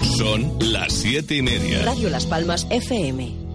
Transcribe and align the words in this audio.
Son 0.00 0.56
las 0.60 0.92
siete 0.92 1.36
y 1.36 1.42
media. 1.42 1.84
Radio 1.84 2.10
Las 2.10 2.26
Palmas 2.26 2.66
FM. 2.70 3.45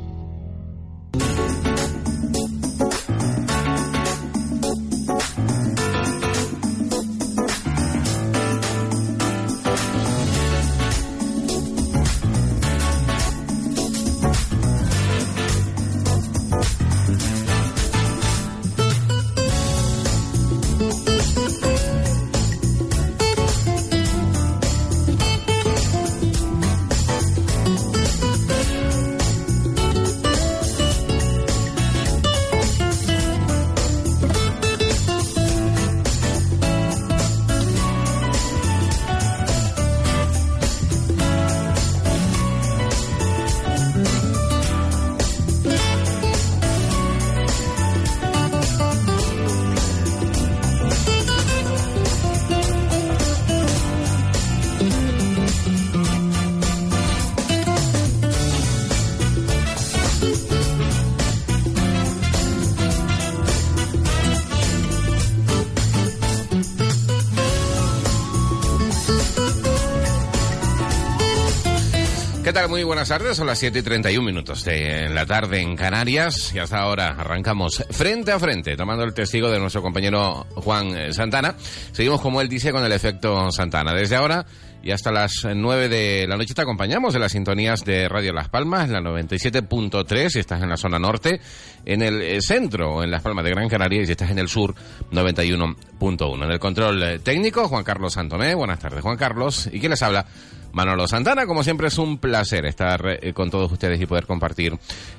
Buenas 73.02 73.18
tardes. 73.18 73.38
Son 73.38 73.47
las 73.47 73.57
7 73.57 73.80
y 73.80 73.81
31 73.81 74.24
minutos 74.24 74.63
de 74.63 75.09
la 75.09 75.25
tarde 75.25 75.59
en 75.59 75.75
Canarias 75.75 76.53
y 76.53 76.59
hasta 76.59 76.78
ahora 76.78 77.16
arrancamos 77.18 77.84
frente 77.90 78.31
a 78.31 78.38
frente, 78.38 78.78
tomando 78.78 79.03
el 79.03 79.12
testigo 79.12 79.50
de 79.50 79.59
nuestro 79.59 79.81
compañero 79.81 80.46
Juan 80.53 80.96
eh, 80.96 81.12
Santana. 81.12 81.56
Seguimos, 81.94 82.22
como 82.22 82.41
él 82.41 82.47
dice, 82.47 82.72
con 82.72 82.85
el 82.85 82.91
efecto 82.91 83.52
Santana. 83.52 83.96
Desde 83.96 84.18
ahora 84.18 84.46
y 84.84 84.91
hasta 84.91 85.12
las 85.12 85.47
9 85.52 85.90
de 85.90 86.28
la 86.28 86.38
noche 86.38 86.53
te 86.53 86.62
acompañamos 86.62 87.16
en 87.16 87.22
las 87.22 87.31
sintonías 87.31 87.84
de 87.84 88.08
Radio 88.08 88.34
Las 88.34 88.50
Palmas, 88.50 88.88
la 88.90 89.00
97.3 89.00 90.30
si 90.30 90.40
estás 90.40 90.62
en 90.62 90.69
la 90.69 90.78
zona 90.78 91.00
norte, 91.00 91.42
en 91.86 92.04
el 92.04 92.22
eh, 92.22 92.40
centro, 92.40 93.04
en 93.04 93.09
Las 93.09 93.24
Palmas 93.24 93.44
de 93.44 93.50
Gran 93.50 93.68
Canaria 93.68 94.04
y 94.04 94.06
si 94.06 94.12
estás 94.12 94.30
en 94.30 94.38
el 94.38 94.48
sur, 94.48 94.75
91.1. 95.12 96.44
En 96.44 96.52
el 96.52 96.59
control 96.59 97.02
eh, 97.02 97.18
técnico, 97.18 97.68
Juan 97.68 97.84
Carlos 97.84 98.14
Santomé. 98.14 98.54
Buenas 98.54 98.78
tardes, 98.78 99.02
Juan 99.02 99.18
Carlos. 99.18 99.68
¿Y 99.74 99.80
quién 99.80 99.90
les 99.90 100.04
habla? 100.04 100.28
Manolo 100.74 101.08
Santana, 101.08 101.46
como 101.46 101.64
siempre 101.64 101.88
es 101.88 101.98
un 101.98 102.18
placer 102.18 102.66
estar 102.66 103.02
eh, 103.22 103.34
con 103.34 103.50
todos 103.50 103.72
ustedes 103.72 104.02
y 104.02 104.06
poder 104.06 104.26
compartir 104.26 104.74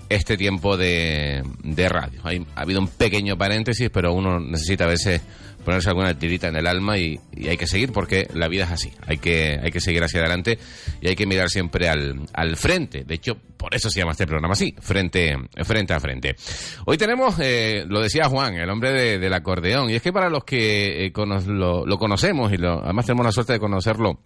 este 0.08 0.36
tiempo 0.36 0.76
de, 0.76 1.42
de 1.62 1.88
radio. 1.88 2.20
Hay, 2.24 2.46
ha 2.54 2.62
habido 2.62 2.80
un 2.80 2.88
pequeño 2.88 3.36
paréntesis, 3.36 3.90
pero 3.92 4.12
uno 4.12 4.40
necesita 4.40 4.84
a 4.84 4.88
veces 4.88 5.22
ponerse 5.64 5.88
alguna 5.88 6.18
tirita 6.18 6.48
en 6.48 6.56
el 6.56 6.66
alma 6.66 6.98
y, 6.98 7.18
hay 7.48 7.56
que 7.56 7.66
seguir 7.66 7.92
porque 7.92 8.28
la 8.34 8.48
vida 8.48 8.64
es 8.64 8.70
así. 8.70 8.92
Hay 9.06 9.18
que, 9.18 9.58
hay 9.62 9.70
que 9.70 9.80
seguir 9.80 10.02
hacia 10.02 10.20
adelante 10.20 10.58
y 11.00 11.08
hay 11.08 11.16
que 11.16 11.26
mirar 11.26 11.48
siempre 11.48 11.88
al, 11.88 12.20
al 12.32 12.56
frente. 12.56 13.04
De 13.04 13.14
hecho, 13.14 13.36
por 13.56 13.74
eso 13.74 13.90
se 13.90 14.00
llama 14.00 14.12
este 14.12 14.26
programa 14.26 14.52
así, 14.52 14.74
frente, 14.80 15.36
frente 15.64 15.94
a 15.94 16.00
frente. 16.00 16.36
Hoy 16.84 16.98
tenemos, 16.98 17.36
eh, 17.40 17.84
lo 17.88 18.00
decía 18.00 18.28
Juan, 18.28 18.54
el 18.54 18.68
hombre 18.68 18.92
de, 18.92 19.18
del 19.18 19.32
acordeón. 19.32 19.90
Y 19.90 19.94
es 19.94 20.02
que 20.02 20.12
para 20.12 20.28
los 20.28 20.44
que 20.44 21.06
eh, 21.06 21.12
lo, 21.46 21.86
lo, 21.86 21.98
conocemos 21.98 22.52
y 22.52 22.56
lo, 22.56 22.82
además 22.82 23.06
tenemos 23.06 23.26
la 23.26 23.32
suerte 23.32 23.54
de 23.54 23.60
conocerlo 23.60 24.20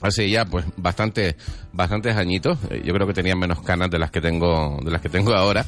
hace 0.00 0.28
ya 0.28 0.44
pues 0.44 0.64
bastante 0.76 1.36
bastantes 1.72 2.16
añitos 2.16 2.58
eh, 2.70 2.82
yo 2.84 2.92
creo 2.92 3.06
que 3.06 3.14
tenía 3.14 3.36
menos 3.36 3.62
canas 3.62 3.90
de 3.90 3.98
las 3.98 4.10
que 4.10 4.20
tengo 4.20 4.78
de 4.84 4.90
las 4.90 5.00
que 5.00 5.08
tengo 5.08 5.34
ahora 5.34 5.64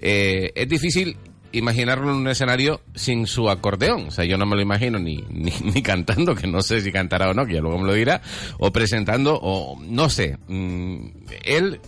eh, 0.00 0.52
es 0.54 0.68
difícil 0.68 1.16
imaginarlo 1.54 2.10
en 2.10 2.16
un 2.16 2.28
escenario 2.28 2.80
sin 2.94 3.26
su 3.26 3.48
acordeón. 3.48 4.08
O 4.08 4.10
sea, 4.10 4.24
yo 4.24 4.36
no 4.36 4.46
me 4.46 4.56
lo 4.56 4.62
imagino 4.62 4.98
ni, 4.98 5.16
ni, 5.30 5.52
ni, 5.62 5.82
cantando, 5.82 6.34
que 6.34 6.46
no 6.46 6.62
sé 6.62 6.80
si 6.80 6.92
cantará 6.92 7.30
o 7.30 7.34
no, 7.34 7.46
que 7.46 7.54
ya 7.54 7.60
luego 7.60 7.78
me 7.78 7.86
lo 7.86 7.94
dirá, 7.94 8.20
o 8.58 8.72
presentando, 8.72 9.38
o 9.40 9.78
no 9.80 10.10
sé. 10.10 10.36
Mm, 10.48 11.06
él 11.44 11.80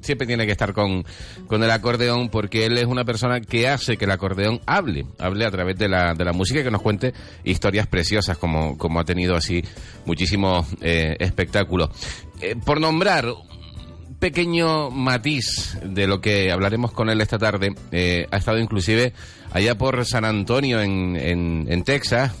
siempre 0.00 0.26
tiene 0.26 0.46
que 0.46 0.52
estar 0.52 0.72
con, 0.72 1.04
con 1.46 1.62
el 1.62 1.70
acordeón 1.70 2.28
porque 2.28 2.66
él 2.66 2.78
es 2.78 2.86
una 2.86 3.04
persona 3.04 3.40
que 3.40 3.68
hace 3.68 3.96
que 3.96 4.04
el 4.04 4.10
acordeón 4.10 4.60
hable, 4.66 5.06
hable 5.18 5.44
a 5.44 5.50
través 5.50 5.76
de 5.76 5.88
la, 5.88 6.14
de 6.14 6.24
la 6.24 6.32
música 6.32 6.60
y 6.60 6.64
que 6.64 6.70
nos 6.70 6.82
cuente 6.82 7.12
historias 7.44 7.86
preciosas 7.86 8.38
como, 8.38 8.76
como 8.78 9.00
ha 9.00 9.04
tenido 9.04 9.36
así 9.36 9.62
muchísimos 10.04 10.66
eh, 10.80 11.16
espectáculos. 11.18 11.90
Eh, 12.40 12.54
por 12.64 12.80
nombrar 12.80 13.26
pequeño 14.18 14.90
matiz 14.90 15.78
de 15.82 16.06
lo 16.06 16.20
que 16.20 16.50
hablaremos 16.50 16.92
con 16.92 17.08
él 17.08 17.20
esta 17.20 17.38
tarde. 17.38 17.74
Eh, 17.92 18.26
ha 18.30 18.36
estado 18.36 18.58
inclusive 18.58 19.12
allá 19.52 19.76
por 19.76 20.04
San 20.04 20.24
Antonio 20.24 20.80
en, 20.80 21.16
en, 21.16 21.66
en 21.68 21.84
Texas. 21.84 22.32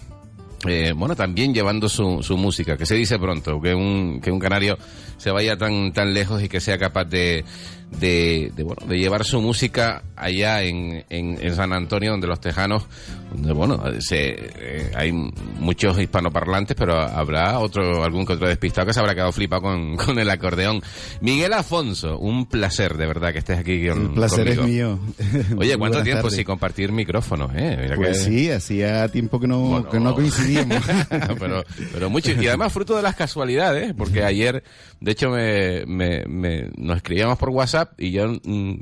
Eh, 0.66 0.92
bueno, 0.96 1.14
también 1.14 1.54
llevando 1.54 1.88
su, 1.88 2.22
su, 2.22 2.36
música, 2.36 2.76
que 2.76 2.84
se 2.84 2.96
dice 2.96 3.18
pronto, 3.18 3.60
que 3.60 3.74
un, 3.74 4.20
que 4.20 4.32
un 4.32 4.40
canario 4.40 4.76
se 5.16 5.30
vaya 5.30 5.56
tan, 5.56 5.92
tan 5.92 6.12
lejos 6.12 6.42
y 6.42 6.48
que 6.48 6.60
sea 6.60 6.78
capaz 6.78 7.04
de, 7.04 7.44
de, 7.90 8.52
de, 8.54 8.62
bueno, 8.62 8.86
de 8.86 8.98
llevar 8.98 9.24
su 9.24 9.40
música 9.40 10.02
allá 10.14 10.62
en, 10.62 11.04
en, 11.08 11.38
en, 11.40 11.54
San 11.54 11.72
Antonio, 11.72 12.10
donde 12.10 12.26
los 12.26 12.40
tejanos, 12.40 12.86
donde, 13.32 13.52
bueno, 13.52 13.82
se, 14.00 14.36
eh, 14.36 14.92
hay 14.94 15.12
muchos 15.12 15.98
hispanoparlantes, 15.98 16.76
pero 16.76 17.00
habrá 17.00 17.58
otro, 17.58 18.04
algún 18.04 18.26
que 18.26 18.34
otro 18.34 18.48
despistado 18.48 18.86
que 18.86 18.92
se 18.92 19.00
habrá 19.00 19.14
quedado 19.14 19.32
flipado 19.32 19.62
con, 19.62 19.96
con 20.04 20.18
el 20.18 20.28
acordeón. 20.30 20.82
Miguel 21.20 21.52
Afonso, 21.54 22.18
un 22.18 22.46
placer, 22.46 22.96
de 22.96 23.06
verdad, 23.06 23.32
que 23.32 23.38
estés 23.38 23.58
aquí 23.58 23.88
con, 23.88 24.02
El 24.02 24.10
placer 24.10 24.56
conmigo. 24.56 24.98
es 25.18 25.34
mío. 25.34 25.56
Oye, 25.58 25.76
¿cuánto 25.78 26.02
tiempo 26.02 26.30
sin 26.30 26.44
compartir 26.44 26.92
micrófonos, 26.92 27.50
eh? 27.54 27.78
Mira 27.80 27.96
pues 27.96 28.18
que... 28.18 28.24
sí, 28.24 28.50
hacía 28.50 29.08
tiempo 29.08 29.40
que 29.40 29.46
no, 29.46 29.60
bueno, 29.60 29.88
que 29.88 30.00
no 30.00 30.14
coincidíamos. 30.14 30.84
pero, 31.38 31.64
pero 31.92 32.10
mucho, 32.10 32.32
y 32.32 32.46
además 32.46 32.72
fruto 32.72 32.96
de 32.96 33.02
las 33.02 33.16
casualidades, 33.16 33.94
porque 33.96 34.22
ayer, 34.24 34.62
de 35.00 35.10
hecho, 35.10 35.30
me, 35.30 35.86
me, 35.86 36.24
me 36.26 36.70
nos 36.76 36.98
escribíamos 36.98 37.38
por 37.38 37.50
WhatsApp 37.50 37.77
y 37.98 38.12
yo 38.12 38.28
mm, 38.28 38.74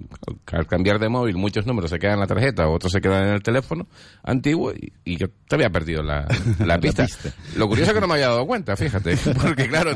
al 0.52 0.66
cambiar 0.66 0.98
de 0.98 1.08
móvil 1.08 1.36
muchos 1.36 1.66
números 1.66 1.90
se 1.90 1.98
quedan 1.98 2.14
en 2.14 2.20
la 2.20 2.26
tarjeta, 2.26 2.68
otros 2.68 2.92
se 2.92 3.00
quedan 3.00 3.28
en 3.28 3.34
el 3.34 3.42
teléfono 3.42 3.86
antiguo 4.22 4.72
y, 4.72 4.92
y 5.04 5.16
yo 5.16 5.28
te 5.48 5.56
había 5.56 5.70
perdido 5.70 6.02
la, 6.02 6.26
la, 6.64 6.78
pista. 6.78 7.02
la, 7.02 7.08
pista. 7.08 7.32
Lo 7.56 7.68
curioso 7.68 7.90
es 7.90 7.94
que 7.94 8.00
no 8.00 8.06
me 8.06 8.14
había 8.14 8.28
dado 8.28 8.46
cuenta, 8.46 8.76
fíjate, 8.76 9.16
porque 9.42 9.68
claro, 9.68 9.92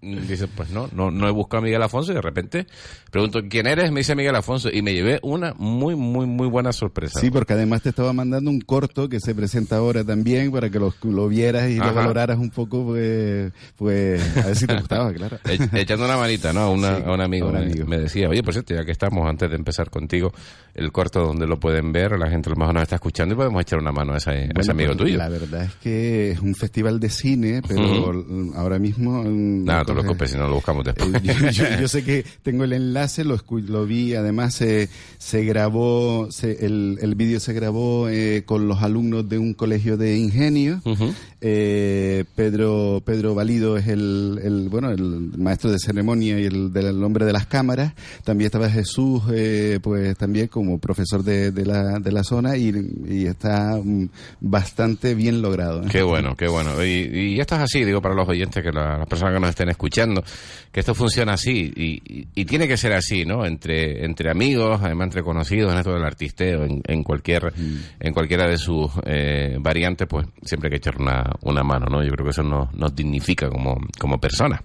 dice, 0.00 0.48
pues 0.48 0.70
no, 0.70 0.88
no, 0.92 1.10
no 1.10 1.28
he 1.28 1.30
buscado 1.30 1.62
a 1.62 1.64
Miguel 1.64 1.82
Afonso 1.82 2.12
y 2.12 2.14
de 2.14 2.22
repente 2.22 2.66
pregunto 3.10 3.40
quién 3.48 3.66
eres, 3.66 3.90
me 3.92 4.00
dice 4.00 4.14
Miguel 4.14 4.36
Afonso 4.36 4.70
y 4.72 4.82
me 4.82 4.92
llevé 4.92 5.18
una 5.22 5.54
muy, 5.56 5.96
muy, 5.96 6.26
muy 6.26 6.48
buena 6.48 6.72
sorpresa. 6.72 7.20
Sí, 7.20 7.30
porque 7.30 7.54
además 7.54 7.82
te 7.82 7.90
estaba 7.90 8.12
mandando 8.12 8.50
un 8.50 8.60
corto 8.60 9.08
que 9.08 9.20
se 9.20 9.34
presenta 9.34 9.76
ahora 9.76 10.04
también 10.04 10.50
para 10.52 10.70
que 10.70 10.78
lo, 10.78 10.94
lo 11.02 11.28
vieras 11.28 11.70
y 11.70 11.78
Ajá. 11.78 11.88
lo 11.88 11.94
valoraras 11.94 12.38
un 12.38 12.50
poco, 12.50 12.84
pues, 12.84 13.52
pues 13.76 14.36
a 14.36 14.46
ver 14.46 14.56
si 14.56 14.66
te 14.66 14.74
gustaba, 14.76 15.12
claro. 15.12 15.38
E 15.50 15.80
echando 15.80 16.04
una 16.04 16.16
manita, 16.16 16.52
¿no? 16.52 16.60
A, 16.60 16.70
una, 16.70 16.96
sí, 16.96 17.02
a 17.06 17.12
un 17.12 17.20
amigo, 17.20 17.46
a 17.46 17.50
un 17.50 17.56
amigo. 17.56 17.86
Me, 17.86 17.96
me 17.96 18.02
decía, 18.02 18.28
oye, 18.28 18.39
por 18.42 18.52
cierto, 18.54 18.74
ya 18.74 18.84
que 18.84 18.92
estamos, 18.92 19.28
antes 19.28 19.50
de 19.50 19.56
empezar 19.56 19.90
contigo, 19.90 20.32
el 20.74 20.92
corto 20.92 21.20
donde 21.24 21.46
lo 21.46 21.58
pueden 21.58 21.92
ver, 21.92 22.18
la 22.18 22.28
gente 22.30 22.48
a 22.48 22.52
lo 22.52 22.56
mejor 22.56 22.74
nos 22.74 22.82
está 22.82 22.96
escuchando 22.96 23.34
y 23.34 23.36
podemos 23.36 23.60
echar 23.62 23.78
una 23.78 23.92
mano 23.92 24.14
a 24.14 24.18
ese, 24.18 24.30
bueno, 24.30 24.52
a 24.56 24.60
ese 24.60 24.70
amigo 24.70 24.88
pues, 24.92 24.98
tuyo. 24.98 25.18
La 25.18 25.28
verdad 25.28 25.64
es 25.64 25.74
que 25.76 26.30
es 26.32 26.40
un 26.40 26.54
festival 26.54 27.00
de 27.00 27.10
cine, 27.10 27.62
pero 27.66 27.80
uh 27.80 28.12
-huh. 28.12 28.54
ahora 28.56 28.78
mismo... 28.78 29.22
Nada, 29.24 29.80
no 29.80 29.84
te 29.86 29.92
preocupes, 29.92 30.30
si 30.30 30.36
no 30.38 30.48
lo 30.48 30.54
buscamos 30.54 30.84
después. 30.84 31.10
yo, 31.22 31.50
yo, 31.50 31.64
yo, 31.80 31.88
sé 31.88 32.04
que 32.04 32.24
tengo 32.42 32.64
el 32.64 32.72
enlace, 32.72 33.24
lo, 33.24 33.38
lo 33.48 33.86
vi, 33.86 34.14
además 34.14 34.54
se, 34.54 34.88
se 35.18 35.44
grabó, 35.44 36.28
se, 36.30 36.64
el, 36.64 36.98
el 37.00 37.14
vídeo 37.14 37.40
se 37.40 37.52
grabó 37.52 38.08
eh, 38.08 38.42
con 38.44 38.68
los 38.68 38.82
alumnos 38.82 39.28
de 39.28 39.38
un 39.38 39.54
colegio 39.54 39.96
de 39.96 40.16
ingenio, 40.16 40.80
uh 40.84 40.94
-huh. 40.94 41.14
Eh, 41.42 42.24
Pedro 42.34 43.02
Pedro 43.04 43.34
Valido 43.34 43.78
es 43.78 43.88
el, 43.88 44.38
el, 44.42 44.68
bueno 44.68 44.90
el 44.90 45.32
maestro 45.38 45.70
de 45.70 45.78
ceremonia 45.78 46.38
y 46.38 46.44
el 46.44 46.70
del 46.70 47.02
hombre 47.02 47.24
de 47.24 47.32
las 47.32 47.46
cámaras. 47.46 47.94
También 48.30 48.46
estaba 48.46 48.70
Jesús, 48.70 49.24
eh, 49.34 49.80
pues 49.82 50.16
también 50.16 50.46
como 50.46 50.78
profesor 50.78 51.24
de, 51.24 51.50
de, 51.50 51.66
la, 51.66 51.98
de 51.98 52.12
la 52.12 52.22
zona 52.22 52.56
y, 52.56 52.72
y 53.08 53.26
está 53.26 53.76
mm, 53.82 54.08
bastante 54.38 55.16
bien 55.16 55.42
logrado. 55.42 55.82
¿eh? 55.82 55.88
Qué 55.90 56.00
bueno, 56.02 56.36
qué 56.36 56.46
bueno. 56.46 56.80
Y, 56.84 57.32
y, 57.34 57.40
esto 57.40 57.56
es 57.56 57.62
así, 57.62 57.84
digo 57.84 58.00
para 58.00 58.14
los 58.14 58.28
oyentes, 58.28 58.62
que 58.62 58.70
la, 58.70 58.98
las 58.98 59.08
personas 59.08 59.34
que 59.34 59.40
nos 59.40 59.50
estén 59.50 59.68
escuchando, 59.70 60.22
que 60.70 60.78
esto 60.78 60.94
funciona 60.94 61.32
así 61.32 61.72
y, 61.74 62.28
y, 62.40 62.44
tiene 62.44 62.68
que 62.68 62.76
ser 62.76 62.92
así, 62.92 63.24
¿no? 63.24 63.44
Entre, 63.44 64.04
entre 64.04 64.30
amigos, 64.30 64.78
además 64.80 65.06
entre 65.06 65.24
conocidos 65.24 65.72
en 65.72 65.78
esto 65.78 65.92
del 65.92 66.04
artisteo, 66.04 66.62
en, 66.62 66.82
en 66.86 67.02
cualquier, 67.02 67.46
mm. 67.46 67.78
en 67.98 68.14
cualquiera 68.14 68.48
de 68.48 68.58
sus 68.58 68.92
eh, 69.06 69.56
variantes, 69.58 70.06
pues 70.06 70.28
siempre 70.44 70.68
hay 70.68 70.70
que 70.70 70.76
echar 70.76 71.00
una, 71.00 71.32
una 71.42 71.64
mano, 71.64 71.86
¿no? 71.90 72.04
Yo 72.04 72.12
creo 72.12 72.26
que 72.26 72.30
eso 72.30 72.44
nos, 72.44 72.72
nos 72.74 72.94
dignifica 72.94 73.48
como, 73.48 73.76
como 73.98 74.20
personas. 74.20 74.60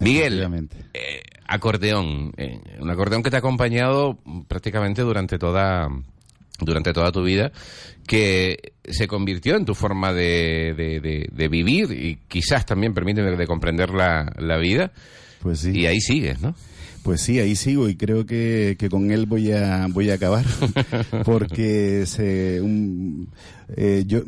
Miguel, 0.00 0.70
eh, 0.94 1.20
acordeón, 1.52 2.32
eh, 2.36 2.60
un 2.80 2.90
acordeón 2.90 3.22
que 3.22 3.30
te 3.30 3.36
ha 3.36 3.40
acompañado 3.40 4.18
prácticamente 4.48 5.02
durante 5.02 5.38
toda 5.38 5.88
durante 6.58 6.92
toda 6.92 7.10
tu 7.10 7.22
vida, 7.22 7.50
que 8.06 8.74
se 8.84 9.08
convirtió 9.08 9.56
en 9.56 9.64
tu 9.64 9.74
forma 9.74 10.12
de, 10.12 10.74
de, 10.76 11.00
de, 11.00 11.28
de 11.30 11.48
vivir 11.48 11.90
y 11.90 12.18
quizás 12.28 12.64
también 12.64 12.94
permite 12.94 13.22
de, 13.22 13.46
comprender 13.46 13.90
la, 13.90 14.32
la, 14.38 14.58
vida. 14.58 14.92
Pues 15.40 15.60
sí. 15.60 15.72
Y 15.74 15.86
ahí 15.86 16.00
sigues, 16.00 16.40
¿no? 16.40 16.54
Pues 17.02 17.20
sí, 17.20 17.40
ahí 17.40 17.56
sigo 17.56 17.88
y 17.88 17.96
creo 17.96 18.26
que, 18.26 18.76
que 18.78 18.88
con 18.88 19.10
él 19.10 19.26
voy 19.26 19.50
a 19.50 19.88
voy 19.88 20.10
a 20.10 20.14
acabar 20.14 20.44
porque 21.24 22.04
se, 22.06 22.60
un, 22.60 23.28
eh, 23.76 24.04
yo 24.06 24.22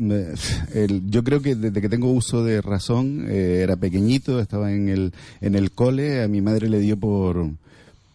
el, 0.75 1.09
yo 1.09 1.23
creo 1.23 1.41
que 1.41 1.55
desde 1.55 1.81
que 1.81 1.89
tengo 1.89 2.11
uso 2.11 2.43
de 2.43 2.61
razón 2.61 3.27
eh, 3.29 3.61
era 3.63 3.77
pequeñito, 3.77 4.41
estaba 4.41 4.73
en 4.73 4.89
el 4.89 5.13
en 5.41 5.55
el 5.55 5.71
cole, 5.71 6.23
a 6.23 6.29
mi 6.29 6.41
madre 6.41 6.69
le 6.69 6.81
dio 6.81 6.97
por 6.97 7.49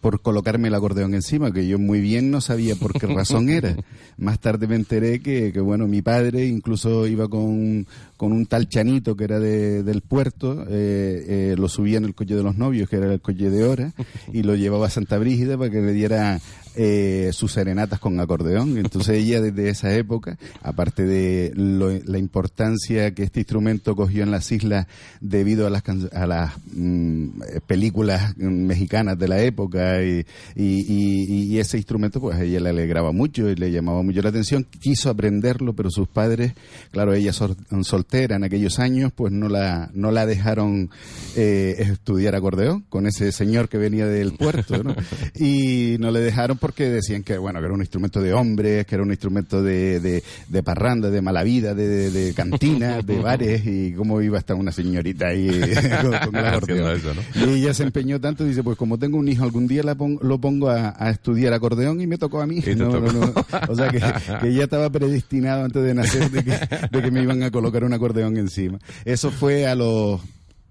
por 0.00 0.22
colocarme 0.22 0.68
el 0.68 0.74
acordeón 0.74 1.14
encima, 1.14 1.52
que 1.52 1.66
yo 1.66 1.78
muy 1.78 2.00
bien 2.00 2.30
no 2.30 2.40
sabía 2.40 2.74
por 2.74 2.98
qué 2.98 3.06
razón 3.06 3.48
era. 3.50 3.76
Más 4.16 4.38
tarde 4.40 4.66
me 4.66 4.76
enteré 4.76 5.20
que, 5.20 5.52
que 5.52 5.60
bueno, 5.60 5.86
mi 5.86 6.02
padre 6.02 6.46
incluso 6.46 7.06
iba 7.06 7.28
con, 7.28 7.86
con 8.16 8.32
un 8.32 8.46
tal 8.46 8.68
Chanito 8.68 9.16
que 9.16 9.24
era 9.24 9.38
de, 9.38 9.82
del 9.82 10.00
puerto, 10.00 10.64
eh, 10.68 11.52
eh, 11.52 11.54
lo 11.58 11.68
subía 11.68 11.98
en 11.98 12.04
el 12.04 12.14
coche 12.14 12.34
de 12.34 12.42
los 12.42 12.56
novios, 12.56 12.88
que 12.88 12.96
era 12.96 13.12
el 13.12 13.20
coche 13.20 13.50
de 13.50 13.64
hora, 13.64 13.92
y 14.32 14.42
lo 14.42 14.54
llevaba 14.54 14.86
a 14.86 14.90
Santa 14.90 15.18
Brígida 15.18 15.58
para 15.58 15.70
que 15.70 15.80
le 15.80 15.92
diera 15.92 16.40
eh, 16.76 17.30
sus 17.32 17.52
serenatas 17.52 17.98
con 17.98 18.18
acordeón. 18.20 18.78
Entonces 18.78 19.18
ella 19.18 19.40
desde 19.40 19.68
esa 19.68 19.94
época, 19.94 20.38
aparte 20.62 21.04
de 21.04 21.52
lo, 21.54 21.90
la 21.90 22.18
importancia 22.18 23.12
que 23.12 23.22
este 23.22 23.40
instrumento 23.40 23.96
cogió 23.96 24.22
en 24.22 24.30
las 24.30 24.50
islas 24.52 24.86
debido 25.20 25.66
a 25.66 25.70
las, 25.70 25.82
a 26.12 26.26
las 26.26 26.52
mm, 26.72 27.40
películas 27.66 28.36
mexicanas 28.36 29.18
de 29.18 29.28
la 29.28 29.42
época 29.42 30.02
y, 30.02 30.24
y, 30.54 30.80
y, 30.88 31.54
y, 31.54 31.58
ese 31.58 31.76
instrumento 31.76 32.20
pues 32.20 32.36
a 32.38 32.44
ella 32.44 32.60
le 32.60 32.70
alegraba 32.70 33.12
mucho 33.12 33.48
y 33.50 33.56
le 33.56 33.70
llamaba 33.70 34.02
mucho 34.02 34.22
la 34.22 34.30
atención. 34.30 34.66
Quiso 34.80 35.10
aprenderlo, 35.10 35.74
pero 35.74 35.90
sus 35.90 36.08
padres, 36.08 36.52
claro, 36.90 37.14
ella 37.14 37.32
sol, 37.32 37.56
soltera 37.82 38.36
en 38.36 38.44
aquellos 38.44 38.78
años, 38.78 39.12
pues 39.14 39.32
no 39.32 39.48
la, 39.48 39.90
no 39.92 40.10
la 40.10 40.26
dejaron 40.26 40.90
eh, 41.36 41.76
estudiar 41.78 42.34
acordeón 42.34 42.82
con 42.88 43.06
ese 43.06 43.32
señor 43.32 43.68
que 43.68 43.78
venía 43.78 44.06
del 44.06 44.32
puerto, 44.32 44.82
¿no? 44.82 44.94
Y 45.34 45.96
no 45.98 46.10
le 46.10 46.20
dejaron 46.20 46.58
porque 46.60 46.88
decían 46.88 47.22
que, 47.22 47.38
bueno, 47.38 47.58
que 47.58 47.64
era 47.64 47.74
un 47.74 47.80
instrumento 47.80 48.20
de 48.20 48.32
hombres, 48.32 48.86
que 48.86 48.94
era 48.94 49.02
un 49.02 49.10
instrumento 49.10 49.62
de, 49.62 49.98
de, 50.00 50.22
de 50.48 50.62
parranda, 50.62 51.10
de 51.10 51.22
mala 51.22 51.42
vida, 51.42 51.74
de, 51.74 52.10
de, 52.10 52.32
de 52.32 53.18
bares, 53.22 53.62
y 53.66 53.92
cómo 53.94 54.20
iba 54.20 54.36
a 54.36 54.40
estar 54.40 54.56
una 54.56 54.70
señorita 54.70 55.28
ahí 55.28 55.48
con, 56.02 56.30
con 56.30 56.36
acordeón. 56.36 56.96
Eso, 56.96 57.12
¿no? 57.14 57.50
Y 57.50 57.60
ella 57.60 57.74
se 57.74 57.82
empeñó 57.82 58.20
tanto, 58.20 58.44
dice, 58.44 58.62
pues 58.62 58.76
como 58.76 58.98
tengo 58.98 59.18
un 59.18 59.28
hijo, 59.28 59.44
algún 59.44 59.66
día 59.66 59.82
la 59.82 59.94
pongo, 59.94 60.22
lo 60.22 60.38
pongo 60.38 60.68
a, 60.68 60.94
a, 60.96 61.10
estudiar 61.10 61.52
acordeón 61.52 62.00
y 62.00 62.06
me 62.06 62.18
tocó 62.18 62.40
a 62.40 62.46
mí. 62.46 62.62
No, 62.76 62.90
tocó? 62.90 63.12
No, 63.12 63.32
o 63.68 63.74
sea, 63.74 63.88
que, 63.88 64.00
que, 64.40 64.54
ya 64.54 64.64
estaba 64.64 64.90
predestinado 64.90 65.64
antes 65.64 65.82
de 65.82 65.94
nacer 65.94 66.30
de 66.30 66.44
que, 66.44 66.50
de 66.90 67.02
que 67.02 67.10
me 67.10 67.22
iban 67.22 67.42
a 67.42 67.50
colocar 67.50 67.84
un 67.84 67.92
acordeón 67.92 68.36
encima. 68.36 68.78
Eso 69.04 69.30
fue 69.30 69.66
a 69.66 69.74
los 69.74 70.20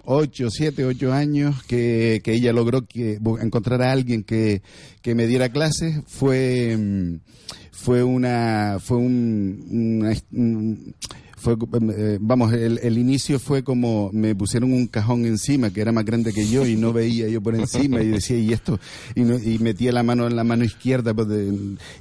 ocho, 0.04 0.50
siete, 0.50 0.86
ocho 0.86 1.14
años 1.14 1.64
que, 1.64 2.22
que 2.24 2.34
ella 2.34 2.54
logró 2.54 2.86
que 2.86 3.20
encontrar 3.42 3.82
a 3.82 3.92
alguien 3.92 4.24
que, 4.24 4.62
que 5.02 5.16
me 5.16 5.28
diera 5.28 5.50
clases. 5.50 6.02
Fue 6.08 6.78
fue 7.72 8.04
una 8.04 8.78
fue 8.80 8.98
un, 8.98 10.06
un 10.32 10.96
fue, 11.40 11.56
eh, 11.98 12.18
vamos, 12.20 12.54
el, 12.54 12.80
el, 12.84 12.98
inicio 12.98 13.40
fue 13.40 13.64
como 13.64 14.10
me 14.14 14.36
pusieron 14.36 14.74
un 14.74 14.88
cajón 14.88 15.26
encima 15.26 15.72
que 15.72 15.82
era 15.82 15.92
más 15.92 16.06
grande 16.06 16.34
que 16.34 16.48
yo 16.48 16.66
y 16.66 16.76
no 16.76 16.94
veía 16.94 17.28
yo 17.28 17.42
por 17.42 17.56
encima 17.56 18.02
y 18.02 18.08
decía, 18.08 18.38
y 18.38 18.54
esto, 18.54 18.80
y, 19.16 19.22
no, 19.22 19.38
y 19.38 19.60
metía 19.60 19.92
la 19.92 20.04
mano 20.04 20.28
en 20.28 20.36
la 20.36 20.44
mano 20.44 20.64
izquierda 20.64 21.14
pues, 21.14 21.28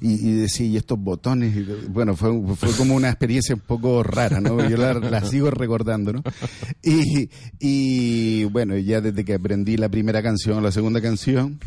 y, 0.00 0.29
y, 0.29 0.32
decía, 0.32 0.67
y 0.67 0.76
estos 0.76 0.99
botones, 0.99 1.55
bueno, 1.88 2.17
fue, 2.17 2.31
fue 2.56 2.70
como 2.73 2.94
una 2.94 3.08
experiencia 3.08 3.55
un 3.55 3.62
poco 3.62 4.02
rara, 4.02 4.40
¿no? 4.40 4.69
Yo 4.69 4.76
la, 4.76 4.94
la 4.94 5.25
sigo 5.25 5.50
recordando, 5.50 6.12
¿no? 6.12 6.23
Y, 6.82 7.31
y 7.58 8.44
bueno, 8.44 8.76
ya 8.76 9.00
desde 9.00 9.25
que 9.25 9.35
aprendí 9.35 9.76
la 9.76 9.88
primera 9.88 10.23
canción 10.23 10.62
la 10.62 10.73
segunda 10.73 11.00
canción, 11.00 11.58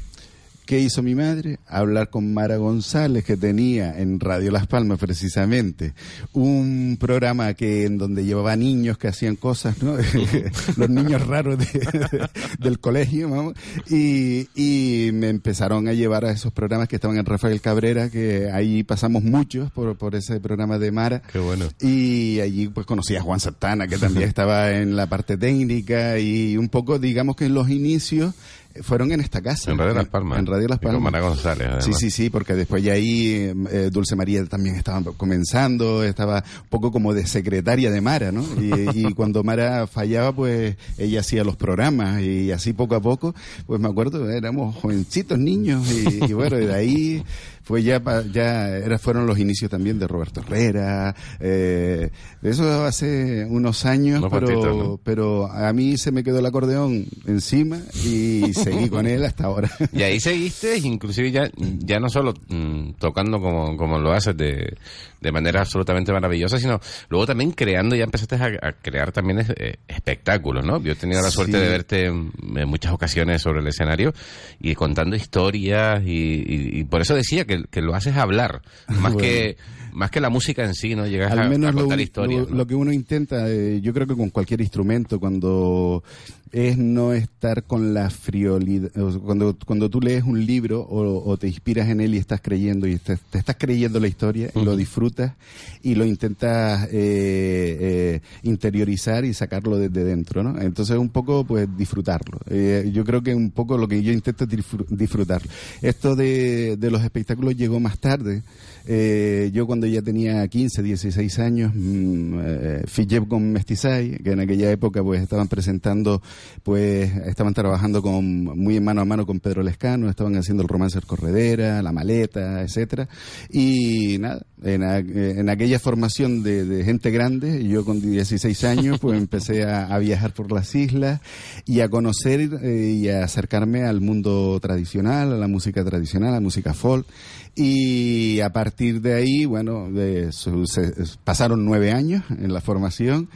¿Qué 0.72 0.80
hizo 0.80 1.04
mi 1.04 1.16
madre? 1.16 1.60
Hablar 1.68 2.10
con 2.10 2.34
Mara 2.34 2.56
González, 2.56 3.26
que 3.26 3.36
tenía 3.36 4.00
en 4.00 4.22
Radio 4.22 4.52
Las 4.52 4.68
Palmas 4.68 5.00
precisamente 5.00 5.94
un 6.32 6.96
programa 6.98 7.54
que 7.56 7.84
en 7.86 7.98
donde 7.98 8.24
llevaba 8.24 8.56
niños 8.56 8.98
que 8.98 9.10
hacían 9.10 9.36
cosas, 9.36 9.84
¿no? 9.84 9.98
Los 10.78 10.90
niños 10.90 11.28
raros 11.28 11.58
de, 11.58 11.66
de, 11.66 12.30
del 12.58 12.80
colegio, 12.80 13.30
vamos. 13.30 13.56
Y, 13.90 14.48
y, 14.56 15.12
me 15.12 15.28
empezaron 15.28 15.90
a 15.90 15.94
llevar 15.94 16.24
a 16.24 16.32
esos 16.32 16.54
programas 16.54 16.88
que 16.88 16.96
estaban 16.96 17.18
en 17.18 17.26
Rafael 17.26 17.60
Cabrera, 17.60 18.10
que 18.10 18.50
ahí 18.50 18.84
pasamos 18.84 19.24
muchos 19.24 19.72
por, 19.72 19.98
por 19.98 20.16
ese 20.16 20.40
programa 20.40 20.80
de 20.80 20.90
Mara. 20.94 21.22
Qué 21.34 21.40
bueno. 21.40 21.66
Y 21.82 22.40
allí 22.40 22.70
pues 22.70 22.86
conocí 22.86 23.18
a 23.18 23.22
Juan 23.22 23.42
Santana, 23.42 23.90
que 23.90 23.98
también 23.98 24.26
estaba 24.30 24.72
en 24.72 24.96
la 24.96 25.08
parte 25.08 25.36
técnica 25.36 26.18
y 26.18 26.56
un 26.56 26.70
poco, 26.70 26.98
digamos 26.98 27.36
que 27.36 27.48
en 27.48 27.56
los 27.56 27.70
inicios 27.70 28.36
fueron 28.82 29.12
en 29.12 29.20
esta 29.20 29.42
casa. 29.42 29.72
En 29.72 29.78
Radio 29.78 29.94
Las 29.94 30.08
Palmas. 30.08 30.40
En 30.40 30.46
Radio 30.46 30.68
Las 30.68 30.80
Palmas. 30.80 30.94
Y 30.94 31.04
con 31.04 31.04
Mara 31.04 31.22
González. 31.22 31.68
Además. 31.68 31.86
Sí, 31.86 31.94
sí, 31.94 32.12
sí, 32.12 32.30
porque 32.30 32.54
después 32.54 32.84
ya 32.84 32.94
ahí 32.94 33.52
eh, 33.72 33.90
Dulce 33.92 34.16
María 34.16 34.46
también 34.46 34.76
estaba 34.76 35.04
comenzando, 35.18 36.04
estaba 36.04 36.44
un 36.64 36.70
poco 36.70 36.92
como 36.92 37.14
de 37.14 37.26
secretaria 37.28 37.92
de 37.92 38.02
Mara, 38.02 38.32
¿no? 38.32 38.44
Y, 38.60 38.90
y, 39.08 39.14
cuando 39.14 39.44
Mara 39.44 39.88
fallaba, 39.88 40.32
pues 40.34 40.76
ella 40.98 41.20
hacía 41.20 41.44
los 41.44 41.56
programas 41.56 42.22
y 42.22 42.52
así 42.52 42.74
poco 42.74 42.96
a 42.96 43.02
poco, 43.02 43.36
pues 43.66 43.80
me 43.80 43.90
acuerdo, 43.90 44.30
éramos 44.30 44.76
jovencitos 44.76 45.38
niños 45.38 45.90
y, 45.92 46.26
y 46.26 46.34
bueno, 46.34 46.58
de 46.58 46.74
ahí 46.74 47.24
fue 47.72 47.84
ya 47.84 48.02
ya 48.34 48.68
era, 48.68 49.00
fueron 49.00 49.26
los 49.26 49.40
inicios 49.40 49.72
también 49.72 49.98
de 49.98 50.06
Roberto 50.06 50.42
Herrera 50.42 51.16
eh, 51.40 52.10
eso 52.44 52.84
hace 52.84 53.46
unos 53.46 53.86
años 53.86 54.22
pero 54.30 55.00
pero 55.02 55.50
a 55.50 55.72
mí 55.72 55.98
se 55.98 56.12
me 56.12 56.22
quedó 56.22 56.40
el 56.40 56.46
acordeón 56.46 57.06
encima 57.26 57.80
y 58.04 58.54
seguí 58.54 58.90
con 58.90 59.08
él 59.08 59.24
hasta 59.24 59.46
ahora. 59.46 59.70
Y 59.94 60.04
ahí 60.04 60.20
seguiste 60.20 60.80
inclusive 60.80 61.32
ya 61.32 61.50
ya 61.80 62.02
no 62.02 62.10
solo 62.10 62.34
mmm, 62.50 62.92
tocando 63.00 63.40
como, 63.40 63.78
como 63.78 64.00
lo 64.00 64.12
haces 64.12 64.36
de, 64.36 64.76
de 65.22 65.32
manera 65.32 65.62
absolutamente 65.62 66.12
maravillosa 66.12 66.58
sino 66.58 66.82
luego 67.08 67.26
también 67.26 67.52
creando 67.52 67.96
ya 67.96 68.04
empezaste 68.04 68.36
a, 68.36 68.68
a 68.68 68.72
crear 68.74 69.14
también 69.14 69.46
eh, 69.56 69.78
espectáculos 69.88 70.66
no 70.66 70.82
yo 70.82 70.92
he 70.92 70.96
tenido 70.96 71.22
la 71.22 71.32
suerte 71.32 71.54
sí. 71.54 71.64
de 71.64 71.70
verte 71.70 72.06
en, 72.08 72.34
en, 72.54 72.68
muchas 72.68 72.92
ocasiones 72.92 73.42
sobre 73.42 73.62
el 73.62 73.68
escenario 73.68 74.14
y 74.60 74.76
contando 74.76 75.16
historias 75.16 76.04
y, 76.04 76.10
y, 76.10 76.80
y 76.80 76.84
por 76.84 77.00
eso 77.00 77.16
decía 77.16 77.46
que 77.46 77.61
que, 77.64 77.70
que 77.70 77.82
lo 77.82 77.96
haces 77.96 78.16
hablar, 78.16 78.62
más 78.88 79.14
bueno. 79.14 79.18
que 79.18 79.58
más 79.94 80.10
que 80.10 80.22
la 80.22 80.30
música 80.30 80.64
en 80.64 80.74
sí, 80.74 80.96
¿no? 80.96 81.06
Llegas 81.06 81.32
Al 81.34 81.50
menos 81.50 81.68
a, 81.68 81.70
a 81.72 81.74
contar 81.74 81.98
lo, 81.98 82.04
historias. 82.04 82.44
Lo, 82.44 82.50
¿no? 82.50 82.56
lo, 82.56 82.68
que 82.68 82.76
uno 82.76 82.92
intenta, 82.94 83.50
eh, 83.50 83.82
yo 83.82 83.94
creo 83.94 84.08
que 84.08 84.16
con 84.16 84.30
cualquier 84.30 84.62
instrumento, 84.62 85.20
cuando 85.20 86.04
es 86.52 86.78
no 86.78 87.14
estar 87.14 87.64
con 87.64 87.94
la 87.94 88.10
friolidad, 88.10 88.90
cuando, 89.24 89.58
cuando 89.66 89.90
tú 89.90 90.02
lees 90.02 90.24
un 90.24 90.46
libro 90.46 90.82
o, 90.82 91.30
o 91.30 91.38
te 91.38 91.48
inspiras 91.48 91.88
en 91.90 92.02
él 92.02 92.16
y 92.16 92.18
estás 92.18 92.42
creyendo 92.42 92.88
y 92.88 92.98
te, 92.98 93.18
te 93.18 93.38
estás 93.40 93.56
creyendo 93.58 94.00
la 94.00 94.08
historia, 94.08 94.50
uh 94.54 94.60
-huh. 94.60 94.66
lo 94.66 94.76
disfrutas 94.76 95.34
y 95.82 95.96
lo 95.96 96.06
intentas 96.06 96.86
eh, 96.86 96.90
eh, 96.92 98.22
interiorizar 98.44 99.24
y 99.26 99.34
sacarlo 99.34 99.78
desde 99.78 100.04
dentro, 100.04 100.44
¿no? 100.44 100.60
Entonces 100.62 100.98
un 100.98 101.10
poco 101.10 101.46
pues 101.46 101.68
disfrutarlo. 101.78 102.40
Eh, 102.50 102.90
yo 102.94 103.04
creo 103.06 103.22
que 103.22 103.34
un 103.34 103.52
poco 103.52 103.78
lo 103.78 103.88
que 103.88 104.04
yo 104.04 104.12
intento 104.12 104.44
es 104.44 104.50
disfrutarlo. 104.90 105.50
Esto 105.82 106.16
de, 106.16 106.76
de 106.78 106.92
los 106.92 107.04
espectáculos 107.04 107.56
llegó 107.56 107.80
más 107.80 107.98
tarde. 108.00 108.44
Eh, 108.86 109.50
yo 109.54 109.66
cuando 109.68 109.88
ya 109.88 110.02
tenía 110.02 110.48
15, 110.48 110.82
16 110.82 111.40
años, 111.40 111.72
mmm, 111.74 112.40
eh, 112.42 112.82
fiché 112.88 113.26
con 113.28 113.52
Mestizay, 113.52 114.18
que 114.18 114.32
en 114.32 114.40
aquella 114.40 114.72
época 114.72 115.04
pues 115.04 115.22
estaban 115.22 115.48
presentando, 115.48 116.22
pues 116.64 117.16
estaban 117.26 117.54
trabajando 117.54 118.02
con 118.02 118.44
muy 118.44 118.80
mano 118.80 119.02
a 119.02 119.06
mano 119.06 119.26
con 119.26 119.40
Pedro 119.40 119.64
Lescano, 119.64 120.10
estaban 120.10 120.36
haciendo 120.36 120.64
el 120.64 120.70
romance 120.70 120.98
del 120.98 121.06
Corredera, 121.06 121.82
la 121.82 121.92
maleta, 121.92 122.62
etcétera 122.62 123.08
Y 123.50 124.18
nada, 124.20 124.42
en, 124.64 124.84
en 124.84 125.50
aquella 125.50 125.80
formación 125.80 126.44
de, 126.44 126.66
de 126.66 126.84
gente 126.84 127.12
grande, 127.12 127.68
yo 127.68 127.86
con 127.86 128.02
16 128.02 128.64
años, 128.64 129.00
pues 129.00 129.18
empecé 129.18 129.64
a, 129.64 129.88
a 129.88 129.98
viajar 130.00 130.34
por 130.34 130.52
las 130.52 130.74
islas 130.76 131.22
y 131.66 131.82
a 131.82 131.90
conocer 131.90 132.50
eh, 132.62 132.98
y 132.98 133.10
a 133.10 133.24
acercarme 133.24 133.84
al 133.84 134.02
mundo 134.02 134.60
tradicional, 134.60 135.34
a 135.34 135.38
la 135.38 135.48
música 135.48 135.84
tradicional, 135.84 136.30
a 136.30 136.34
la 136.36 136.40
música 136.40 136.74
folk. 136.74 137.06
Y 137.56 138.40
a 138.40 138.52
partir 138.54 139.02
de 139.02 139.14
ahí, 139.14 139.46
bueno, 139.46 139.92
de 139.92 140.32
su- 140.32 140.66
se- 140.66 140.94
pasaron 141.24 141.66
nueve 141.66 141.92
años 141.92 142.24
en 142.30 142.54
la 142.54 142.62
formación. 142.62 143.30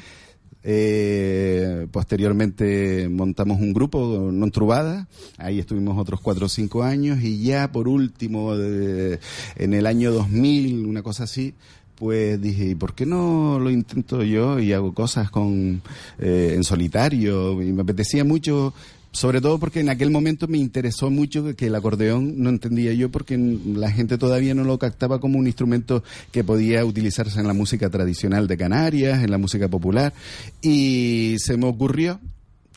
Eh, 0.68 1.86
posteriormente 1.92 3.08
montamos 3.08 3.62
un 3.62 3.72
grupo, 3.72 4.32
Non 4.34 4.50
Trubada, 4.50 5.06
ahí 5.38 5.60
estuvimos 5.60 5.94
otros 6.00 6.22
cuatro 6.22 6.48
o 6.48 6.50
cinco 6.50 6.82
años 6.82 7.22
y 7.22 7.44
ya 7.44 7.72
por 7.72 7.88
último, 7.88 8.56
en 8.56 9.74
el 9.76 9.86
año 9.86 10.12
2000, 10.12 10.88
una 10.88 11.04
cosa 11.04 11.26
así, 11.26 11.54
pues 11.94 12.42
dije, 12.42 12.66
¿y 12.70 12.76
por 12.76 12.96
qué 12.96 13.06
no 13.06 13.60
lo 13.60 13.70
intento 13.70 14.24
yo 14.24 14.58
y 14.60 14.74
hago 14.74 14.92
cosas 14.96 15.30
con 15.30 15.84
eh, 16.18 16.54
en 16.56 16.64
solitario? 16.64 17.62
Y 17.62 17.72
me 17.72 17.84
apetecía 17.84 18.24
mucho, 18.24 18.74
sobre 19.16 19.40
todo 19.40 19.58
porque 19.60 19.80
en 19.80 19.88
aquel 19.90 20.12
momento 20.12 20.46
me 20.48 20.58
interesó 20.58 21.10
mucho 21.10 21.56
que- 21.56 21.68
el 21.68 21.76
acordeón 21.76 22.34
no 22.44 22.50
entendía 22.50 22.94
yo 22.94 23.10
porque 23.10 23.38
la 23.38 23.90
gente 23.90 24.18
todavía 24.18 24.54
no 24.54 24.66
lo 24.66 24.78
captaba 24.78 25.20
como 25.20 25.40
un 25.40 25.48
instrumento 25.48 26.04
que 26.32 26.44
podía 26.44 26.84
utilizarse 26.84 27.40
en 27.40 27.48
la 27.48 27.54
música 27.54 27.90
tradicional 27.90 28.48
de 28.48 28.58
Canarias, 28.58 29.24
en 29.24 29.32
la 29.32 29.38
música 29.38 29.70
popular. 29.70 30.14
Y 30.62 31.38
se 31.40 31.56
me 31.58 31.66
ocurrió 31.66 32.20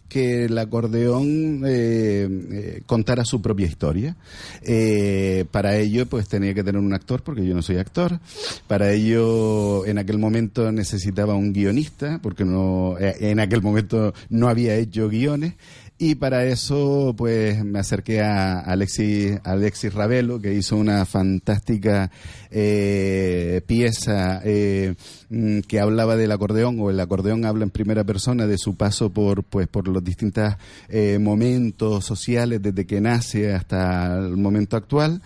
que 0.09 0.47
el 0.47 0.57
acordeón 0.57 1.63
eh, 1.67 2.27
eh, 2.53 2.83
contara 2.87 3.27
su 3.27 3.43
propia 3.43 3.67
historia. 3.67 4.17
Eh, 4.63 5.45
para 5.51 5.77
ello, 5.77 6.07
pues 6.07 6.27
tenía 6.29 6.55
que 6.55 6.65
tener 6.65 6.81
un 6.81 6.95
actor, 6.95 7.23
porque 7.23 7.45
yo 7.45 7.55
no 7.55 7.61
soy 7.61 7.77
actor. 7.77 8.19
Para 8.67 8.91
ello, 8.93 9.85
en 9.85 9.99
aquel 9.99 10.17
momento 10.19 10.73
necesitaba 10.73 11.35
un 11.35 11.53
guionista, 11.53 12.21
porque 12.23 12.47
no, 12.47 12.97
en 12.99 13.39
aquel 13.39 13.61
momento 13.61 14.15
no 14.31 14.49
había 14.49 14.77
hecho 14.77 15.11
guiones. 15.11 15.53
Y 16.01 16.15
para 16.15 16.45
eso, 16.45 17.13
pues 17.19 17.65
me 17.65 17.81
acerqué 17.81 18.21
a 18.21 18.61
Alexis, 18.61 19.41
Alexis 19.43 19.93
Ravelo, 19.93 20.41
que 20.41 20.55
hizo 20.55 20.77
una 20.77 21.05
fantástica 21.07 22.13
eh, 22.53 23.63
pieza 23.67 24.41
eh, 24.45 24.95
mm, 25.29 25.61
que 25.61 25.81
hablaba 25.81 26.15
del 26.15 26.31
acordeón, 26.31 26.77
o 26.79 26.91
el 26.91 27.01
acordeón 27.01 27.45
habla 27.45 27.65
en 27.65 27.71
primera 27.71 28.05
persona 28.05 28.47
de 28.47 28.59
su 28.59 28.77
paso 28.77 29.11
por, 29.11 29.43
pues, 29.43 29.67
por 29.67 29.89
los 29.89 30.05
distintos 30.05 30.55
eh, 30.89 31.19
momentos 31.21 32.05
sociales, 32.05 32.63
desde 32.63 32.87
que 32.87 33.01
nace 33.01 33.53
hasta 33.53 34.19
el 34.19 34.37
momento 34.37 34.77
actual. 34.77 35.21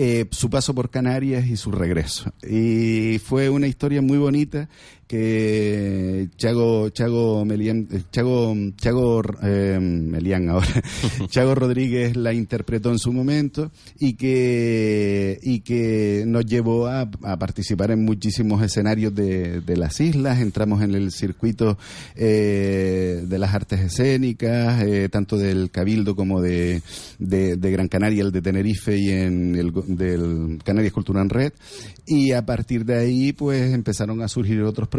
eh, 0.00 0.26
su 0.30 0.48
paso 0.48 0.74
por 0.74 0.90
Canarias 0.90 1.46
y 1.48 1.56
su 1.56 1.72
regreso. 1.72 2.32
Y 2.48 3.18
fue 3.18 3.48
una 3.50 3.66
historia 3.66 4.00
muy 4.00 4.16
bonita 4.16 4.68
que 5.08 6.28
Chago, 6.36 6.90
Chago 6.90 7.44
Melián, 7.44 7.88
eh, 7.90 8.02
Chago, 8.12 8.54
Chago 8.76 9.22
eh, 9.42 9.78
Melián 9.80 10.50
ahora, 10.50 10.82
Chago 11.28 11.54
Rodríguez 11.54 12.16
la 12.16 12.32
interpretó 12.34 12.90
en 12.90 12.98
su 12.98 13.12
momento 13.12 13.72
y 13.98 14.14
que, 14.14 15.38
y 15.42 15.60
que 15.60 16.24
nos 16.26 16.44
llevó 16.44 16.86
a, 16.86 17.10
a 17.22 17.38
participar 17.38 17.90
en 17.90 18.04
muchísimos 18.04 18.62
escenarios 18.62 19.14
de, 19.14 19.60
de 19.62 19.76
las 19.76 20.00
islas. 20.00 20.40
Entramos 20.40 20.82
en 20.82 20.94
el 20.94 21.10
circuito 21.10 21.78
eh, 22.14 23.24
de 23.26 23.38
las 23.38 23.54
artes 23.54 23.80
escénicas, 23.80 24.82
eh, 24.82 25.08
tanto 25.08 25.38
del 25.38 25.70
Cabildo 25.70 26.14
como 26.14 26.40
de, 26.40 26.82
de, 27.18 27.56
de 27.56 27.70
Gran 27.70 27.88
Canaria, 27.88 28.22
el 28.22 28.32
de 28.32 28.42
Tenerife 28.42 28.96
y 28.96 29.10
en 29.10 29.54
el 29.54 29.72
del 29.86 30.58
Canarias 30.64 30.92
Cultura 30.92 31.22
en 31.22 31.30
Red. 31.30 31.52
Y 32.06 32.32
a 32.32 32.44
partir 32.44 32.84
de 32.84 32.98
ahí, 32.98 33.32
pues 33.32 33.72
empezaron 33.72 34.22
a 34.22 34.28
surgir 34.28 34.62
otros 34.62 34.88
proyectos, 34.88 34.97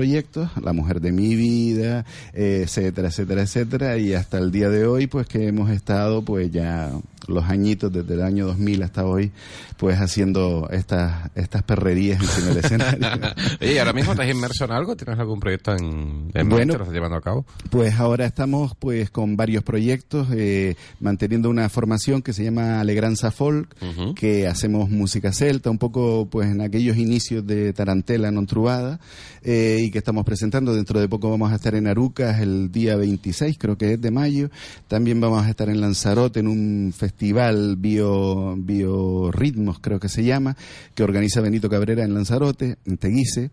La 0.62 0.74
Mujer 0.74 1.02
de 1.02 1.12
mi 1.12 1.36
Vida, 1.36 2.06
eh, 2.34 2.62
etcétera, 2.64 3.10
etcétera, 3.10 3.42
etcétera. 3.42 3.98
Y 3.98 4.14
hasta 4.14 4.38
el 4.38 4.52
día 4.52 4.70
de 4.70 4.86
hoy, 4.86 5.08
pues 5.08 5.28
que 5.28 5.48
hemos 5.48 5.70
estado, 5.70 6.22
pues 6.24 6.52
ya 6.52 6.92
los 7.28 7.46
añitos, 7.46 7.92
desde 7.92 8.14
el 8.16 8.22
año 8.22 8.48
2000 8.48 8.84
hasta 8.84 9.06
hoy, 9.06 9.32
pues 9.78 9.98
haciendo 10.00 10.68
estas, 10.72 11.30
estas 11.36 11.64
perrerías 11.64 12.22
encima 12.22 12.48
del 12.48 12.58
escenario. 12.58 13.08
Oye, 13.62 13.74
¿y 13.74 13.78
ahora 13.78 13.94
mismo 13.94 14.12
estás 14.14 14.30
inmerso 14.30 14.66
en 14.66 14.72
algo? 14.72 14.96
¿Tienes 14.96 15.20
algún 15.20 15.40
proyecto 15.40 15.72
en, 15.72 16.32
en 16.34 16.50
Bueno. 16.50 16.74
¿Lo 16.74 16.80
estás 16.80 16.94
llevando 16.94 17.18
a 17.18 17.22
cabo? 17.22 17.46
Pues 17.70 17.96
ahora 18.00 18.26
estamos 18.26 18.74
pues 18.78 19.10
con 19.10 19.38
varios 19.38 19.64
proyectos, 19.64 20.28
eh, 20.34 20.76
manteniendo 21.00 21.50
una 21.50 21.70
formación 21.70 22.22
que 22.22 22.34
se 22.34 22.44
llama 22.44 22.80
Alegranza 22.80 23.32
Folk, 23.32 23.76
que 24.16 24.48
hacemos 24.48 24.90
música 24.90 25.32
celta, 25.32 25.70
un 25.70 25.78
poco 25.78 26.28
pues 26.30 26.50
en 26.50 26.62
aquellos 26.62 26.98
inicios 26.98 27.46
de 27.46 27.74
Tarantela 27.74 28.32
non 28.32 28.48
trubada, 28.48 29.00
eh, 29.44 29.80
y 29.82 29.89
que 29.92 29.98
estamos 30.00 30.26
presentando. 30.26 30.74
Dentro 30.74 31.00
de 31.00 31.08
poco 31.08 31.30
vamos 31.30 31.52
a 31.52 31.56
estar 31.56 31.76
en 31.76 31.88
Arucas 31.88 32.40
el 32.42 32.72
día 32.72 32.96
26, 32.96 33.58
creo 33.58 33.78
que 33.78 33.94
es 33.94 34.02
de 34.02 34.12
mayo. 34.12 34.50
También 34.88 35.20
vamos 35.20 35.46
a 35.46 35.50
estar 35.50 35.70
en 35.70 35.82
Lanzarote 35.82 36.40
en 36.40 36.48
un 36.48 36.94
festival 36.96 37.76
bio, 37.78 38.56
biorritmos, 38.58 39.80
creo 39.80 40.00
que 40.00 40.10
se 40.10 40.24
llama, 40.24 40.56
que 40.96 41.04
organiza 41.04 41.42
Benito 41.42 41.70
Cabrera 41.70 42.04
en 42.04 42.14
Lanzarote, 42.14 42.78
en 42.86 42.98
Teguise. 42.98 43.52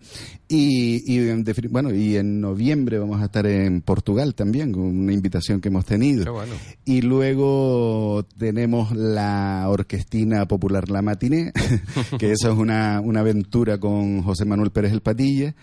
Y, 0.48 1.02
y 1.12 1.28
en 1.28 1.44
bueno, 1.70 1.92
y 1.92 2.16
en 2.16 2.40
noviembre 2.40 2.98
vamos 2.98 3.20
a 3.20 3.26
estar 3.26 3.46
en 3.46 3.80
Portugal 3.80 4.34
también, 4.34 4.72
con 4.72 4.82
una 4.82 5.12
invitación 5.12 5.60
que 5.60 5.68
hemos 5.68 5.84
tenido. 5.84 6.32
Bueno. 6.32 6.54
Y 6.84 7.02
luego 7.02 8.24
tenemos 8.38 8.94
la 8.94 9.64
Orquestina 9.68 10.46
Popular 10.46 10.88
La 10.88 11.02
Matiné, 11.02 11.52
que 12.18 12.32
eso 12.32 12.52
es 12.52 12.58
una, 12.58 13.00
una 13.00 13.20
aventura 13.20 13.78
con 13.78 14.22
José 14.22 14.44
Manuel 14.44 14.70
Pérez 14.70 14.92
El 14.92 15.00
Patilla, 15.00 15.54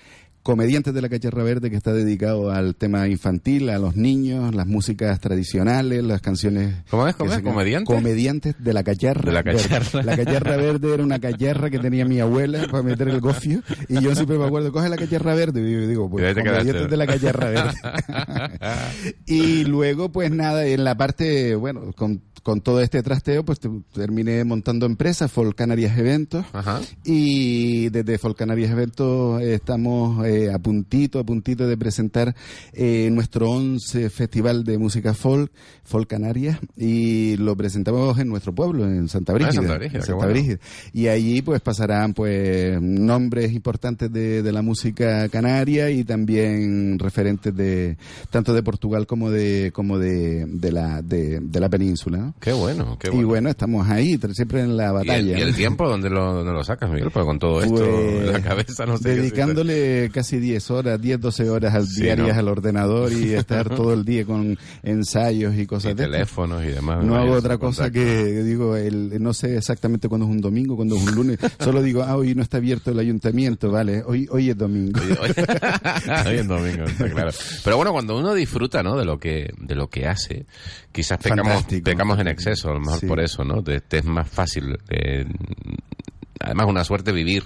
comediantes 0.44 0.94
de 0.94 1.02
la 1.02 1.08
Cacharra 1.10 1.42
Verde 1.44 1.70
que 1.70 1.78
está 1.78 1.94
dedicado 1.94 2.52
al 2.52 2.76
tema 2.76 3.08
infantil, 3.08 3.70
a 3.70 3.80
los 3.80 3.96
niños, 3.96 4.54
las 4.54 4.68
músicas 4.68 5.20
tradicionales, 5.22 6.04
las 6.04 6.22
canciones... 6.22 6.76
¿Cómo 6.90 7.08
es? 7.08 7.16
¿Cómo 7.16 7.32
es? 7.34 7.40
¿Comediantes? 7.42 7.96
Comediantes 7.96 8.56
de 8.60 8.74
la 8.74 8.84
Cacharra 8.84 9.22
De 9.24 9.32
la 9.32 9.42
Verde. 9.42 9.62
Cacharra. 9.70 10.04
La 10.04 10.18
Cacharra 10.18 10.58
Verde 10.58 10.94
era 10.94 11.04
una 11.04 11.20
cacharra 11.20 11.70
que 11.70 11.80
tenía 11.80 12.06
mi 12.06 12.20
abuela 12.20 12.68
para 12.70 12.84
meter 12.84 13.08
el 13.08 13.22
gofio 13.22 13.62
y 13.88 14.02
yo 14.02 14.14
siempre 14.16 14.38
me 14.38 14.46
acuerdo, 14.46 14.72
coge 14.74 14.90
la 14.90 14.98
Cacharra 14.98 15.34
Verde 15.34 15.62
y 15.62 15.72
yo 15.74 15.88
digo, 15.88 16.10
pues 16.10 16.34
comediantes 16.36 16.90
de 16.90 16.98
la 16.98 17.08
Cacharra 17.08 17.50
Verde. 17.50 17.74
y 19.26 19.64
luego, 19.66 20.12
pues 20.12 20.32
nada, 20.32 20.66
en 20.66 20.84
la 20.84 20.96
parte, 20.96 21.56
bueno, 21.56 21.94
con, 21.96 22.22
con 22.44 22.62
todo 22.62 22.82
este 22.82 23.02
trasteo, 23.04 23.46
pues 23.46 23.60
te- 23.60 23.70
terminé 23.94 24.44
montando 24.44 24.86
empresas, 24.86 25.32
Folk 25.32 25.56
Canarias 25.56 25.98
Eventos. 25.98 26.46
Ajá. 26.54 26.82
Y 27.06 27.90
desde 27.90 28.18
Folk 28.18 28.38
Canarias 28.38 28.72
Eventos 28.72 29.42
eh, 29.42 29.54
estamos 29.56 30.26
eh, 30.26 30.33
a 30.54 30.60
puntito, 30.60 31.20
a 31.20 31.24
puntito 31.24 31.68
de 31.68 31.78
presentar 31.78 32.36
eh, 32.74 33.10
nuestro 33.12 33.50
11 33.52 34.10
Festival 34.10 34.64
de 34.64 34.78
Música 34.78 35.14
Folk, 35.14 35.52
Folk 35.84 36.08
Canarias, 36.10 36.60
y 36.78 37.38
lo 37.38 37.56
presentamos 37.56 38.18
en 38.20 38.28
nuestro 38.30 38.54
pueblo, 38.54 38.86
en 38.86 39.08
Santa 39.10 39.34
Brígida. 39.34 39.50
Ah, 39.52 39.54
Santa 39.54 39.78
Brígida, 39.78 39.98
en 39.98 40.02
qué 40.02 40.08
Santa 40.08 40.26
bueno. 40.26 40.32
Brígida. 40.34 40.58
Y 40.94 41.08
allí 41.08 41.42
pues 41.42 41.62
pasarán 41.62 42.14
pues 42.14 42.82
nombres 42.82 43.52
importantes 43.54 44.12
de, 44.12 44.42
de 44.44 44.52
la 44.52 44.62
música 44.62 45.28
canaria 45.30 45.90
y 45.90 46.04
también 46.04 46.98
referentes 47.00 47.56
de 47.56 47.98
tanto 48.30 48.54
de 48.54 48.64
Portugal 48.64 49.08
como 49.08 49.30
de 49.30 49.72
como 49.74 49.98
de, 50.00 50.46
de 50.48 50.72
la 50.72 51.02
de, 51.02 51.40
de 51.42 51.60
la 51.60 51.70
península. 51.70 52.18
¿no? 52.18 52.36
Qué 52.40 52.54
bueno, 52.54 52.98
qué 53.00 53.08
Y 53.08 53.12
bueno. 53.12 53.28
bueno, 53.28 53.50
estamos 53.50 53.88
ahí, 53.90 54.18
siempre 54.34 54.62
en 54.62 54.78
la 54.78 54.84
¿Y 54.84 54.88
el, 54.88 54.94
batalla. 54.94 55.38
y 55.40 55.42
el 55.42 55.56
tiempo 55.56 55.88
dónde 55.88 56.10
lo, 56.10 56.34
dónde 56.34 56.52
lo 56.52 56.64
sacas, 56.64 56.90
Miguel? 56.90 57.10
Porque 57.12 57.26
con 57.28 57.40
todo 57.40 57.62
esto 57.62 57.76
Pues, 57.76 58.28
en 58.28 58.32
la 58.34 58.42
cabeza 58.42 58.86
no 58.86 58.98
sé. 58.98 59.04
qué 59.04 59.16
dedicándole 59.16 60.10
casi 60.24 60.40
10 60.40 60.72
horas, 60.72 61.02
10, 61.02 61.20
12 61.20 61.50
horas 61.50 61.90
Sí, 61.90 62.04
diarias 62.04 62.34
¿no? 62.36 62.40
al 62.40 62.48
ordenador 62.48 63.12
y 63.12 63.34
estar 63.34 63.68
todo 63.70 63.94
el 63.94 64.06
día 64.06 64.26
con 64.26 64.58
ensayos 64.84 65.56
y 65.56 65.66
cosas 65.66 65.92
Y 65.92 65.96
de 65.96 66.04
estas. 66.04 66.12
teléfonos 66.14 66.64
y 66.64 66.68
demás. 66.68 67.04
No 67.04 67.16
hago 67.16 67.34
otra 67.34 67.58
cosa 67.58 67.84
contacto. 67.84 68.00
que 68.06 68.44
digo, 68.44 68.76
el, 68.78 69.22
no 69.22 69.34
sé 69.34 69.58
exactamente 69.58 70.08
cuándo 70.08 70.26
es 70.28 70.32
un 70.32 70.40
domingo, 70.42 70.76
cuándo 70.76 70.96
es 70.96 71.04
un 71.04 71.14
lunes. 71.16 71.40
Solo 71.60 71.82
digo, 71.82 72.04
ah, 72.04 72.16
hoy 72.16 72.34
no 72.36 72.42
está 72.42 72.58
abierto 72.58 72.92
el 72.92 73.00
ayuntamiento, 73.00 73.70
vale, 73.72 74.02
hoy 74.06 74.28
hoy 74.32 74.50
es 74.50 74.58
domingo. 74.58 75.00
Oye, 75.02 75.18
oye, 75.22 75.34
hoy 76.30 76.36
es 76.38 76.48
domingo, 76.48 76.84
está 76.86 77.10
claro. 77.10 77.32
Pero 77.64 77.76
bueno, 77.76 77.92
cuando 77.92 78.18
uno 78.18 78.34
disfruta, 78.34 78.82
¿no? 78.82 78.98
De 78.98 79.04
lo 79.06 79.20
que, 79.20 79.50
de 79.60 79.76
lo 79.76 79.88
que 79.90 80.08
hace, 80.08 80.46
quizás 80.92 81.18
pecamos, 81.18 81.48
Fantástico. 81.54 81.84
pecamos 81.84 82.20
en 82.20 82.28
exceso, 82.30 82.70
a 82.70 82.74
lo 82.74 82.80
mejor 82.80 83.00
Sí. 83.00 83.08
por 83.08 83.20
eso, 83.20 83.44
¿no? 83.44 83.62
Te, 83.62 83.82
te 83.82 83.98
es 83.98 84.06
más 84.06 84.30
fácil, 84.30 84.78
eh, 84.90 85.26
además 86.40 86.68
una 86.70 86.84
suerte 86.84 87.12
vivir 87.12 87.44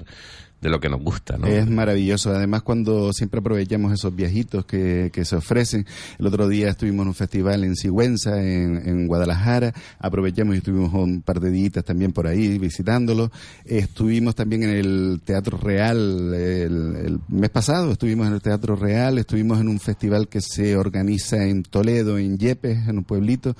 de 0.61 0.69
lo 0.69 0.79
que 0.79 0.89
nos 0.89 1.01
gusta, 1.01 1.37
¿no? 1.37 1.45
Es 1.45 1.69
maravilloso. 1.69 2.31
Además, 2.31 2.63
cuando 2.63 3.13
siempre 3.13 3.39
aprovechamos 3.41 3.93
esos 3.93 4.15
viajitos 4.15 4.65
que, 4.65 5.11
que 5.13 5.23
se 5.23 5.35
ofrecen. 5.35 5.85
El 6.17 6.25
otro 6.25 6.47
día 6.47 6.69
estuvimos 6.69 7.03
en 7.03 7.09
un 7.09 7.13
festival 7.13 7.63
en 7.63 7.75
Sigüenza, 7.75 8.41
en, 8.41 8.81
en 8.87 9.07
Guadalajara. 9.07 9.73
Aprovechamos 9.99 10.55
y 10.55 10.57
estuvimos 10.57 10.93
un 10.93 11.21
par 11.21 11.39
de 11.39 11.51
días 11.51 11.85
también 11.85 12.11
por 12.11 12.25
ahí 12.25 12.57
visitándolo. 12.57 13.31
Estuvimos 13.65 14.33
también 14.33 14.63
en 14.63 14.69
el 14.71 15.21
Teatro 15.23 15.57
Real 15.57 16.33
el, 16.33 16.95
el 17.05 17.19
mes 17.27 17.51
pasado. 17.51 17.91
Estuvimos 17.91 18.27
en 18.27 18.33
el 18.33 18.41
Teatro 18.41 18.75
Real. 18.75 19.19
Estuvimos 19.19 19.61
en 19.61 19.67
un 19.67 19.79
festival 19.79 20.27
que 20.27 20.41
se 20.41 20.75
organiza 20.75 21.45
en 21.45 21.63
Toledo, 21.63 22.17
en 22.17 22.39
Yepes, 22.39 22.87
en 22.87 22.97
un 22.97 23.03
pueblito. 23.03 23.55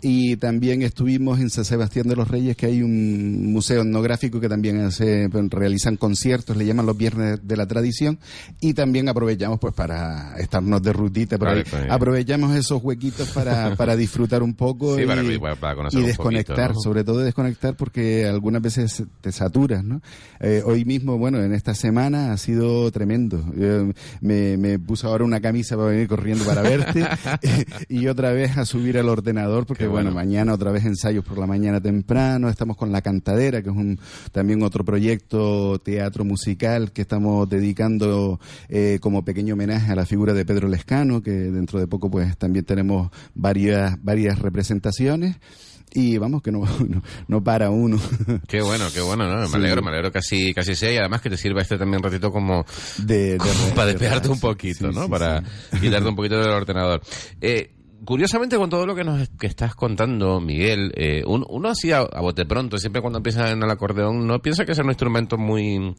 Y 0.00 0.36
también 0.36 0.82
estuvimos 0.82 1.40
en 1.40 1.50
San 1.50 1.64
Sebastián 1.64 2.06
de 2.06 2.14
los 2.14 2.28
Reyes, 2.28 2.56
que 2.56 2.66
hay 2.66 2.82
un 2.82 3.52
museo 3.52 3.80
etnográfico 3.82 4.38
que 4.38 4.48
también 4.48 4.80
hace, 4.80 5.28
realizan 5.50 5.96
conciertos 5.96 6.35
conciertos, 6.36 6.56
le 6.56 6.66
llaman 6.66 6.86
los 6.86 6.96
viernes 6.96 7.40
de 7.42 7.56
la 7.56 7.66
tradición, 7.66 8.18
y 8.60 8.74
también 8.74 9.08
aprovechamos 9.08 9.58
pues 9.58 9.74
para 9.74 10.34
estarnos 10.38 10.82
de 10.82 10.92
rutita, 10.92 11.38
pero 11.38 11.52
Claro, 11.52 11.58
ahí 11.58 11.64
claro. 11.64 11.92
aprovechamos 11.92 12.54
esos 12.54 12.82
huequitos 12.82 13.30
para, 13.30 13.74
para 13.76 13.96
disfrutar 13.96 14.42
un 14.42 14.54
poco 14.54 14.96
Sí, 14.96 15.02
y, 15.02 15.06
para- 15.06 15.22
para- 15.56 15.88
y 15.92 15.96
un 15.96 16.04
desconectar, 16.06 16.56
poquito, 16.56 16.74
¿no? 16.74 16.80
sobre 16.80 17.04
todo 17.04 17.18
desconectar 17.20 17.74
porque 17.76 18.26
algunas 18.26 18.62
veces 18.62 19.02
te 19.20 19.32
saturas, 19.32 19.82
¿no? 19.84 20.00
Eh, 20.40 20.62
hoy 20.64 20.84
mismo, 20.84 21.16
bueno, 21.18 21.40
en 21.42 21.52
esta 21.54 21.74
semana 21.74 22.32
ha 22.32 22.36
sido 22.36 22.90
tremendo. 22.90 23.42
Yo 23.56 23.92
me, 24.20 24.56
me 24.56 24.78
puse 24.78 25.06
ahora 25.06 25.24
una 25.24 25.40
camisa 25.40 25.76
para 25.76 25.88
venir 25.90 26.08
corriendo 26.08 26.44
para 26.44 26.62
verte 26.62 27.04
y 27.88 28.06
otra 28.08 28.32
vez 28.32 28.56
a 28.58 28.64
subir 28.64 28.98
al 28.98 29.08
ordenador 29.08 29.66
porque, 29.66 29.86
bueno. 29.86 30.10
bueno, 30.10 30.14
mañana 30.14 30.52
otra 30.54 30.70
vez 30.70 30.84
ensayos 30.84 31.24
por 31.24 31.38
la 31.38 31.46
mañana 31.46 31.80
temprano. 31.80 32.48
Estamos 32.48 32.76
con 32.76 32.92
La 32.92 33.00
Cantadera, 33.02 33.62
que 33.62 33.70
es 33.70 33.76
un, 33.76 33.98
también 34.32 34.62
otro 34.62 34.84
proyecto 34.84 35.78
teatro 35.78 36.24
musical 36.26 36.92
que 36.92 37.02
estamos 37.02 37.48
dedicando 37.48 38.38
eh, 38.68 38.98
como 39.00 39.24
pequeño 39.24 39.54
homenaje 39.54 39.90
a 39.92 39.96
la 39.96 40.06
figura 40.06 40.32
de 40.34 40.44
Pedro 40.44 40.68
Lescano, 40.68 41.22
que 41.22 41.30
dentro 41.30 41.78
de 41.80 41.86
poco 41.86 42.10
pues 42.10 42.36
también 42.36 42.64
tenemos 42.64 43.10
varias, 43.34 44.02
varias 44.02 44.38
representaciones. 44.38 45.36
Y 45.94 46.18
vamos, 46.18 46.42
que 46.42 46.52
no, 46.52 46.60
no, 46.88 47.02
no 47.28 47.44
para 47.44 47.70
uno. 47.70 47.98
Qué 48.48 48.60
bueno, 48.60 48.84
qué 48.92 49.00
bueno, 49.00 49.26
¿no? 49.28 49.40
Me 49.42 49.46
Sí. 49.48 49.54
alegro, 49.54 49.80
me 49.82 49.88
alegro 49.88 50.12
que 50.12 50.18
así, 50.18 50.52
que 50.52 50.60
así 50.60 50.74
sea 50.74 50.92
y 50.92 50.96
además 50.98 51.22
que 51.22 51.30
te 51.30 51.38
sirva 51.38 51.62
este 51.62 51.78
también 51.78 52.02
ratito 52.02 52.30
como, 52.30 52.66
De, 52.98 53.32
de- 53.32 53.38
como 53.38 53.52
para 53.74 53.86
de 53.86 53.92
despejarte 53.92 54.28
un 54.28 54.40
poquito, 54.40 54.90
Sí, 54.90 54.94
¿no? 54.98 55.04
sí, 55.04 55.10
para 55.10 55.42
quitarte 55.80 56.08
un 56.08 56.16
poquito 56.16 56.38
del 56.38 56.50
ordenador. 56.50 57.00
Eh, 57.40 57.70
curiosamente, 58.06 58.56
con 58.56 58.70
todo 58.70 58.86
lo 58.86 58.94
que 58.94 59.04
nos 59.04 59.28
que 59.38 59.46
estás 59.46 59.74
contando, 59.74 60.40
Miguel, 60.40 60.92
eh, 60.96 61.22
un- 61.26 61.44
uno 61.48 61.68
así 61.68 61.92
a, 61.92 61.98
a 61.98 62.20
bote 62.22 62.46
pronto, 62.46 62.78
siempre 62.78 63.02
cuando 63.02 63.18
empieza 63.18 63.50
en 63.50 63.62
el 63.62 63.70
acordeón, 63.70 64.26
no 64.26 64.40
piensa 64.40 64.64
que 64.64 64.72
es 64.72 64.78
un 64.78 64.86
instrumento 64.88 65.36
muy 65.36 65.94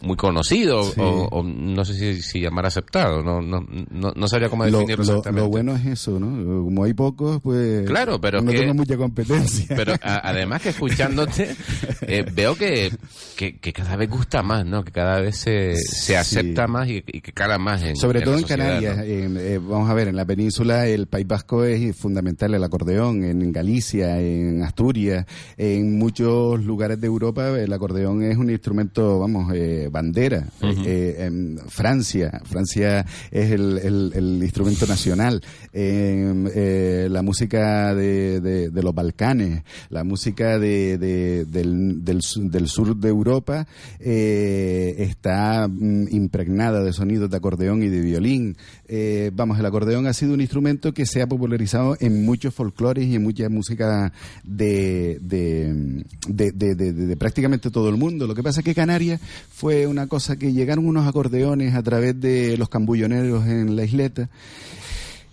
muy 0.00 0.16
conocido 0.16 0.82
Sí. 0.82 1.00
o, 1.00 1.28
o 1.30 1.42
no 1.44 1.84
sé 1.84 1.94
si, 1.94 2.22
si 2.22 2.40
llamar 2.40 2.66
aceptado, 2.66 3.22
no, 3.22 3.40
no, 3.40 3.64
no, 3.90 4.12
no 4.16 4.26
sabría 4.26 4.48
cómo 4.48 4.64
Lo, 4.64 4.78
definirlo 4.78 5.04
lo- 5.04 5.10
exactamente. 5.12 5.42
lo 5.42 5.48
bueno 5.48 5.76
es 5.76 5.86
eso, 5.86 6.18
¿no? 6.18 6.64
Como 6.64 6.82
hay 6.82 6.92
pocos, 6.92 7.40
pues 7.40 7.86
Claro, 7.86 8.20
pero 8.20 8.40
no 8.42 8.50
que- 8.50 8.58
tengo 8.58 8.74
mucha 8.74 8.96
competencia. 8.96 9.66
Pero 9.76 9.92
a- 10.02 10.28
además 10.28 10.60
que 10.62 10.70
escuchándote, 10.70 11.54
eh, 12.00 12.24
veo 12.32 12.56
que, 12.56 12.90
que, 13.36 13.58
que 13.58 13.72
cada 13.72 13.94
vez 13.94 14.10
gusta 14.10 14.42
más, 14.42 14.66
¿no? 14.66 14.82
Que 14.82 14.90
cada 14.90 15.20
vez 15.20 15.36
se, 15.36 15.76
se 15.76 16.06
Sí. 16.06 16.14
acepta 16.14 16.66
más 16.66 16.88
y, 16.88 17.04
y 17.06 17.20
que 17.20 17.32
cala 17.32 17.58
más 17.58 17.82
en 17.82 17.94
Sobre 17.94 18.18
en 18.20 18.24
todo 18.24 18.34
la 18.34 18.40
en 18.40 18.46
Canarias. 18.48 18.96
¿no? 18.96 19.02
en, 19.04 19.36
eh, 19.36 19.58
vamos 19.58 19.88
a 19.88 19.94
ver, 19.94 20.08
en 20.08 20.16
la 20.16 20.24
península 20.24 20.86
el 20.88 21.06
País 21.06 21.28
Vasco 21.28 21.41
es 21.64 21.96
fundamental 21.96 22.54
el 22.54 22.64
acordeón. 22.64 23.24
En 23.24 23.52
Galicia, 23.52 24.20
en 24.20 24.62
Asturias, 24.62 25.26
en 25.56 25.98
muchos 25.98 26.62
lugares 26.64 27.00
de 27.00 27.06
Europa 27.06 27.58
el 27.58 27.72
acordeón 27.72 28.22
es 28.22 28.36
un 28.36 28.50
instrumento, 28.50 29.18
vamos, 29.18 29.52
eh, 29.54 29.88
bandera. 29.90 30.48
Eh, 30.86 31.16
en 31.26 31.58
Francia, 31.68 32.40
Francia 32.44 33.04
es 33.30 33.50
el, 33.50 33.78
el- 33.78 34.12
el 34.14 34.42
instrumento 34.42 34.86
nacional. 34.86 35.42
Eh, 35.72 37.08
la 37.10 37.22
música 37.22 37.94
de, 37.94 38.40
de- 38.40 38.70
de 38.70 38.82
los 38.82 38.94
Balcanes, 38.94 39.62
la 39.90 40.04
música 40.04 40.58
de, 40.58 40.98
de- 40.98 41.44
del, 41.44 42.04
del 42.04 42.20
del 42.50 42.68
sur 42.68 42.96
de 42.96 43.08
Europa 43.08 43.66
eh, 44.00 44.94
está 44.98 45.68
mm, 45.68 46.08
impregnada 46.10 46.82
de 46.82 46.92
sonidos 46.92 47.30
de 47.30 47.36
acordeón 47.36 47.82
y 47.82 47.88
de 47.88 48.00
violín. 48.00 48.56
Eh, 48.94 49.30
vamos, 49.34 49.58
el 49.58 49.64
acordeón 49.64 50.06
ha 50.06 50.12
sido 50.12 50.34
un 50.34 50.42
instrumento 50.42 50.92
que 50.92 51.06
se 51.06 51.22
ha 51.22 51.26
popularizado 51.26 51.96
en 52.00 52.26
muchos 52.26 52.52
folclores 52.52 53.06
y 53.06 53.14
en 53.14 53.22
mucha 53.22 53.48
música 53.48 54.12
de, 54.44 55.18
de, 55.22 56.04
de- 56.28 57.16
prácticamente 57.16 57.70
todo 57.70 57.88
el 57.88 57.96
mundo. 57.96 58.26
Lo 58.26 58.34
que 58.34 58.42
pasa 58.42 58.60
es 58.60 58.64
que 58.66 58.74
Canarias 58.74 59.18
fue 59.50 59.86
una 59.86 60.08
cosa 60.08 60.36
que 60.36 60.52
llegaron 60.52 60.86
unos 60.86 61.06
acordeones 61.06 61.74
a 61.74 61.82
través 61.82 62.20
de 62.20 62.58
los 62.58 62.68
cambulloneros 62.68 63.46
en 63.46 63.76
la 63.76 63.84
isleta 63.84 64.28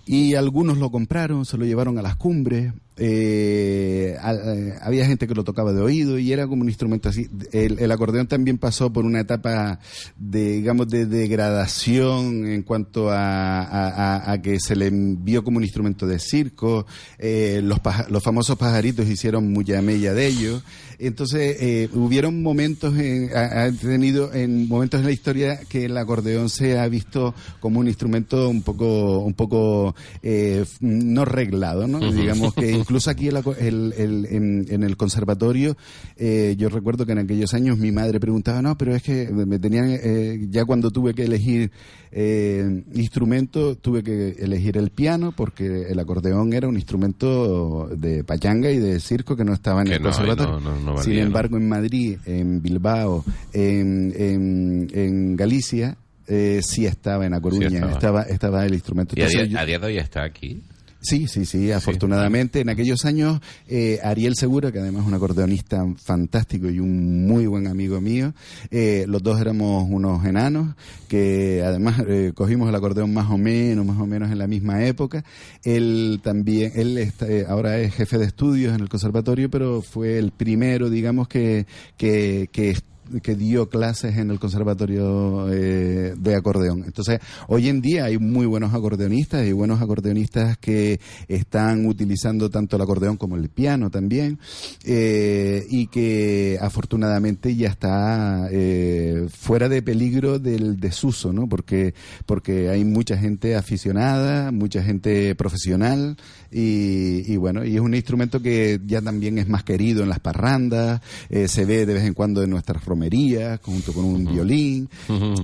y 0.06 0.36
algunos 0.36 0.78
lo 0.78 0.90
compraron, 0.90 1.44
se 1.46 1.58
lo 1.58 1.66
llevaron 1.66 1.98
a 1.98 2.02
las 2.02 2.16
cumbres. 2.16 2.72
Eh, 3.00 4.16
a- 4.22 4.34
eh, 4.34 4.74
había 4.82 5.06
gente 5.06 5.28
que 5.28 5.36
lo 5.36 5.44
tocaba 5.44 5.74
de 5.74 5.82
oído 5.82 6.20
y 6.20 6.32
era 6.32 6.48
como 6.48 6.62
un 6.62 6.70
instrumento 6.70 7.10
así. 7.10 7.28
El, 7.52 7.80
el 7.80 7.92
acordeón 7.92 8.28
también 8.28 8.58
pasó 8.58 8.92
por 8.92 9.06
una 9.06 9.20
etapa 9.22 9.80
de, 10.18 10.54
digamos, 10.54 10.88
de 10.90 11.06
degradación 11.06 12.48
en 12.48 12.64
cuanto 12.64 13.10
a, 13.10 13.62
a- 13.62 13.90
a- 14.18 14.32
a 14.32 14.42
que 14.42 14.60
se 14.60 14.76
le 14.76 14.90
vio 14.92 15.44
como 15.44 15.58
un 15.58 15.64
instrumento 15.64 16.06
de 16.08 16.20
circo. 16.20 16.86
eh, 17.18 17.62
los, 17.64 17.80
los 18.10 18.24
famosos 18.24 18.58
pajaritos 18.58 19.08
hicieron 19.08 19.52
mucha 19.52 19.82
mella 19.82 20.14
de 20.14 20.28
ellos. 20.28 20.64
Entonces, 21.02 21.56
eh, 21.62 21.90
hubieron 21.94 22.42
momentos, 22.44 22.98
en, 22.98 23.30
ha, 23.36 23.72
tenido 23.72 24.34
en 24.34 24.68
momentos 24.68 25.00
en 25.00 25.06
la 25.06 25.12
historia 25.14 25.60
que 25.70 25.86
el 25.86 25.98
acordeón 25.98 26.50
se 26.50 26.78
ha 26.78 26.88
visto 26.90 27.34
como 27.62 27.80
un 27.80 27.88
instrumento 27.88 28.50
un 28.50 28.62
poco, 28.64 29.20
un 29.20 29.34
poco 29.34 29.96
eh, 30.22 30.66
no 30.82 31.24
reglado, 31.24 31.88
¿no? 31.88 32.00
Digamos 32.12 32.54
que 32.54 32.84
incluso 32.90 33.12
aquí 33.12 33.28
el 33.28 33.38
aco- 33.38 33.56
el- 33.56 33.94
el- 33.98 34.26
en, 34.32 34.66
en 34.68 34.82
el 34.84 34.98
conservatorio, 34.98 35.78
eh, 36.18 36.56
yo 36.58 36.70
recuerdo 36.70 37.06
que 37.06 37.12
en 37.12 37.20
aquellos 37.20 37.54
años 37.54 37.78
mi 37.78 37.92
madre 37.92 38.20
preguntaba, 38.20 38.64
no, 38.64 38.76
pero 38.80 38.96
es 38.96 39.04
que 39.04 39.30
me 39.30 39.60
tenían, 39.60 39.92
eh, 39.92 40.48
ya 40.50 40.66
cuando 40.66 40.90
tuve 40.90 41.14
que 41.14 41.26
elegir 41.26 41.70
eh, 42.12 42.84
instrumento, 42.96 43.76
tuve 43.76 44.02
que 44.02 44.30
elegir 44.40 44.76
el 44.78 44.90
piano 44.90 45.32
porque 45.38 45.84
el 45.90 46.00
acordeón 46.00 46.52
era 46.54 46.68
un 46.68 46.76
instrumento 46.78 47.88
de 47.96 48.24
pachanga 48.24 48.72
y 48.72 48.80
de 48.80 49.00
circo 49.00 49.36
que 49.36 49.46
no 49.46 49.54
estaba 49.54 49.82
en 49.82 49.88
Que 49.90 49.94
el 49.98 50.02
no, 50.02 50.10
conservatorio. 50.10 50.60
no, 50.60 50.60
no, 50.60 50.80
no 50.80 50.94
valía, 50.96 51.04
Sin 51.04 51.20
embargo, 51.20 51.58
en 51.58 51.70
Madrid, 51.70 52.18
en 52.26 52.60
Bilbao, 52.64 53.24
en, 53.54 54.12
en, 54.18 54.88
en 54.94 55.36
Galicia, 55.36 55.96
eh, 56.28 56.62
sí 56.64 56.88
estaba 56.88 57.28
en 57.28 57.36
A 57.36 57.40
Coruña, 57.42 57.68
estaba. 57.68 57.92
estaba. 57.92 58.22
estaba 58.24 58.66
el 58.66 58.74
instrumento. 58.74 59.14
Y 59.16 59.22
a 59.22 59.28
día, 59.28 59.46
yo- 59.46 59.60
a 59.60 59.66
día 59.66 59.78
de 59.78 59.86
hoy 59.86 59.98
está 59.98 60.24
aquí. 60.24 60.64
Sí, 61.02 61.28
sí, 61.28 61.46
sí, 61.46 61.72
afortunadamente. 61.72 62.60
En 62.60 62.68
aquellos 62.68 63.06
años, 63.06 63.40
eh, 63.70 64.00
Ariel 64.04 64.36
Segura, 64.36 64.72
que 64.72 64.80
además 64.80 65.04
es 65.04 65.08
un 65.08 65.14
acordeonista 65.14 65.86
fantástico 65.96 66.70
y 66.70 66.80
un 66.80 67.26
muy 67.26 67.46
buen 67.48 67.68
amigo 67.68 68.02
mío, 68.02 68.34
eh, 68.70 69.06
los 69.08 69.24
dos 69.24 69.40
éramos 69.40 69.88
unos 69.90 70.26
enanos, 70.26 70.76
que 71.08 71.64
además 71.66 72.04
eh, 72.06 72.34
cogimos 72.36 72.68
el 72.68 72.76
acordeón 72.76 73.14
más 73.14 73.30
o 73.32 73.38
menos, 73.38 73.86
más 73.86 73.98
o 73.98 74.06
menos 74.06 74.30
en 74.30 74.40
la 74.40 74.48
misma 74.48 74.84
época. 74.84 75.24
Él 75.64 76.20
también, 76.22 76.74
él 76.76 76.98
está, 76.98 77.30
eh, 77.30 77.46
ahora 77.48 77.80
es 77.80 77.96
jefe 77.96 78.18
de 78.18 78.26
estudios 78.26 78.76
en 78.76 78.82
el 78.82 78.90
conservatorio, 78.90 79.50
pero 79.50 79.82
fue 79.82 80.18
el 80.18 80.32
primero, 80.32 80.90
digamos, 80.90 81.30
que, 81.30 81.66
que, 81.96 82.50
que 82.52 82.76
que 83.22 83.36
dio 83.36 83.70
clases 83.70 84.18
en 84.18 84.32
el 84.32 84.40
conservatorio 84.40 85.52
eh, 85.52 86.14
de 86.18 86.36
acordeón. 86.36 86.84
Entonces, 86.86 87.20
hoy 87.48 87.70
en 87.70 87.82
día 87.82 88.06
hay 88.06 88.18
muy 88.18 88.46
buenos 88.46 88.74
acordeonistas 88.74 89.46
y 89.46 89.52
buenos 89.52 89.82
acordeonistas 89.82 90.58
que 90.58 91.00
están 91.28 91.86
utilizando 91.86 92.50
tanto 92.50 92.76
el 92.76 92.82
acordeón 92.82 93.18
como 93.18 93.36
el 93.36 93.50
piano 93.50 93.90
también 93.90 94.40
eh, 94.86 95.66
y 95.70 95.88
que 95.88 96.58
afortunadamente 96.62 97.56
ya 97.56 97.70
está 97.70 98.48
eh, 98.52 99.28
fuera 99.30 99.70
de 99.70 99.82
peligro 99.82 100.40
del 100.40 100.80
desuso, 100.80 101.34
¿no? 101.34 101.48
Porque 101.48 101.94
porque 102.26 102.70
hay 102.70 102.86
mucha 102.86 103.18
gente 103.18 103.56
aficionada, 103.56 104.52
mucha 104.52 104.84
gente 104.84 105.34
profesional 105.36 106.18
y, 106.52 107.32
y 107.32 107.38
bueno, 107.38 107.66
y 107.66 107.76
es 107.76 107.82
un 107.82 107.94
instrumento 107.94 108.42
que 108.42 108.80
ya 108.86 109.02
también 109.02 109.38
es 109.38 109.48
más 109.48 109.64
querido 109.64 110.04
en 110.04 110.10
las 110.10 110.20
parrandas, 110.20 111.02
se 111.30 111.66
ve 111.66 111.86
de 111.86 111.94
vez 111.94 112.04
en 112.04 112.14
cuando 112.14 112.44
en 112.44 112.50
nuestras 112.50 112.84
romerías, 113.04 113.60
junto 113.64 113.94
con 113.94 114.04
un 114.06 114.26
violín. 114.26 114.90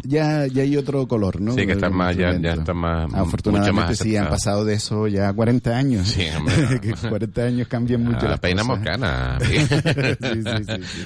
Ya, 0.03 0.45
ya 0.47 0.63
hay 0.63 0.75
otro 0.75 1.07
color, 1.07 1.39
¿no? 1.41 1.53
Sí, 1.53 1.65
que 1.65 1.71
está 1.73 1.87
El 1.87 1.93
más- 1.93 2.15
ya- 2.15 2.23
ya 2.23 2.27
instrumento. 2.33 2.59
está 2.61 2.73
más- 2.73 3.13
Afortunadamente 3.13 3.71
mucho 3.71 3.87
más 3.87 3.97
sí, 3.97 4.17
han 4.17 4.27
pasado 4.29 4.65
de 4.65 4.73
eso 4.73 5.07
ya 5.07 5.31
40 5.31 5.77
años. 5.77 6.07
Sí, 6.07 6.25
hombre. 6.37 6.53
que 6.81 6.93
40 7.09 7.43
años 7.43 7.67
cambian 7.67 8.03
mucho 8.03 8.25
Ah, 8.25 8.29
las 8.31 8.39
peinamos 8.39 8.79
cosas. 8.79 9.41
sí, 9.43 9.57
sí, 9.57 10.63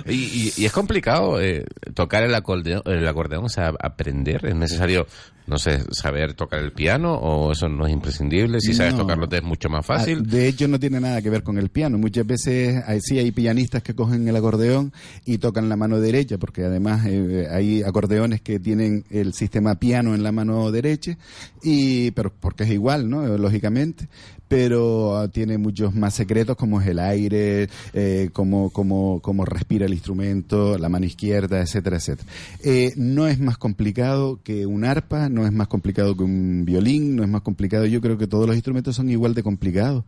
sí, 0.07 0.51
y- 0.57 0.61
y 0.61 0.65
es 0.65 0.71
complicado 0.71 1.39
eh, 1.41 1.65
tocar 1.93 2.23
el 2.23 2.33
acordeón, 2.33 2.81
el 2.85 3.07
acordeón, 3.07 3.45
o 3.45 3.49
sea, 3.49 3.71
aprender. 3.79 4.45
¿Es 4.45 4.55
necesario, 4.55 5.05
no 5.47 5.57
sé, 5.57 5.83
saber 5.91 6.33
tocar 6.33 6.59
el 6.61 6.71
piano 6.71 7.13
o 7.15 7.51
eso 7.51 7.69
no 7.69 7.85
es 7.85 7.93
imprescindible? 7.93 8.59
Si 8.59 8.73
sabes 8.73 8.93
No. 8.93 9.01
tocarlo 9.01 9.27
te 9.27 9.37
es 9.37 9.43
mucho 9.43 9.69
más 9.69 9.81
Ah, 9.89 9.97
fácil. 9.99 10.23
De 10.25 10.47
hecho, 10.47 10.67
no 10.67 10.79
tiene 10.79 10.99
nada 10.99 11.21
que 11.21 11.29
ver 11.29 11.43
con 11.43 11.57
el 11.57 11.69
piano. 11.69 11.97
Muchas 11.97 12.25
veces 12.25 12.81
hay, 12.87 12.99
sí 13.01 13.19
hay 13.19 13.31
pianistas 13.31 13.83
que 13.83 13.93
cogen 13.93 14.27
el 14.27 14.35
acordeón 14.35 14.91
y 15.25 15.37
tocan 15.37 15.69
la 15.69 15.75
mano 15.75 15.99
derecha, 15.99 16.37
porque 16.39 16.63
además 16.63 17.05
eh, 17.05 17.47
hay 17.51 17.83
acordeones 17.83 18.41
que 18.41 18.59
tienen 18.59 19.05
el 19.09 19.33
sistema 19.33 19.75
piano 19.75 20.15
en 20.15 20.23
la 20.23 20.31
mano 20.31 20.71
derecha, 20.71 21.17
y 21.61 22.11
pero 22.11 22.31
porque 22.31 22.63
es 22.63 22.71
igual, 22.71 23.09
¿no? 23.09 23.37
Lógicamente. 23.37 24.07
Pero 24.47 25.15
ah, 25.15 25.27
tiene 25.27 25.59
muchos 25.59 25.93
más 25.93 26.15
secretos 26.15 26.57
como 26.57 26.81
es 26.81 26.87
el 26.87 26.97
aire, 26.97 27.69
eh, 27.93 28.31
cómo, 28.33 28.71
cómo, 28.71 29.19
cómo 29.21 29.45
respira 29.45 29.85
el 29.85 29.93
instrumento, 29.93 30.75
la 30.79 30.89
mano 30.89 31.05
izquierda, 31.05 31.61
etcétera, 31.61 31.97
etcétera. 31.97 32.27
Eh, 32.63 32.91
no 32.95 33.27
es 33.27 33.39
más 33.39 33.59
complicado 33.59 34.39
que 34.43 34.65
un 34.65 34.85
arpa, 34.85 35.29
no 35.29 35.45
es 35.45 35.51
más 35.51 35.67
complicado 35.67 36.17
que 36.17 36.23
un 36.23 36.65
violín, 36.65 37.15
no 37.15 37.23
es 37.23 37.29
más 37.29 37.41
complicado. 37.43 37.85
Yo 37.85 38.01
creo 38.01 38.17
que 38.17 38.25
todos 38.25 38.47
los 38.47 38.55
instrumentos 38.55 38.95
son 38.95 39.11
igual 39.11 39.35
de 39.35 39.43
complicados 39.43 40.03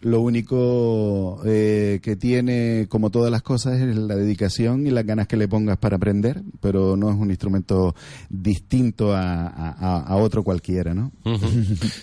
Lo 0.00 0.20
único 0.20 1.40
eh, 1.44 1.98
que 2.02 2.14
tiene, 2.14 2.86
como 2.88 3.10
todas 3.10 3.32
las 3.32 3.42
cosas, 3.42 3.80
es 3.80 3.96
la 3.96 4.14
dedicación 4.14 4.86
y 4.86 4.90
las 4.90 5.04
ganas 5.04 5.26
que 5.26 5.36
le 5.36 5.48
pongas 5.48 5.76
para 5.78 5.96
aprender, 5.96 6.40
pero 6.60 6.96
no 6.96 7.10
es 7.10 7.16
un 7.16 7.30
instrumento 7.30 7.96
distinto 8.30 9.12
a, 9.12 9.48
a- 9.48 10.00
a 10.06 10.16
otro 10.16 10.44
cualquiera, 10.44 10.94
¿no? 10.94 11.10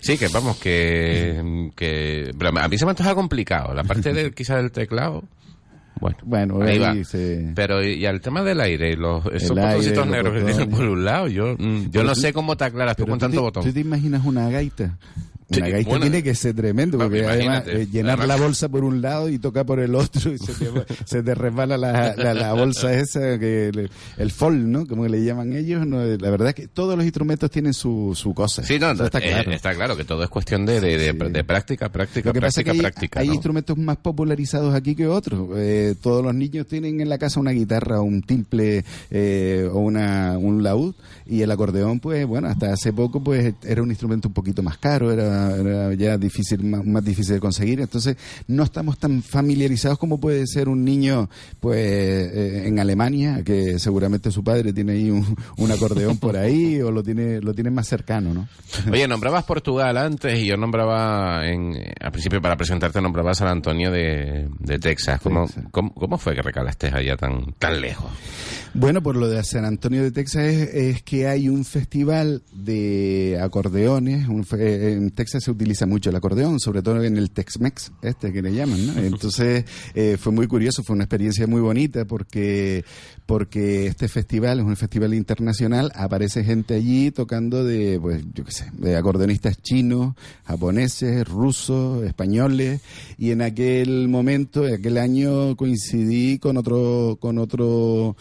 Sí, 0.02 0.18
que 0.18 0.28
vamos, 0.28 0.58
que, 0.58 1.40
a 1.40 2.68
mí 2.68 2.78
se 2.78 2.86
me 2.86 2.92
antoja 2.92 3.16
complicado. 3.16 3.74
La 3.74 3.86
parte 3.86 4.14
del 4.14 4.34
quizás 4.36 4.58
del 4.58 4.72
teclado, 4.72 5.24
bueno, 6.02 6.18
Bueno, 6.26 6.62
ahí 6.62 6.74
ahí 6.74 6.80
va. 7.00 7.04
se- 7.06 7.54
Pero 7.56 7.82
y, 7.82 7.94
y 7.94 8.06
al 8.06 8.20
tema 8.20 8.44
del 8.44 8.60
aire, 8.60 8.92
y 8.92 8.96
los, 8.98 9.26
esos 9.28 9.52
El 9.52 9.60
aire, 9.60 9.68
botoncitos 9.70 9.98
los 10.06 10.08
negros 10.16 10.34
que 10.34 10.44
tienen 10.52 10.70
por 10.70 10.84
un 10.84 11.06
lado, 11.06 11.28
yo, 11.30 11.56
mm, 11.58 11.84
yo 11.84 11.90
Pero 11.94 12.04
no 12.04 12.14
tú- 12.14 12.20
sé 12.20 12.34
cómo 12.34 12.58
te 12.58 12.66
aclaras 12.66 12.98
tú 12.98 13.04
Pero 13.04 13.12
con 13.14 13.20
tanto 13.20 13.38
te, 13.38 13.42
botón. 13.42 13.64
¿Tú 13.64 13.72
te 13.72 13.80
imaginas 13.80 14.26
una 14.26 14.50
gaita? 14.50 14.98
Sí, 15.50 15.60
Una 15.60 15.70
gaita 15.70 15.90
bueno. 15.90 16.02
tiene 16.06 16.24
que 16.24 16.34
ser 16.34 16.56
tremendo, 16.56 16.98
No, 16.98 17.04
porque 17.04 17.24
además 17.24 17.64
eh, 17.68 17.88
llenar 17.92 18.18
Además- 18.20 18.28
la 18.40 18.44
bolsa 18.46 18.68
por 18.70 18.84
un 18.84 19.02
lado 19.02 19.30
y 19.30 19.38
tocar 19.38 19.64
por 19.66 19.80
el 19.80 19.94
otro 19.94 20.32
y 20.34 20.40
se 20.40 20.54
te, 20.54 20.66
se 21.06 21.22
te 21.22 21.36
resbala 21.36 21.78
la, 21.78 22.16
la- 22.16 22.34
la 22.34 22.54
bolsa 22.54 22.92
esa, 22.94 23.38
que 23.38 23.70
le- 23.72 23.90
el 24.18 24.32
fol, 24.32 24.72
¿no? 24.72 24.88
Como 24.88 25.08
le 25.08 25.24
llaman 25.24 25.54
ellos. 25.54 25.86
¿no? 25.86 26.04
La 26.04 26.30
verdad 26.32 26.50
es 26.50 26.56
que 26.56 26.68
todos 26.68 26.96
los 26.96 27.06
instrumentos 27.06 27.52
tienen 27.52 27.74
su, 27.76 28.14
su 28.16 28.34
cosa. 28.34 28.64
Sí, 28.64 28.80
no, 28.80 28.92
está 28.92 29.20
eh, 29.20 29.30
claro. 29.30 29.52
está 29.52 29.76
claro 29.76 29.96
que 29.96 30.04
todo 30.04 30.24
es 30.24 30.30
cuestión 30.30 30.66
de, 30.66 30.82
de, 30.82 30.98
de- 30.98 31.12
Sí. 31.12 31.32
de 31.32 31.44
práctica, 31.44 31.90
práctica, 31.90 32.30
Lo 32.30 32.34
que 32.34 32.42
pasa 32.42 32.62
es 32.62 32.66
práctica, 32.66 32.74
que 32.74 32.82
práctica. 32.82 33.20
hay 33.20 33.28
¿no? 33.28 33.34
instrumentos 33.36 33.78
más 33.78 33.98
popularizados 33.98 34.74
aquí 34.74 34.96
que 34.96 35.06
otros. 35.08 35.50
Eh, 35.58 35.94
todos 36.02 36.24
los 36.24 36.34
niños 36.34 36.66
tienen 36.66 37.00
en 37.02 37.08
la 37.10 37.20
casa 37.20 37.40
una 37.40 37.52
guitarra, 37.52 38.02
un 38.02 38.24
timple 38.24 38.84
eh, 39.12 39.70
o 39.72 39.78
una, 39.80 40.38
un 40.40 40.64
laúd 40.64 40.96
y 41.28 41.42
el 41.42 41.52
acordeón, 41.52 42.00
pues 42.00 42.26
bueno, 42.26 42.48
hasta 42.48 42.72
hace 42.74 42.92
poco 42.94 43.24
pues 43.24 43.54
era 43.64 43.82
un 43.84 43.90
instrumento 43.90 44.28
un 44.28 44.34
poquito 44.34 44.62
más 44.64 44.78
caro, 44.78 45.12
era, 45.12 45.35
era 45.58 45.94
ya 45.94 46.18
difícil, 46.18 46.64
más, 46.64 46.86
más 46.86 47.04
difícil 47.04 47.36
de 47.36 47.40
conseguir. 47.40 47.82
Entonces 47.82 48.18
no 48.48 48.64
estamos 48.64 48.98
tan 48.98 49.22
familiarizados 49.24 49.98
como 49.98 50.20
puede 50.20 50.46
ser 50.48 50.70
un 50.70 50.84
niño 50.84 51.30
pues 51.60 51.78
eh, 51.80 52.64
en 52.68 52.80
Alemania, 52.80 53.42
que 53.44 53.80
seguramente 53.80 54.32
su 54.32 54.44
padre 54.44 54.74
tiene 54.74 54.94
ahí 54.94 55.12
un, 55.12 55.36
un 55.58 55.72
acordeón 55.72 56.18
por 56.18 56.38
ahí 56.38 56.82
o 56.82 56.92
lo 56.92 57.04
tiene, 57.04 57.42
lo 57.42 57.54
tiene 57.54 57.72
más 57.72 57.88
cercano, 57.88 58.34
¿no? 58.34 58.48
Oye, 58.92 59.08
nombrabas 59.08 59.44
Portugal 59.46 59.98
antes 59.98 60.40
y 60.40 60.46
yo 60.48 60.58
nombraba, 60.58 61.48
en, 61.48 61.74
al 62.00 62.12
principio 62.12 62.42
para 62.42 62.56
presentarte, 62.58 63.02
nombraba 63.02 63.34
San 63.34 63.48
Antonio 63.48 63.92
de, 63.92 64.48
de 64.60 64.80
Texas. 64.80 65.20
¿Cómo, 65.22 65.46
Texas. 65.46 65.64
cómo, 65.72 65.94
cómo 65.94 66.18
fue 66.18 66.36
que 66.36 66.42
recalaste 66.42 66.88
allá 66.94 67.18
tan, 67.18 67.54
tan 67.60 67.82
lejos? 67.82 68.12
Bueno, 68.74 69.02
por 69.02 69.16
lo 69.16 69.30
de 69.30 69.42
San 69.44 69.64
Antonio 69.64 70.04
de 70.04 70.12
Texas 70.12 70.44
es, 70.44 70.74
es 70.74 71.02
que 71.04 71.28
hay 71.28 71.48
un 71.48 71.64
festival 71.64 72.44
de 72.54 73.40
acordeones. 73.42 74.28
un 74.28 74.44
fe- 74.44 74.92
en 74.92 75.12
Texas 75.12 75.25
se 75.26 75.52
utiliza 75.52 75.86
mucho 75.86 76.10
el 76.10 76.16
acordeón, 76.16 76.60
sobre 76.60 76.82
todo 76.82 77.04
en 77.04 77.18
el 77.18 77.32
Tex-Mex, 77.32 77.92
este 78.02 78.32
que 78.32 78.42
le 78.42 78.54
llaman. 78.54 78.88
¿no? 78.88 78.98
Entonces 79.02 79.66
eh, 79.94 80.18
fue 80.20 80.32
muy 80.32 80.48
curioso, 80.48 80.84
fue 80.84 80.96
una 80.96 81.06
experiencia 81.06 81.48
muy 81.48 81.62
bonita 81.62 82.06
porque 82.06 82.84
porque 83.26 83.88
este 83.88 84.08
festival 84.08 84.60
es 84.60 84.66
un 84.66 84.76
festival 84.76 85.14
internacional. 85.14 85.92
Aparece 85.96 86.44
gente 86.44 86.76
allí 86.76 87.12
tocando 87.12 87.64
de, 87.64 88.00
pues, 88.00 88.24
yo 88.34 88.44
qué 88.44 88.52
sé, 88.52 88.72
de 88.74 88.96
acordeonistas 88.96 89.62
chinos, 89.62 90.16
japoneses, 90.46 91.28
rusos, 91.28 92.04
españoles. 92.04 92.82
Y 93.18 93.32
en 93.32 93.42
aquel 93.42 94.08
momento, 94.10 94.68
en 94.68 94.76
aquel 94.76 94.98
año 94.98 95.56
coincidí 95.56 96.38
con 96.40 96.58
otro 96.58 97.18
con 97.20 97.40
otro 97.40 98.16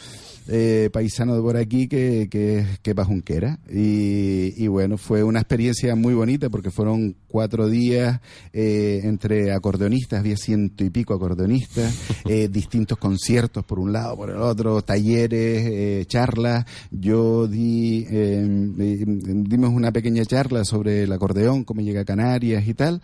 eh, 0.49 0.91
paisano 0.93 1.35
de 1.35 1.41
por 1.43 1.57
aquí 1.57 1.89
que, 1.89 2.29
que, 2.31 2.65
que 2.83 2.95
pajunquera. 2.95 3.59
Y, 3.73 4.53
y 4.63 4.67
bueno, 4.69 4.97
fue 4.99 5.23
una 5.25 5.41
experiencia 5.41 5.95
muy 5.97 6.15
bonita 6.15 6.51
porque 6.51 6.71
fueron 6.71 7.17
cuatro 7.29 7.69
días 7.69 8.21
eh, 8.53 9.01
entre 9.05 9.53
acordeonistas, 9.53 10.21
había 10.21 10.37
ciento 10.37 10.85
y 10.85 10.91
pico 10.91 11.15
acordeonistas, 11.15 11.95
eh, 12.29 12.49
distintos 12.51 12.99
conciertos 12.99 13.65
por 13.65 13.79
un 13.79 13.93
lado, 13.93 14.17
por 14.17 14.31
el 14.31 14.37
otro, 14.37 14.83
talleres, 14.83 15.67
eh, 15.67 16.05
charlas. 16.07 16.65
Yo 16.91 17.47
di, 17.49 18.07
eh, 18.11 18.45
dimos 18.47 19.71
una 19.71 19.93
pequeña 19.93 20.25
charla 20.25 20.65
sobre 20.65 21.03
el 21.05 21.13
acordeón, 21.13 21.65
cómo 21.65 21.81
llega 21.81 22.03
a 22.03 22.05
Canarias 22.05 22.67
y 22.67 22.75
tal. 22.75 23.01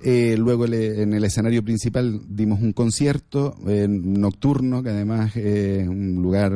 Eh, 0.00 0.36
luego 0.38 0.66
le- 0.66 1.02
en 1.02 1.12
el 1.14 1.24
escenario 1.24 1.62
principal 1.64 2.20
dimos 2.28 2.60
un 2.60 2.72
concierto 2.72 3.56
eh, 3.66 3.86
nocturno, 3.88 4.82
que 4.82 4.90
además 4.90 5.34
es 5.36 5.88
un 5.88 6.16
lugar 6.22 6.52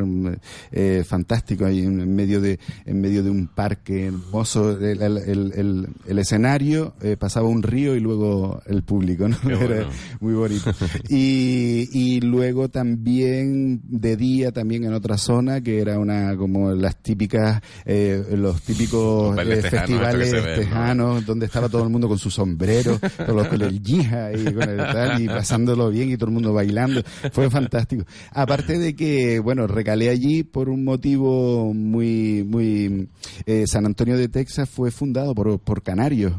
eh, 0.72 1.04
fantástico 1.06 1.64
ahí 1.66 1.80
en 1.80 2.14
medio 2.14 2.40
de 2.40 2.58
en 2.84 3.00
medio 3.00 3.22
de 3.22 3.30
un 3.30 3.46
parque 3.48 4.06
hermoso. 4.06 4.78
El, 4.78 5.02
el- 5.02 5.16
el- 5.18 5.52
el- 5.56 5.88
el 6.06 6.18
escenario 6.18 6.94
eh, 7.02 7.16
pasaba 7.18 7.48
un 7.48 7.62
río 7.62 7.94
y 7.96 8.00
luego 8.00 8.60
el 8.66 8.82
público, 8.82 9.28
¿no? 9.28 9.36
Era 9.50 9.88
muy 10.20 10.34
bonito. 10.34 10.70
Y, 11.08 11.88
y 11.92 12.20
luego 12.20 12.68
también 12.68 13.80
de 13.84 14.16
día 14.16 14.52
también 14.52 14.84
en 14.84 14.92
otra 14.92 15.16
zona 15.18 15.60
que 15.60 15.80
era 15.80 15.98
una 15.98 16.36
como 16.36 16.72
las 16.72 16.96
típicas 17.02 17.60
eh, 17.84 18.22
los 18.36 18.60
típicos 18.62 19.36
Los 19.36 19.44
tejanos, 19.46 19.70
festivales 19.70 20.32
¿no? 20.32 20.40
tejanos 20.54 21.26
donde 21.26 21.46
estaba 21.46 21.68
todo 21.68 21.84
el 21.84 21.90
mundo 21.90 22.08
con 22.08 22.18
su 22.18 22.30
sombrero, 22.30 22.98
con, 23.24 23.36
los, 23.36 23.48
con 23.48 23.62
el 23.62 23.82
yija 23.82 24.32
y 24.32 24.44
con 24.52 24.68
el 24.68 24.76
tal, 24.78 25.22
y 25.22 25.26
pasándolo 25.26 25.90
bien 25.90 26.10
y 26.10 26.16
todo 26.16 26.26
el 26.28 26.34
mundo 26.34 26.52
bailando. 26.52 27.02
Fue 27.32 27.48
fantástico. 27.50 28.04
Aparte 28.32 28.78
de 28.78 28.94
que, 28.94 29.38
bueno, 29.38 29.66
recalé 29.66 30.10
allí 30.16 30.42
por 30.42 30.68
un 30.68 30.84
motivo 30.84 31.72
muy, 31.74 32.42
muy, 32.44 33.08
eh, 33.44 33.66
San 33.66 33.86
Antonio 33.86 34.16
de 34.16 34.28
Texas 34.28 34.68
fue 34.68 34.90
fundado 34.90 35.34
por, 35.34 35.58
por 35.58 35.82
canarios. 35.82 36.32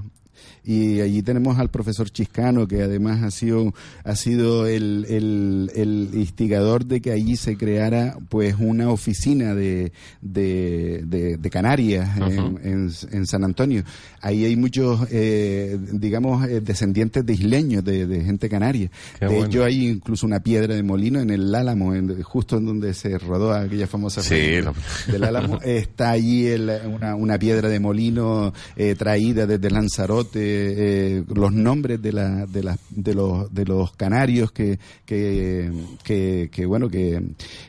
Y 0.69 0.99
allí 0.99 1.21
tenemos 1.23 1.57
al 1.59 1.69
profesor 1.69 2.09
Chiscano, 2.09 2.67
que 2.67 2.81
además 2.83 3.23
ha 3.23 3.31
sido, 3.31 3.73
ha 4.03 4.15
sido 4.17 4.67
el, 4.67 5.05
el, 5.07 5.71
el 5.73 6.09
instigador 6.13 6.85
de 6.85 6.99
que 6.99 7.13
allí 7.13 7.37
se 7.37 7.55
creara 7.55 8.17
pues 8.27 8.55
una 8.59 8.89
oficina 8.89 9.55
de, 9.55 9.93
de, 10.21 11.03
de, 11.05 11.37
de 11.37 11.49
Canarias 11.49 12.17
en, 12.17 12.59
en, 12.63 12.91
en 13.11 13.25
San 13.25 13.45
Antonio. 13.45 13.83
Ahí 14.21 14.43
hay 14.43 14.57
muchos, 14.57 15.07
eh, 15.09 15.77
digamos, 15.93 16.45
eh, 16.49 16.59
descendientes 16.59 17.25
de 17.25 17.33
isleños, 17.33 17.85
de, 17.85 18.05
de 18.05 18.25
gente 18.25 18.49
canaria. 18.49 18.91
Qué 19.19 19.25
de 19.25 19.31
bueno. 19.31 19.45
hecho, 19.45 19.63
hay 19.63 19.87
incluso 19.87 20.25
una 20.25 20.41
piedra 20.41 20.75
de 20.75 20.83
molino 20.83 21.21
en 21.21 21.29
el 21.29 21.55
Álamo, 21.55 21.95
en- 21.95 22.21
justo 22.23 22.57
en 22.57 22.65
donde 22.65 22.93
se 22.93 23.17
rodó 23.17 23.53
aquella 23.53 23.87
famosa 23.87 24.21
Sí, 24.21 24.59
lo- 24.61 24.73
del 25.09 25.23
Álamo. 25.23 25.59
Está 25.63 26.09
allí 26.11 26.47
el- 26.47 26.69
una, 26.93 27.15
una 27.15 27.39
piedra 27.39 27.69
de 27.69 27.79
molino 27.79 28.53
eh, 28.75 28.95
traída 28.95 29.45
desde 29.45 29.69
Lanzarote, 29.69 30.56
eh, 30.77 31.23
los 31.33 31.51
nombres 31.53 32.01
de, 32.01 32.11
la, 32.13 32.45
de, 32.45 32.63
la- 32.63 32.77
de, 32.89 33.13
los, 33.13 33.53
de 33.53 33.65
los 33.65 33.91
canarios 33.93 34.51
que, 34.51 34.79
que, 35.05 35.71
que, 36.03 36.49
que, 36.51 36.65
bueno, 36.65 36.89
que, 36.89 37.21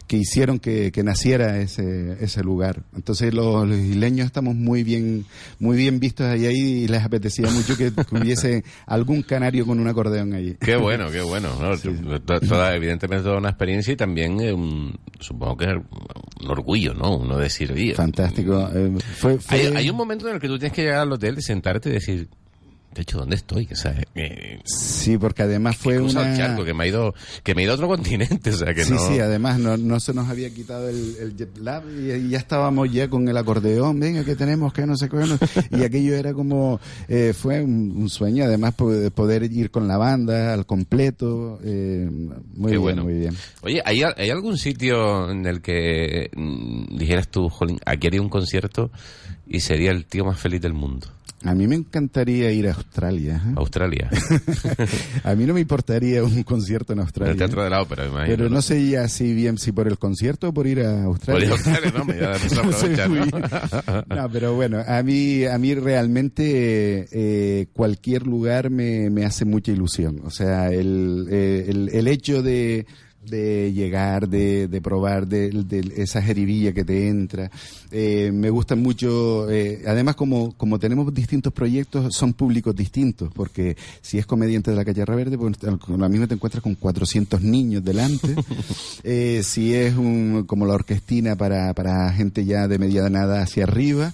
que 0.07 0.17
hicieron 0.17 0.59
que, 0.59 0.91
que 0.93 1.03
naciera 1.03 1.59
ese, 1.61 2.17
ese 2.21 2.43
lugar. 2.43 2.83
Entonces 2.97 3.33
los, 3.35 3.67
los 3.69 3.79
isleños 3.79 4.27
estamos 4.27 4.55
muy 4.55 4.83
bien, 4.83 5.25
muy 5.59 5.77
bien 5.77 6.01
vistos 6.01 6.27
ahí, 6.27 6.47
ahí 6.47 6.57
y 6.85 6.89
les 6.89 7.03
apetecía 7.03 7.51
mucho 7.51 7.77
que, 7.77 7.93
hubiese 8.13 8.65
algún 8.87 9.23
canario 9.23 9.67
con 9.67 9.81
un 9.81 9.89
acordeón 9.89 10.33
allí. 10.35 10.57
Qué 10.61 10.77
bueno, 10.77 11.11
qué 11.11 11.21
bueno. 11.23 11.49
¿no? 11.61 11.77
To- 12.21 12.41
toda- 12.41 12.75
evidentemente 12.75 13.25
toda 13.25 13.39
una 13.39 13.51
experiencia 13.51 13.93
y 13.93 13.97
también 13.97 14.41
eh, 14.41 14.53
un- 14.53 14.99
supongo 15.21 15.57
que 15.57 15.65
es 15.67 15.71
un 16.41 16.51
orgullo, 16.51 16.95
¿no? 16.95 17.17
Uno 17.17 17.37
decir, 17.39 17.73
Fantástico. 17.95 18.69
Eh, 18.75 18.93
fue, 19.17 19.39
fue- 19.39 19.59
Hay, 19.59 19.67
hay 19.77 19.91
un 19.91 19.97
momento 19.97 20.29
en 20.29 20.35
el 20.37 20.41
que 20.41 20.47
tú 20.49 20.59
tienes 20.59 20.73
que 20.75 20.83
llegar 20.83 21.01
al 21.01 21.13
hotel 21.13 21.43
sentarte 21.43 21.89
y 21.91 21.93
decir, 21.93 22.29
de 22.95 23.03
hecho, 23.03 23.19
¿dónde 23.19 23.37
estoy? 23.37 23.69
O 23.71 23.77
sea, 23.77 23.95
eh, 24.15 24.61
Sí, 24.65 25.19
porque 25.19 25.43
además 25.43 25.77
fue 25.77 25.97
el 25.97 26.09
charco, 26.13 26.65
que 26.65 26.75
me 26.75 26.85
ha 26.85 26.87
ido, 26.89 27.15
que 27.45 27.55
me 27.55 27.61
he 27.61 27.65
ido 27.65 27.73
a 27.73 27.75
otro 27.77 27.87
continente, 27.89 28.51
o 28.51 28.57
sea, 28.57 28.75
que 28.75 28.85
sí, 28.85 28.93
no... 28.95 28.99
sí, 28.99 29.21
además 29.21 29.59
no, 29.59 29.77
no 29.77 30.01
se 30.01 30.13
nos 30.15 30.29
había 30.29 30.51
quitado 30.51 30.89
el, 30.89 31.17
el 31.21 31.37
jet 31.37 31.57
lag 31.59 31.85
y, 31.89 32.11
y 32.13 32.29
ya 32.31 32.39
estábamos 32.39 32.91
ya 32.93 33.09
con 33.09 33.29
el 33.29 33.37
acordeón, 33.37 34.01
venga, 34.01 34.25
que 34.25 34.35
tenemos, 34.35 34.73
que 34.73 34.87
no 34.87 34.97
sé 34.97 35.09
qué, 35.09 35.17
no- 35.17 35.39
y 35.79 35.85
aquello 35.85 36.15
era 36.15 36.33
como, 36.35 36.81
eh, 37.09 37.33
fue 37.39 37.63
un, 37.63 37.93
un 37.97 38.09
sueño, 38.09 38.45
además 38.45 38.75
po- 38.75 38.93
poder 39.15 39.45
ir 39.45 39.71
con 39.71 39.87
la 39.87 39.97
banda 39.99 40.53
al 40.55 40.67
completo, 40.67 41.61
eh, 41.63 42.09
muy 42.11 42.39
Qué 42.65 42.79
bien, 42.79 42.81
bueno. 42.81 43.05
muy 43.05 43.15
bien. 43.15 43.37
Oye, 43.63 43.81
¿hay, 43.85 44.03
¿hay 44.03 44.31
algún 44.31 44.59
sitio 44.59 45.31
en 45.31 45.47
el 45.47 45.61
que 45.61 46.31
mm, 46.35 46.97
dijeras 46.99 47.29
tú, 47.29 47.49
jolín, 47.49 47.79
aquí 47.87 48.07
haría 48.09 48.23
un 48.23 48.29
concierto 48.31 48.91
y 49.47 49.61
sería 49.61 49.91
el 49.93 50.05
tío 50.07 50.25
más 50.25 50.39
feliz 50.41 50.61
del 50.61 50.73
mundo? 50.75 51.07
A 51.45 51.55
mí 51.55 51.69
me 51.69 51.77
encantaría 51.77 52.51
ir 52.51 52.67
a 52.69 52.73
Australia. 52.73 53.41
¿eh? 53.47 53.53
Australia. 53.57 54.11
A 55.25 55.35
mí 55.37 55.47
no 55.47 55.55
me 55.55 55.61
importaría 55.61 56.25
un 56.25 56.43
concierto 56.43 56.93
en 56.93 56.99
En 56.99 57.03
Australia. 57.05 57.33
el 57.33 57.39
Teatro 57.39 57.63
de 57.63 57.71
la 57.71 57.81
Ópera, 57.81 58.05
me 58.05 58.11
imagino. 58.11 58.37
Pero 58.37 58.51
no 58.51 58.61
sé 58.61 58.89
ya 58.89 59.07
si 59.09 59.35
bien 59.35 59.57
si 59.59 59.71
por 59.71 59.87
el 59.87 59.99
concierto 59.99 60.49
o 60.49 60.53
por 60.53 60.67
ir 60.67 60.81
a 60.81 61.05
Australia. 61.05 61.49
Por 61.51 61.61
ir 61.61 61.67
a 61.69 61.71
Australia, 61.73 61.93
no, 61.97 62.05
me 62.05 62.17
iba 62.17 62.35
a 62.35 62.39
No. 64.09 64.23
No, 64.23 64.31
pero 64.33 64.55
bueno, 64.55 64.83
a 64.87 65.03
mí, 65.03 65.45
a 65.45 65.57
mí 65.59 65.75
realmente 65.75 67.09
eh, 67.13 67.67
cualquier 67.73 68.27
lugar 68.27 68.71
me, 68.71 69.09
me 69.11 69.25
hace 69.25 69.45
mucha 69.45 69.71
ilusión. 69.71 70.21
O 70.25 70.31
sea, 70.31 70.73
el, 70.73 71.27
eh, 71.31 71.67
el, 71.69 71.89
el 71.93 72.09
hecho 72.09 72.43
de, 72.43 72.87
de 73.29 73.73
llegar, 73.73 74.29
de, 74.29 74.69
de 74.69 74.81
probar 74.81 75.27
de, 75.27 75.51
de 75.51 75.93
esa 75.97 76.23
jeribilla 76.23 76.73
que 76.73 76.85
te 76.85 77.09
entra. 77.09 77.51
Eh, 77.91 78.31
me 78.33 78.51
gusta 78.51 78.77
mucho, 78.77 79.51
eh, 79.51 79.83
además 79.87 80.17
como, 80.17 80.53
como 80.57 80.79
tenemos 80.79 81.13
distintos 81.13 81.53
proyectos, 81.53 82.15
son 82.15 82.35
públicos 82.35 82.77
distintos, 82.77 83.33
porque 83.33 83.77
si 84.03 84.19
es 84.19 84.27
comediante 84.27 84.71
de 84.71 84.77
la 84.77 84.85
calle 84.85 85.05
Verde, 85.05 85.39
pues 85.39 85.57
con 85.81 86.01
la 86.01 86.09
misma 86.09 86.27
te 86.27 86.35
encuentras 86.35 86.63
con 86.63 86.75
400 86.75 87.41
niños 87.43 87.85
delante. 87.85 88.35
Eh, 89.05 89.43
si 89.45 89.75
es 89.75 89.97
un, 89.97 90.45
como 90.47 90.67
la 90.67 90.75
orquestina 90.75 91.37
para, 91.37 91.73
para 91.75 92.13
gente 92.13 92.45
ya 92.45 92.69
de 92.69 92.79
mediana 92.79 93.09
nada 93.09 93.43
hacia 93.43 93.65
arriba, 93.65 94.13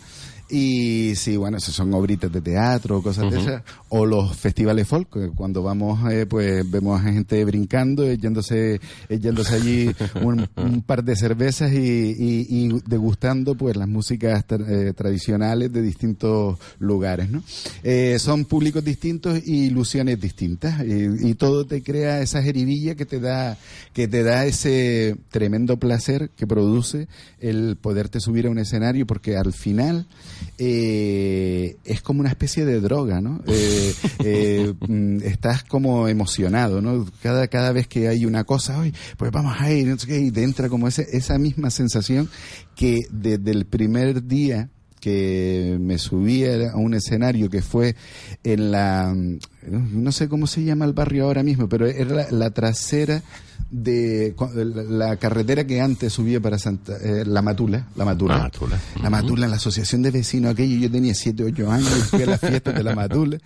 y 0.51 1.15
sí, 1.17 1.37
bueno, 1.37 1.57
esas 1.57 1.75
son 1.75 1.93
obritas 1.95 2.31
de 2.31 2.41
teatro, 2.41 3.03
cosas 3.03 3.31
de 3.31 3.41
esas. 3.41 3.63
O 3.89 4.05
los 4.05 4.37
festivales 4.37 4.87
folk, 4.87 5.35
cuando 5.35 5.63
vamos, 5.63 6.13
eh, 6.13 6.27
pues 6.27 6.71
vemos 6.71 7.01
a 7.01 7.13
gente 7.13 7.43
brincando, 7.45 8.13
yéndose, 8.13 8.81
yéndose 9.09 9.55
allí 9.55 9.91
un, 10.23 10.47
un, 10.57 10.83
par 10.83 11.03
de 11.03 11.17
cervezas 11.17 11.73
y, 11.73 11.77
y, 11.79 12.47
y, 12.49 12.81
degustando 12.87 13.55
pues 13.55 13.77
las 13.77 13.89
músicas 13.89 14.45
eh, 14.51 14.93
tradicionales 14.95 15.73
de 15.73 15.81
distintos 15.81 16.59
lugares, 16.79 17.31
¿no? 17.31 17.43
Eh, 17.83 18.19
son 18.19 18.45
públicos 18.45 18.85
distintos 18.85 19.41
y 19.47 19.67
ilusiones 19.67 20.21
distintas. 20.21 20.85
Y, 20.85 21.31
y, 21.31 21.35
todo 21.35 21.65
te 21.65 21.83
crea 21.83 22.21
esa 22.21 22.43
jeribilla 22.43 22.95
que 22.97 23.07
te 23.07 23.19
da, 23.19 23.57
que 23.93 24.09
te 24.09 24.23
da 24.23 24.45
ese 24.45 25.17
tremendo 25.31 25.79
placer 25.79 26.31
que 26.37 26.47
produce 26.47 27.09
el 27.41 27.77
poderte 27.81 28.21
subir 28.21 28.47
a 28.47 28.51
un 28.51 28.59
escenario 28.59 29.07
porque 29.07 29.37
al 29.37 29.53
final 29.53 30.07
eh, 30.59 31.77
es 31.85 32.03
como 32.03 32.21
una 32.21 32.29
especie 32.29 32.65
de 32.65 32.81
droga, 32.81 33.21
¿no? 33.21 33.43
Eh, 33.47 33.95
eh, 34.21 34.75
mm, 34.87 35.19
estás 35.23 35.65
como 35.65 36.09
emocionado, 36.09 36.81
¿no? 36.81 37.07
Cada, 37.23 37.49
cada 37.49 37.73
vez 37.73 37.89
que 37.89 38.09
hay 38.09 38.25
una 38.25 38.45
cosa, 38.45 38.79
hoy 38.79 38.95
pues 39.17 39.31
vamos 39.31 39.57
a 39.59 39.73
ir, 39.73 39.95
y 40.09 40.31
te 40.31 40.43
entra 40.43 40.69
como 40.69 40.89
ese, 40.89 41.07
esa 41.13 41.39
misma 41.39 41.71
sensación 41.71 42.29
que 42.77 43.03
desde 43.11 43.51
el 43.51 43.67
primer 43.67 44.27
día 44.27 44.71
que 45.01 45.77
me 45.81 45.99
subí 45.99 46.47
a 46.47 46.77
un 46.77 46.95
escenario 46.95 47.51
que 47.51 47.61
fue 47.61 47.95
en 48.43 48.71
la, 48.71 49.15
no 49.71 50.13
sé 50.13 50.29
cómo 50.29 50.47
se 50.47 50.63
llama 50.65 50.85
el 50.85 50.93
barrio 50.93 51.25
ahora 51.25 51.43
mismo, 51.43 51.69
pero 51.69 51.87
era 51.87 52.15
la, 52.15 52.27
la 52.31 52.51
trasera 52.51 53.23
de 53.71 54.35
la 54.89 55.17
carretera 55.17 55.67
que 55.67 55.81
antes 55.81 56.13
subía 56.13 56.41
para 56.41 56.59
Santa, 56.59 56.97
eh, 57.03 57.25
la 57.27 57.43
Matula, 57.43 57.89
la 57.97 58.05
Matula, 58.05 58.37
La 58.37 58.43
Matula. 58.45 58.81
la 59.03 59.11
Matula 59.11 59.49
la 59.49 59.57
asociación 59.57 60.03
de 60.03 60.11
vecinos 60.13 60.53
aquello, 60.53 60.77
yo 60.77 60.91
tenía 60.91 61.15
7, 61.15 61.43
8 61.45 61.71
años 61.73 61.89
y 61.99 62.03
fui 62.03 62.23
a 62.23 62.27
las 62.27 62.41
fiestas 62.41 62.75
de 62.75 62.83
la 62.85 62.95
Matula 62.95 63.39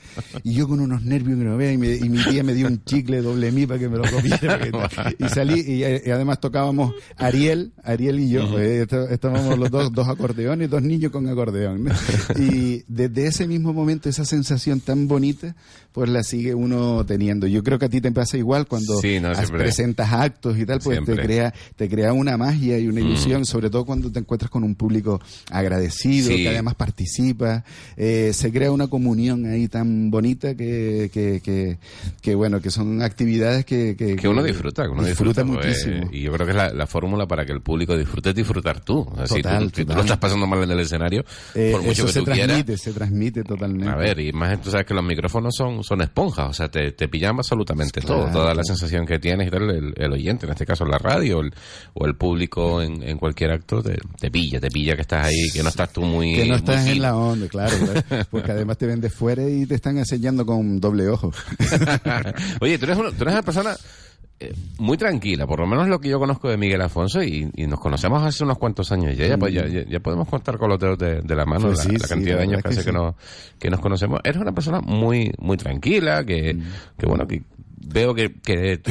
y 0.42 0.52
yo 0.54 0.68
con 0.68 0.80
unos 0.80 1.02
nervios 1.02 1.38
que 1.38 1.44
no 1.44 1.56
vean 1.56 1.74
y, 1.74 1.78
me- 1.78 1.96
y 1.96 2.08
mi 2.08 2.22
tía 2.24 2.42
me 2.44 2.52
dio 2.52 2.66
un 2.66 2.82
chicle 2.84 3.22
doble 3.22 3.52
mi 3.52 3.66
para 3.66 3.78
que 3.80 3.88
me 3.88 3.96
lo 3.98 4.04
comiera 4.10 4.58
y 5.18 5.28
salí 5.28 5.60
y, 5.60 5.82
eh, 5.84 6.02
y 6.06 6.10
además 6.10 6.40
tocábamos 6.40 6.92
Ariel, 7.16 7.72
Ariel 7.82 8.18
y 8.20 8.28
yo, 8.30 8.58
eh, 8.58 8.82
está- 8.82 9.08
estábamos 9.10 9.58
los 9.58 9.70
dos, 9.70 9.92
dos 9.92 10.08
acordeones, 10.08 10.68
dos 10.68 10.82
niños 10.82 11.10
con 11.12 11.26
acordeón 11.28 11.84
¿no? 11.84 11.92
y 12.38 12.84
desde 12.88 13.26
ese 13.28 13.46
mismo 13.46 13.72
momento 13.72 14.08
esa 14.08 14.24
sensación 14.26 14.80
tan 14.80 15.08
bonita 15.08 15.54
pues 15.92 16.07
la 16.08 16.22
sigue 16.22 16.54
uno 16.54 17.04
teniendo. 17.06 17.46
Yo 17.46 17.62
creo 17.62 17.78
que 17.78 17.86
a 17.86 17.88
ti 17.88 18.00
te 18.00 18.10
pasa 18.12 18.36
igual 18.36 18.66
cuando 18.66 18.98
Sí, 19.00 19.20
no, 19.20 19.32
presentas 19.48 20.12
actos 20.12 20.58
y 20.58 20.64
tal, 20.66 20.78
pues 20.80 21.04
te 21.04 21.16
crea, 21.16 21.52
te 21.76 21.88
crea 21.88 22.12
una 22.12 22.36
magia 22.36 22.78
y 22.78 22.86
una 22.88 23.00
Mm. 23.00 23.06
ilusión, 23.06 23.44
sobre 23.44 23.70
todo 23.70 23.84
cuando 23.84 24.10
te 24.10 24.18
encuentras 24.18 24.50
con 24.50 24.64
un 24.64 24.74
público 24.74 25.20
agradecido, 25.50 26.28
Sí. 26.28 26.42
que 26.42 26.48
además 26.48 26.74
participa, 26.74 27.64
eh, 27.96 28.30
se 28.32 28.52
crea 28.52 28.70
una 28.72 28.86
comunión 28.88 29.46
ahí 29.46 29.68
tan 29.68 30.10
bonita 30.10 30.54
que, 30.54 31.10
que, 31.12 31.40
que, 31.42 31.78
que, 32.20 32.34
bueno, 32.34 32.60
que 32.60 32.70
son 32.70 33.02
actividades 33.02 33.64
que, 33.64 33.96
que, 33.96 34.16
Que 34.16 34.28
uno 34.28 34.42
disfruta, 34.42 34.84
que 34.84 34.90
uno 34.90 35.04
disfruta, 35.04 35.42
disfruta, 35.42 35.60
pues, 35.62 35.84
muchísimo. 35.86 36.08
y 36.12 36.22
yo 36.22 36.32
creo 36.32 36.46
que 36.46 36.52
es 36.52 36.56
la, 36.56 36.72
la 36.72 36.86
fórmula 36.86 37.26
para 37.26 37.44
que 37.44 37.52
el 37.52 37.60
público 37.60 37.96
disfrute 37.96 38.30
es 38.30 38.34
disfrutar 38.36 38.80
tú. 38.80 39.00
O 39.00 39.16
sea, 39.16 39.26
si, 39.26 39.42
tú, 39.42 39.48
si 39.48 39.66
tú 39.70 39.70
total. 39.82 39.96
lo 39.96 40.02
estás 40.02 40.18
pasando 40.18 40.46
mal 40.46 40.62
en 40.62 40.70
el 40.70 40.80
escenario, 40.80 41.24
Eh, 41.54 41.70
por 41.72 41.82
mucho 41.82 41.92
eso 41.92 42.06
que 42.06 42.12
se 42.12 42.22
quieras. 42.22 42.46
transmite, 42.46 42.76
se 42.76 42.92
transmite 42.92 43.44
totalmente. 43.44 43.88
A 43.92 43.96
ver, 43.96 44.20
y 44.20 44.32
más 44.32 44.60
tú 44.60 44.70
sabes 44.70 44.86
que 44.86 44.94
los 44.94 45.04
micrófonos 45.04 45.54
son, 45.56 45.82
son 45.84 45.97
esponjas, 46.02 46.48
o 46.48 46.52
sea, 46.52 46.70
te, 46.70 46.92
te 46.92 47.08
pillan 47.08 47.36
absolutamente 47.36 48.00
todo, 48.00 48.24
Claro. 48.24 48.32
toda 48.32 48.54
la 48.54 48.62
sensación 48.64 49.04
que 49.06 49.18
tienes 49.18 49.48
y 49.48 49.50
tal, 49.50 49.70
el, 49.70 49.94
el 49.96 50.12
oyente, 50.12 50.46
en 50.46 50.52
este 50.52 50.64
caso 50.66 50.84
la 50.84 50.98
radio, 50.98 51.40
el- 51.40 51.52
o 51.94 52.06
el 52.06 52.14
público 52.16 52.80
en, 52.82 53.02
en 53.02 53.18
cualquier 53.18 53.52
acto, 53.52 53.82
te, 53.82 53.98
te 54.18 54.30
pilla, 54.30 54.60
te 54.60 54.68
pilla 54.70 54.94
que 54.96 55.02
estás 55.02 55.26
ahí, 55.26 55.50
que 55.52 55.62
no 55.62 55.68
estás 55.68 55.92
tú 55.92 56.02
muy... 56.02 56.34
que 56.34 56.46
no 56.46 56.56
estás 56.56 56.86
en 56.86 57.02
la 57.02 57.16
onda, 57.16 57.48
claro, 57.48 57.76
claro, 57.78 58.26
porque 58.30 58.52
además 58.52 58.78
te 58.78 58.86
ven 58.86 59.00
de 59.00 59.10
fuera 59.10 59.42
y 59.48 59.66
te 59.66 59.74
están 59.74 59.98
enseñando 59.98 60.44
con 60.46 60.80
doble 60.80 61.08
ojo. 61.08 61.32
Oye, 62.60 62.78
tú 62.78 62.84
eres, 62.84 62.96
una, 62.98 63.10
tú 63.10 63.22
eres 63.22 63.34
una 63.34 63.42
persona 63.42 63.76
eh, 64.40 64.54
muy 64.78 64.96
tranquila, 64.96 65.46
por 65.46 65.60
lo 65.60 65.66
menos 65.66 65.88
lo 65.88 65.98
que 66.00 66.08
yo 66.08 66.18
conozco 66.18 66.48
de 66.48 66.56
Miguel 66.56 66.80
Afonso, 66.82 67.22
y, 67.22 67.50
y 67.56 67.66
nos 67.66 67.80
conocemos 67.80 68.22
hace 68.22 68.44
unos 68.44 68.58
cuantos 68.58 68.92
años 68.92 69.16
ya, 69.16 69.26
ya, 69.26 69.36
pues, 69.38 69.52
ya, 69.52 69.66
ya- 69.66 69.84
ya 69.84 70.00
podemos 70.00 70.28
contar 70.28 70.58
con 70.58 70.68
los 70.70 70.78
dedos 70.78 70.98
de, 70.98 71.20
de 71.22 71.34
la 71.34 71.44
mano 71.44 71.66
Pues 71.66 71.78
la, 71.78 71.84
sí, 71.84 71.92
la 71.92 71.98
sí, 71.98 72.08
cantidad 72.08 72.34
la 72.34 72.36
de 72.38 72.42
años 72.44 72.62
que 72.62 72.68
hace 72.68 72.84
que, 72.84 72.92
nos, 72.92 73.14
que 73.58 73.70
nos 73.70 73.80
conocemos. 73.80 74.20
Eres 74.24 74.40
una 74.40 74.52
persona 74.52 74.80
muy, 74.80 75.32
muy 75.38 75.56
tranquila, 75.56 76.24
que, 76.24 76.54
Mm. 76.54 76.62
que 76.98 77.06
bueno, 77.06 77.26
que 77.26 77.42
veo 77.80 78.14
que, 78.14 78.34
que 78.34 78.78
tu, 78.78 78.90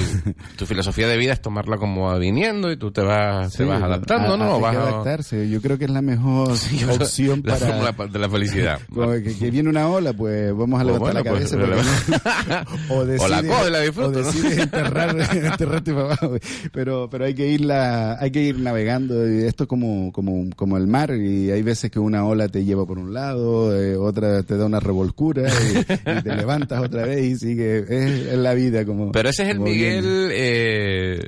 tu 0.57 0.65
filosofía 0.65 1.07
de 1.07 1.17
vida 1.17 1.33
es 1.33 1.41
tomarla 1.41 1.77
como 1.77 2.17
viniendo 2.19 2.71
y 2.71 2.77
tú 2.77 2.91
te 2.91 3.01
vas, 3.01 3.51
te 3.51 3.63
Sí, 3.63 3.63
vas 3.63 3.81
adaptando, 3.81 4.33
a- 4.33 4.37
¿no? 4.37 4.55
hay 4.55 4.61
Vas 4.61 4.71
que 4.71 4.77
a- 4.77 4.81
adaptarse. 4.83 5.49
Yo 5.49 5.61
creo 5.61 5.77
que 5.77 5.85
es 5.85 5.91
la 5.91 6.01
mejor 6.01 6.51
opción 6.99 7.41
la 7.45 7.53
para 7.55 7.67
fórmula 7.67 7.93
pa- 7.93 8.07
de 8.07 8.19
la 8.19 8.29
felicidad. 8.29 8.79
como 8.93 9.11
que, 9.11 9.35
que 9.37 9.51
viene 9.51 9.69
una 9.69 9.87
ola, 9.89 10.13
pues 10.13 10.51
vamos 10.55 10.79
a 10.81 10.83
Pues 10.83 10.93
levantar 10.99 11.23
bueno, 11.23 11.23
la 11.23 11.31
pues, 11.31 11.51
cabeza. 11.51 12.67
porque- 12.87 12.87
o, 12.93 12.97
o 12.97 13.05
la 13.27 13.41
decides- 13.41 13.67
y 13.67 13.71
la 13.71 13.79
disfruto, 13.81 14.09
o 14.09 14.11
¿no? 14.11 14.17
decides 14.19 14.57
enterrar, 14.57 15.15
enterrarte 15.19 15.91
para 15.93 16.05
abajo. 16.05 16.35
Pero, 16.71 17.09
pero 17.09 17.25
hay 17.25 17.33
que 17.33 17.47
irla, 17.47 18.17
hay 18.19 18.31
que 18.31 18.41
ir 18.41 18.59
navegando. 18.59 19.27
Y 19.29 19.43
esto 19.43 19.63
es 19.63 19.69
como, 19.69 20.11
como, 20.11 20.49
como 20.55 20.77
el 20.77 20.87
mar. 20.87 21.13
Y 21.15 21.51
hay 21.51 21.61
veces 21.61 21.91
que 21.91 21.99
una 21.99 22.25
ola 22.25 22.47
te 22.47 22.63
lleva 22.65 22.85
por 22.85 22.97
un 22.99 23.13
lado, 23.13 23.75
eh, 23.79 23.95
otra 23.95 24.43
te 24.43 24.57
da 24.57 24.65
una 24.65 24.79
revolcura 24.79 25.43
y, 25.49 25.77
y 25.79 26.21
te 26.23 26.35
levantas 26.35 26.81
otra 26.83 27.05
vez 27.05 27.23
y 27.23 27.35
sigue. 27.37 27.79
Es, 27.79 28.27
es 28.27 28.37
la 28.37 28.53
vida 28.53 28.76
como. 28.85 29.11
Pero 29.11 29.29
ese 29.29 29.43
es 29.43 29.49
el 29.49 29.59
Miguel, 29.59 30.29
eh, 30.31 31.19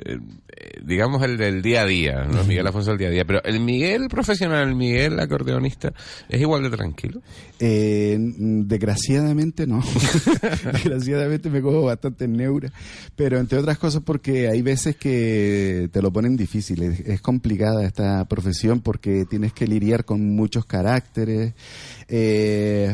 digamos 0.82 1.22
el 1.22 1.36
del 1.36 1.62
día 1.62 1.82
a 1.82 1.86
día, 1.86 2.24
¿no? 2.24 2.44
Miguel 2.44 2.66
Afonso 2.66 2.90
del 2.90 2.98
día 2.98 3.08
a 3.08 3.10
día. 3.10 3.24
Pero 3.24 3.42
el 3.44 3.60
Miguel 3.60 4.08
profesional, 4.08 4.68
el 4.68 4.74
Miguel 4.74 5.18
acordeonista, 5.20 5.92
es 6.28 6.40
igual 6.40 6.62
de 6.62 6.70
tranquilo. 6.70 7.22
Eh, 7.58 8.16
desgraciadamente 8.18 9.66
no. 9.66 9.82
desgraciadamente 10.72 11.50
me 11.50 11.62
cojo 11.62 11.82
bastante 11.82 12.28
neura. 12.28 12.72
Pero 13.16 13.38
entre 13.38 13.58
otras 13.58 13.78
cosas 13.78 14.02
porque 14.04 14.48
hay 14.48 14.62
veces 14.62 14.96
que 14.96 15.88
te 15.92 16.02
lo 16.02 16.12
ponen 16.12 16.36
difícil. 16.36 16.82
Es, 16.82 17.00
es 17.00 17.20
complicada 17.20 17.84
esta 17.84 18.24
profesión 18.26 18.80
porque 18.80 19.24
tienes 19.28 19.52
que 19.52 19.66
lidiar 19.66 20.04
con 20.04 20.34
muchos 20.34 20.64
caracteres. 20.64 21.54
Eh, 22.12 22.92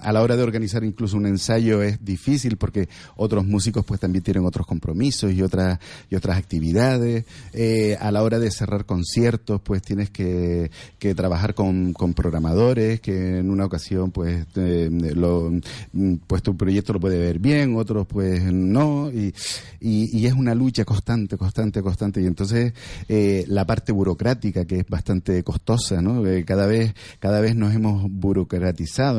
a 0.00 0.12
la 0.12 0.22
hora 0.22 0.36
de 0.36 0.42
organizar 0.42 0.82
incluso 0.82 1.16
un 1.16 1.26
ensayo 1.26 1.82
es 1.82 2.04
difícil 2.04 2.56
porque 2.56 2.88
otros 3.16 3.46
músicos 3.46 3.84
pues 3.84 4.00
también 4.00 4.24
tienen 4.24 4.44
otros 4.44 4.66
compromisos 4.66 5.32
y 5.32 5.42
otras 5.42 5.78
y 6.10 6.16
otras 6.16 6.36
actividades. 6.36 7.24
Eh, 7.52 7.96
a 8.00 8.10
la 8.10 8.22
hora 8.22 8.38
de 8.40 8.50
cerrar 8.50 8.84
conciertos 8.84 9.60
pues 9.62 9.82
tienes 9.82 10.10
que, 10.10 10.70
que 10.98 11.14
trabajar 11.14 11.54
con, 11.54 11.92
con 11.92 12.12
programadores 12.12 13.00
que 13.00 13.38
en 13.38 13.50
una 13.50 13.64
ocasión 13.66 14.10
pues 14.10 14.44
mm, 14.56 16.14
pues 16.26 16.42
tu 16.42 16.56
proyecto 16.56 16.92
lo 16.92 17.00
puede 17.00 17.18
ver 17.18 17.38
bien, 17.38 17.76
otros 17.76 18.06
pues 18.06 18.42
no 18.52 19.10
y, 19.10 19.32
y, 19.80 20.26
es 20.26 20.32
una 20.32 20.54
lucha 20.54 20.84
constante, 20.84 21.36
constante, 21.36 21.82
constante 21.82 22.20
y 22.20 22.26
entonces 22.26 22.72
eh, 23.08 23.44
la 23.46 23.64
parte 23.64 23.92
burocrática 23.92 24.64
que 24.64 24.80
es 24.80 24.86
bastante 24.88 25.44
costosa, 25.44 26.02
¿no? 26.02 26.22
Cada 26.44 26.66
vez 26.66 26.94
cada 27.20 27.40
vez 27.40 27.54
nos 27.54 27.74
hemos 27.74 28.10
burocratizado, 28.10 28.55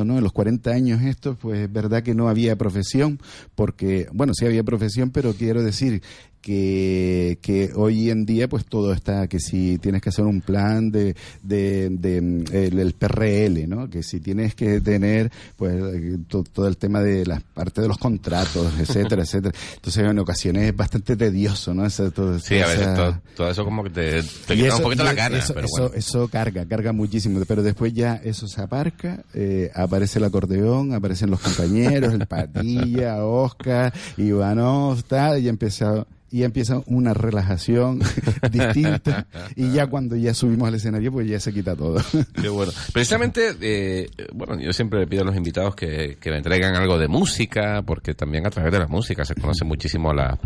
¿no? 0.05 0.17
En 0.17 0.23
los 0.23 0.33
40 0.33 0.71
años 0.71 1.01
estos 1.01 1.37
pues 1.37 1.59
es 1.59 1.71
verdad 1.71 2.03
que 2.03 2.15
no 2.15 2.29
había 2.29 2.55
profesión 2.55 3.19
porque 3.55 4.07
bueno, 4.11 4.33
sí 4.33 4.45
había 4.45 4.63
profesión, 4.63 5.11
pero 5.11 5.33
quiero 5.33 5.63
decir 5.63 6.01
que, 6.41 7.39
que 7.41 7.71
hoy 7.75 8.09
en 8.09 8.25
día 8.25 8.47
pues 8.47 8.65
todo 8.65 8.93
está, 8.93 9.27
que 9.27 9.39
si 9.39 9.77
tienes 9.79 10.01
que 10.01 10.09
hacer 10.09 10.25
un 10.25 10.41
plan 10.41 10.91
de, 10.91 11.15
de, 11.43 11.89
de, 11.91 12.21
mm, 12.21 12.43
el, 12.53 12.79
el 12.79 12.93
PRL, 12.93 13.67
¿no? 13.67 13.89
Que 13.89 14.03
si 14.03 14.19
tienes 14.19 14.55
que 14.55 14.79
tener 14.81 15.31
pues 15.55 15.75
eh, 15.75 16.17
to- 16.27 16.43
todo 16.43 16.67
el 16.67 16.77
tema 16.77 17.01
de 17.01 17.25
la 17.25 17.41
parte 17.53 17.81
de 17.81 17.87
los 17.87 17.97
contratos, 17.97 18.73
etcétera, 18.79 19.23
etcétera. 19.23 19.53
Entonces 19.75 20.03
en 20.03 20.19
ocasiones 20.19 20.63
es 20.69 20.75
bastante 20.75 21.15
tedioso, 21.15 21.73
¿no? 21.73 21.85
Esa- 21.85 22.11
todo- 22.11 22.39
Sí, 22.39 22.55
a 22.55 22.59
esa- 22.61 22.67
veces 22.79 22.93
todo, 22.95 23.21
todo 23.35 23.49
eso 23.51 23.63
como 23.65 23.83
que 23.83 23.89
te, 23.89 24.21
quita 24.47 24.67
eso- 24.67 24.77
un 24.77 24.83
poquito 24.83 25.03
y 25.03 25.05
la 25.05 25.13
gana, 25.13 25.37
eso, 25.39 25.53
pero 25.53 25.65
eso, 25.67 25.81
bueno. 25.81 25.95
eso 25.95 26.27
carga, 26.29 26.65
carga 26.65 26.91
muchísimo. 26.93 27.39
Pero 27.47 27.61
después 27.63 27.93
ya 27.93 28.15
eso 28.23 28.47
se 28.47 28.61
aparca, 28.61 29.23
eh, 29.33 29.69
aparece 29.75 30.19
el 30.19 30.25
acordeón, 30.25 30.93
aparecen 30.93 31.29
los 31.29 31.39
compañeros, 31.39 32.13
el 32.13 32.25
Patilla, 32.25 33.23
Oscar, 33.25 33.93
Ivanov, 34.17 35.03
tal, 35.03 35.41
y 35.43 35.47
empieza, 35.49 36.05
y 36.31 36.39
ya 36.39 36.45
empieza 36.45 36.81
una 36.87 37.13
relajación 37.13 37.99
distinta 38.51 39.27
y 39.55 39.71
ya 39.71 39.87
cuando 39.87 40.15
ya 40.15 40.33
subimos 40.33 40.67
al 40.67 40.75
escenario 40.75 41.11
pues 41.11 41.27
ya 41.27 41.39
se 41.39 41.53
quita 41.53 41.75
todo. 41.75 42.01
Qué 42.41 42.49
bueno. 42.49 42.71
Precisamente, 42.93 43.55
eh, 43.61 44.09
bueno, 44.33 44.59
yo 44.59 44.73
siempre 44.73 44.99
le 44.99 45.07
pido 45.07 45.23
a 45.23 45.25
los 45.25 45.35
invitados 45.35 45.75
que, 45.75 46.17
que 46.19 46.31
me 46.31 46.41
traigan 46.41 46.75
algo 46.75 46.97
de 46.97 47.07
música, 47.07 47.81
porque 47.85 48.13
también 48.13 48.45
a 48.45 48.49
través 48.49 48.71
de 48.71 48.79
la 48.79 48.87
música 48.87 49.23
se 49.25 49.35
conoce 49.35 49.63
muchísimo 49.65 50.11
a, 50.11 50.15
la, 50.15 50.39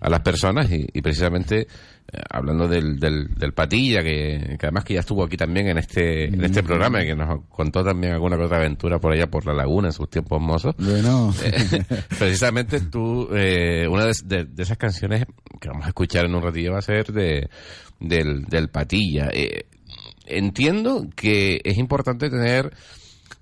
a 0.00 0.10
las 0.10 0.20
personas 0.20 0.70
y, 0.70 0.86
y 0.92 1.02
precisamente 1.02 1.68
hablando 2.30 2.66
del, 2.68 2.98
del, 2.98 3.34
del 3.34 3.52
Patilla, 3.52 4.02
que, 4.02 4.56
que 4.58 4.66
además 4.66 4.84
que 4.84 4.94
ya 4.94 5.00
estuvo 5.00 5.24
aquí 5.24 5.36
también 5.36 5.68
en 5.68 5.78
este, 5.78 6.24
en 6.26 6.42
este 6.42 6.62
programa 6.62 7.02
y 7.02 7.06
que 7.06 7.14
nos 7.14 7.44
contó 7.50 7.84
también 7.84 8.14
alguna 8.14 8.36
que 8.36 8.44
otra 8.44 8.58
aventura 8.58 8.98
por 8.98 9.12
allá 9.12 9.26
por 9.26 9.44
la 9.46 9.52
laguna 9.52 9.88
en 9.88 9.92
sus 9.92 10.08
tiempos 10.08 10.40
mozos. 10.40 10.74
Bueno, 10.78 11.34
Eh, 11.44 11.84
precisamente 12.18 12.80
tú, 12.80 13.28
eh, 13.34 13.86
una 13.88 14.06
de, 14.06 14.12
de- 14.24 14.44
de 14.44 14.62
esas 14.62 14.78
canciones 14.78 15.24
que 15.60 15.68
vamos 15.68 15.84
a 15.84 15.88
escuchar 15.88 16.24
en 16.24 16.34
un 16.34 16.42
ratillo 16.42 16.72
va 16.72 16.78
a 16.78 16.82
ser 16.82 17.12
de, 17.12 17.48
del, 18.00 18.44
del 18.44 18.68
Patilla. 18.70 19.28
Eh, 19.32 19.66
entiendo 20.26 21.06
que 21.14 21.60
es 21.64 21.78
importante 21.78 22.30
tener 22.30 22.72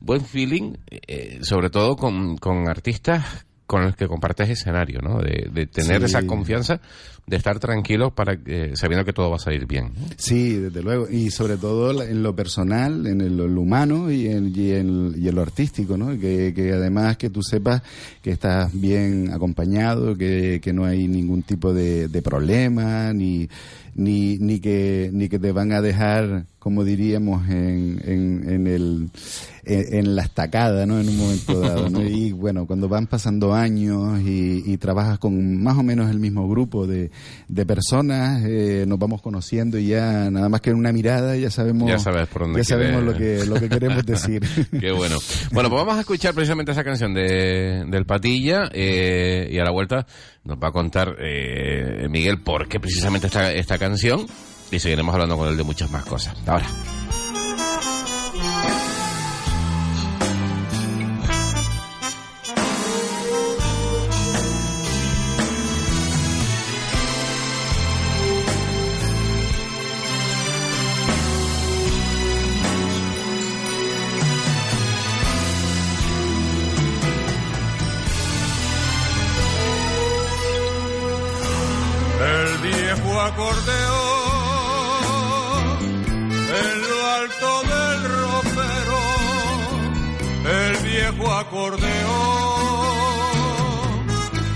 buen 0.00 0.22
feeling, 0.24 0.74
eh, 0.90 1.38
sobre 1.42 1.70
todo 1.70 1.96
con, 1.96 2.36
con 2.36 2.68
artistas 2.68 3.46
con 3.66 3.82
los 3.82 3.96
que 3.96 4.06
compartes 4.06 4.48
escenario, 4.48 5.00
¿no? 5.00 5.18
De, 5.20 5.48
de 5.52 5.66
tener 5.66 5.98
Sí. 6.00 6.04
esa 6.06 6.26
confianza, 6.26 6.80
de 7.26 7.36
estar 7.36 7.58
tranquilo 7.58 8.14
para 8.14 8.36
que- 8.36 8.76
sabiendo 8.76 9.04
que 9.04 9.12
todo 9.12 9.28
va 9.30 9.36
a 9.36 9.40
salir 9.40 9.66
bien. 9.66 9.86
¿no? 9.98 10.06
Sí, 10.16 10.54
desde 10.54 10.82
luego. 10.82 11.08
Y 11.10 11.30
sobre 11.30 11.56
todo 11.56 12.00
en 12.02 12.22
lo 12.22 12.36
personal, 12.36 13.06
en 13.08 13.20
el- 13.20 13.36
lo 13.36 13.60
humano 13.60 14.10
y 14.12 14.28
en, 14.28 14.52
y 14.54 14.70
en, 14.70 15.14
y 15.16 15.26
en 15.28 15.34
lo 15.34 15.42
artístico, 15.42 15.96
¿no? 15.96 16.10
Que, 16.18 16.52
que 16.54 16.72
además 16.72 17.16
que 17.16 17.28
tú 17.30 17.42
sepas 17.42 17.82
que 18.22 18.30
estás 18.30 18.70
bien 18.78 19.32
acompañado, 19.32 20.16
que, 20.16 20.60
que 20.62 20.72
no 20.72 20.84
hay 20.84 21.08
ningún 21.08 21.42
tipo 21.42 21.74
de, 21.74 22.06
de 22.06 22.22
problema, 22.22 23.12
ni, 23.12 23.48
ni, 23.96 24.36
ni, 24.38 24.60
que, 24.60 25.10
ni 25.12 25.28
que 25.28 25.38
te 25.38 25.52
van 25.52 25.72
a 25.72 25.80
dejar, 25.80 26.44
como 26.58 26.84
diríamos, 26.84 27.48
en, 27.48 27.98
en, 28.04 28.48
en, 28.48 28.66
el, 28.66 29.08
en, 29.64 29.94
en 29.94 30.16
la 30.16 30.22
estacada, 30.22 30.84
¿no? 30.84 31.00
En 31.00 31.08
un 31.08 31.16
momento 31.16 31.60
dado, 31.60 31.88
¿no? 31.88 32.02
Y 32.06 32.32
bueno, 32.32 32.66
cuando 32.66 32.88
van 32.88 33.06
pasando 33.06 33.54
años 33.54 34.20
y, 34.20 34.62
y 34.66 34.76
trabajas 34.76 35.18
con 35.18 35.62
más 35.62 35.78
o 35.78 35.82
menos 35.82 36.10
el 36.10 36.18
mismo 36.18 36.46
grupo 36.46 36.86
de, 36.86 37.10
de 37.48 37.66
personas, 37.66 38.44
eh, 38.44 38.84
nos 38.86 38.98
vamos 38.98 39.22
conociendo 39.22 39.78
y 39.78 39.88
ya 39.88 40.30
nada 40.30 40.50
más 40.50 40.60
que 40.60 40.70
en 40.70 40.76
una 40.76 40.92
mirada 40.92 41.34
ya 41.36 41.50
sabemos, 41.50 41.88
Ya 41.88 41.98
sabes 41.98 42.28
por 42.28 42.42
dónde 42.42 42.60
ya 42.60 42.64
sabemos 42.64 43.02
lo 43.02 43.14
que, 43.14 43.46
lo 43.46 43.54
que 43.58 43.70
queremos 43.70 44.04
decir. 44.06 44.42
Qué 44.78 44.92
bueno. 44.92 45.16
Bueno, 45.52 45.70
pues 45.70 45.80
vamos 45.80 45.96
a 45.96 46.00
escuchar 46.00 46.34
precisamente 46.34 46.72
esa 46.72 46.84
canción 46.84 47.14
de, 47.14 47.86
del 47.90 48.04
Patilla 48.04 48.68
eh, 48.72 49.48
y 49.50 49.58
a 49.58 49.64
la 49.64 49.70
vuelta 49.70 50.06
nos 50.46 50.58
va 50.58 50.68
a 50.68 50.72
contar 50.72 51.16
eh, 51.18 52.06
Miguel 52.08 52.40
por 52.40 52.68
qué 52.68 52.80
precisamente 52.80 53.26
esta, 53.26 53.52
esta 53.52 53.78
canción 53.78 54.26
y 54.70 54.78
seguiremos 54.78 55.14
hablando 55.14 55.36
con 55.36 55.48
él 55.48 55.56
de 55.56 55.64
muchas 55.64 55.90
más 55.90 56.04
cosas. 56.04 56.36
Ahora. 56.46 56.66
Viejo 82.66 83.20
acordeón 83.20 84.56
en 86.62 86.74
lo 86.90 86.98
alto 87.20 87.50
del 87.72 87.98
ropero, 88.20 89.02
el 90.60 90.74
viejo 90.78 91.26
acordeón 91.34 91.86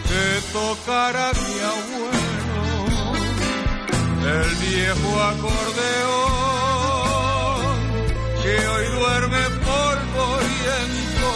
que 0.09 0.27
tocara 0.53 1.27
mi 1.33 1.57
abuelo, 1.75 2.65
el 4.39 4.51
viejo 4.67 5.11
acordeón 5.33 6.41
que 8.43 8.55
hoy 8.73 8.87
duerme 8.99 9.43
polvoriento, 9.69 11.31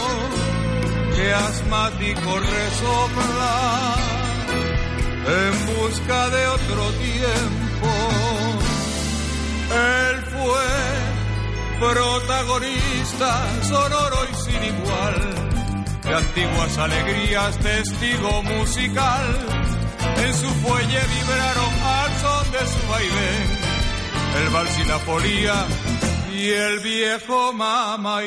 que 1.15 1.25
asmático 1.33 2.31
resopla 2.39 3.53
en 5.27 5.65
busca 5.75 6.29
de 6.29 6.47
otro 6.47 6.91
tiempo. 6.91 7.89
Él 9.71 10.23
fue 10.31 10.67
protagonista 11.79 13.45
sonoro 13.63 14.17
y 14.31 14.35
sin 14.35 14.63
igual 14.63 15.45
de 16.03 16.13
antiguas 16.15 16.77
alegrías, 16.77 17.57
testigo 17.57 18.43
musical. 18.43 19.37
En 20.17 20.33
su 20.33 20.47
fuelle 20.47 21.01
vibraron 21.15 21.73
al 21.83 22.11
son 22.21 22.51
de 22.51 22.59
su 22.59 22.87
vaivén 22.89 23.65
el 24.37 24.49
vals 24.49 24.79
y 24.79 24.83
la 24.85 24.97
polía 24.99 25.65
y 26.33 26.49
el 26.49 26.79
viejo 26.79 27.53
Mama 27.53 28.21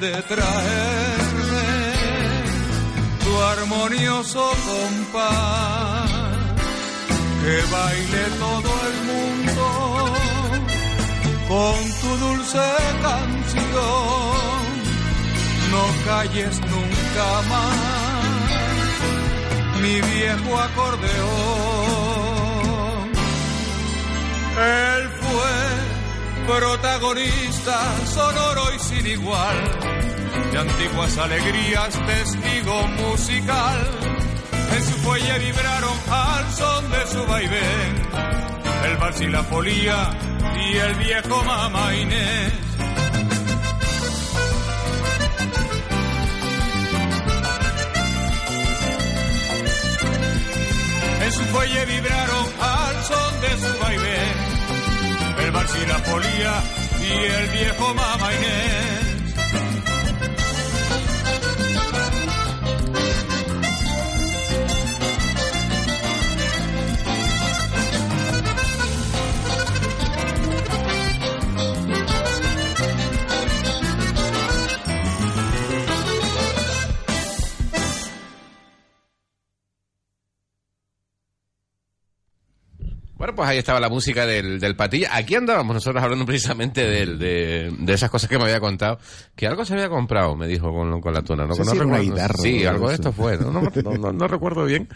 de 0.00 0.12
traerme 0.22 1.66
tu 3.24 3.42
armonioso 3.42 4.50
compás, 4.66 6.10
que 7.42 7.56
baile 7.72 8.24
todo 8.38 8.70
el 8.88 8.96
mundo 9.10 9.66
con 11.48 11.78
tu 12.00 12.10
dulce 12.24 12.66
canción, 13.02 14.64
no 15.72 15.84
calles 16.04 16.54
nunca 16.60 17.28
más 17.48 17.96
mi 19.80 19.96
viejo 20.00 20.50
acordeón. 20.58 21.86
Él 24.58 25.02
fue 25.20 25.85
protagonista 26.46 27.78
sonoro 28.06 28.74
y 28.74 28.78
sin 28.78 29.06
igual 29.06 29.56
de 30.52 30.58
antiguas 30.58 31.18
alegrías, 31.18 32.00
testigo 32.06 32.86
musical. 32.88 33.90
En 34.76 34.84
su 34.84 34.92
fuelle 34.98 35.38
vibraron 35.38 35.98
al 36.10 36.52
son 36.52 36.90
de 36.90 37.06
su 37.06 37.26
vaivén 37.26 38.46
el 38.86 38.96
vals 38.98 39.20
y 39.20 39.26
la 39.26 39.42
polía 39.42 40.10
y 40.64 40.76
el 40.76 40.94
viejo 40.96 41.42
mamá 41.44 41.94
Inés. 41.94 42.52
su 51.32 51.42
fuelle 51.46 51.84
vibraron 51.86 52.46
al 52.60 53.04
son 53.04 53.40
de 53.40 53.48
su 53.58 53.78
vaivén. 53.82 54.55
Y 55.56 55.86
la 55.86 55.96
polía 55.98 56.62
y 57.00 57.12
el 57.12 57.48
viejo 57.48 57.94
Inés. 58.34 59.05
Pues 83.36 83.48
ahí 83.48 83.58
estaba 83.58 83.78
la 83.78 83.88
música 83.88 84.26
del, 84.26 84.58
del 84.58 84.74
Patilla. 84.74 85.10
Aquí 85.14 85.34
andábamos 85.36 85.74
nosotros 85.74 86.02
hablando 86.02 86.24
precisamente 86.26 86.80
del- 86.84 87.18
de, 87.18 87.72
de, 87.78 87.92
esas 87.92 88.10
cosas 88.10 88.28
que 88.28 88.36
me 88.38 88.44
había 88.44 88.58
contado. 88.58 88.98
Que 89.36 89.46
algo 89.46 89.64
se 89.64 89.74
había 89.74 89.88
comprado, 89.88 90.34
me 90.34 90.46
dijo 90.48 90.72
con, 90.72 91.00
con 91.00 91.12
la 91.14 91.22
tuna. 91.22 91.44
No, 91.44 91.50
No 91.50 91.54
sé 91.54 91.64
no 91.64 91.72
recuerdo. 91.82 92.02
guitarra 92.02 92.34
Sí, 92.38 92.64
algo 92.64 92.88
de 92.88 92.94
esto 92.94 93.12
fue. 93.12 93.36
No, 93.38 93.52
no, 94.12 94.26
recuerdo 94.28 94.64
bien. 94.64 94.88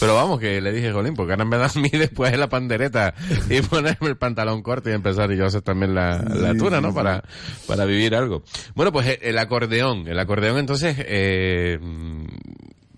Pero 0.00 0.14
vamos, 0.14 0.38
que 0.40 0.60
le 0.60 0.72
dije, 0.72 0.92
Jolín, 0.92 1.14
porque 1.14 1.32
ahora 1.32 1.44
me 1.44 1.58
da 1.58 1.66
a 1.66 1.78
mí 1.78 1.88
después 1.92 2.36
la 2.38 2.48
pandereta 2.48 3.14
y 3.50 3.60
ponerme 3.62 4.08
el 4.08 4.16
pantalón 4.16 4.62
corto 4.62 4.88
y 4.90 4.92
empezar 4.92 5.30
y 5.32 5.36
yo 5.36 5.46
hacer 5.46 5.62
también 5.62 5.94
la, 5.94 6.22
la 6.22 6.52
Sí, 6.52 6.58
tuna, 6.58 6.76
sí, 6.78 6.82
¿no? 6.82 6.88
sí. 6.90 6.94
Para, 6.94 7.24
para 7.66 7.84
vivir 7.84 8.14
algo. 8.14 8.42
Bueno, 8.74 8.92
pues 8.92 9.06
eh, 9.08 9.18
el 9.22 9.36
acordeón. 9.38 10.06
El 10.06 10.18
acordeón, 10.18 10.58
entonces, 10.58 10.96
eh, 11.00 11.78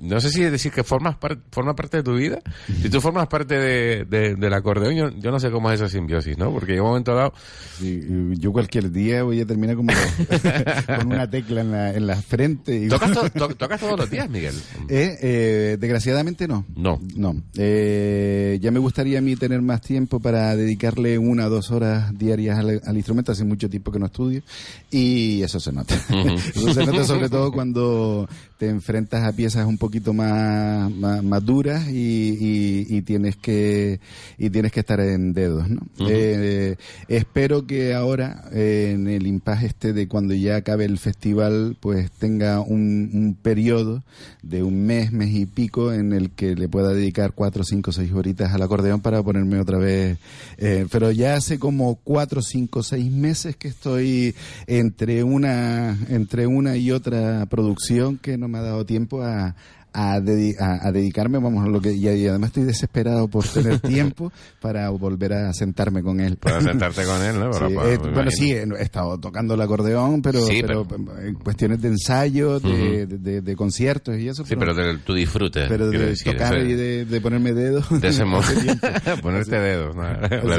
no 0.01 0.21
sé 0.21 0.31
si 0.31 0.43
decir 0.43 0.73
que 0.73 0.83
formas 0.83 1.17
par- 1.17 1.39
forma 1.53 1.75
parte 1.75 1.99
de 1.99 2.03
tu 2.03 2.15
vida. 2.15 2.41
Si 2.83 2.89
tú 2.89 3.01
formas 3.01 3.27
parte 3.29 3.55
de, 3.59 4.05
de- 4.05 4.35
del 4.35 4.53
acordeón, 4.55 4.95
yo, 4.95 5.09
yo 5.11 5.31
no 5.31 5.39
sé 5.39 5.51
cómo 5.51 5.71
es 5.71 5.81
esa 5.81 5.89
simbiosis, 5.91 6.37
¿no? 6.39 6.51
Porque 6.53 6.75
en 6.75 6.81
un 6.81 6.87
momento 6.89 7.15
dado, 7.15 7.33
Sí, 7.79 8.03
yo 8.39 8.53
cualquier 8.53 8.91
día 8.91 9.23
voy 9.23 9.41
a 9.41 9.47
terminar 9.47 9.77
como 9.77 9.93
con 10.99 11.07
una 11.09 11.29
tecla 11.31 11.61
en 11.63 11.71
la, 11.71 11.95
en 11.95 12.07
la 12.07 12.17
frente. 12.17 12.77
Y... 12.85 12.89
¿tocas, 12.89 13.13
to- 13.13 13.31
to- 13.31 13.55
tocas 13.55 13.81
todos 13.81 13.99
los 13.99 14.11
días, 14.11 14.29
Miguel? 14.29 14.55
Eh, 14.89 15.17
eh, 15.21 15.77
desgraciadamente 15.81 16.47
no. 16.49 16.65
No. 16.77 17.01
No. 17.17 17.37
Eh, 17.57 18.59
ya 18.61 18.71
me 18.71 18.79
gustaría 18.79 19.19
a 19.19 19.23
mí 19.23 19.37
tener 19.37 19.63
más 19.63 19.81
tiempo 19.81 20.21
para 20.21 20.57
dedicarle 20.57 21.19
una 21.19 21.47
o 21.47 21.51
dos 21.51 21.71
horas 21.71 22.17
diarias 22.19 22.59
al, 22.59 22.81
al 22.85 22.97
instrumento. 22.97 23.33
Hace 23.33 23.45
mucho 23.45 23.69
tiempo 23.69 23.91
que 23.93 23.99
no 23.99 24.07
estudio 24.07 24.43
y 24.91 25.43
eso 25.43 25.61
se 25.61 25.73
nota. 25.73 25.95
eso 26.55 26.75
se 26.75 26.87
nota 26.87 27.05
sobre 27.05 27.29
todo 27.29 27.53
cuando 27.53 28.29
te 28.61 28.69
enfrentas 28.69 29.25
a 29.25 29.33
piezas 29.33 29.65
un 29.67 29.79
poquito 29.79 30.13
más, 30.13 30.91
más, 30.93 31.25
más 31.25 31.43
duras 31.43 31.89
y, 31.89 32.37
y- 32.39 32.87
y 32.95 33.01
tienes 33.01 33.35
que 33.37 34.01
y 34.37 34.51
tienes 34.51 34.71
que 34.71 34.81
estar 34.81 35.01
en 35.01 35.33
dedos. 35.33 35.67
¿no? 35.71 35.81
Eh, 36.11 36.77
espero 37.09 37.67
que 37.67 37.95
ahora 37.95 38.45
eh, 38.53 38.91
en 38.95 39.09
el 39.09 39.27
impasse 39.27 39.65
este 39.67 39.95
de 39.95 40.09
cuando 40.09 40.35
ya 40.35 40.57
acabe 40.57 40.85
el 40.85 40.99
festival 40.99 41.75
pues 41.81 42.11
tenga 42.13 42.61
un, 42.61 43.09
un 43.15 43.35
periodo 43.41 44.03
de 44.43 44.63
un 44.63 44.85
mes, 44.85 45.11
mes 45.11 45.31
y 45.35 45.47
pico 45.47 45.95
en 45.95 46.13
el 46.13 46.29
que 46.31 46.55
le 46.55 46.69
pueda 46.69 46.93
dedicar 46.93 47.33
cuatro, 47.33 47.65
cinco, 47.65 47.93
seis 47.93 48.13
horitas 48.13 48.53
al 48.53 48.61
acordeón 48.61 49.01
para 49.01 49.23
ponerme 49.23 49.59
otra 49.59 49.79
vez. 49.79 50.19
eh, 50.59 50.87
pero 50.93 51.11
ya 51.13 51.35
hace 51.35 51.59
como 51.59 51.95
cuatro, 51.95 52.43
cinco, 52.43 52.83
seis 52.83 53.11
meses 53.11 53.57
que 53.57 53.69
estoy 53.69 54.35
entre 54.67 55.25
una, 55.25 55.97
entre 56.11 56.47
una 56.47 56.77
y 56.77 56.91
otra 56.91 57.47
producción 57.47 58.19
que 58.19 58.37
no 58.37 58.50
me 58.51 58.59
ha 58.59 58.63
dado 58.63 58.85
tiempo 58.85 59.23
a 59.23 59.55
a, 59.93 60.19
dedi- 60.21 60.57
a- 60.59 60.87
a 60.89 60.93
dedicarme, 60.93 61.39
vamos, 61.39 61.65
a 61.65 61.69
lo 61.69 61.81
que 61.81 61.93
y, 61.93 62.09
y 62.09 62.27
además 62.29 62.49
estoy 62.49 62.65
desesperado 62.65 63.29
por 63.29 63.45
tener 63.47 63.79
tiempo 63.81 64.33
para 64.61 64.89
volver 64.91 65.33
a 65.33 65.53
sentarme 65.53 66.03
con 66.03 66.21
él. 66.21 66.37
Para 66.37 66.61
sentarte 66.61 67.05
con 67.05 67.23
él, 67.23 67.39
¿no? 67.39 67.51
Para- 67.51 67.69
Sí, 67.69 67.75
para- 67.75 67.93
eh, 67.93 67.99
bueno, 68.15 68.31
sí, 68.31 68.53
he 68.53 68.63
he 68.63 68.83
estado 68.83 69.19
tocando 69.19 69.55
el 69.55 69.61
acordeón, 69.63 70.23
pero, 70.23 70.41
Sí, 70.47 70.61
pero, 70.63 70.87
en 71.23 71.35
cuestiones 71.35 71.81
de 71.83 71.89
ensayo, 71.89 72.61
de, 72.61 73.07
de- 73.07 73.19
de- 73.19 73.41
de 73.41 73.57
conciertos 73.57 74.17
y 74.19 74.29
eso. 74.29 74.45
Sí, 74.47 74.55
pero 74.57 74.75
de 74.75 74.99
tu 74.99 75.15
disfrute. 75.15 75.67
pero 75.69 75.91
de 75.91 75.99
decir, 75.99 76.33
tocar 76.33 76.57
y 76.59 76.75
de, 76.75 77.21
ponerme 77.21 77.53
dedos. 77.53 77.89
de 78.01 78.09
ese. 78.09 78.25
Ponerte 79.23 79.59
dedos, 79.59 79.97
¿no? 79.97 80.05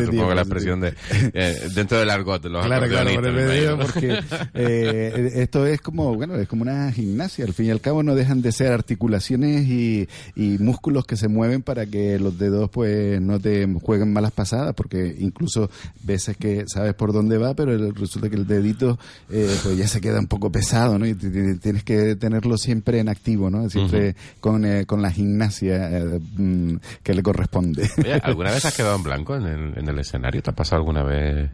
Supongo 0.05 0.33
la 0.33 0.41
expresión 0.41 0.81
de, 0.81 0.93
eh, 1.33 1.57
dentro 1.73 1.99
del 1.99 2.09
argot 2.09 2.43
los 2.45 2.65
Claro, 2.65 2.87
claro, 2.87 3.13
ponerme 3.15 3.45
me 3.45 3.53
dedos 3.53 3.79
porque 3.91 4.19
eh, 4.53 5.31
esto 5.35 5.65
es 5.65 5.79
como, 5.81 6.13
bueno, 6.15 6.35
es 6.35 6.47
como 6.47 6.63
una 6.63 6.91
gimnasia. 6.91 7.45
Al 7.45 7.53
fin 7.53 7.67
y 7.67 7.69
al 7.71 7.81
cabo 7.81 8.03
no 8.03 8.15
dejan 8.15 8.41
de 8.41 8.51
ser 8.51 8.71
articulaciones 8.71 9.20
y, 9.67 10.07
y 10.35 10.57
músculos 10.57 11.05
que 11.05 11.15
se 11.15 11.27
mueven 11.27 11.61
para 11.61 11.85
que 11.85 12.17
los 12.19 12.37
dedos 12.37 12.69
pues 12.69 13.21
no 13.21 13.39
te 13.39 13.67
jueguen 13.81 14.11
malas 14.13 14.31
pasadas, 14.31 14.73
porque 14.75 15.15
incluso 15.19 15.69
veces 16.03 16.37
que 16.37 16.63
sabes 16.67 16.93
por 16.93 17.13
dónde 17.13 17.37
va, 17.37 17.53
pero 17.53 17.73
el- 17.73 17.93
resulta 17.95 18.29
que 18.29 18.35
el 18.35 18.47
dedito 18.47 18.97
eh, 19.29 19.55
pues 19.63 19.77
ya 19.77 19.87
se 19.87 20.01
queda 20.01 20.19
un 20.19 20.27
poco 20.27 20.51
pesado, 20.51 20.97
¿no? 20.97 21.05
Y 21.05 21.13
tienes 21.15 21.83
que 21.83 22.15
tenerlo 22.15 22.57
siempre 22.57 22.99
en 22.99 23.09
activo, 23.09 23.49
¿no? 23.49 23.69
Siempre 23.69 24.15
con, 24.39 24.65
eh, 24.65 24.85
con 24.85 25.01
la 25.01 25.11
gimnasia 25.11 25.97
eh, 25.99 26.19
mm, 26.37 26.75
que 27.03 27.13
le 27.13 27.23
corresponde. 27.23 27.89
Oye, 27.97 28.13
¿Alguna 28.23 28.51
vez 28.51 28.65
has 28.65 28.75
quedado 28.75 28.95
en 28.95 29.03
blanco 29.03 29.35
en 29.35 29.43
el, 29.45 29.77
en 29.77 29.87
el 29.87 29.99
escenario? 29.99 30.41
¿Te 30.41 30.49
ha 30.49 30.55
pasado 30.55 30.79
alguna 30.81 31.03
vez 31.03 31.49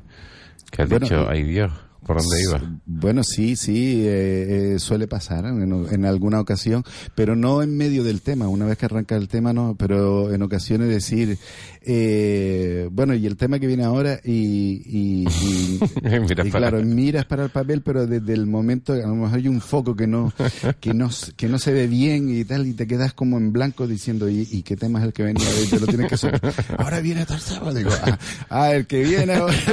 que 0.72 0.82
has 0.82 0.89
Bueno, 0.89 1.05
dicho, 1.05 1.22
eh, 1.24 1.28
ay 1.30 1.43
Dios, 1.43 1.72
por 2.06 2.18
dónde 2.18 2.41
iba? 2.41 2.80
Bueno, 2.86 3.24
sí, 3.24 3.56
sí, 3.56 4.04
eh, 4.06 4.76
eh, 4.76 4.80
suele 4.80 5.08
pasar 5.08 5.45
en, 5.45 5.86
en 5.91 6.06
alguna 6.06 6.39
ocasión, 6.39 6.84
pero 7.16 7.36
no 7.36 7.62
en 7.62 7.76
medio 7.76 8.04
del 8.04 8.22
tema. 8.22 8.48
Una 8.48 8.66
vez 8.66 8.78
que 8.78 8.86
arranca 8.86 9.16
el 9.16 9.28
tema, 9.28 9.54
no, 9.54 9.76
pero 9.78 10.34
en 10.34 10.41
ocasiones 10.41 10.88
decir, 10.89 11.38
eh, 11.82 12.88
bueno, 12.91 13.14
y 13.14 13.26
el 13.26 13.38
tema 13.38 13.60
que 13.60 13.68
viene 13.68 13.84
ahora, 13.84 14.20
y, 14.24 14.82
y, 14.86 15.28
y- 15.28 15.80
y 16.48 16.50
para- 16.52 16.70
claro, 16.70 16.84
miras 16.84 17.26
para 17.26 17.43
el 17.43 17.50
papel, 17.50 17.82
pero 17.82 18.06
desde 18.08 18.34
el 18.34 18.45
momento, 18.45 18.93
a 18.93 18.98
lo 18.98 19.16
mejor 19.16 19.38
hay 19.38 19.48
un 19.48 19.62
foco 19.62 19.95
que 19.95 20.08
no, 20.08 20.34
que 20.80 20.93
no, 20.93 21.10
que 21.36 21.48
no 21.48 21.60
se 21.60 21.72
ve 21.74 21.88
bien 21.88 22.30
y 22.30 22.43
tal, 22.45 22.68
y 22.68 22.74
te 22.74 22.88
quedas 22.88 23.14
como 23.14 23.38
en 23.38 23.52
blanco 23.52 23.88
diciendo, 23.88 24.30
¿y, 24.30 24.48
y 24.52 24.64
qué 24.64 24.76
tema 24.78 25.00
es 25.00 25.06
el 25.06 25.14
que 25.14 25.24
venía? 25.24 25.48
Y 25.64 25.68
te 25.68 25.80
lo 25.80 25.88
tienes 25.88 26.08
que 26.08 26.16
hacer. 26.16 26.39
Ahora 26.78 27.00
viene 27.00 27.26
tal 27.26 27.41
tema. 27.41 27.74
Digo, 27.74 27.89
ah, 28.04 28.18
ah, 28.50 28.74
el 28.74 28.86
que 28.88 29.04
viene 29.04 29.34
ahora. 29.34 29.54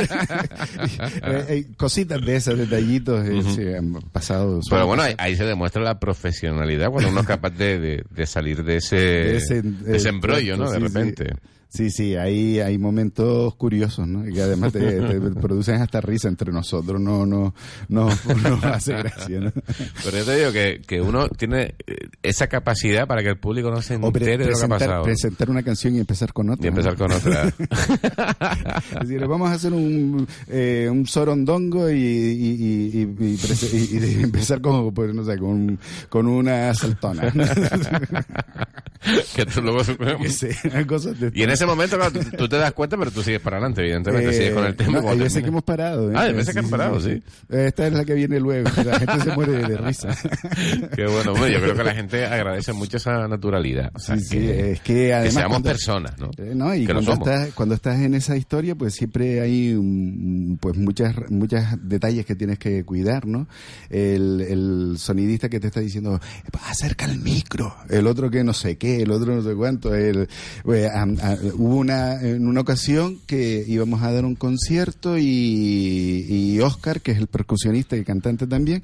Eh, 1.26 1.44
eh, 1.48 1.66
cositas 2.14 2.26
de 2.26 2.36
esos 2.36 2.58
detallitos 2.58 3.26
eh, 3.28 3.42
se 3.54 3.76
han 3.76 3.92
pasado. 4.12 4.60
Pero 4.68 4.86
bueno, 4.86 5.02
ahí, 5.02 5.14
ahí 5.18 5.36
se 5.36 5.44
demuestra 5.44 5.82
la 5.82 5.98
profesionalidad 6.00 6.90
cuando 6.90 7.10
uno 7.10 7.20
es 7.20 7.26
capaz 7.26 7.50
de, 7.50 7.78
de- 7.78 8.04
de 8.10 8.26
salir 8.26 8.64
de 8.64 8.76
ese, 8.76 8.96
de 8.96 9.36
ese, 9.36 9.62
ese 9.86 10.08
embrollo, 10.08 10.56
¿no? 10.56 10.70
De 10.70 10.78
sí, 10.78 10.86
sí. 10.86 10.92
repente. 10.94 11.34
Sí, 11.74 11.90
sí, 11.90 12.14
hay, 12.14 12.60
hay 12.60 12.78
momentos 12.78 13.56
curiosos, 13.56 14.06
¿no? 14.06 14.22
Que 14.32 14.40
además 14.40 14.72
te, 14.72 14.78
te 15.00 15.20
producen 15.40 15.82
hasta 15.82 16.00
risa 16.00 16.28
entre 16.28 16.52
nosotros, 16.52 17.00
no, 17.00 17.26
no, 17.26 17.52
no, 17.88 18.08
no 18.08 18.60
hace 18.68 18.92
gracia, 18.92 19.40
¿no? 19.40 19.50
Pero 20.04 20.18
yo 20.18 20.24
te 20.24 20.36
digo 20.36 20.52
que, 20.52 20.82
que 20.86 21.00
uno 21.00 21.28
tiene 21.30 21.74
eh, 21.84 21.96
esa 22.22 22.46
capacidad 22.46 23.08
para 23.08 23.24
que 23.24 23.30
el 23.30 23.38
público 23.38 23.72
no 23.72 23.82
se 23.82 23.94
entere 23.94 24.38
de 24.38 24.52
lo 24.52 24.56
que 24.56 24.64
ha 24.64 24.68
pasado. 24.68 25.02
presentar 25.02 25.50
una 25.50 25.64
canción 25.64 25.96
y 25.96 25.98
empezar 25.98 26.32
con 26.32 26.50
otra. 26.50 26.64
Y 26.64 26.68
empezar 26.68 26.92
¿no? 26.92 27.08
con 27.08 27.12
otra. 27.12 27.52
Es 28.94 29.08
decir, 29.08 29.26
vamos 29.26 29.50
a 29.50 29.54
hacer 29.54 29.72
un, 29.72 30.28
eh, 30.46 30.88
un 30.88 31.08
sorondongo 31.08 31.90
y, 31.90 31.96
y, 31.96 33.02
empezar 34.22 34.60
como, 34.60 34.94
pues, 34.94 35.12
no 35.12 35.24
sé, 35.24 35.36
con, 35.38 35.76
con 36.08 36.28
una 36.28 36.72
saltona. 36.72 37.32
que 39.34 39.46
tú 39.46 39.60
luego... 39.60 39.80
Cosas 40.86 41.18
de 41.18 41.32
Y 41.34 41.42
en 41.42 41.50
ese 41.50 41.63
momento, 41.66 41.96
claro, 41.96 42.12
tú, 42.12 42.20
tú 42.36 42.48
te 42.48 42.56
das 42.56 42.72
cuenta, 42.72 42.96
pero 42.96 43.10
tú 43.10 43.22
sigues 43.22 43.40
para 43.40 43.56
adelante, 43.58 43.80
evidentemente, 43.82 44.30
Eh, 44.30 44.32
sigues 44.32 44.52
con 44.54 44.64
el 44.64 44.76
tema. 44.76 44.92
no, 44.92 44.98
como 45.00 45.12
hay 45.12 45.18
veces 45.18 45.42
que 45.42 45.48
hemos 45.48 45.62
parado. 45.62 46.10
¿eh? 46.10 46.14
Ah, 46.16 46.22
hay 46.22 46.32
veces 46.32 46.52
que 46.54 46.60
han 46.60 46.70
parado, 46.70 47.00
sí. 47.00 47.22
Esta 47.48 47.86
es 47.86 47.92
la 47.92 48.04
que 48.04 48.14
viene 48.14 48.40
luego. 48.40 48.68
La 48.84 48.98
gente 48.98 49.20
se 49.20 49.32
muere 49.32 49.52
de 49.52 49.76
risa. 49.76 50.08
Qué 50.96 51.06
bueno, 51.06 51.32
bueno, 51.34 51.48
yo 51.48 51.60
creo 51.60 51.74
que 51.76 51.84
la 51.84 51.94
gente 51.94 52.24
agradece 52.26 52.72
mucho 52.72 52.96
esa 52.96 53.26
naturalidad. 53.28 53.90
O 53.94 53.98
sea, 53.98 54.16
Sí, 54.18 54.24
sí, 54.24 54.38
que, 54.38 54.70
es 54.72 54.80
que 54.80 55.12
además 55.14 55.34
seamos 55.34 55.50
cuando- 55.54 55.68
personas, 55.70 56.18
¿no? 56.18 56.30
Eh, 56.36 56.52
no, 56.54 56.74
y 56.74 56.86
Que 56.86 56.92
cuando 56.92 57.12
estás, 57.14 57.52
cuando 57.54 57.74
estás 57.74 58.00
en 58.00 58.14
esa 58.14 58.36
historia, 58.36 58.74
pues 58.74 58.94
siempre 58.94 59.40
hay 59.40 59.74
un- 59.74 60.58
pues 60.60 60.76
muchas 60.76 61.14
muchas 61.30 61.76
detalles 61.88 62.24
que 62.26 62.34
tienes 62.34 62.58
que 62.58 62.84
cuidar, 62.84 63.26
¿no? 63.26 63.46
El, 63.90 64.40
el 64.40 64.94
sonidista 64.98 65.48
que 65.48 65.60
te 65.60 65.66
está 65.68 65.80
diciendo, 65.80 66.20
acerca 66.68 67.04
el 67.06 67.18
micro, 67.18 67.74
el 67.88 68.06
otro 68.06 68.30
que 68.30 68.44
no 68.44 68.52
sé 68.52 68.76
qué, 68.76 69.02
el 69.02 69.10
otro 69.10 69.34
no 69.34 69.42
sé 69.42 69.54
cuánto. 69.54 69.94
El, 69.94 70.28
pues, 70.62 70.90
am- 70.92 71.16
a- 71.22 71.36
hubo 71.52 71.76
una, 71.76 72.20
en 72.20 72.46
una 72.46 72.60
ocasión 72.60 73.18
que 73.26 73.64
íbamos 73.66 74.02
a 74.02 74.12
dar 74.12 74.24
un 74.24 74.34
concierto 74.34 75.18
y, 75.18 76.26
y 76.28 76.60
Oscar, 76.60 77.00
que 77.00 77.12
es 77.12 77.18
el 77.18 77.26
percusionista 77.26 77.96
y 77.96 78.04
cantante 78.04 78.46
también, 78.46 78.82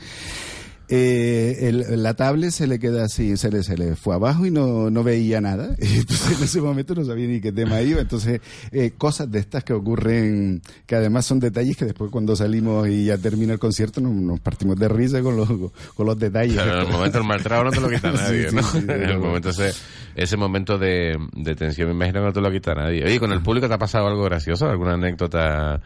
eh, 0.92 1.68
el- 1.68 2.02
la 2.02 2.14
tablet 2.14 2.50
se 2.50 2.66
le 2.66 2.78
queda 2.80 3.04
así, 3.04 3.36
se 3.36 3.50
le, 3.50 3.62
se 3.62 3.76
le 3.78 3.94
fue 3.94 4.14
abajo 4.16 4.44
y 4.44 4.50
no, 4.50 4.90
no 4.90 5.04
veía 5.04 5.40
nada. 5.40 5.74
Entonces 5.78 6.36
en 6.38 6.44
ese 6.44 6.60
momento 6.60 6.94
no 6.96 7.04
sabía 7.04 7.28
ni 7.28 7.40
qué 7.40 7.52
tema 7.52 7.80
iba. 7.80 8.00
Entonces, 8.00 8.40
eh, 8.72 8.90
cosas 8.98 9.30
de 9.30 9.38
estas 9.38 9.62
que 9.62 9.72
ocurren, 9.72 10.60
que 10.86 10.96
además 10.96 11.24
son 11.26 11.38
detalles 11.38 11.76
que 11.76 11.84
después 11.84 12.10
cuando 12.10 12.34
salimos 12.34 12.88
y 12.88 13.04
ya 13.04 13.16
termina 13.18 13.52
el 13.52 13.58
concierto 13.60 14.00
nos, 14.00 14.12
nos 14.12 14.40
partimos 14.40 14.76
de 14.76 14.88
risa 14.88 15.22
con 15.22 15.36
los, 15.36 15.48
con 15.94 16.06
los 16.06 16.18
detalles. 16.18 16.56
Pero 16.56 16.80
en 16.80 16.86
el 16.86 16.92
momento 16.92 17.18
del 17.18 17.26
mal 17.26 17.42
trago 17.42 17.64
no 17.64 17.70
te 17.70 17.80
lo 17.80 17.88
quita 17.88 18.10
nadie, 18.12 18.50
sí, 18.50 18.56
¿no? 18.56 18.62
sí, 18.64 18.78
en 18.78 18.90
el 18.90 19.18
momento 19.20 19.50
ese, 19.50 19.70
ese 20.16 20.36
momento 20.36 20.76
de, 20.76 21.16
de 21.36 21.54
tensión, 21.54 21.86
me 21.88 21.94
imagino 21.94 22.20
que 22.20 22.26
no 22.26 22.32
te 22.32 22.40
lo 22.40 22.50
quita 22.50 22.74
nadie. 22.74 23.04
Oye, 23.04 23.20
¿con 23.20 23.30
el 23.32 23.42
público 23.42 23.68
te 23.68 23.74
ha 23.74 23.78
pasado 23.78 24.08
algo 24.08 24.24
gracioso? 24.24 24.66
¿Alguna 24.68 24.94
anécdota? 24.94 25.80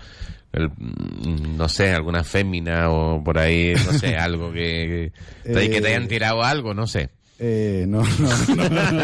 El, 0.54 0.68
mm, 0.68 1.56
no 1.56 1.68
sé, 1.68 1.92
alguna 1.92 2.22
fémina 2.24 2.90
o 2.90 3.22
por 3.22 3.38
ahí, 3.38 3.74
no 3.84 3.92
sé, 3.92 4.16
algo 4.16 4.52
que, 4.52 5.12
que, 5.42 5.52
que 5.70 5.80
te 5.80 5.88
hayan 5.88 6.08
tirado 6.08 6.42
algo, 6.42 6.74
no 6.74 6.86
sé. 6.86 7.10
Eh, 7.38 7.84
no, 7.88 8.02
no, 8.02 8.68
no, 8.92 9.00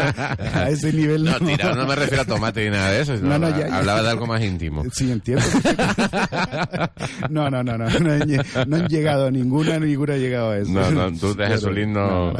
a 0.53 0.69
ese 0.69 0.93
nivel 0.93 1.23
no. 1.25 1.31
No, 1.37 1.45
tirado, 1.47 1.75
no 1.75 1.85
me 1.87 1.95
refiero 1.95 2.21
a 2.23 2.25
tomate 2.25 2.63
ni 2.65 2.71
nada 2.71 2.91
de 2.91 3.01
eso. 3.01 3.13
No, 3.17 3.37
No, 3.37 3.39
no, 3.39 3.49
ya, 3.49 3.67
ya. 3.67 3.77
hablaba 3.77 4.01
de 4.03 4.09
algo 4.09 4.25
más 4.25 4.41
íntimo. 4.43 4.83
Sí, 4.93 5.11
entiendo. 5.11 5.43
No, 7.29 7.49
no, 7.49 7.63
no, 7.63 7.77
no, 7.77 7.89
no, 7.89 8.11
han, 8.13 8.69
no 8.69 8.75
han 8.77 8.87
llegado 8.87 9.27
a 9.27 9.31
ninguna, 9.31 9.79
ninguna 9.79 10.13
ha 10.13 10.17
llegado 10.17 10.51
a 10.51 10.57
eso. 10.59 10.71
No, 10.71 10.91
no, 10.91 11.17
tú 11.17 11.33
de 11.35 11.47
Jesulín 11.47 11.93
no. 11.93 12.33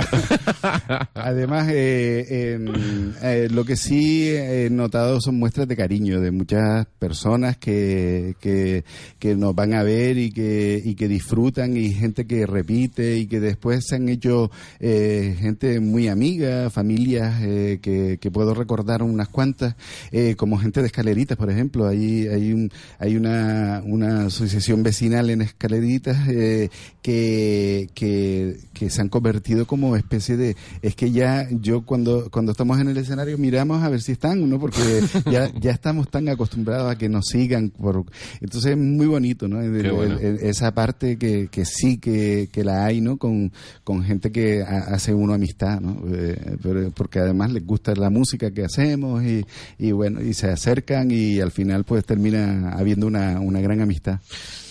Además, 1.13 1.67
eh, 1.71 2.53
em, 2.55 3.13
eh, 3.21 3.47
lo 3.51 3.65
que 3.65 3.75
sí 3.75 4.29
he 4.33 4.69
notado 4.69 5.19
son 5.21 5.39
muestras 5.39 5.67
de 5.67 5.75
cariño 5.75 6.19
de 6.21 6.31
muchas 6.31 6.85
personas 6.99 7.57
que, 7.57 8.35
que, 8.39 8.83
que 9.19 9.35
nos 9.35 9.53
van 9.55 9.73
a 9.73 9.83
ver 9.83 10.17
y 10.17 10.31
que, 10.31 10.81
y 10.83 10.95
que 10.95 11.07
disfrutan 11.07 11.75
y 11.75 11.91
gente 11.93 12.25
que 12.25 12.45
repite 12.45 13.17
y 13.17 13.27
que 13.27 13.39
después 13.39 13.85
se 13.87 13.95
han 13.95 14.07
hecho 14.09 14.51
eh, 14.79 15.35
gente 15.39 15.79
muy 15.81 16.07
amiga, 16.07 16.69
familias 16.69 17.41
eh, 17.41 17.79
que, 17.81 18.17
que 18.19 18.31
puedo 18.31 18.53
recordar 18.53 19.03
unas 19.03 19.27
cuantas, 19.27 19.75
eh, 20.11 20.35
como 20.35 20.57
gente 20.57 20.81
de 20.81 20.87
Escaleritas, 20.87 21.37
por 21.37 21.49
ejemplo. 21.49 21.87
Hay, 21.87 22.27
hay, 22.27 22.53
un, 22.53 22.71
hay 22.99 23.15
una, 23.17 23.81
una 23.85 24.25
asociación 24.27 24.83
vecinal 24.83 25.29
en 25.29 25.41
Escaleritas 25.41 26.27
eh, 26.29 26.69
que, 27.01 27.89
que, 27.93 28.57
que 28.73 28.89
se 28.89 29.01
han 29.01 29.09
convertido 29.09 29.65
como 29.67 29.95
especie 29.95 30.37
de... 30.37 30.55
Es 30.81 30.95
que 30.95 31.11
ya 31.11 31.47
yo 31.51 31.81
cuando, 31.85 32.29
cuando 32.31 32.51
estamos 32.51 32.79
en 32.79 32.87
el 32.89 32.97
escenario 32.97 33.37
miramos 33.37 33.83
a 33.83 33.89
ver 33.89 34.01
si 34.01 34.11
están, 34.13 34.49
¿no? 34.49 34.59
Porque 34.59 35.01
ya, 35.31 35.51
ya 35.59 35.71
estamos 35.71 36.09
tan 36.09 36.29
acostumbrados 36.29 36.91
a 36.91 36.97
que 36.97 37.09
nos 37.09 37.27
sigan. 37.27 37.69
Por, 37.69 38.05
entonces 38.41 38.71
es 38.71 38.77
muy 38.77 39.07
bonito, 39.07 39.47
¿no? 39.47 39.61
El- 39.61 39.81
Qué 39.81 39.91
bueno. 39.91 40.17
el- 40.19 40.25
el- 40.25 40.39
esa 40.43 40.73
parte 40.73 41.17
que, 41.17 41.47
que 41.49 41.65
sí 41.65 41.97
que, 41.97 42.49
que 42.51 42.63
la 42.63 42.85
hay, 42.85 43.01
¿no? 43.01 43.17
Con, 43.17 43.51
con 43.83 44.03
gente 44.03 44.31
que 44.31 44.61
ha- 44.63 44.93
hace 44.93 45.13
uno 45.13 45.33
amistad, 45.33 45.70
¿no? 45.79 46.03
Eh, 46.13 46.57
pero- 46.61 46.91
porque 46.91 47.19
además 47.19 47.51
les 47.51 47.65
gusta 47.65 47.93
la 47.95 48.09
música 48.09 48.51
que 48.51 48.63
hacemos 48.65 49.23
y, 49.23 49.45
y 49.77 49.91
bueno, 49.91 50.21
y 50.21 50.33
se 50.33 50.49
acercan 50.49 51.09
y 51.11 51.39
al 51.39 51.51
final 51.51 51.83
pues 51.83 52.03
termina 52.05 52.73
habiendo 52.73 53.07
una, 53.07 53.39
una 53.39 53.61
gran 53.61 53.81
amistad. 53.81 54.19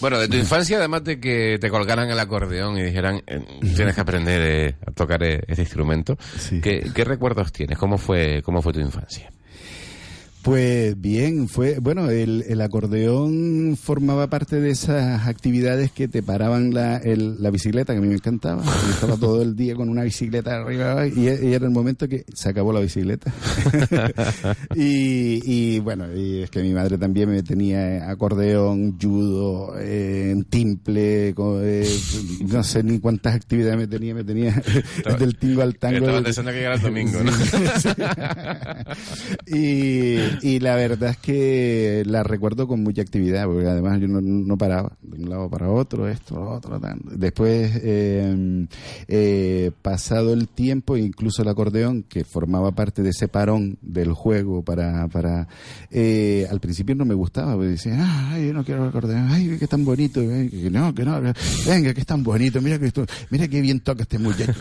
Bueno, 0.01 0.19
de 0.19 0.29
tu 0.29 0.37
infancia, 0.37 0.79
además 0.79 1.05
de 1.05 1.21
que 1.21 1.59
te 1.61 1.71
colgaran 1.71 2.09
el 2.11 2.19
acordeón 2.19 2.77
y 2.79 2.83
dijeran, 2.83 3.23
eh, 3.27 3.45
tienes 3.77 3.95
que 3.95 4.01
aprender 4.01 4.43
eh, 4.43 4.77
a 4.87 4.91
tocar 4.93 5.23
este 5.23 5.63
instrumento, 5.63 6.19
Sí. 6.39 6.61
¿qué, 6.61 6.91
qué 6.95 7.05
recuerdos 7.05 7.53
tienes? 7.53 7.79
¿Cómo 7.79 7.99
fue, 7.99 8.43
cómo 8.43 8.63
fue 8.63 8.73
tu 8.73 8.81
infancia? 8.81 9.31
Pues 10.43 10.99
bien, 10.99 11.49
fue 11.49 11.79
bueno, 11.81 12.09
el, 12.09 12.45
el 12.49 12.63
acordeón 12.63 13.77
formaba 13.81 14.29
parte 14.31 14.59
de 14.59 14.71
esas 14.71 15.29
actividades 15.29 15.93
que 15.93 16.09
te 16.09 16.23
paraban 16.23 16.73
la, 16.73 16.97
el- 16.97 17.43
la 17.43 17.51
bicicleta, 17.51 17.93
que 17.93 17.99
a 17.99 18.03
mí 18.03 18.09
me 18.09 18.15
encantaba. 18.15 18.65
Yo 18.65 18.91
estaba 18.91 19.17
todo 19.19 19.43
el 19.43 19.55
día 19.55 19.75
con 19.75 19.91
una 19.91 20.03
bicicleta 20.03 20.57
arriba 20.57 21.07
y, 21.07 21.29
y 21.29 21.53
era 21.53 21.67
el 21.67 21.71
momento 21.73 22.09
que 22.09 22.25
se 22.33 22.49
acabó 22.49 22.73
la 22.73 22.81
bicicleta. 22.81 23.31
y, 24.75 25.43
y, 25.45 25.79
bueno, 25.81 26.07
y 26.15 26.45
es 26.45 26.51
que 26.51 26.63
mi 26.63 26.73
madre 26.73 26.97
también 26.97 27.29
me 27.29 27.43
tenía 27.43 28.09
acordeón, 28.11 28.99
judo, 28.99 29.75
eh, 29.79 30.35
timple, 30.49 31.35
eh, 31.37 31.99
no 32.49 32.65
sé 32.65 32.83
ni 32.83 32.99
cuántas 32.99 33.35
actividades 33.35 33.77
me 33.77 33.87
tenía, 33.89 34.15
me 34.15 34.25
tenía 34.25 34.55
del 35.19 35.37
tingo 35.37 35.61
al 35.61 35.77
tango. 35.77 36.07
Que 36.23 36.33
llegara 36.33 36.77
el 36.77 36.81
domingo, 36.81 37.19
¿no? 37.23 37.31
y, 39.47 40.30
y 40.43 40.61
la 40.61 40.75
verdad 40.77 41.11
es 41.11 41.17
que 41.19 42.03
la 42.07 42.23
recuerdo 42.23 42.67
con 42.67 42.83
mucha 42.83 43.03
actividad, 43.03 43.47
porque 43.47 43.67
además 43.67 44.01
yo 44.01 44.09
no, 44.09 44.21
no 44.21 44.57
paraba 44.57 44.93
de 45.03 45.23
un 45.23 45.31
lado 45.31 45.49
para 45.49 45.71
otro, 45.71 46.09
esto, 46.09 46.41
otro. 46.41 46.81
tan. 46.81 47.01
Después, 47.17 47.73
eh, 47.83 48.67
eh, 49.09 49.71
pasado 49.83 50.33
el 50.33 50.49
tiempo, 50.49 50.97
incluso 50.97 51.43
el 51.43 51.49
acordeón, 51.49 52.03
que 52.03 52.25
formaba 52.25 52.73
parte 52.73 53.03
de 53.03 53.11
ese 53.11 53.29
parón 53.29 53.79
del 53.83 54.13
juego 54.13 54.63
para... 54.63 55.09
para 55.09 55.49
eh, 55.91 56.47
al 56.51 56.61
principio 56.61 56.95
no 56.95 57.05
me 57.05 57.15
gustaba, 57.15 57.55
porque 57.55 57.69
decía, 57.69 57.95
"Ah, 57.99 58.39
yo 58.39 58.53
no 58.53 58.65
quiero 58.65 58.83
el 58.85 58.89
acordeón, 58.91 59.29
ay, 59.31 59.57
que 59.59 59.67
tan 59.67 59.85
bonito, 59.85 60.21
ay, 60.21 60.49
que 60.49 60.71
no, 60.71 60.95
que 60.95 61.05
no, 61.05 61.21
venga, 61.67 61.95
que 61.95 62.01
es 62.01 62.07
tan 62.07 62.23
bonito, 62.23 62.61
mira 62.61 62.79
que 62.79 62.87
esto, 62.87 63.05
mira 63.31 63.49
qué 63.49 63.61
bien 63.61 63.81
toca 63.81 64.03
este 64.03 64.19
muchacho. 64.19 64.53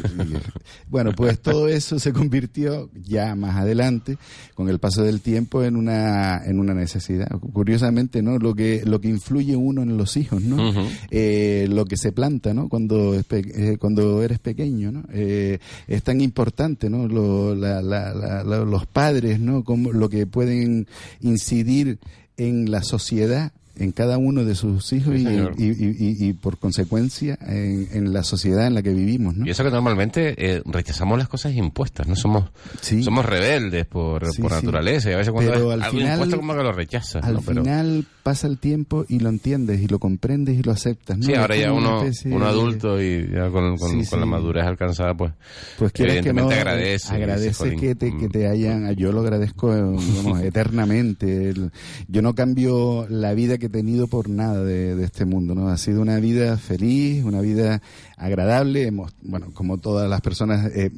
Bueno, 0.87 1.11
pues 1.15 1.39
todo 1.39 1.67
eso 1.67 1.99
se 1.99 2.13
convirtió 2.13 2.89
ya 2.93 3.35
más 3.35 3.55
adelante, 3.57 4.17
con 4.55 4.69
el 4.69 4.79
paso 4.79 5.03
del 5.03 5.21
tiempo, 5.21 5.58
en 5.63 5.75
una, 5.75 6.41
en 6.45 6.59
una 6.59 6.73
necesidad. 6.73 7.27
Curiosamente, 7.53 8.21
¿no? 8.21 8.37
Lo 8.37 8.53
que, 8.55 8.81
lo 8.85 8.99
que 9.01 9.07
influye 9.09 9.55
uno 9.55 9.81
en 9.83 9.97
los 9.97 10.17
hijos, 10.17 10.41
¿no? 10.41 10.73
Eh, 11.11 11.67
lo 11.69 11.85
que 11.85 11.97
se 11.97 12.11
planta, 12.11 12.53
¿no? 12.53 12.69
Cuando, 12.69 13.15
eh, 13.15 13.77
cuando 13.79 14.21
eres 14.23 14.39
pequeño, 14.39 14.91
¿no? 14.91 15.03
Eh, 15.11 15.59
es 15.87 16.03
tan 16.03 16.21
importante, 16.21 16.89
¿no? 16.89 17.07
Lo- 17.07 17.55
la- 17.55 17.81
la- 17.81 18.13
la- 18.13 18.43
la- 18.43 18.65
los 18.65 18.85
padres, 18.85 19.39
¿no? 19.39 19.63
Como 19.63 19.91
lo 19.91 20.09
que 20.09 20.27
pueden 20.27 20.87
incidir 21.21 21.99
en 22.37 22.71
la 22.71 22.83
sociedad 22.83 23.51
en 23.79 23.91
cada 23.91 24.17
uno 24.17 24.43
de 24.45 24.55
sus 24.55 24.91
hijos 24.93 25.15
Sí, 25.15 25.25
y, 25.57 25.63
y- 25.63 25.69
y- 25.71 26.25
y- 26.25 26.29
y, 26.29 26.33
por 26.33 26.57
consecuencia 26.57 27.37
en, 27.47 27.87
en 27.91 28.13
la 28.13 28.23
sociedad 28.23 28.67
en 28.67 28.73
la 28.75 28.81
que 28.81 28.91
vivimos, 28.93 29.35
¿no? 29.35 29.45
Y 29.45 29.49
eso 29.49 29.63
que 29.63 29.71
normalmente 29.71 30.35
eh, 30.37 30.61
rechazamos 30.65 31.17
las 31.17 31.27
cosas 31.29 31.53
impuestas, 31.55 32.07
¿no? 32.07 32.15
Somos, 32.15 32.45
Sí. 32.81 33.01
somos 33.03 33.25
rebeldes 33.25 33.85
por, 33.85 34.31
Sí, 34.31 34.41
por 34.41 34.51
naturaleza 34.51 35.09
y 35.09 35.13
a 35.13 35.17
veces 35.17 35.31
cuando 35.31 35.51
Pero 35.51 35.67
es 35.69 35.73
al 35.75 35.81
algo 35.83 35.97
final- 35.97 36.13
impuesto 36.13 36.37
como 36.37 36.55
que 36.55 36.63
lo 36.63 36.71
rechazas, 36.73 37.23
Al 37.23 37.33
¿no? 37.35 37.41
Pero, 37.41 37.61
final 37.63 38.05
pasa 38.29 38.45
el 38.45 38.59
tiempo 38.59 39.05
y 39.09 39.19
lo 39.19 39.29
entiendes 39.29 39.81
y 39.81 39.87
lo 39.87 39.97
comprendes 39.97 40.59
y 40.59 40.61
lo 40.61 40.71
aceptas, 40.71 41.17
¿no? 41.17 41.25
sí, 41.25 41.33
ahora 41.33 41.55
ya 41.55 41.73
uno, 41.73 42.03
de- 42.03 42.35
adulto 42.45 43.01
y 43.01 43.27
ya 43.33 43.49
con, 43.49 43.75
con- 43.75 44.03
Sí, 44.03 44.07
con 44.07 44.19
la 44.19 44.27
madurez 44.27 44.65
alcanzada, 44.65 45.15
pues, 45.15 45.33
Pues 45.79 45.91
quieres 45.91 46.21
que 46.21 46.31
no, 46.31 46.41
evidentemente 46.41 46.55
agradece. 46.59 47.13
agradece 47.15 47.47
dices, 47.49 47.57
"Jolín, 47.57 47.79
que 47.79 47.95
te, 47.95 48.15
que 48.17 48.27
mm, 48.27 48.31
te 48.31 48.47
hayan, 48.47 48.95
yo 48.95 49.11
lo 49.11 49.21
agradezco 49.21 49.73
eternamente. 50.43 51.49
El- 51.49 51.71
yo 52.07 52.21
no 52.21 52.35
cambio 52.35 53.07
la 53.09 53.33
vida 53.33 53.57
que 53.57 53.65
he 53.65 53.69
tenido 53.69 54.07
por 54.07 54.29
nada 54.29 54.63
de, 54.63 54.95
de 54.95 55.03
este 55.05 55.25
mundo, 55.25 55.55
¿no? 55.55 55.69
Ha 55.69 55.77
sido 55.77 56.01
una 56.01 56.19
vida 56.19 56.57
feliz, 56.57 57.23
una 57.23 57.41
vida 57.41 57.81
agradable. 58.17 58.85
Hemos, 58.85 59.11
bueno, 59.23 59.47
como 59.53 59.77
todas 59.77 60.09
las 60.09 60.21
personas, 60.21 60.69
eh, 60.75 60.91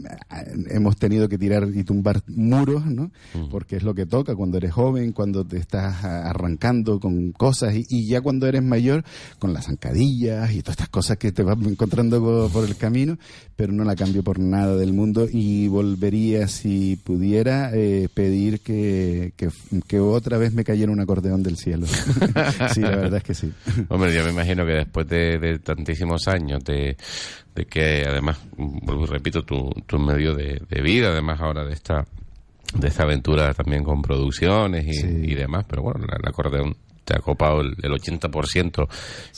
hemos 0.70 0.98
tenido 0.98 1.30
que 1.30 1.38
tirar 1.38 1.68
y 1.74 1.84
tumbar 1.84 2.22
muros, 2.28 2.86
¿no? 2.88 3.12
Porque 3.50 3.76
es 3.78 3.84
lo 3.84 3.94
que 3.94 4.06
toca 4.06 4.36
cuando 4.36 4.58
eres 4.58 4.72
joven, 4.74 5.12
cuando 5.14 5.46
te 5.46 5.58
estás 5.58 6.04
arrancando 6.04 7.00
con 7.00 7.21
cosas 7.38 7.76
y, 7.76 7.86
y 7.90 8.08
ya 8.08 8.22
cuando 8.22 8.48
eres 8.48 8.64
mayor, 8.64 9.04
con 9.40 9.54
las 9.54 9.66
zancadillas 9.66 10.52
y 10.52 10.62
todas 10.62 10.74
estas 10.74 10.90
cosas 10.90 11.18
que 11.18 11.32
te 11.32 11.44
vas 11.44 11.58
encontrando 11.66 12.20
po- 12.20 12.50
por 12.52 12.66
el 12.68 12.76
camino, 12.78 13.18
pero 13.56 13.72
no 13.74 13.84
la 13.84 13.96
cambio 13.96 14.24
por 14.24 14.40
nada 14.40 14.76
del 14.76 14.94
mundo 14.94 15.28
y 15.32 15.68
volvería, 15.68 16.48
si 16.48 16.96
pudiera, 16.96 17.72
eh, 17.74 18.08
pedir 18.14 18.60
que, 18.62 19.34
que, 19.38 19.50
que 19.88 20.00
otra 20.00 20.38
vez 20.38 20.54
me 20.54 20.64
cayera 20.64 20.92
un 20.92 21.00
acordeón 21.00 21.44
del 21.44 21.58
cielo. 21.58 21.86
sí, 22.74 22.82
la 22.82 22.96
verdad 22.96 23.18
es 23.18 23.24
que 23.24 23.34
sí. 23.34 23.52
Hombre, 23.90 24.14
yo 24.14 24.24
me 24.24 24.32
imagino 24.32 24.66
que 24.66 24.72
después 24.74 25.08
de, 25.08 25.38
de 25.38 25.60
tantísimos 25.60 26.28
años 26.28 26.64
de, 26.64 26.98
de 27.56 27.66
que 27.66 28.04
además, 28.08 28.38
vuelvo 28.58 29.04
y 29.04 29.08
repito, 29.08 29.44
tu, 29.44 29.70
tu 29.86 30.00
medio 30.00 30.34
de, 30.36 30.62
de 30.70 30.82
vida, 30.82 31.10
además 31.10 31.40
ahora 31.42 31.64
de 31.66 31.74
esta 31.74 32.06
de 32.74 32.88
esta 32.88 33.04
aventura 33.04 33.54
también 33.54 33.84
con 33.84 34.02
producciones 34.02 34.88
y, 34.88 34.94
Sí. 34.94 35.08
y 35.24 35.36
demás, 35.36 35.66
pero 35.68 35.82
bueno, 35.82 36.06
la- 36.08 36.16
el 36.22 36.26
acordeón 36.26 36.74
te 37.04 37.16
ha 37.16 37.20
copado 37.20 37.62
el, 37.62 37.76
el 37.82 37.92
80% 37.92 38.88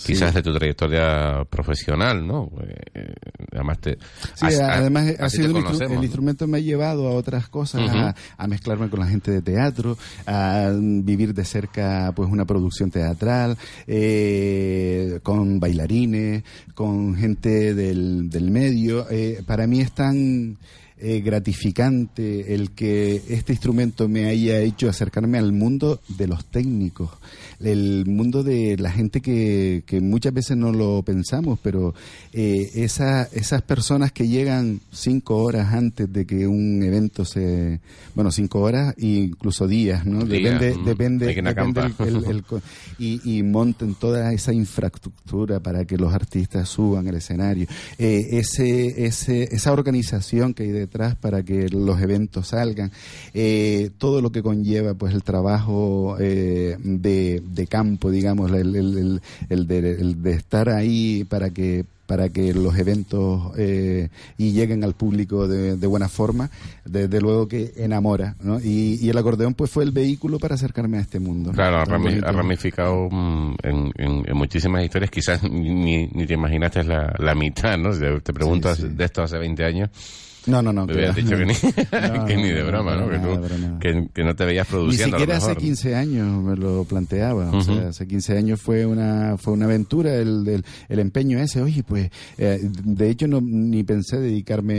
quizás 0.05 0.33
de 0.33 0.43
tu 0.43 0.53
trayectoria 0.53 1.45
profesional, 1.49 2.25
¿no? 2.27 2.51
Eh, 2.93 3.13
además 3.53 3.79
te... 3.79 3.97
Sí, 4.35 4.45
as- 4.45 4.59
a- 4.59 4.73
además 4.73 5.07
así 5.07 5.17
ha 5.19 5.29
sido 5.29 5.57
el, 5.57 5.63
¿no? 5.95 6.03
instrumento 6.03 6.45
me 6.47 6.57
ha 6.57 6.61
llevado 6.61 7.07
a 7.07 7.11
otras 7.11 7.47
cosas, 7.49 7.89
a, 7.89 8.15
a 8.37 8.47
mezclarme 8.47 8.89
con 8.89 8.99
la 8.99 9.07
gente 9.07 9.31
de 9.31 9.41
teatro, 9.41 9.97
a 10.25 10.71
vivir 10.77 11.33
de 11.33 11.45
cerca 11.45 12.11
pues 12.15 12.29
una 12.29 12.45
producción 12.45 12.91
teatral, 12.91 13.57
eh, 13.87 15.19
con 15.23 15.59
bailarines, 15.59 16.43
con 16.75 17.15
gente 17.15 17.73
del, 17.73 18.29
del 18.29 18.51
medio. 18.51 19.07
Eh, 19.09 19.41
para 19.45 19.67
mí 19.67 19.81
es 19.81 19.91
tan 19.93 20.57
eh, 21.03 21.21
gratificante 21.21 22.53
el 22.55 22.71
que 22.71 23.21
este 23.29 23.53
instrumento 23.53 24.07
me 24.07 24.25
haya 24.25 24.59
hecho 24.59 24.89
acercarme 24.89 25.37
al 25.37 25.51
mundo 25.51 25.99
de 26.17 26.27
los 26.27 26.45
técnicos, 26.45 27.09
el 27.59 28.05
mundo 28.07 28.43
de 28.43 28.77
la 28.77 28.89
gente 28.91 29.21
que, 29.21 29.83
que 29.85 30.01
muchas 30.01 30.33
veces 30.33 30.57
no 30.57 30.71
lo 30.71 31.03
pensamos, 31.03 31.59
pero 31.61 31.93
eh, 32.31 32.69
esa- 32.75 33.23
esas 33.33 33.61
personas 33.61 34.11
que 34.11 34.27
llegan 34.27 34.79
cinco 34.91 35.37
horas 35.43 35.73
antes 35.73 36.11
de 36.11 36.25
que 36.25 36.47
un 36.47 36.81
evento 36.83 37.25
se, 37.25 37.79
bueno, 38.15 38.31
cinco 38.31 38.61
horas 38.61 38.95
e 38.97 39.05
incluso 39.07 39.67
días, 39.67 40.05
¿no? 40.05 40.25
Días, 40.25 40.59
depende, 40.59 40.77
mm, 40.81 40.85
depende, 40.85 41.25
el- 41.85 41.93
el- 42.07 42.25
el 42.31 42.43
co- 42.43 42.61
y, 42.97 43.21
y 43.37 43.43
monten 43.43 43.95
toda 43.95 44.31
esa 44.33 44.53
infraestructura 44.53 45.59
para 45.59 45.85
que 45.85 45.97
los 45.97 46.13
artistas 46.13 46.69
suban 46.69 47.07
al 47.07 47.15
escenario. 47.15 47.67
Eh, 47.97 48.21
ese, 48.31 49.05
ese, 49.05 49.43
esa 49.51 49.71
organización 49.73 50.53
que 50.53 50.63
hay 50.63 50.69
detrás 50.71 50.92
detrás 50.93 51.15
para 51.15 51.41
que 51.43 51.69
los 51.69 51.99
eventos 52.01 52.49
salgan, 52.49 52.91
eh, 53.33 53.89
todo 53.97 54.21
lo 54.21 54.31
que 54.31 54.43
conlleva 54.43 54.93
pues 54.93 55.13
el 55.15 55.23
trabajo 55.23 56.17
eh, 56.19 56.77
de, 56.83 57.41
de 57.43 57.67
campo, 57.67 58.11
digamos, 58.11 58.51
el, 58.51 58.75
el- 58.75 59.21
el- 59.49 59.67
de, 59.67 59.77
el 59.99 60.21
de 60.21 60.31
estar 60.33 60.69
ahí 60.69 61.23
para 61.27 61.49
que 61.49 61.85
para 62.05 62.27
que 62.29 62.53
los 62.53 62.77
eventos 62.77 63.53
eh, 63.57 64.09
y 64.37 64.51
lleguen 64.51 64.83
al 64.83 64.93
público 64.93 65.47
de, 65.47 65.77
de 65.77 65.87
buena 65.87 66.09
forma, 66.09 66.49
desde 66.85 67.21
luego 67.21 67.47
que 67.47 67.71
enamora, 67.77 68.35
¿no? 68.43 68.59
Y, 68.59 68.99
y 69.01 69.09
el 69.09 69.17
acordeón 69.17 69.53
pues 69.53 69.71
fue 69.71 69.85
el 69.85 69.91
vehículo 69.91 70.37
para 70.37 70.55
acercarme 70.55 70.97
a 70.97 71.01
este 71.01 71.19
mundo. 71.21 71.51
Claro, 71.53 71.77
ha, 71.77 71.85
ramificado 72.31 73.07
mm, 73.09 73.55
en, 73.63 73.91
en- 73.97 74.23
en 74.29 74.37
muchísimas 74.37 74.83
historias. 74.83 75.09
Quizás 75.09 75.41
ni, 75.49 76.07
ni 76.07 76.25
te 76.27 76.33
imaginaste 76.33 76.83
la, 76.83 77.15
la 77.17 77.33
mitad, 77.35 77.77
¿no? 77.77 77.91
Te 78.19 78.33
pregunto 78.33 78.75
Sí, 78.75 78.81
sí. 78.83 78.87
de 78.89 79.05
esto 79.05 79.23
hace 79.23 79.37
20 79.37 79.63
años. 79.63 79.89
No, 80.45 80.61
no, 80.61 80.73
no. 80.73 80.85
Me 80.85 80.93
hubieras 80.93 81.15
dicho 81.15 81.37
que 81.37 81.45
ni, 81.45 81.53
No, 82.17 82.25
que 82.27 82.35
ni 82.35 82.49
de 82.49 82.63
broma, 82.63 82.95
¿no? 82.97 83.09
Que, 83.09 83.19
tú- 83.19 83.79
que- 83.79 84.09
que 84.13 84.23
no 84.23 84.35
te 84.35 84.45
veías 84.45 84.67
Ni 84.67 84.71
produciendo. 84.71 85.15
a 85.15 85.19
lo 85.19 85.23
siquiera 85.23 85.37
hace 85.37 85.47
mejor. 85.49 85.63
15 85.63 85.95
años 85.95 86.43
me 86.43 86.55
lo 86.55 86.83
planteaba, 86.83 87.49
o 87.51 87.61
sea, 87.61 87.87
hace 87.89 88.07
15 88.07 88.37
años 88.37 88.61
fue 88.61 88.85
una 88.85 89.37
fue 89.37 89.53
una 89.53 89.65
aventura 89.65 90.13
el, 90.15 90.47
el, 90.47 90.65
el 90.89 90.99
empeño 90.99 91.39
ese, 91.39 91.61
oye, 91.61 91.83
pues 91.83 92.09
eh, 92.37 92.59
de 92.61 93.09
hecho 93.09 93.27
no 93.27 93.39
ni 93.41 93.83
pensé 93.83 94.19
dedicarme 94.19 94.73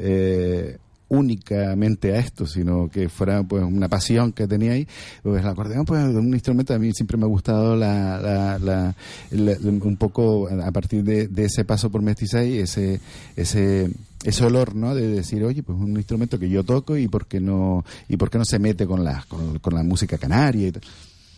eh, 0.00 0.78
únicamente 1.08 2.12
a 2.14 2.18
esto, 2.18 2.46
sino 2.46 2.88
que 2.88 3.08
fuera 3.08 3.42
pues 3.42 3.62
una 3.62 3.88
pasión 3.88 4.32
que 4.32 4.46
tenía 4.46 4.72
ahí. 4.72 4.86
Pues 5.22 5.42
el 5.42 5.48
acordeón 5.48 5.84
pues 5.84 6.02
es 6.02 6.14
un 6.14 6.32
instrumento 6.34 6.74
a 6.74 6.78
mí 6.78 6.92
siempre 6.92 7.16
me 7.16 7.24
ha 7.24 7.28
gustado 7.28 7.76
la, 7.76 8.18
la, 8.20 8.58
la- 8.58 8.94
la- 9.30 9.56
un 9.62 9.96
poco 9.96 10.48
a 10.48 10.70
partir 10.72 11.04
de, 11.04 11.28
de 11.28 11.44
ese 11.44 11.64
paso 11.64 11.90
por 11.90 12.02
mestizaje, 12.02 12.60
ese 12.60 13.00
ese 13.36 13.90
ese 14.24 14.44
olor, 14.44 14.74
¿no? 14.74 14.94
De 14.94 15.06
decir, 15.08 15.44
oye, 15.44 15.62
pues 15.62 15.78
un 15.78 15.96
instrumento 15.96 16.38
que 16.38 16.48
yo 16.48 16.64
toco 16.64 16.96
y 16.96 17.08
por 17.08 17.26
qué 17.26 17.40
no 17.40 17.84
y 18.08 18.16
por 18.16 18.30
qué 18.30 18.38
no 18.38 18.44
se 18.46 18.58
mete 18.58 18.86
con 18.86 19.04
la 19.04 19.24
con, 19.28 19.58
con 19.58 19.74
la 19.74 19.82
música 19.82 20.16
canaria 20.18 20.68
y 20.68 20.72
tal. 20.72 20.82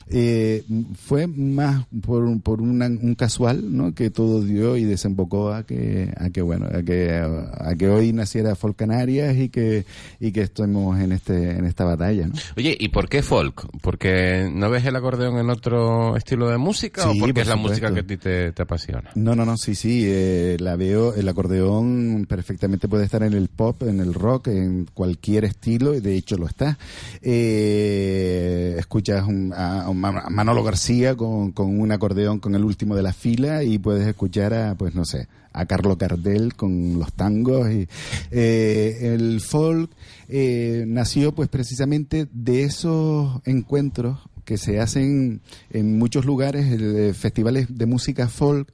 Eh, 0.09 0.65
fue 0.95 1.27
más 1.27 1.85
por, 2.05 2.23
un- 2.25 2.41
por 2.41 2.63
una- 2.63 2.87
un 2.87 3.17
casual 3.17 3.77
¿no? 3.77 3.93
que 3.95 4.11
todo 4.11 4.41
dio 4.43 4.77
y 4.77 4.85
desembocó 4.85 5.53
a 5.53 5.65
que 5.65 6.13
a 6.17 6.31
que 6.31 6.43
bueno 6.43 6.67
a 6.73 6.83
que 6.85 7.11
a 7.13 7.75
que 7.77 7.89
hoy 7.89 8.13
naciera 8.13 8.55
Folk 8.55 8.77
Canarias 8.77 9.37
y 9.37 9.49
que 9.49 9.85
y 10.21 10.31
que 10.31 10.43
estemos 10.43 10.99
en 11.01 11.11
este 11.11 11.51
en 11.59 11.65
esta 11.67 11.85
batalla 11.85 12.29
¿no? 12.29 12.35
Oye, 12.57 12.77
¿y 12.79 12.89
por 12.91 13.09
qué 13.09 13.23
folk? 13.23 13.67
¿Porque 13.83 14.49
no 14.53 14.71
ves 14.71 14.85
el 14.85 14.95
acordeón 14.95 15.39
en 15.39 15.51
otro 15.51 16.17
estilo 16.17 16.49
de 16.51 16.59
música 16.59 17.03
Sí, 17.03 17.09
o 17.09 17.21
porque 17.21 17.35
por 17.35 17.43
es 17.43 17.49
la 17.49 17.55
supuesto. 17.57 17.69
música 17.89 17.95
que 17.95 18.01
a 18.01 18.07
ti 18.07 18.17
te, 18.17 18.53
te 18.53 18.63
apasiona? 18.63 19.11
No, 19.17 19.35
no, 19.35 19.45
no, 19.45 19.57
sí, 19.57 19.75
sí, 19.75 20.03
eh, 20.07 20.57
la 20.61 20.77
veo, 20.77 21.15
el 21.15 21.29
acordeón 21.29 22.27
perfectamente 22.29 22.87
puede 22.87 23.05
estar 23.05 23.23
en 23.25 23.33
el 23.33 23.49
pop, 23.49 23.83
en 23.83 23.99
el 24.01 24.15
rock, 24.15 24.49
en 24.49 24.87
cualquier 24.95 25.45
estilo, 25.47 25.95
y 25.95 26.01
de 26.01 26.15
hecho 26.17 26.37
lo 26.37 26.47
está. 26.47 26.79
Eh, 27.23 28.77
escuchas 28.79 29.27
un- 29.27 29.53
a, 29.53 29.83
a 29.87 29.93
Ma- 29.93 29.96
Manolo 29.97 30.63
García 30.63 31.17
con, 31.17 31.53
con 31.53 31.81
un 31.81 31.93
acordeón 31.93 32.39
con 32.39 32.55
el 32.55 32.65
último 32.65 32.95
de 32.95 33.03
la 33.03 33.13
fila 33.13 33.63
y 33.65 33.79
puedes 33.79 34.07
escuchar 34.07 34.55
a, 34.55 34.75
pues 34.75 34.95
no 34.95 35.05
sé, 35.05 35.29
a 35.53 35.67
Carlos 35.67 35.99
Gardel 35.99 36.55
con 36.55 36.99
los 36.99 37.13
tangos 37.13 37.71
y 37.71 37.89
eh, 38.31 39.15
el 39.15 39.41
folk 39.41 39.91
eh, 40.29 40.85
nació 40.87 41.33
pues 41.33 41.49
precisamente 41.49 42.29
de 42.33 42.65
esos 42.65 43.41
encuentros 43.45 44.19
que 44.45 44.59
se 44.59 44.81
hacen 44.81 45.41
en 45.71 45.99
muchos 45.99 46.25
lugares, 46.25 46.67
eh, 46.71 47.13
festivales 47.15 47.67
de 47.69 47.87
música 47.87 48.29
folk 48.29 48.73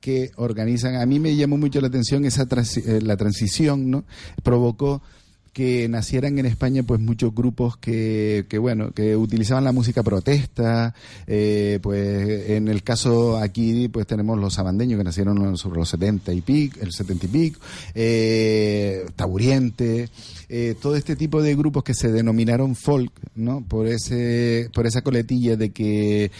que 0.00 0.32
organizan. 0.36 0.96
A 0.96 1.06
mí 1.06 1.20
me 1.20 1.34
llamó 1.36 1.56
mucho 1.56 1.80
la 1.80 1.86
atención 1.86 2.24
esa 2.24 2.42
eh, 2.42 3.00
la 3.00 3.16
transición, 3.16 3.90
¿no? 3.90 4.04
Provocó 4.42 5.00
que 5.52 5.86
nacieran 5.88 6.38
en 6.38 6.46
España 6.46 6.82
pues 6.82 7.00
muchos 7.00 7.34
grupos 7.34 7.76
que, 7.76 8.46
que 8.48 8.58
bueno 8.58 8.92
que 8.92 9.16
utilizaban 9.16 9.64
la 9.64 9.72
música 9.72 10.02
protesta 10.02 10.94
eh, 11.26 11.78
pues 11.82 12.50
en 12.50 12.68
el 12.68 12.82
caso 12.82 13.36
aquí 13.36 13.88
pues 13.88 14.06
tenemos 14.06 14.38
los 14.38 14.54
sabandeños 14.54 14.98
que 14.98 15.04
nacieron 15.04 15.56
sobre 15.58 15.80
los 15.80 15.90
70 15.90 16.32
y 16.32 16.40
pico 16.40 16.80
el 16.80 16.92
70 16.92 17.26
y 17.26 17.28
pico 17.28 17.60
eh, 17.94 19.06
Taburiente 19.14 20.08
eh, 20.48 20.74
todo 20.80 20.96
este 20.96 21.16
tipo 21.16 21.42
de 21.42 21.54
grupos 21.54 21.84
que 21.84 21.94
se 21.94 22.10
denominaron 22.10 22.74
folk 22.74 23.12
no 23.34 23.62
por 23.62 23.86
ese 23.86 24.70
por 24.72 24.86
esa 24.86 25.02
coletilla 25.02 25.56
de 25.56 25.70
que 25.70 26.30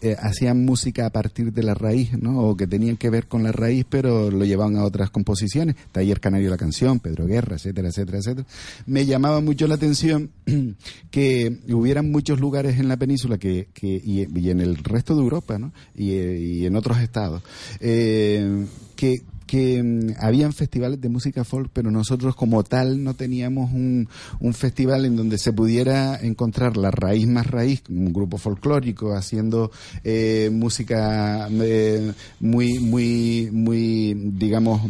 eh, 0.00 0.16
hacían 0.18 0.64
música 0.64 1.06
a 1.06 1.10
partir 1.10 1.52
de 1.52 1.62
la 1.62 1.74
raíz, 1.74 2.16
¿no? 2.18 2.40
O 2.40 2.56
que 2.56 2.66
tenían 2.66 2.96
que 2.96 3.10
ver 3.10 3.26
con 3.26 3.42
la 3.42 3.52
raíz, 3.52 3.84
pero 3.88 4.30
lo 4.30 4.44
llevaban 4.44 4.76
a 4.76 4.84
otras 4.84 5.10
composiciones. 5.10 5.76
Taller 5.92 6.20
Canario 6.20 6.50
la 6.50 6.56
canción, 6.56 7.00
Pedro 7.00 7.26
Guerra, 7.26 7.56
etcétera, 7.56 7.88
etcétera, 7.88 8.18
etcétera. 8.18 8.46
Me 8.86 9.06
llamaba 9.06 9.40
mucho 9.40 9.66
la 9.66 9.74
atención 9.74 10.30
que 11.10 11.58
hubieran 11.68 12.10
muchos 12.10 12.40
lugares 12.40 12.78
en 12.78 12.88
la 12.88 12.96
península 12.96 13.38
que, 13.38 13.68
que 13.72 14.00
y, 14.02 14.26
y 14.38 14.50
en 14.50 14.60
el 14.60 14.76
resto 14.76 15.14
de 15.14 15.22
Europa, 15.22 15.58
¿no? 15.58 15.72
Y, 15.94 16.12
eh, 16.12 16.38
y 16.38 16.66
en 16.66 16.76
otros 16.76 16.98
estados, 16.98 17.42
eh, 17.80 18.66
que 18.96 19.22
que 19.48 19.82
mm, 19.82 20.14
habían 20.20 20.52
festivales 20.52 21.00
de 21.00 21.08
música 21.08 21.42
folk, 21.42 21.70
pero 21.72 21.90
nosotros 21.90 22.36
como 22.36 22.62
tal 22.62 23.02
no 23.02 23.14
teníamos 23.14 23.72
un, 23.72 24.08
un 24.38 24.54
festival 24.54 25.04
en 25.06 25.16
donde 25.16 25.38
se 25.38 25.52
pudiera 25.52 26.16
encontrar 26.20 26.76
la 26.76 26.92
raíz 26.92 27.26
más 27.26 27.48
raíz, 27.48 27.82
un 27.88 28.12
grupo 28.12 28.38
folclórico 28.38 29.16
haciendo 29.16 29.72
eh, 30.04 30.50
música 30.52 31.48
eh, 31.50 32.12
muy, 32.38 32.78
muy, 32.78 33.48
muy, 33.50 34.14
digamos, 34.14 34.82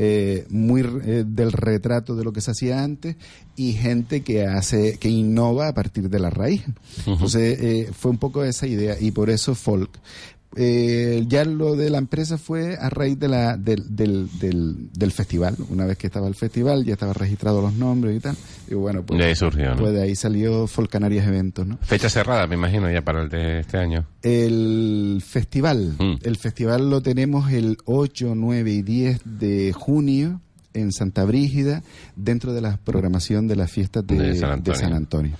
eh, 0.00 0.46
muy 0.50 0.82
eh, 0.82 1.24
del 1.26 1.50
retrato 1.50 2.14
de 2.14 2.22
lo 2.22 2.32
que 2.32 2.40
se 2.40 2.52
hacía 2.52 2.84
antes 2.84 3.16
y 3.56 3.72
gente 3.72 4.22
que 4.22 4.46
hace 4.46 4.96
que 4.98 5.08
innova 5.08 5.66
a 5.66 5.74
partir 5.74 6.08
de 6.08 6.20
la 6.20 6.30
raíz. 6.30 6.62
Entonces 7.04 7.58
eh, 7.60 7.90
fue 7.92 8.12
un 8.12 8.18
poco 8.18 8.44
esa 8.44 8.68
idea 8.68 8.96
y 9.00 9.10
por 9.10 9.28
eso 9.28 9.56
folk 9.56 9.90
eh, 10.56 11.24
ya 11.28 11.44
lo 11.44 11.76
de 11.76 11.90
la 11.90 11.98
empresa 11.98 12.38
fue 12.38 12.76
a 12.76 12.88
raíz 12.90 13.18
de 13.18 13.28
la, 13.28 13.56
del, 13.56 13.94
del, 13.94 14.28
del, 14.38 14.88
del 14.92 15.12
festival. 15.12 15.56
Una 15.70 15.84
vez 15.86 15.98
que 15.98 16.06
estaba 16.06 16.26
el 16.28 16.34
festival, 16.34 16.84
ya 16.84 16.94
estaban 16.94 17.14
registrados 17.14 17.62
los 17.62 17.74
nombres 17.74 18.16
y 18.16 18.20
tal. 18.20 18.36
Y 18.68 18.74
bueno, 18.74 19.04
pues, 19.04 19.18
De 19.18 19.26
ahí 19.26 19.36
surgió, 19.36 19.70
¿no? 19.74 19.76
pues 19.76 19.92
de 19.92 20.02
ahí 20.02 20.16
salió 20.16 20.66
Folk 20.66 20.90
Canarias 20.90 21.26
Eventos, 21.26 21.66
¿no? 21.66 21.78
Fecha 21.82 22.08
cerrada, 22.08 22.46
me 22.46 22.54
imagino, 22.54 22.90
ya 22.90 23.02
para 23.02 23.22
el 23.22 23.28
de 23.28 23.60
este 23.60 23.76
año. 23.78 24.06
El 24.22 25.22
festival, 25.26 25.96
Mm. 25.98 26.14
el 26.22 26.36
festival 26.36 26.90
lo 26.90 27.00
tenemos 27.02 27.50
el 27.52 27.76
8, 27.84 28.34
9 28.34 28.70
y 28.72 28.82
10 28.82 29.20
de 29.24 29.72
junio 29.72 30.40
en 30.78 30.92
Santa 30.92 31.24
Brígida, 31.24 31.82
dentro 32.16 32.52
de 32.52 32.60
la 32.60 32.76
programación 32.78 33.46
de 33.48 33.56
las 33.56 33.70
fiestas 33.70 34.06
de, 34.06 34.16
De 34.16 34.34
San 34.36 34.48
de 34.48 34.54
Antonio. 34.54 34.80
San 34.80 34.92
Antonio. 34.92 35.36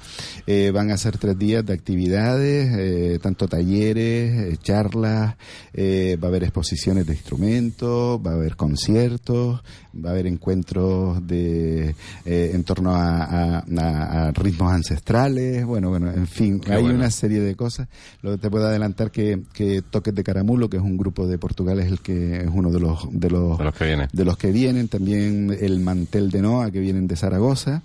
Eh, 0.46 0.70
van 0.72 0.90
a 0.90 0.96
ser 0.96 1.18
tres 1.18 1.38
días 1.38 1.64
de 1.64 1.72
actividades, 1.72 2.68
eh, 2.78 3.18
tanto 3.22 3.48
talleres, 3.48 4.52
eh, 4.52 4.56
charlas, 4.62 5.36
eh, 5.72 6.16
va 6.22 6.28
a 6.28 6.30
haber 6.30 6.44
exposiciones 6.44 7.06
de 7.06 7.14
instrumentos, 7.14 8.20
va 8.26 8.32
a 8.32 8.34
haber 8.34 8.56
conciertos, 8.56 9.60
va 9.94 10.10
a 10.10 10.12
haber 10.12 10.26
encuentros 10.26 11.26
de 11.26 11.94
eh, 12.24 12.50
en 12.54 12.64
torno 12.64 12.94
a, 12.94 13.24
a- 13.24 13.58
a- 13.78 14.28
a 14.28 14.30
ritmos 14.32 14.72
ancestrales, 14.72 15.64
bueno, 15.64 15.88
bueno, 15.90 16.10
en 16.12 16.26
fin, 16.26 16.60
Qué 16.60 16.72
hay 16.72 16.82
bueno. 16.82 16.96
una 16.98 17.10
serie 17.10 17.40
de 17.40 17.54
cosas. 17.54 17.88
Lo 18.22 18.32
que 18.32 18.38
te 18.38 18.50
puedo 18.50 18.66
adelantar 18.66 19.10
que, 19.10 19.42
que 19.52 19.82
Toques 19.82 20.14
de 20.14 20.22
Caramulo, 20.24 20.68
que 20.68 20.76
es 20.76 20.82
un 20.82 20.96
grupo 20.96 21.26
de 21.26 21.38
Portugal, 21.38 21.78
es 21.80 21.86
el 21.90 22.00
que 22.00 22.38
es 22.42 22.48
uno 22.52 22.70
de 22.70 22.80
los 22.80 23.06
de 23.10 23.30
los 23.30 23.58
De 23.58 23.64
los 23.64 23.74
que 23.74 23.84
vienen. 23.84 24.08
de 24.12 24.24
los 24.24 24.36
que 24.36 24.52
vienen, 24.52 24.88
también 24.88 25.27
el 25.28 25.80
Mantel 25.80 26.30
de 26.30 26.42
Noa, 26.42 26.70
que 26.70 26.80
vienen 26.80 27.06
de 27.06 27.16
Zaragoza. 27.16 27.82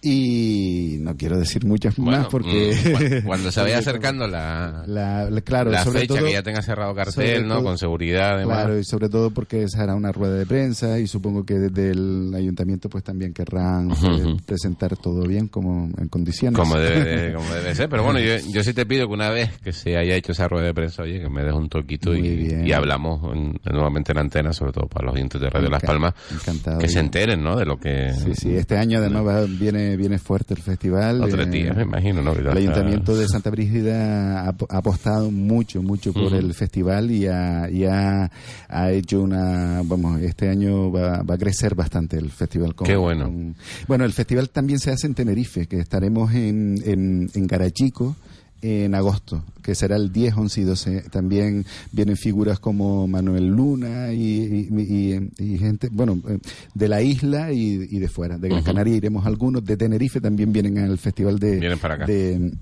Y 0.00 0.96
no 1.00 1.16
quiero 1.16 1.38
decir 1.38 1.64
muchas 1.64 1.96
Bueno, 1.96 2.18
más 2.20 2.28
porque... 2.28 2.72
mm, 2.72 2.92
cu- 3.20 3.26
cuando 3.26 3.50
se 3.52 3.60
vaya 3.60 3.78
acercando 3.78 4.28
la, 4.28 4.84
la, 4.86 5.28
la- 5.28 5.40
claro, 5.40 5.70
la 5.70 5.82
sobre 5.84 6.00
fecha 6.00 6.14
todo- 6.14 6.26
que 6.26 6.32
ya 6.32 6.42
tenga 6.42 6.62
cerrado 6.62 6.94
cartel, 6.94 7.46
¿no? 7.48 7.54
todo- 7.56 7.64
Con 7.64 7.78
seguridad, 7.78 8.36
además. 8.36 8.58
Claro, 8.58 8.78
y 8.78 8.84
sobre 8.84 9.08
todo 9.08 9.30
porque 9.32 9.66
se 9.68 9.80
hará 9.80 9.94
una 9.96 10.12
rueda 10.12 10.34
de 10.34 10.46
prensa 10.46 10.98
y 11.00 11.06
supongo 11.08 11.44
que 11.44 11.54
desde 11.54 11.90
el 11.90 12.32
ayuntamiento 12.34 12.88
pues 12.88 13.02
también 13.02 13.32
querrán 13.32 13.90
eh, 13.90 14.36
presentar 14.46 14.96
todo 14.96 15.22
bien 15.26 15.48
como 15.48 15.90
en 15.98 16.08
condiciones. 16.08 16.58
Como 16.58 16.78
debe, 16.78 17.04
de- 17.04 17.32
como 17.34 17.52
debe 17.52 17.74
ser. 17.74 17.88
Pero 17.88 18.04
bueno, 18.04 18.20
yo, 18.20 18.34
yo 18.52 18.62
sí 18.62 18.72
te 18.72 18.86
pido 18.86 19.08
que 19.08 19.14
una 19.14 19.30
vez 19.30 19.50
que 19.62 19.72
se 19.72 19.96
haya 19.96 20.14
hecho 20.14 20.30
esa 20.32 20.46
rueda 20.46 20.66
de 20.66 20.74
prensa, 20.74 21.02
oye, 21.02 21.20
que 21.20 21.28
me 21.28 21.42
des 21.42 21.52
un 21.54 21.68
toquito 21.68 22.14
y, 22.14 22.70
hablamos 22.72 23.34
en- 23.34 23.58
nuevamente 23.72 24.12
en 24.12 24.18
antena, 24.18 24.52
sobre 24.52 24.70
todo 24.72 24.86
para 24.86 25.06
los 25.06 25.14
oyentes 25.16 25.40
de 25.40 25.50
Radio 25.50 25.68
Las 25.68 25.82
Palmas, 25.82 26.14
encantado. 26.32 26.78
que 26.78 26.88
se 26.88 27.00
enteren, 27.00 27.42
¿no? 27.42 27.56
De 27.56 27.64
lo 27.64 27.76
que... 27.78 28.12
Sí, 28.12 28.32
sí, 28.34 28.54
este 28.54 28.76
año 28.76 28.98
además 28.98 29.26
va- 29.26 29.44
viene 29.44 29.87
viene 29.96 30.18
fuerte 30.18 30.54
el 30.54 30.62
festival. 30.62 31.22
Otros 31.22 31.46
eh, 31.46 31.50
días, 31.50 31.76
me 31.76 31.82
imagino, 31.82 32.20
El 32.32 32.48
Ayuntamiento 32.48 33.16
de 33.16 33.26
Santa 33.28 33.50
Brígida 33.50 34.42
ha, 34.42 34.48
ha 34.48 34.76
apostado 34.76 35.30
mucho, 35.30 35.82
mucho 35.82 36.12
por 36.12 36.34
el 36.34 36.52
festival 36.54 37.10
y, 37.10 37.26
ha, 37.26 37.68
y 37.70 37.84
ha, 37.84 38.30
ha 38.68 38.90
hecho 38.92 39.22
una, 39.22 39.82
vamos, 39.84 40.20
este 40.20 40.48
año 40.48 40.90
va, 40.90 41.22
va 41.22 41.34
a 41.34 41.38
crecer 41.38 41.74
bastante 41.74 42.16
el 42.18 42.30
festival. 42.30 42.74
con- 42.74 42.86
Qué 42.86 42.96
bueno. 42.96 43.24
con- 43.26 43.54
bueno, 43.86 44.04
el 44.04 44.12
festival 44.12 44.50
también 44.50 44.78
se 44.78 44.90
hace 44.90 45.06
en 45.06 45.14
Tenerife, 45.14 45.66
que 45.66 45.78
estaremos 45.78 46.32
en, 46.34 46.76
en, 46.84 47.30
en 47.34 47.46
Garachico 47.46 48.16
en 48.62 48.94
agosto, 48.94 49.44
que 49.62 49.74
será 49.74 49.96
el 49.96 50.12
10, 50.12 50.34
11 50.36 50.60
y 50.60 50.64
12. 50.64 51.02
También 51.10 51.64
vienen 51.92 52.16
figuras 52.16 52.58
como 52.58 53.06
Manuel 53.06 53.46
Luna 53.48 54.12
y, 54.12 54.68
y- 54.70 55.30
y- 55.38 55.54
y 55.54 55.58
gente, 55.58 55.88
bueno, 55.92 56.20
eh, 56.28 56.38
de 56.74 56.88
la 56.88 57.00
isla 57.02 57.52
y, 57.52 57.76
de 57.98 58.08
fuera. 58.08 58.36
De 58.38 58.48
Gran 58.48 58.62
Canaria 58.64 58.96
iremos 58.96 59.26
algunos, 59.26 59.64
de 59.64 59.76
Tenerife 59.76 60.20
también 60.20 60.52
vienen 60.52 60.78
al 60.78 60.98
festival 60.98 61.38
de, 61.38 61.58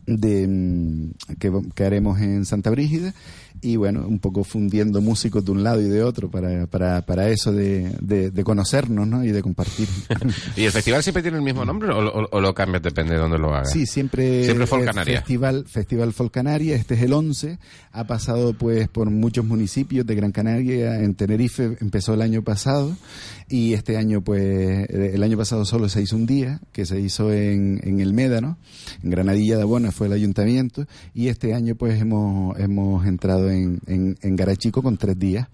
de, 0.07 0.47
mm, 0.49 1.11
que, 1.39 1.53
que 1.75 1.85
haremos 1.85 2.21
en 2.21 2.45
Santa 2.45 2.71
Brígida 2.71 3.15
y 3.63 3.77
bueno, 3.77 4.07
un 4.07 4.19
poco 4.19 4.45
fundiendo 4.45 5.01
músicos 5.01 5.45
de 5.45 5.51
un 5.53 5.63
lado 5.63 5.81
y 5.81 5.89
de 5.89 6.03
otro 6.03 6.31
para, 6.31 6.67
para, 6.67 7.03
para 7.07 7.29
eso 7.31 7.53
de, 7.53 7.91
de, 8.01 8.31
de 8.31 8.45
conocernos 8.45 9.07
¿no? 9.09 9.25
y 9.25 9.31
de 9.33 9.43
compartir. 9.43 9.89
¿Y 10.57 10.65
el 10.65 10.73
festival 10.73 11.03
siempre 11.03 11.23
tiene 11.23 11.39
el 11.39 11.43
mismo 11.43 11.65
nombre 11.65 11.91
o, 11.91 11.99
o- 11.99 12.29
o 12.31 12.41
lo 12.41 12.55
cambias 12.55 12.83
depende 12.83 13.15
de 13.15 13.21
dónde 13.21 13.39
lo 13.39 13.55
hagas? 13.55 13.71
Sí, 13.73 13.87
siempre, 13.87 14.45
Siempre 14.45 14.67
Folk 14.67 14.85
Canaria. 14.85 15.19
Festival, 15.21 15.65
Festival 15.67 16.13
Folk 16.13 16.33
Canaria, 16.33 16.77
este 16.77 16.95
es 16.95 17.03
el 17.03 17.13
11, 17.13 17.59
ha 17.93 18.05
pasado 18.07 18.53
pues 18.55 18.89
por 18.89 19.11
muchos 19.11 19.45
municipios 19.45 20.07
de 20.07 20.15
Gran 20.15 20.33
Canaria, 20.33 21.01
en 21.01 21.15
Tenerife 21.15 21.77
empezó 21.81 22.15
el 22.15 22.23
año 22.23 22.43
pasado 22.43 22.97
y 23.49 23.73
este 23.75 23.97
año 23.97 24.21
pues 24.23 24.41
eh, 24.43 25.13
el 25.15 25.23
año 25.23 25.37
pasado 25.39 25.65
solo 25.65 25.89
se 25.89 26.03
hizo 26.03 26.17
un 26.17 26.27
día, 26.27 26.61
que 26.73 26.85
se 26.87 27.01
hizo 27.01 27.33
en, 27.33 27.81
en 27.85 28.01
el 28.01 28.13
Médano, 28.13 28.59
en 29.03 29.11
Granadilla 29.11 29.57
de 29.57 29.63
Abona 29.63 29.93
fue 29.93 30.07
el 30.09 30.13
ayuntamiento 30.13 30.87
y 31.15 31.29
este 31.29 31.55
año 31.55 31.75
pues 31.77 32.01
hemos, 32.01 32.59
hemos 32.59 33.07
entrado 33.07 33.51
en, 33.51 33.56
en, 33.87 34.17
en 34.21 34.37
Garachico 34.37 34.83
con 34.83 34.97
tres 34.97 35.19
días 35.19 35.49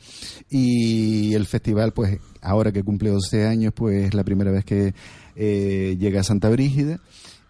y 0.50 1.34
el 1.34 1.46
festival 1.46 1.92
pues 1.92 2.18
ahora 2.40 2.72
que 2.72 2.82
cumple 2.82 3.10
12 3.10 3.46
años 3.46 3.72
pues 3.74 4.06
es 4.08 4.14
la 4.14 4.24
primera 4.24 4.50
vez 4.50 4.64
que 4.64 4.94
eh, 5.36 5.96
llega 5.98 6.20
a 6.20 6.24
Santa 6.24 6.48
Brígida 6.50 7.00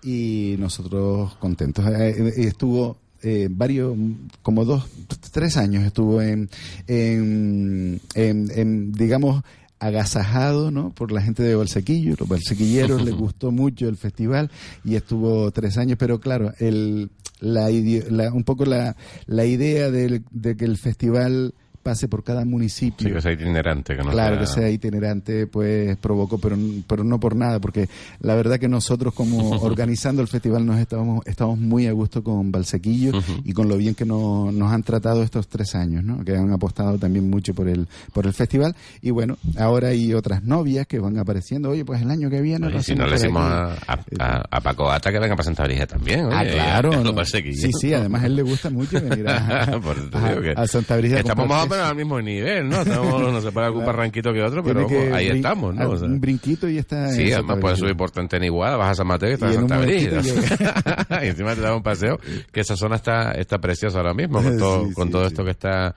y 0.03 0.57
nosotros 0.59 1.35
contentos. 1.37 1.85
Eh, 1.87 2.11
eh, 2.19 2.33
estuvo 2.39 2.97
eh, 3.23 3.49
varios, 3.51 3.97
como 4.43 4.65
dos, 4.65 4.85
tres 5.33 5.57
años 5.57 5.85
estuvo 5.85 6.21
en, 6.21 6.51
en, 6.89 8.01
en- 8.15 8.51
en, 8.55 8.93
digamos, 8.93 9.43
agasajado 9.79 10.71
¿no? 10.71 10.91
por 10.95 11.11
la 11.13 11.23
gente 11.23 11.43
de 11.43 11.55
Balsequillo, 11.57 12.15
los 12.19 12.29
balsequilleros 12.29 13.03
les 13.05 13.15
gustó 13.15 13.51
mucho 13.51 13.89
el 13.89 13.97
festival 13.97 14.51
y 14.85 14.95
estuvo 14.95 15.51
tres 15.51 15.77
años, 15.79 15.97
pero 15.99 16.21
claro, 16.21 16.53
el, 16.59 17.11
la, 17.43 17.69
la- 18.11 18.33
un 18.33 18.45
poco 18.45 18.65
la, 18.65 18.97
la 19.27 19.45
idea 19.45 19.91
del- 19.91 20.25
de 20.31 20.57
que 20.57 20.65
el 20.65 20.79
festival 20.79 21.55
pase 21.83 22.09
por 22.09 22.23
cada 22.25 22.45
municipio 22.45 23.09
Sí, 23.09 23.13
que 23.15 23.21
sea 23.21 23.33
itinerante. 23.33 23.97
Que 23.97 24.03
no 24.03 24.11
claro, 24.11 24.37
sea- 24.37 24.41
que 24.41 24.47
sea 24.61 24.71
itinerante, 24.71 25.47
pues 25.47 25.97
provocó, 25.97 26.39
pero, 26.39 26.57
pero 26.87 27.05
no 27.05 27.19
por 27.21 27.35
nada, 27.37 27.61
porque 27.61 27.89
la 28.21 28.35
verdad 28.35 28.59
que 28.59 28.69
nosotros 28.69 29.13
como 29.15 29.51
organizando 29.63 30.23
el 30.23 30.29
festival 30.29 30.65
nos 30.67 30.79
estamos, 30.79 31.27
estamos 31.27 31.59
muy 31.59 31.87
a 31.87 31.93
gusto 31.93 32.23
con 32.23 32.53
Balsequillo 32.53 33.13
y 33.45 33.53
con 33.53 33.69
lo 33.69 33.77
bien 33.77 33.95
que 33.95 34.05
no- 34.05 34.51
nos 34.53 34.73
han 34.73 34.83
tratado 34.83 35.23
estos 35.23 35.49
tres 35.49 35.75
años, 35.75 36.05
¿no? 36.05 36.25
que 36.25 36.37
han 36.37 36.53
apostado 36.53 36.99
también 36.99 37.29
mucho 37.29 37.55
por 37.55 37.69
el, 37.69 37.87
por 38.13 38.27
el 38.27 38.33
festival. 38.33 38.75
Y 39.01 39.11
bueno, 39.11 39.37
ahora 39.59 39.89
hay 39.89 40.15
otras 40.15 40.43
novias 40.43 40.87
que 40.87 40.99
van 40.99 41.19
apareciendo, 41.19 41.71
oye, 41.71 41.85
pues 41.85 42.03
el 42.03 42.11
año 42.11 42.31
que 42.31 42.41
viene... 42.41 42.67
Oye, 42.69 42.83
si 42.83 42.95
no 42.95 43.07
le 43.07 43.13
decimos 43.13 43.43
a, 43.43 43.73
aquí". 43.89 44.17
a, 44.19 44.37
a- 44.37 44.43
a 44.51 44.61
Paco 44.61 44.91
Ata 44.91 45.11
que 45.11 45.19
venga 45.19 45.35
para 45.35 45.45
Santa 45.45 45.65
Brigida 45.65 45.87
también. 45.87 46.27
Ah, 46.31 46.41
oye, 46.43 46.53
claro. 46.53 47.15
Pasé 47.15 47.39
aquí. 47.39 47.55
Sí, 47.55 47.71
sí, 47.73 47.93
además 47.95 48.23
a 48.23 48.27
él 48.27 48.37
le 48.37 48.43
gusta 48.43 48.71
mucho 48.71 49.01
venir 49.01 49.29
a, 49.29 49.67
Santa 50.67 50.97
Brígida. 50.97 51.17
a 51.19 51.21
Estamos 51.21 51.49
más 51.49 51.69
al 51.81 51.97
mismo 51.97 52.21
nivel, 52.21 52.69
¿no? 52.69 52.83
Estamos, 52.83 53.33
no 53.33 53.41
se 53.41 53.53
para 53.53 53.67
algún 53.69 53.85
barranquito 53.87 54.33
que 54.33 54.43
otro, 54.43 54.63
pero 54.63 54.87
que 54.87 55.13
ahí 55.13 55.29
estamos, 55.29 55.75
¿no? 55.75 55.83
a- 55.83 55.89
O 55.89 55.97
sea, 55.97 56.07
un 56.09 56.21
brinquito 56.21 56.69
y 56.69 56.79
está 56.79 57.09
Sí, 57.09 57.25
Santa 57.31 57.37
además 57.39 57.59
puedes 57.61 57.79
Brígida. 57.79 57.89
subir 57.89 57.97
por 57.97 58.11
Tanteniguada, 58.11 58.77
vas 58.77 58.91
a 58.91 58.95
San 58.97 59.07
Mateo 59.07 59.31
y 59.31 59.33
estás 59.35 59.55
en 59.55 59.61
Santa 59.61 59.79
Brígida. 59.79 60.21
y 61.25 61.27
encima 61.29 61.55
te 61.55 61.61
da 61.61 61.75
un 61.75 61.83
paseo, 61.83 62.19
que 62.53 62.61
esa 62.61 62.77
zona 62.77 62.97
está, 62.97 63.33
está 63.33 63.59
preciosa 63.59 63.99
ahora 63.99 64.15
mismo, 64.15 64.43
con 64.43 64.59
todo, 64.59 64.87
Sí, 64.89 64.95
con 64.95 65.07
sí, 65.09 65.13
todo 65.13 65.27
esto 65.27 65.45
que 65.45 65.51
está, 65.53 65.95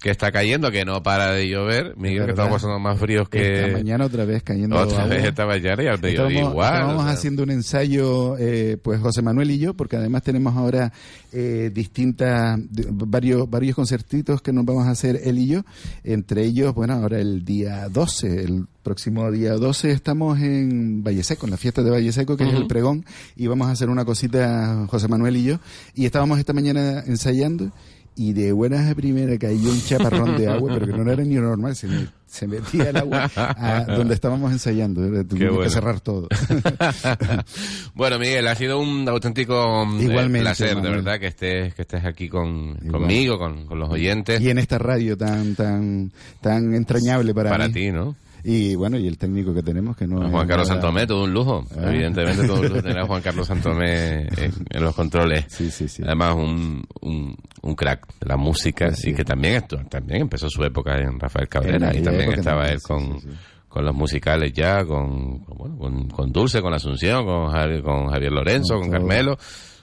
que 0.00 0.10
está 0.10 0.30
cayendo, 0.30 0.70
que 0.70 0.84
no 0.84 1.02
para 1.02 1.32
de 1.32 1.48
llover. 1.48 1.96
Miguel, 1.96 2.24
que 2.26 2.30
estamos 2.30 2.52
pasando 2.52 2.78
más 2.78 2.98
fríos 3.00 3.28
que... 3.28 3.64
Esta 3.64 3.72
mañana 3.78 4.04
otra 4.04 4.24
vez 4.24 4.42
cayendo 4.44 4.76
Otra 4.76 5.02
agua. 5.02 5.14
vez 5.16 5.24
esta 5.24 5.44
mañana 5.44 5.82
y 5.82 5.86
al 5.88 6.00
mediodía 6.00 6.26
Estábamos, 6.28 6.52
igual. 6.52 6.74
estábamos 6.74 7.02
o 7.02 7.04
sea. 7.06 7.12
haciendo 7.14 7.42
un 7.42 7.50
ensayo, 7.50 8.36
eh, 8.38 8.76
pues 8.80 9.00
José 9.00 9.22
Manuel 9.22 9.50
y 9.50 9.58
yo, 9.58 9.74
porque 9.74 9.96
además 9.96 10.22
tenemos 10.22 10.56
ahora 10.56 10.92
eh, 11.32 11.70
distintas, 11.74 12.60
varios, 12.92 13.50
varios 13.50 13.74
concertitos 13.74 14.40
que 14.40 14.52
nos 14.52 14.64
vamos 14.64 14.86
a 14.86 14.90
hacer 14.90 15.20
él 15.24 15.38
y 15.38 15.48
yo. 15.48 15.62
Entre 16.04 16.44
ellos, 16.44 16.74
bueno, 16.74 16.94
ahora 16.94 17.18
el 17.18 17.44
día 17.44 17.88
12, 17.88 18.44
el 18.44 18.66
próximo 18.84 19.30
día 19.32 19.54
12 19.54 19.90
estamos 19.90 20.38
en 20.40 21.02
Valle 21.02 21.24
Seco, 21.24 21.46
en 21.46 21.50
la 21.50 21.56
fiesta 21.56 21.82
de 21.82 21.90
Valle 21.90 22.12
Seco, 22.12 22.36
que 22.36 22.44
es 22.44 22.54
el 22.54 22.66
pregón, 22.68 23.04
y 23.36 23.48
vamos 23.48 23.66
a 23.68 23.72
hacer 23.72 23.90
una 23.90 24.04
cosita 24.04 24.86
José 24.88 25.08
Manuel 25.08 25.36
y 25.36 25.44
yo. 25.44 25.58
Y 25.94 26.06
estábamos 26.06 26.38
esta 26.38 26.52
mañana 26.52 27.02
ensayando. 27.04 27.72
Y 28.20 28.32
de 28.32 28.50
buenas 28.50 28.90
a 28.90 28.94
primera 28.96 29.38
cayó 29.38 29.70
un 29.70 29.80
chaparrón 29.80 30.36
de 30.36 30.48
agua, 30.48 30.72
pero 30.74 30.86
que 30.86 30.92
no 30.92 31.08
era 31.10 31.22
ni 31.22 31.36
normal, 31.36 31.76
se, 31.76 31.86
me- 31.86 32.08
se 32.26 32.48
metía 32.48 32.90
el 32.90 32.96
agua 32.96 33.30
a 33.36 33.84
donde 33.86 34.12
estábamos 34.14 34.50
ensayando. 34.50 35.02
Tuvimos 35.24 35.54
bueno. 35.54 35.60
que 35.62 35.70
cerrar 35.70 36.00
todo. 36.00 36.26
Bueno, 37.94 38.18
Miguel, 38.18 38.46
ha 38.48 38.54
sido 38.54 38.78
un 38.80 39.08
auténtico 39.08 39.84
eh, 39.84 40.02
Igualmente, 40.04 40.40
placer, 40.44 40.80
de 40.80 40.90
verdad, 40.90 41.18
que 41.18 41.26
estés, 41.28 41.74
que 41.74 41.82
estés 41.82 42.04
aquí 42.04 42.28
con, 42.28 42.76
Igual. 42.82 43.02
conmigo, 43.02 43.38
con, 43.38 43.66
con 43.66 43.78
los 43.78 43.88
oyentes. 43.90 44.40
y 44.40 44.50
en 44.50 44.58
esta 44.58 44.78
radio 44.78 45.16
tan 45.16 45.54
tan 45.54 46.12
tan 46.40 46.74
entrañable 46.74 47.34
para, 47.34 47.50
para 47.50 47.68
mí. 47.68 47.74
ti, 47.74 47.90
¿no? 47.90 48.16
Y 48.50 48.74
bueno, 48.76 48.96
y 48.98 49.06
el 49.06 49.18
técnico 49.18 49.52
que 49.52 49.62
tenemos 49.62 49.94
que 49.94 50.06
no 50.06 50.24
es 50.24 50.30
Juan 50.30 50.48
Carlos 50.48 50.68
nada- 50.68 50.80
Santomé, 50.80 51.06
todo 51.06 51.24
un 51.24 51.34
lujo. 51.34 51.66
Ah. 51.76 51.92
Evidentemente, 51.92 52.46
todo 52.46 52.60
un 52.60 52.68
lujo 52.68 52.82
tener 52.82 52.98
a 53.00 53.06
Juan 53.06 53.20
Carlos 53.20 53.46
Santomé 53.46 54.22
en, 54.22 54.52
en 54.70 54.82
los 54.82 54.94
controles. 54.94 55.44
Sí, 55.48 55.70
sí, 55.70 55.86
sí. 55.86 56.02
Además, 56.04 56.34
un, 56.34 56.82
un, 57.02 57.36
un 57.60 57.74
crack 57.74 58.06
de 58.18 58.26
la 58.26 58.36
música 58.38 58.90
Sí. 58.92 59.10
y 59.10 59.14
que 59.14 59.24
también, 59.24 59.54
esto, 59.56 59.76
también 59.90 60.22
empezó 60.22 60.48
su 60.48 60.64
época 60.64 60.96
en 60.96 61.20
Rafael 61.20 61.46
Cabrera 61.48 61.90
En 61.90 61.98
y 61.98 62.02
también 62.02 62.32
estaba 62.32 62.62
también, 62.66 62.74
él 62.76 62.82
con, 62.82 63.20
sí, 63.20 63.28
sí. 63.28 63.36
con 63.68 63.84
los 63.84 63.94
musicales 63.94 64.50
ya, 64.54 64.82
con, 64.84 65.40
con, 65.40 65.58
bueno, 65.58 65.76
con, 65.76 66.08
con 66.08 66.32
Dulce, 66.32 66.62
con 66.62 66.72
Asunción, 66.72 67.26
con 67.26 67.50
Javier, 67.50 67.82
con 67.82 68.08
Javier 68.08 68.32
Lorenzo, 68.32 68.78
Con. 68.80 68.90
Carmelo. 68.90 69.36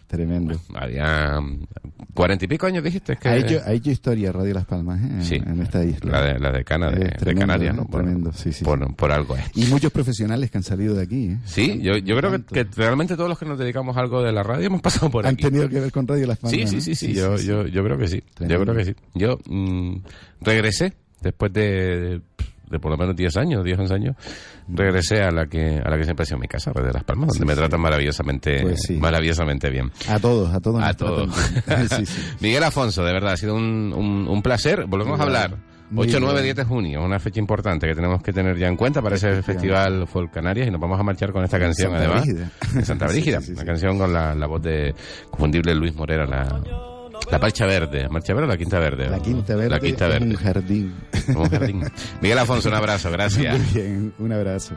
Tremendo. 0.08 0.60
Había 0.76 1.39
cuarenta 2.14 2.45
y 2.45 2.47
pico 2.47 2.68
años, 2.68 2.84
dijiste. 2.84 3.18
Que, 3.18 3.28
Ha 3.28 3.38
hecho, 3.38 3.60
ha 3.66 3.72
hecho 3.74 3.89
historia 3.91 4.32
Radio 4.32 4.53
Las 4.53 4.66
Palmas 4.66 5.01
¿eh? 5.03 5.10
Sí. 5.22 5.36
en 5.36 5.62
esta 5.62 5.84
isla. 5.84 6.12
la, 6.12 6.22
de, 6.34 6.39
la 6.39 6.51
decana 6.51 6.89
de, 6.91 7.06
Es 7.06 7.12
de 7.12 7.16
tremendo, 7.18 7.41
Canarias. 7.41 7.76
¿no? 7.76 7.86
Por- 7.88 8.01
Tremendo, 8.03 8.32
sí, 8.34 8.53
sí, 8.53 8.64
Por, 8.64 8.95
por 8.95 9.12
algo 9.12 9.36
es. 9.36 9.45
Y 9.56 9.66
muchos 9.66 9.91
profesionales 9.91 10.51
que 10.51 10.58
han 10.60 10.64
salido 10.64 10.93
de 10.95 11.03
aquí. 11.03 11.26
¿eh? 11.30 11.38
Sí, 11.45 11.80
yo, 11.82 11.97
yo 11.97 12.16
creo 12.18 12.45
que, 12.45 12.64
realmente 12.76 13.16
todos 13.16 13.30
los 13.30 13.39
que 13.39 13.45
nos 13.45 13.58
dedicamos 13.58 13.97
a 13.97 14.01
algo 14.01 14.22
de 14.22 14.32
la 14.32 14.43
radio 14.43 14.68
hemos 14.68 14.82
pasado 14.82 15.10
por 15.10 15.26
Han 15.26 15.34
aquí. 15.34 15.43
tenido 15.43 15.68
que 15.70 15.80
ver 15.80 15.91
con 15.91 16.08
Radio 16.08 16.28
Las 16.28 16.38
Palmas. 16.38 16.60
Sí, 16.60 16.68
sí, 16.68 16.76
¿no? 16.76 16.82
sí, 16.82 16.95
sí, 16.95 17.14
yo, 17.14 17.38
Yo, 17.38 17.68
yo 17.68 17.84
creo 17.84 17.97
que 17.97 18.08
sí. 18.08 18.22
Tremendo. 18.36 18.60
Yo 18.66 18.72
creo 18.74 18.76
que 18.78 18.86
sí. 18.86 18.95
Yo 19.16 19.39
mm, 19.49 19.97
regresé 20.41 20.93
después 21.22 21.51
de, 21.51 22.22
de 22.70 22.80
por 22.80 22.91
lo 22.91 22.97
menos 22.97 23.16
10 23.16 23.38
años, 23.38 23.63
10, 23.63 23.80
11 23.80 23.93
años, 23.93 24.16
regresé 24.68 25.22
a 25.22 25.32
la 25.32 25.45
que 25.47 25.80
a 25.84 25.89
la 25.89 25.97
que 25.97 26.03
siempre 26.03 26.24
ha 26.24 26.26
sido 26.26 26.39
mi 26.39 26.47
casa, 26.47 26.72
de 26.72 26.91
Las 26.93 27.03
Palmas, 27.03 27.30
donde 27.30 27.45
me 27.45 27.55
tratan 27.55 27.80
maravillosamente 27.82 28.61
Pues 28.61 28.82
sí. 28.88 28.97
maravillosamente 28.97 29.70
bien. 29.70 29.91
A 30.09 30.20
todos, 30.20 30.53
a 30.53 30.59
todos. 30.59 30.82
A 30.84 30.93
todos. 30.93 31.34
sí, 31.97 32.05
sí. 32.05 32.22
Miguel 32.41 32.63
Afonso, 32.63 33.03
de 33.03 33.13
verdad, 33.13 33.34
ha 33.34 33.38
sido 33.38 33.55
un, 33.55 33.93
un, 33.95 34.28
un 34.28 34.41
placer. 34.41 34.86
Volvemos 34.88 35.20
a 35.20 35.24
hablar. 35.24 35.57
Muy 35.91 36.07
8, 36.07 36.18
9, 36.20 36.34
bien. 36.41 36.43
10 36.45 36.55
de 36.55 36.63
junio, 36.63 37.03
una 37.03 37.20
fecha 37.20 37.39
importante 37.39 37.86
que 37.88 37.93
tenemos 37.93 38.24
que 38.24 38.34
tener 38.34 38.57
ya 38.57 38.68
en 38.68 38.76
cuenta 38.76 39.03
para 39.03 39.18
ese 39.18 39.43
festival 39.43 40.07
Folk 40.07 40.32
Canarias 40.34 40.68
y 40.68 40.72
nos 40.72 40.82
vamos 40.82 40.99
a 40.99 41.03
marchar 41.03 41.32
con 41.32 41.43
esta 41.43 41.59
canción 41.59 41.91
Santa 41.91 42.05
además. 42.05 42.26
Brígida. 42.26 42.51
De 42.74 42.86
Santa 42.86 43.07
Sí, 43.09 43.13
Brígida, 43.13 43.39
sí, 43.39 43.45
sí, 43.45 43.51
una 43.51 43.61
sí. 43.61 43.68
canción 43.68 43.97
con 43.99 44.11
la, 44.11 44.34
la 44.34 44.47
voz 44.47 44.63
de 44.63 44.95
confundible 45.30 45.76
Luis 45.76 45.93
Morera, 45.95 46.26
la, 46.26 46.59
la 47.32 47.39
Marcha 47.39 47.66
Verde. 47.66 48.07
¿Marcha 48.09 48.34
Verde 48.34 48.45
o 48.47 48.49
la 48.51 48.57
Quinta 48.57 48.80
Verde? 48.80 49.09
La 49.09 49.20
Quinta 49.20 49.55
Verde 49.55 49.70
La 49.70 49.80
Quinta 49.80 50.05
es 50.07 50.13
Verde. 50.13 50.26
un 50.28 50.36
jardín. 50.36 50.95
Como 51.28 51.41
un 51.43 51.49
jardín. 51.49 51.84
Miguel 52.22 52.38
Afonso, 52.39 52.70
un 52.70 52.76
abrazo, 52.76 53.11
gracias. 53.11 53.57
Muy 53.57 53.82
bien, 53.82 54.13
un 54.20 54.32
abrazo. 54.32 54.76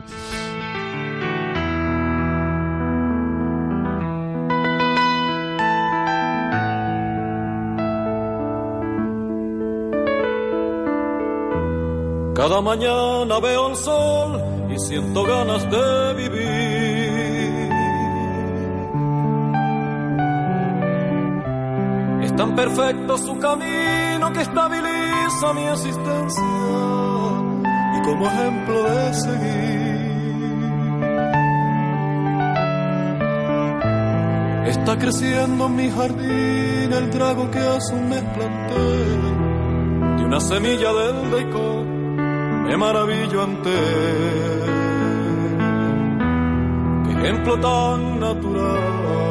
Cada 12.35 12.61
mañana 12.61 13.39
veo 13.41 13.69
el 13.69 13.75
sol 13.75 14.41
y 14.73 14.79
siento 14.79 15.23
ganas 15.25 15.63
de 15.69 16.13
vivir. 16.13 17.38
Es 22.29 22.35
tan 22.35 22.55
perfecto 22.55 23.17
su 23.17 23.39
camino 23.39 24.31
que 24.31 24.41
estabiliza 24.41 25.51
mi 25.55 25.63
existencia 25.63 26.43
y 27.97 28.01
como 28.03 28.27
ejemplo 28.27 28.83
de 28.83 29.13
seguir. 29.15 29.79
Está 34.67 34.95
creciendo 34.99 35.65
en 35.65 35.75
mi 35.75 35.89
jardín 35.89 36.93
el 36.93 37.09
trago 37.09 37.49
que 37.49 37.57
hace 37.57 37.95
un 37.95 38.09
mes 38.09 38.21
planté 38.21 38.75
de 40.17 40.25
una 40.25 40.39
semilla 40.39 40.93
del 40.93 41.31
decor 41.31 41.85
me 42.67 42.77
maravillo 42.77 43.41
ante 43.41 43.75
qué 47.05 47.11
ejemplo 47.11 47.59
tan 47.59 48.19
natural 48.19 49.28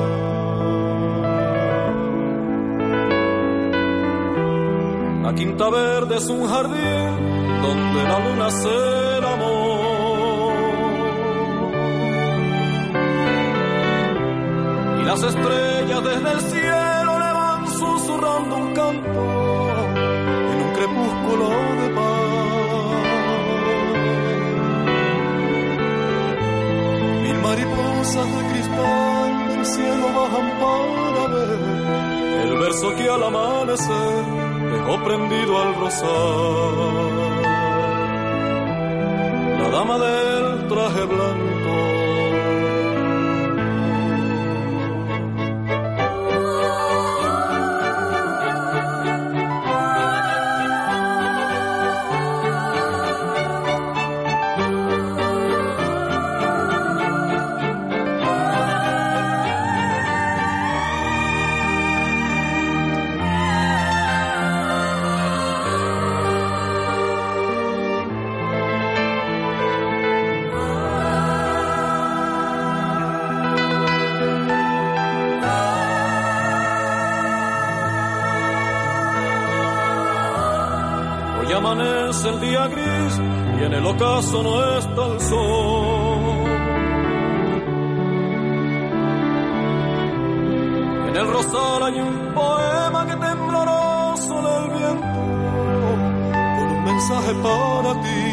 La 5.29 5.35
quinta 5.35 5.69
verde 5.69 6.17
es 6.17 6.27
un 6.31 6.49
jardín 6.49 7.61
donde 7.61 8.03
la 8.03 8.19
luna 8.19 8.47
hace 8.47 9.19
el 9.19 9.25
amor. 9.27 10.55
Y 14.99 15.05
las 15.05 15.23
estrellas 15.23 16.03
desde 16.03 16.33
el 16.33 16.41
cielo 16.41 17.19
le 17.19 17.33
van 17.41 17.67
susurrando 17.69 18.57
un 18.57 18.73
canto 18.73 19.21
en 20.51 20.63
un 20.65 20.73
crepúsculo 20.73 21.49
de 21.81 21.89
paz. 21.99 22.89
Mil 27.25 27.39
mariposas 27.43 28.29
de 28.35 28.43
cristal 28.51 29.49
del 29.49 29.67
cielo 29.67 30.07
bajan 30.21 30.49
para 30.63 31.23
ver 31.35 31.61
el 32.45 32.59
verso 32.61 32.97
que 32.97 33.11
al 33.11 33.23
amanecer 33.25 34.48
dejó 34.73 35.05
prendido 35.05 35.59
al 35.63 35.75
rosal. 35.75 36.77
La 39.61 39.69
dama 39.71 39.99
del 39.99 40.69
traje 40.69 41.05
blanco. 41.05 41.58
Ocaso 83.99 84.43
no 84.43 84.79
está 84.79 85.07
el 85.07 85.21
sol. 85.21 86.49
En 91.09 91.17
el 91.17 91.29
rosal 91.33 91.83
hay 91.83 92.01
un 92.01 92.35
poema 92.35 93.07
que 93.07 93.17
tembloroso 93.17 94.35
el 94.59 94.71
viento 94.79 95.21
con 96.57 96.67
un 96.77 96.85
mensaje 96.85 97.33
para 97.43 98.01
ti. 98.03 98.25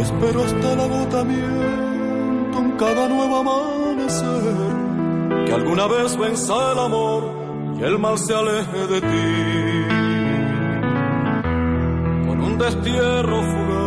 Espero 0.00 0.44
hasta 0.44 0.72
el 0.72 0.80
agotamiento 0.80 2.58
en 2.58 2.70
cada 2.76 3.08
nuevo 3.08 3.36
amanecer 3.38 4.54
que 5.44 5.52
alguna 5.52 5.86
vez 5.88 6.16
venza 6.16 6.72
el 6.72 6.78
amor 6.78 7.22
y 7.78 7.82
el 7.82 7.98
mal 7.98 8.16
se 8.18 8.34
aleje 8.34 8.86
de 8.86 9.00
ti 9.00 10.07
destierro 12.58 13.42
fugaz. 13.42 13.77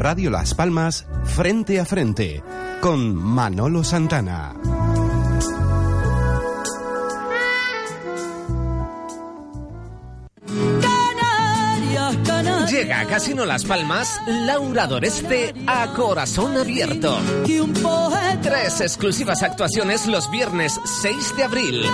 Radio 0.00 0.30
Las 0.30 0.54
Palmas, 0.54 1.06
Frente 1.24 1.78
a 1.78 1.84
Frente, 1.84 2.42
con 2.80 3.14
Manolo 3.14 3.84
Santana. 3.84 4.54
Llega 12.70 13.00
a 13.00 13.04
Casino 13.04 13.44
Las 13.44 13.64
Palmas 13.66 14.18
Laura 14.26 14.86
Doreste 14.86 15.52
a 15.66 15.88
corazón 15.88 16.56
abierto. 16.56 17.18
Tres 18.40 18.80
exclusivas 18.80 19.42
actuaciones 19.42 20.06
los 20.06 20.30
viernes 20.30 20.80
6 21.02 21.36
de 21.36 21.44
abril, 21.44 21.84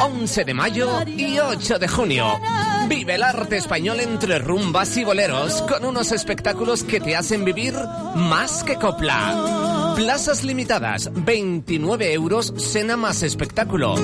11 0.00 0.44
de 0.44 0.54
mayo 0.54 1.02
y 1.08 1.40
8 1.40 1.80
de 1.80 1.88
junio. 1.88 2.40
Vive 2.88 3.14
el 3.14 3.22
arte 3.22 3.56
español 3.56 4.00
entre 4.00 4.38
rumbas 4.38 4.96
y 4.96 5.04
boleros 5.04 5.62
con 5.62 5.84
unos 5.84 6.12
espectáculos 6.12 6.84
que 6.84 7.00
te 7.00 7.16
hacen 7.16 7.44
vivir 7.44 7.74
más 8.14 8.64
que 8.64 8.76
copla. 8.76 9.94
Plazas 9.96 10.44
limitadas, 10.44 11.10
29 11.14 12.12
euros, 12.12 12.52
cena 12.56 12.96
más 12.96 13.22
espectáculo. 13.22 13.94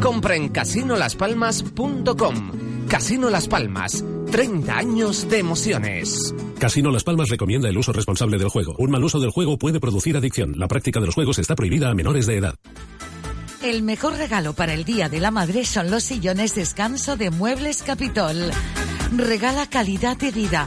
Compra 0.00 0.36
en 0.36 0.48
casinolaspalmas.com. 0.48 2.52
Casino 2.88 3.30
Las 3.30 3.48
Palmas, 3.48 4.04
30 4.30 4.76
años 4.76 5.28
de 5.28 5.38
emociones. 5.38 6.34
Casino 6.58 6.90
Las 6.90 7.02
Palmas 7.02 7.28
recomienda 7.28 7.68
el 7.68 7.76
uso 7.76 7.92
responsable 7.92 8.38
del 8.38 8.48
juego. 8.48 8.74
Un 8.78 8.90
mal 8.90 9.02
uso 9.02 9.18
del 9.18 9.30
juego 9.30 9.58
puede 9.58 9.80
producir 9.80 10.16
adicción. 10.16 10.54
La 10.56 10.68
práctica 10.68 11.00
de 11.00 11.06
los 11.06 11.14
juegos 11.14 11.38
está 11.38 11.56
prohibida 11.56 11.90
a 11.90 11.94
menores 11.94 12.26
de 12.26 12.36
edad. 12.36 12.54
El 13.64 13.82
mejor 13.82 14.18
regalo 14.18 14.52
para 14.52 14.74
el 14.74 14.84
Día 14.84 15.08
de 15.08 15.20
la 15.20 15.30
Madre 15.30 15.64
son 15.64 15.90
los 15.90 16.04
sillones 16.04 16.54
descanso 16.54 17.16
de 17.16 17.30
Muebles 17.30 17.82
Capitol. 17.82 18.50
Regala 19.16 19.66
calidad 19.70 20.18
de 20.18 20.30
vida. 20.30 20.66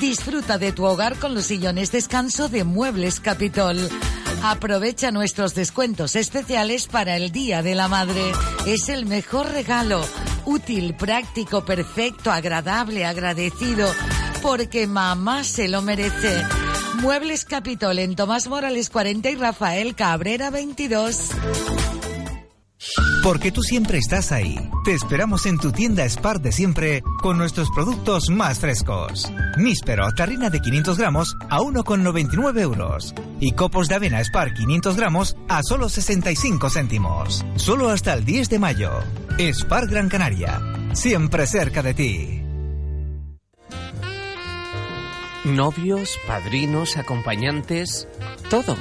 Disfruta 0.00 0.58
de 0.58 0.72
tu 0.72 0.84
hogar 0.84 1.14
con 1.20 1.36
los 1.36 1.44
sillones 1.44 1.92
descanso 1.92 2.48
de 2.48 2.64
Muebles 2.64 3.20
Capitol. 3.20 3.88
Aprovecha 4.42 5.12
nuestros 5.12 5.54
descuentos 5.54 6.16
especiales 6.16 6.88
para 6.88 7.14
el 7.14 7.30
Día 7.30 7.62
de 7.62 7.76
la 7.76 7.86
Madre. 7.86 8.32
Es 8.66 8.88
el 8.88 9.06
mejor 9.06 9.48
regalo. 9.52 10.04
Útil, 10.44 10.96
práctico, 10.96 11.64
perfecto, 11.64 12.32
agradable, 12.32 13.06
agradecido. 13.06 13.88
Porque 14.42 14.88
mamá 14.88 15.44
se 15.44 15.68
lo 15.68 15.80
merece. 15.80 16.42
Muebles 16.94 17.44
Capitol 17.44 18.00
en 18.00 18.16
Tomás 18.16 18.48
Morales 18.48 18.90
40 18.90 19.30
y 19.30 19.36
Rafael 19.36 19.94
Cabrera 19.94 20.50
22. 20.50 21.30
Porque 23.22 23.52
tú 23.52 23.62
siempre 23.62 23.98
estás 23.98 24.32
ahí. 24.32 24.56
Te 24.84 24.92
esperamos 24.92 25.46
en 25.46 25.58
tu 25.58 25.72
tienda 25.72 26.08
Spar 26.08 26.40
de 26.40 26.52
siempre 26.52 27.02
con 27.20 27.38
nuestros 27.38 27.70
productos 27.70 28.30
más 28.30 28.58
frescos. 28.58 29.32
Níspero, 29.56 30.10
tarrina 30.12 30.50
de 30.50 30.60
500 30.60 30.98
gramos 30.98 31.36
a 31.48 31.58
1,99 31.58 32.60
euros. 32.60 33.14
Y 33.40 33.52
copos 33.52 33.88
de 33.88 33.94
avena 33.94 34.22
Spar 34.24 34.54
500 34.54 34.96
gramos 34.96 35.36
a 35.48 35.62
solo 35.62 35.88
65 35.88 36.70
céntimos. 36.70 37.44
Solo 37.56 37.88
hasta 37.88 38.14
el 38.14 38.24
10 38.24 38.50
de 38.50 38.58
mayo. 38.58 38.90
Spar 39.38 39.86
Gran 39.86 40.08
Canaria. 40.08 40.60
Siempre 40.92 41.46
cerca 41.46 41.82
de 41.82 41.94
ti. 41.94 42.42
Novios, 45.44 46.18
padrinos, 46.26 46.96
acompañantes, 46.96 48.06
todo 48.48 48.76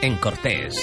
en 0.00 0.16
Cortés. 0.16 0.76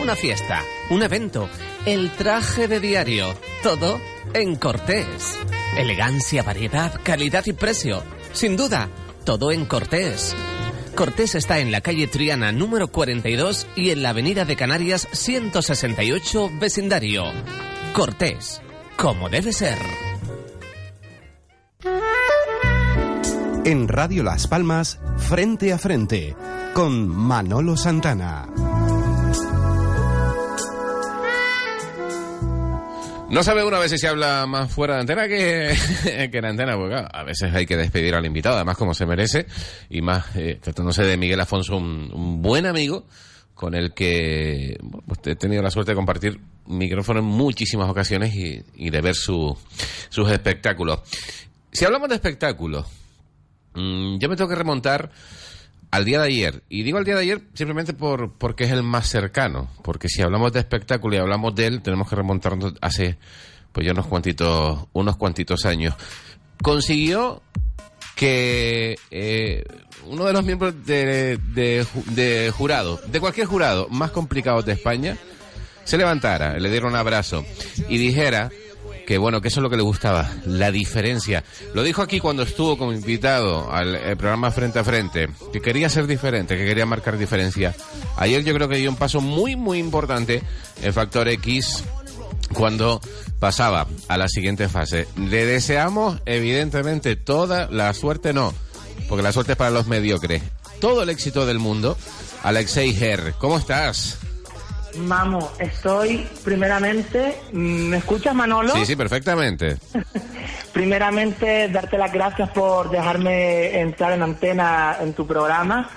Una 0.00 0.14
fiesta, 0.14 0.62
un 0.90 1.02
evento, 1.02 1.48
el 1.84 2.10
traje 2.12 2.68
de 2.68 2.78
diario, 2.78 3.34
todo 3.62 4.00
en 4.32 4.54
Cortés. 4.54 5.38
Elegancia, 5.76 6.42
variedad, 6.42 7.00
calidad 7.02 7.44
y 7.46 7.52
precio. 7.52 8.02
Sin 8.32 8.56
duda, 8.56 8.88
todo 9.24 9.50
en 9.50 9.66
Cortés. 9.66 10.36
Cortés 10.94 11.34
está 11.34 11.58
en 11.58 11.72
la 11.72 11.80
calle 11.80 12.06
Triana 12.06 12.52
número 12.52 12.88
42 12.88 13.66
y 13.76 13.90
en 13.90 14.02
la 14.02 14.10
avenida 14.10 14.44
de 14.44 14.56
Canarias 14.56 15.08
168 15.12 16.50
vecindario. 16.60 17.24
Cortés, 17.92 18.60
como 18.96 19.28
debe 19.28 19.52
ser. 19.52 19.78
En 23.64 23.88
Radio 23.88 24.22
Las 24.22 24.46
Palmas, 24.46 24.98
frente 25.18 25.72
a 25.72 25.78
frente, 25.78 26.34
con 26.72 27.08
Manolo 27.08 27.76
Santana. 27.76 28.48
No 33.30 33.42
sabe 33.42 33.62
una 33.62 33.78
vez 33.78 33.92
si 33.92 34.06
habla 34.06 34.46
más 34.46 34.72
fuera 34.72 34.94
de 34.94 35.00
antena 35.00 35.28
que, 35.28 35.76
que 36.32 36.38
en 36.38 36.44
antena, 36.46 36.76
porque 36.76 36.96
a 37.12 37.22
veces 37.24 37.54
hay 37.54 37.66
que 37.66 37.76
despedir 37.76 38.14
al 38.14 38.24
invitado, 38.24 38.56
además 38.56 38.78
como 38.78 38.94
se 38.94 39.04
merece, 39.04 39.46
y 39.90 40.00
más 40.00 40.34
eh, 40.34 40.58
tratándose 40.60 41.02
de 41.02 41.16
Miguel 41.18 41.40
Afonso, 41.40 41.76
un, 41.76 42.10
un 42.12 42.40
buen 42.40 42.64
amigo 42.64 43.04
con 43.54 43.74
el 43.74 43.92
que 43.92 44.78
pues 45.06 45.18
he 45.26 45.34
tenido 45.34 45.62
la 45.62 45.70
suerte 45.70 45.92
de 45.92 45.96
compartir 45.96 46.40
micrófono 46.66 47.20
en 47.20 47.26
muchísimas 47.26 47.90
ocasiones 47.90 48.34
y, 48.34 48.62
y 48.76 48.88
de 48.88 49.00
ver 49.02 49.14
su, 49.14 49.56
sus 50.08 50.30
espectáculos. 50.30 51.00
Si 51.70 51.84
hablamos 51.84 52.08
de 52.08 52.14
espectáculos, 52.14 52.86
mm, 53.74 54.18
yo 54.18 54.28
me 54.28 54.36
tengo 54.36 54.48
que 54.48 54.56
remontar 54.56 55.10
al 55.90 56.04
día 56.04 56.20
de 56.20 56.26
ayer. 56.26 56.62
Y 56.68 56.82
digo 56.82 56.98
al 56.98 57.04
día 57.04 57.14
de 57.14 57.22
ayer 57.22 57.42
simplemente 57.54 57.92
por, 57.92 58.32
porque 58.34 58.64
es 58.64 58.70
el 58.70 58.82
más 58.82 59.08
cercano. 59.08 59.70
Porque 59.82 60.08
si 60.08 60.22
hablamos 60.22 60.52
de 60.52 60.60
espectáculo 60.60 61.16
y 61.16 61.18
hablamos 61.18 61.54
de 61.54 61.66
él, 61.66 61.82
tenemos 61.82 62.08
que 62.08 62.16
remontarnos 62.16 62.74
hace 62.80 63.18
pues 63.72 63.86
ya 63.86 63.92
unos 63.92 64.06
cuantitos, 64.06 64.86
unos 64.92 65.16
cuantitos 65.16 65.64
años. 65.66 65.94
Consiguió 66.62 67.42
que 68.14 68.96
eh, 69.10 69.64
uno 70.06 70.24
de 70.24 70.32
los 70.32 70.44
miembros 70.44 70.84
de, 70.84 71.38
de, 71.54 71.86
de 72.10 72.50
jurado, 72.50 73.00
de 73.06 73.20
cualquier 73.20 73.46
jurado 73.46 73.88
más 73.90 74.10
complicado 74.10 74.62
de 74.62 74.72
España, 74.72 75.16
se 75.84 75.96
levantara, 75.96 76.58
le 76.58 76.70
diera 76.70 76.86
un 76.86 76.96
abrazo 76.96 77.44
y 77.88 77.96
dijera 77.96 78.50
que 79.08 79.16
bueno, 79.16 79.40
que 79.40 79.48
eso 79.48 79.60
es 79.60 79.62
lo 79.62 79.70
que 79.70 79.78
le 79.78 79.82
gustaba, 79.82 80.30
la 80.44 80.70
diferencia. 80.70 81.42
Lo 81.72 81.82
dijo 81.82 82.02
aquí 82.02 82.20
cuando 82.20 82.42
estuvo 82.42 82.76
como 82.76 82.92
invitado 82.92 83.72
al 83.72 83.94
eh, 83.94 84.16
programa 84.16 84.50
Frente 84.50 84.80
a 84.80 84.84
Frente, 84.84 85.30
que 85.50 85.62
quería 85.62 85.88
ser 85.88 86.06
diferente, 86.06 86.58
que 86.58 86.66
quería 86.66 86.84
marcar 86.84 87.16
diferencia. 87.16 87.74
Ayer 88.16 88.44
yo 88.44 88.52
creo 88.52 88.68
que 88.68 88.76
dio 88.76 88.90
un 88.90 88.96
paso 88.96 89.22
muy, 89.22 89.56
muy 89.56 89.78
importante 89.78 90.42
en 90.82 90.92
Factor 90.92 91.26
X 91.28 91.84
cuando 92.52 93.00
pasaba 93.40 93.86
a 94.08 94.18
la 94.18 94.28
siguiente 94.28 94.68
fase. 94.68 95.08
Le 95.16 95.46
deseamos, 95.46 96.20
evidentemente, 96.26 97.16
toda 97.16 97.66
la 97.70 97.94
suerte, 97.94 98.34
no, 98.34 98.52
porque 99.08 99.22
la 99.22 99.32
suerte 99.32 99.52
es 99.52 99.58
para 99.58 99.70
los 99.70 99.86
mediocres. 99.86 100.42
Todo 100.82 101.02
el 101.02 101.08
éxito 101.08 101.46
del 101.46 101.58
mundo. 101.58 101.96
Alexei 102.42 102.94
Her, 102.94 103.32
¿cómo 103.38 103.56
estás? 103.56 104.18
Vamos, 105.00 105.44
estoy 105.58 106.26
primeramente, 106.44 107.36
¿me 107.52 107.98
escuchas 107.98 108.34
Manolo? 108.34 108.74
Sí, 108.74 108.86
sí, 108.86 108.96
perfectamente. 108.96 109.76
primeramente, 110.72 111.68
darte 111.68 111.98
las 111.98 112.12
gracias 112.12 112.50
por 112.50 112.90
dejarme 112.90 113.80
entrar 113.80 114.12
en 114.12 114.22
antena 114.22 114.96
en 115.00 115.12
tu 115.12 115.26
programa. 115.26 115.88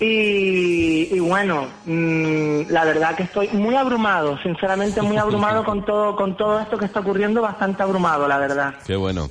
Y, 0.00 1.08
y 1.12 1.18
bueno, 1.18 1.66
mmm, 1.84 2.62
la 2.68 2.84
verdad 2.84 3.16
que 3.16 3.24
estoy 3.24 3.48
muy 3.48 3.74
abrumado, 3.74 4.40
sinceramente 4.42 5.02
muy 5.02 5.16
abrumado 5.16 5.64
con 5.66 5.84
todo, 5.84 6.14
con 6.14 6.36
todo 6.36 6.60
esto 6.60 6.78
que 6.78 6.84
está 6.84 7.00
ocurriendo, 7.00 7.42
bastante 7.42 7.82
abrumado, 7.82 8.28
la 8.28 8.38
verdad. 8.38 8.74
Qué 8.86 8.94
bueno. 8.94 9.28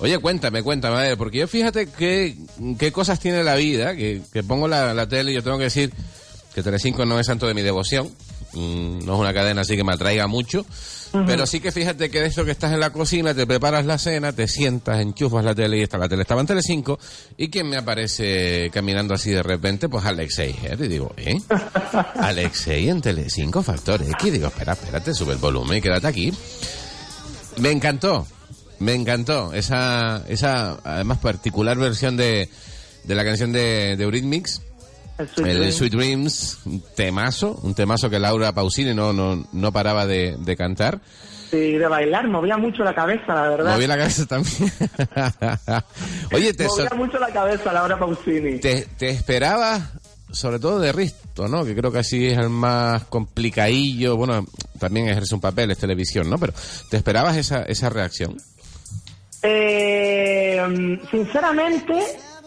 Oye, 0.00 0.18
cuéntame, 0.18 0.62
cuéntame, 0.62 0.96
a 0.96 1.00
ver, 1.00 1.18
porque 1.18 1.38
yo 1.38 1.48
fíjate 1.48 1.88
qué, 1.90 2.36
qué 2.78 2.92
cosas 2.92 3.20
tiene 3.20 3.44
la 3.44 3.54
vida, 3.54 3.94
que, 3.94 4.22
que 4.32 4.42
pongo 4.42 4.66
la, 4.66 4.94
la 4.94 5.08
tele 5.08 5.32
y 5.32 5.34
yo 5.34 5.42
tengo 5.42 5.58
que 5.58 5.64
decir 5.64 5.92
que 6.54 6.62
Telecinco 6.62 7.04
no 7.04 7.18
es 7.20 7.26
santo 7.26 7.46
de 7.46 7.54
mi 7.54 7.62
devoción, 7.62 8.08
mm, 8.52 9.04
no 9.04 9.14
es 9.14 9.20
una 9.20 9.34
cadena 9.34 9.62
así 9.62 9.76
que 9.76 9.84
me 9.84 9.92
atraiga 9.92 10.26
mucho, 10.26 10.64
pero 11.26 11.46
sí 11.46 11.60
que 11.60 11.72
fíjate 11.72 12.10
que 12.10 12.20
de 12.20 12.26
esto 12.26 12.44
que 12.44 12.50
estás 12.50 12.72
en 12.72 12.80
la 12.80 12.90
cocina, 12.90 13.32
te 13.34 13.46
preparas 13.46 13.86
la 13.86 13.98
cena, 13.98 14.32
te 14.32 14.46
sientas, 14.46 15.00
enchufas 15.00 15.44
la 15.44 15.54
tele 15.54 15.78
y 15.78 15.82
está 15.82 15.96
la 15.96 16.08
tele. 16.08 16.22
Estaba 16.22 16.40
en 16.40 16.46
Telecinco 16.46 16.98
y 17.36 17.48
¿quién 17.48 17.68
me 17.68 17.76
aparece 17.76 18.70
caminando 18.72 19.14
así 19.14 19.30
de 19.30 19.42
repente? 19.42 19.88
Pues 19.88 20.04
Alexei. 20.04 20.54
Y 20.78 20.88
digo, 20.88 21.12
¿eh? 21.16 21.40
Alexei 22.16 22.88
en 22.88 23.00
Telecinco 23.00 23.62
Factor 23.62 24.02
X. 24.02 24.16
Y 24.24 24.30
digo, 24.30 24.48
espera, 24.48 24.72
espérate, 24.74 25.14
sube 25.14 25.32
el 25.32 25.38
volumen 25.38 25.78
y 25.78 25.80
quédate 25.80 26.06
aquí. 26.06 26.32
Me 27.58 27.70
encantó, 27.70 28.26
me 28.78 28.94
encantó 28.94 29.52
esa, 29.52 30.24
esa 30.28 30.78
además 30.84 31.18
particular 31.18 31.78
versión 31.78 32.16
de, 32.16 32.48
de 33.04 33.14
la 33.14 33.24
canción 33.24 33.52
de, 33.52 33.96
de 33.96 34.04
Eurythmics. 34.04 34.62
Sweet 35.26 35.48
el. 35.48 35.72
Sweet 35.72 35.92
Dreams, 35.92 36.58
un 36.64 36.82
temazo, 36.94 37.58
un 37.62 37.74
temazo 37.74 38.08
que 38.08 38.18
Laura 38.18 38.52
Pausini 38.52 38.94
no, 38.94 39.12
no, 39.12 39.46
no 39.52 39.72
paraba 39.72 40.06
de, 40.06 40.36
de 40.38 40.56
cantar. 40.56 41.00
Sí, 41.50 41.72
de 41.72 41.88
bailar, 41.88 42.28
movía 42.28 42.58
mucho 42.58 42.84
la 42.84 42.94
cabeza, 42.94 43.34
la 43.34 43.48
verdad. 43.48 43.72
Moví 43.74 43.86
la 43.86 43.96
cabeza 43.96 44.26
también. 44.26 44.70
Oye, 46.32 46.52
te, 46.52 46.66
movía 46.66 46.90
mucho 46.94 47.18
la 47.18 47.28
cabeza 47.28 47.72
Laura 47.72 47.98
Pausini. 47.98 48.58
te, 48.58 48.86
te 48.98 49.08
esperabas, 49.08 49.82
sobre 50.30 50.58
todo 50.58 50.78
de 50.78 50.92
Risto, 50.92 51.48
¿no? 51.48 51.64
Que 51.64 51.74
creo 51.74 51.90
que 51.90 52.00
así 52.00 52.26
es 52.26 52.38
el 52.38 52.50
más 52.50 53.04
complicadillo. 53.04 54.16
Bueno, 54.16 54.44
también 54.78 55.08
ejerce 55.08 55.34
un 55.34 55.40
papel, 55.40 55.70
es 55.70 55.78
televisión, 55.78 56.28
¿no? 56.28 56.36
Pero 56.38 56.52
¿te 56.90 56.98
esperabas 56.98 57.36
esa, 57.36 57.62
esa 57.62 57.88
reacción? 57.88 58.36
Eh, 59.42 60.60
sinceramente, 61.10 61.94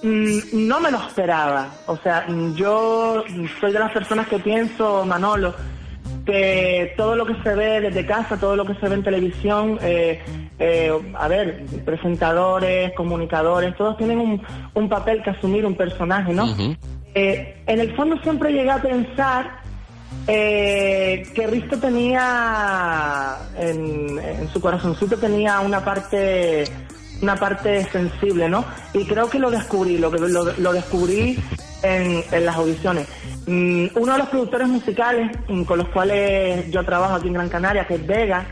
no 0.03 0.79
me 0.79 0.91
lo 0.91 0.97
esperaba. 1.07 1.69
O 1.87 1.97
sea, 1.97 2.25
mm, 2.27 2.55
yo 2.55 3.23
soy 3.59 3.71
de 3.71 3.79
las 3.79 3.91
personas 3.91 4.27
que 4.27 4.39
pienso, 4.39 5.05
Manolo, 5.05 5.53
que 6.25 6.93
todo 6.97 7.15
lo 7.15 7.25
que 7.25 7.35
se 7.43 7.55
ve 7.55 7.81
desde 7.81 8.05
casa, 8.05 8.37
todo 8.37 8.55
lo 8.55 8.65
que 8.65 8.75
se 8.75 8.87
ve 8.87 8.95
en 8.95 9.03
televisión, 9.03 9.79
eh, 9.81 10.21
eh, 10.59 10.91
a 11.15 11.27
ver, 11.27 11.65
presentadores, 11.85 12.93
comunicadores, 12.93 13.75
todos 13.75 13.97
tienen 13.97 14.19
un, 14.19 14.41
un 14.73 14.89
papel 14.89 15.23
que 15.23 15.31
asumir, 15.31 15.65
un 15.65 15.75
personaje, 15.75 16.33
¿no? 16.33 16.55
Eh, 17.13 17.61
en 17.65 17.79
el 17.79 17.95
fondo 17.95 18.17
siempre 18.21 18.53
llegué 18.53 18.71
a 18.71 18.81
pensar 18.81 19.61
que 20.27 21.47
Risto 21.49 21.77
tenía 21.77 23.35
en, 23.57 24.19
en 24.19 24.47
su 24.49 24.61
corazoncito 24.61 25.17
tenía 25.17 25.59
una 25.61 25.83
parte 25.83 26.65
una 27.21 27.35
parte 27.35 27.83
sensible, 27.91 28.49
¿no? 28.49 28.65
Y 28.93 29.05
creo 29.05 29.29
que 29.29 29.39
lo 29.39 29.51
descubrí, 29.51 29.97
lo, 29.97 30.09
lo, 30.11 30.53
lo 30.57 30.73
descubrí 30.73 31.37
en, 31.83 32.23
en 32.31 32.45
las 32.45 32.55
audiciones. 32.55 33.07
Mm, 33.47 33.87
uno 33.95 34.13
de 34.13 34.19
los 34.19 34.29
productores 34.29 34.67
musicales 34.67 35.31
con 35.65 35.77
los 35.77 35.87
cuales 35.89 36.69
yo 36.71 36.83
trabajo 36.83 37.15
aquí 37.15 37.27
en 37.27 37.33
Gran 37.33 37.49
Canaria, 37.49 37.85
que 37.85 37.95
es 37.95 38.07
Vega, 38.07 38.45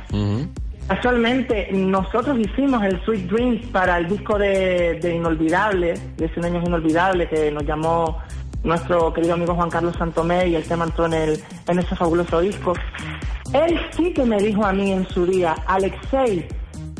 Casualmente, 0.89 1.69
nosotros 1.71 2.39
hicimos 2.39 2.83
el 2.83 2.99
Sweet 3.05 3.29
Dreams 3.29 3.67
para 3.67 3.99
el 3.99 4.07
disco 4.09 4.39
de, 4.39 4.99
de 4.99 5.13
Inolvidable, 5.13 5.93
de 6.17 6.29
100 6.29 6.45
años 6.45 6.63
Inolvidable, 6.65 7.29
que 7.29 7.51
nos 7.51 7.63
llamó 7.63 8.17
nuestro 8.63 9.13
querido 9.13 9.35
amigo 9.35 9.53
Juan 9.53 9.69
Carlos 9.69 9.95
Santomé 9.95 10.47
y 10.47 10.55
el 10.55 10.63
tema 10.63 10.85
entró 10.85 11.05
en, 11.05 11.13
el, 11.13 11.43
en 11.67 11.77
ese 11.77 11.95
fabuloso 11.95 12.41
disco. 12.41 12.73
Él 13.53 13.79
sí 13.95 14.11
que 14.13 14.25
me 14.25 14.37
dijo 14.37 14.65
a 14.65 14.73
mí 14.73 14.91
en 14.91 15.07
su 15.09 15.27
día, 15.27 15.55
Alexei, 15.67 16.47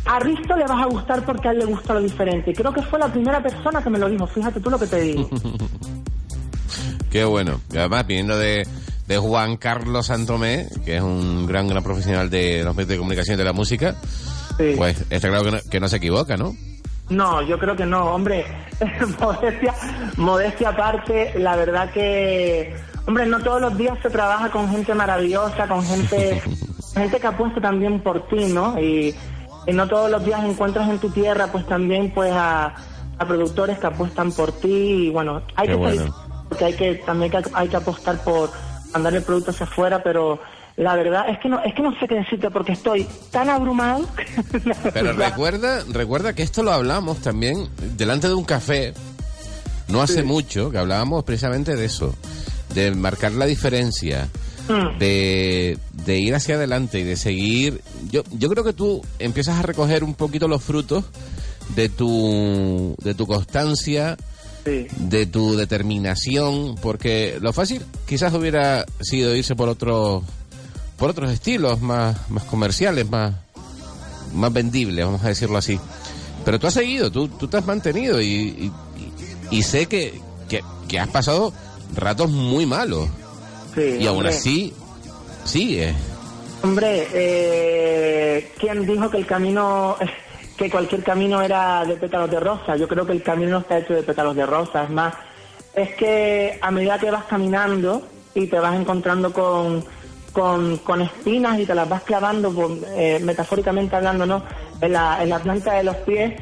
a 0.06 0.20
Risto 0.20 0.56
le 0.56 0.66
vas 0.66 0.82
a 0.82 0.86
gustar 0.86 1.24
porque 1.26 1.47
a 1.47 1.52
él 1.52 1.60
le 1.60 1.66
gusta 1.66 1.93
lo 1.93 2.02
diferente. 2.02 2.54
Creo 2.54 2.74
que 2.74 2.82
fue 2.82 3.00
la 3.00 3.12
primera 3.12 3.41
persona 3.41 3.82
que 3.82 3.89
me 3.89 4.00
lo 4.00 4.10
dijo, 4.10 4.26
fíjate 4.28 4.60
tú 4.60 4.70
lo 4.70 4.80
que 4.80 4.88
te 4.88 5.02
digo. 5.02 5.30
Qué 7.12 7.26
bueno. 7.26 7.60
Y 7.72 7.78
además, 7.78 8.06
viniendo 8.06 8.38
de, 8.38 8.68
de 9.08 9.18
Juan 9.18 9.58
Carlos 9.58 10.08
Santomé, 10.08 10.68
que 10.86 10.97
es 10.97 11.02
un 11.02 11.47
gran, 11.47 11.68
gran 11.68 11.84
profesional 11.84 12.30
de 12.30 12.64
los 12.64 12.76
medios 12.76 12.89
de 12.89 12.97
comunicación 12.97 13.36
y 13.36 13.38
de 13.38 13.43
la 13.43 13.54
música, 13.54 13.95
pues 14.78 15.06
está 15.10 15.30
claro 15.30 15.45
que 15.45 15.52
no, 15.52 15.58
que 15.70 15.80
no 15.80 15.88
se 15.88 15.97
equivoca, 15.97 16.38
¿no? 16.38 16.56
No, 17.10 17.41
yo 17.41 17.58
creo 17.58 17.76
que 17.76 17.86
no, 17.86 18.14
hombre. 18.14 18.45
modestia, 19.20 19.74
modestia 20.18 20.70
aparte, 20.70 21.34
la 21.39 21.56
verdad 21.56 21.91
que, 21.91 22.76
hombre, 23.08 23.26
no 23.26 23.39
todos 23.39 23.62
los 23.62 23.78
días 23.78 23.97
se 24.02 24.10
trabaja 24.10 24.50
con 24.50 24.70
gente 24.70 24.93
maravillosa, 24.93 25.68
con 25.68 25.84
gente, 25.84 26.41
gente 26.93 27.20
que 27.20 27.28
apuesta 27.28 27.60
también 27.60 28.02
por 28.02 28.28
ti, 28.28 28.45
¿no? 28.54 28.80
Y 28.80 29.16
no 29.68 29.88
todos 29.88 30.10
los 30.10 30.24
días 30.26 30.43
encuentras 30.43 30.89
en 30.89 30.99
tu 30.99 31.10
tierra, 31.10 31.47
pues 31.51 31.66
también, 31.68 32.12
pues 32.14 32.32
a, 32.34 32.74
a 33.18 33.26
productores 33.28 33.78
que 33.80 33.88
apuestan 33.88 34.32
por 34.32 34.51
ti 34.53 34.68
y 35.07 35.10
bueno, 35.10 35.41
hay 35.55 35.68
Qué 35.68 35.74
que 35.74 35.78
bueno. 35.78 36.16
porque 36.49 36.66
hay 36.66 36.74
que 36.74 36.95
también 36.95 37.32
que- 37.32 37.43
hay 37.53 37.68
que 37.68 37.76
apostar 37.78 38.24
por 38.24 38.49
mandar 38.93 39.14
el 39.14 39.24
producto 39.24 39.51
hacia 39.51 39.66
afuera, 39.66 40.01
pero 40.01 40.39
la 40.78 40.95
verdad 40.95 41.30
es 41.30 41.38
que 41.39 41.49
no 41.49 41.60
es 41.62 41.74
que 41.76 41.82
no 41.82 41.91
sé 41.99 42.07
qué 42.07 42.16
decirte 42.16 42.49
porque 42.49 42.72
estoy 42.72 43.05
tan 43.32 43.49
abrumado. 43.49 44.05
Pero 44.93 45.12
recuerda, 45.14 45.84
recuerda 45.91 46.34
que 46.34 46.41
esto 46.43 46.64
lo 46.64 46.72
hablamos 46.72 47.18
también 47.20 47.68
delante 47.97 48.28
de 48.30 48.34
un 48.34 48.45
café, 48.45 48.93
no 49.89 50.01
hace 50.01 50.24
mucho, 50.24 50.72
que 50.72 50.78
hablábamos 50.78 51.24
precisamente 51.26 51.76
de 51.76 51.86
eso, 51.86 52.16
de 52.74 52.91
marcar 52.95 53.34
la 53.34 53.45
diferencia, 53.45 54.30
de, 54.99 55.78
de 56.05 56.20
ir 56.20 56.36
hacia 56.36 56.55
adelante 56.55 56.99
y 56.99 57.03
de 57.03 57.15
seguir. 57.15 57.82
Yo, 58.11 58.24
yo 58.32 58.49
creo 58.49 58.63
que 58.63 58.74
tú 58.74 59.01
empiezas 59.20 59.57
a 59.57 59.61
recoger 59.61 60.03
un 60.03 60.13
poquito 60.13 60.47
los 60.47 60.63
frutos 60.63 61.05
de 61.76 61.89
tu, 61.89 62.95
de 63.03 63.13
tu 63.13 63.28
constancia, 63.28 64.17
de 64.65 65.26
tu 65.26 65.55
determinación, 65.55 66.76
porque 66.82 67.38
lo 67.41 67.53
fácil 67.53 67.82
quizás 68.07 68.34
hubiera 68.34 68.86
sido 69.01 69.36
irse 69.36 69.55
por 69.55 69.70
otro, 69.70 70.24
por 70.97 71.09
otros 71.09 71.32
estilos 71.32 71.82
más, 71.82 72.30
más 72.30 72.43
comerciales, 72.43 73.09
más, 73.09 73.36
más 74.34 74.53
vendibles, 74.53 75.05
vamos 75.05 75.24
a 75.24 75.30
decirlo 75.30 75.57
así. 75.57 75.80
Pero 76.45 76.59
tú 76.59 76.67
has 76.67 76.74
seguido, 76.74 77.11
tú, 77.11 77.28
tú 77.28 77.47
te 77.47 77.57
has 77.57 77.65
mantenido 77.65 78.22
y, 78.22 78.72
y, 79.51 79.63
sé 79.63 79.88
que, 79.88 80.20
que, 80.88 80.99
has 80.99 81.09
pasado 81.09 81.53
ratos 81.95 82.30
muy 82.30 82.65
malos. 82.65 83.09
Y 83.80 84.08
aún 84.08 84.26
así, 84.26 84.74
sigue. 85.44 85.94
Hombre, 86.62 87.08
eh, 87.14 88.52
¿quién 88.60 88.86
dijo 88.86 89.10
que 89.10 89.18
el 89.18 89.26
camino 89.26 89.96
que 90.60 90.70
cualquier 90.70 91.04
camino 91.04 91.42
era 91.42 91.86
de 91.86 91.96
pétalos 91.96 92.30
de 92.30 92.40
rosa. 92.40 92.76
Yo 92.76 92.86
creo 92.86 93.06
que 93.06 93.14
el 93.14 93.24
camino 93.24 93.52
no 93.52 93.58
está 93.60 93.78
hecho 93.78 93.94
de 93.94 94.04
pétalos 94.04 94.36
de 94.36 94.46
rosa. 94.46 94.84
Es 94.84 94.90
más, 94.90 95.14
es 95.74 95.96
que 95.96 96.60
a 96.62 96.70
medida 96.70 97.00
que 97.00 97.10
vas 97.10 97.24
caminando 97.24 98.06
y 98.36 98.48
te 98.48 98.60
vas 98.60 98.78
encontrando 98.78 99.32
con, 99.32 99.86
con, 100.34 101.02
espinas 101.02 101.60
y 101.60 101.66
te 101.66 101.74
las 101.74 101.88
vas 101.88 102.04
clavando, 102.04 102.54
eh, 102.90 103.20
metafóricamente 103.24 103.96
hablando, 103.96 104.26
¿no? 104.26 104.44
En 104.82 104.92
la, 104.92 105.24
en 105.24 105.30
la 105.30 105.40
planta 105.40 105.76
de 105.76 105.84
los 105.84 105.96
pies, 105.98 106.34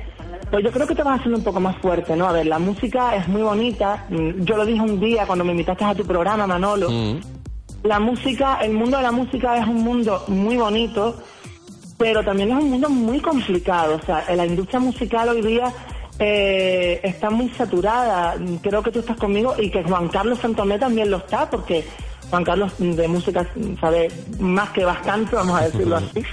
pues 0.51 0.63
yo 0.63 0.71
creo 0.71 0.87
que 0.87 0.95
te 0.95 1.03
vas 1.03 1.19
haciendo 1.19 1.37
un 1.37 1.43
poco 1.43 1.59
más 1.59 1.77
fuerte, 1.77 2.15
¿no? 2.15 2.27
A 2.27 2.31
ver, 2.31 2.45
la 2.45 2.59
música 2.59 3.15
es 3.15 3.27
muy 3.27 3.41
bonita. 3.41 4.05
Yo 4.09 4.57
lo 4.57 4.65
dije 4.65 4.81
un 4.81 4.99
día 4.99 5.25
cuando 5.25 5.43
me 5.45 5.51
invitaste 5.51 5.85
a 5.85 5.95
tu 5.95 6.05
programa, 6.05 6.47
Manolo. 6.47 6.89
Mm. 6.89 7.19
La 7.83 7.99
música, 7.99 8.59
el 8.61 8.73
mundo 8.73 8.97
de 8.97 9.03
la 9.03 9.11
música 9.11 9.57
es 9.57 9.67
un 9.67 9.83
mundo 9.83 10.23
muy 10.27 10.57
bonito 10.57 11.15
pero 11.97 12.23
también 12.23 12.49
es 12.51 12.55
un 12.55 12.69
mundo 12.69 12.89
muy 12.89 13.19
complicado. 13.19 13.95
O 13.95 14.05
sea, 14.05 14.23
la 14.33 14.45
industria 14.45 14.79
musical 14.79 15.29
hoy 15.29 15.41
día 15.41 15.73
eh, 16.19 16.99
está 17.03 17.29
muy 17.29 17.49
saturada. 17.49 18.35
Creo 18.61 18.83
que 18.83 18.91
tú 18.91 18.99
estás 18.99 19.17
conmigo 19.17 19.55
y 19.57 19.71
que 19.71 19.83
Juan 19.83 20.07
Carlos 20.07 20.39
Santomé 20.39 20.77
también 20.77 21.09
lo 21.09 21.17
está, 21.17 21.49
porque 21.49 21.85
Juan 22.29 22.43
Carlos 22.43 22.73
de 22.77 23.07
música 23.07 23.45
sabe 23.79 24.09
más 24.39 24.69
que 24.71 24.83
bastante, 24.83 25.35
vamos 25.35 25.59
a 25.59 25.65
decirlo 25.65 25.95
así. 25.97 26.23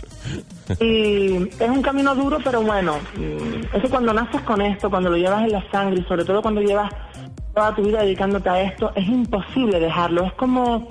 Y 0.81 1.49
es 1.63 1.69
un 1.69 1.83
camino 1.83 2.15
duro, 2.15 2.39
pero 2.43 2.63
bueno, 2.63 2.99
mm, 3.17 3.77
eso 3.77 3.89
cuando 3.91 4.13
naces 4.13 4.41
con 4.43 4.61
esto, 4.63 4.91
cuando 4.91 5.11
lo 5.11 5.17
llevas 5.17 5.45
en 5.45 5.53
la 5.53 5.71
sangre 5.71 6.01
y 6.01 6.05
sobre 6.05 6.25
todo 6.25 6.43
cuando 6.43 6.61
llevas 6.61 6.93
toda 7.55 7.75
tu 7.75 7.83
vida 7.83 8.03
dedicándote 8.03 8.49
a 8.49 8.63
esto, 8.63 8.93
es 8.95 9.07
imposible 9.07 9.79
dejarlo. 9.79 10.25
Es 10.25 10.33
como 10.33 10.89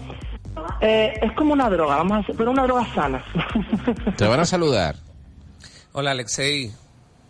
eh, 0.81 1.19
es 1.21 1.31
como 1.33 1.53
una 1.53 1.69
droga, 1.69 1.97
vamos 1.97 2.13
a 2.13 2.17
decir, 2.17 2.35
pero 2.37 2.51
una 2.51 2.63
droga 2.63 2.85
sana. 2.93 3.23
Te 4.17 4.27
van 4.27 4.39
a 4.39 4.45
saludar. 4.45 4.95
Hola, 5.93 6.11
Alexei. 6.11 6.71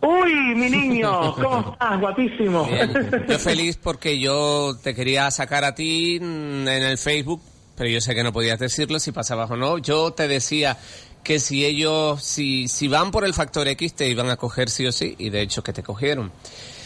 Uy, 0.00 0.54
mi 0.54 0.68
niño, 0.68 1.34
¿cómo 1.34 1.70
estás? 1.72 2.00
Guapísimo. 2.00 2.68
Yo 3.26 3.38
feliz 3.38 3.78
porque 3.82 4.18
yo 4.20 4.76
te 4.82 4.94
quería 4.94 5.30
sacar 5.30 5.64
a 5.64 5.74
ti 5.74 6.16
en 6.16 6.68
el 6.68 6.98
Facebook, 6.98 7.40
pero 7.76 7.90
yo 7.90 8.00
sé 8.00 8.14
que 8.14 8.22
no 8.22 8.32
podías 8.32 8.58
decirlo 8.58 8.98
si 8.98 9.12
pasabas 9.12 9.50
o 9.50 9.56
no. 9.56 9.78
Yo 9.78 10.12
te 10.12 10.28
decía 10.28 10.78
que 11.22 11.40
si 11.40 11.64
ellos, 11.64 12.22
si, 12.22 12.68
si 12.68 12.88
van 12.88 13.10
por 13.10 13.24
el 13.24 13.34
factor 13.34 13.66
X, 13.68 13.94
te 13.94 14.08
iban 14.08 14.30
a 14.30 14.36
coger 14.36 14.68
sí 14.68 14.86
o 14.86 14.92
sí, 14.92 15.14
y 15.18 15.30
de 15.30 15.42
hecho 15.42 15.62
que 15.62 15.72
te 15.72 15.82
cogieron. 15.82 16.30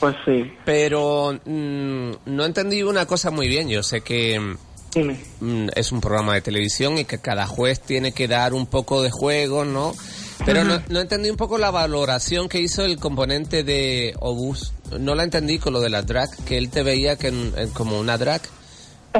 Pues 0.00 0.16
sí. 0.24 0.50
Pero 0.64 1.38
mm, 1.44 2.10
no 2.26 2.44
entendí 2.44 2.82
una 2.82 3.06
cosa 3.06 3.30
muy 3.30 3.48
bien. 3.48 3.68
Yo 3.68 3.82
sé 3.82 4.00
que 4.00 4.56
Mm, 5.40 5.68
es 5.74 5.92
un 5.92 6.00
programa 6.00 6.34
de 6.34 6.40
televisión 6.40 6.98
y 6.98 7.04
que 7.04 7.18
cada 7.18 7.46
juez 7.46 7.80
tiene 7.80 8.12
que 8.12 8.26
dar 8.26 8.54
un 8.54 8.66
poco 8.66 9.02
de 9.02 9.10
juego, 9.10 9.64
¿no? 9.64 9.94
Pero 10.44 10.64
no, 10.64 11.00
entendí 11.00 11.30
un 11.30 11.36
poco 11.36 11.58
la 11.58 11.70
valoración 11.70 12.48
que 12.48 12.60
hizo 12.60 12.84
el 12.84 12.98
componente 12.98 13.64
de 13.64 14.14
Obus. 14.20 14.72
No 14.98 15.14
la 15.14 15.24
entendí 15.24 15.58
con 15.58 15.72
lo 15.72 15.80
de 15.80 15.90
la 15.90 16.02
drag, 16.02 16.30
que 16.44 16.56
él 16.56 16.70
te 16.70 16.82
veía 16.82 17.16
que 17.16 17.32
como 17.74 17.98
una 17.98 18.16
drag. 18.16 18.40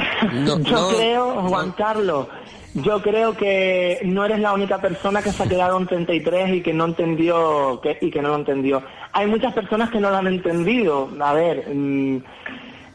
yo 0.64 0.88
creo, 0.88 1.42
Juan 1.48 1.72
Carlos, 1.72 2.26
yo 2.74 3.02
creo 3.02 3.34
que 3.36 4.00
no 4.04 4.24
eres 4.24 4.40
la 4.40 4.52
única 4.52 4.78
persona 4.78 5.22
que 5.22 5.32
se 5.32 5.42
ha 5.42 5.48
quedado 5.48 5.78
en 5.78 5.86
33 5.86 6.54
y 6.56 6.60
que 6.60 6.72
no 6.72 6.84
entendió 6.84 7.80
que, 7.82 7.98
y 8.00 8.10
que 8.10 8.22
no 8.22 8.28
lo 8.28 8.36
entendió. 8.36 8.82
Hay 9.12 9.26
muchas 9.26 9.54
personas 9.54 9.90
que 9.90 10.00
no 10.00 10.10
lo 10.10 10.16
han 10.16 10.26
entendido. 10.26 11.08
A 11.20 11.32
ver, 11.32 11.68
mm, 11.74 12.18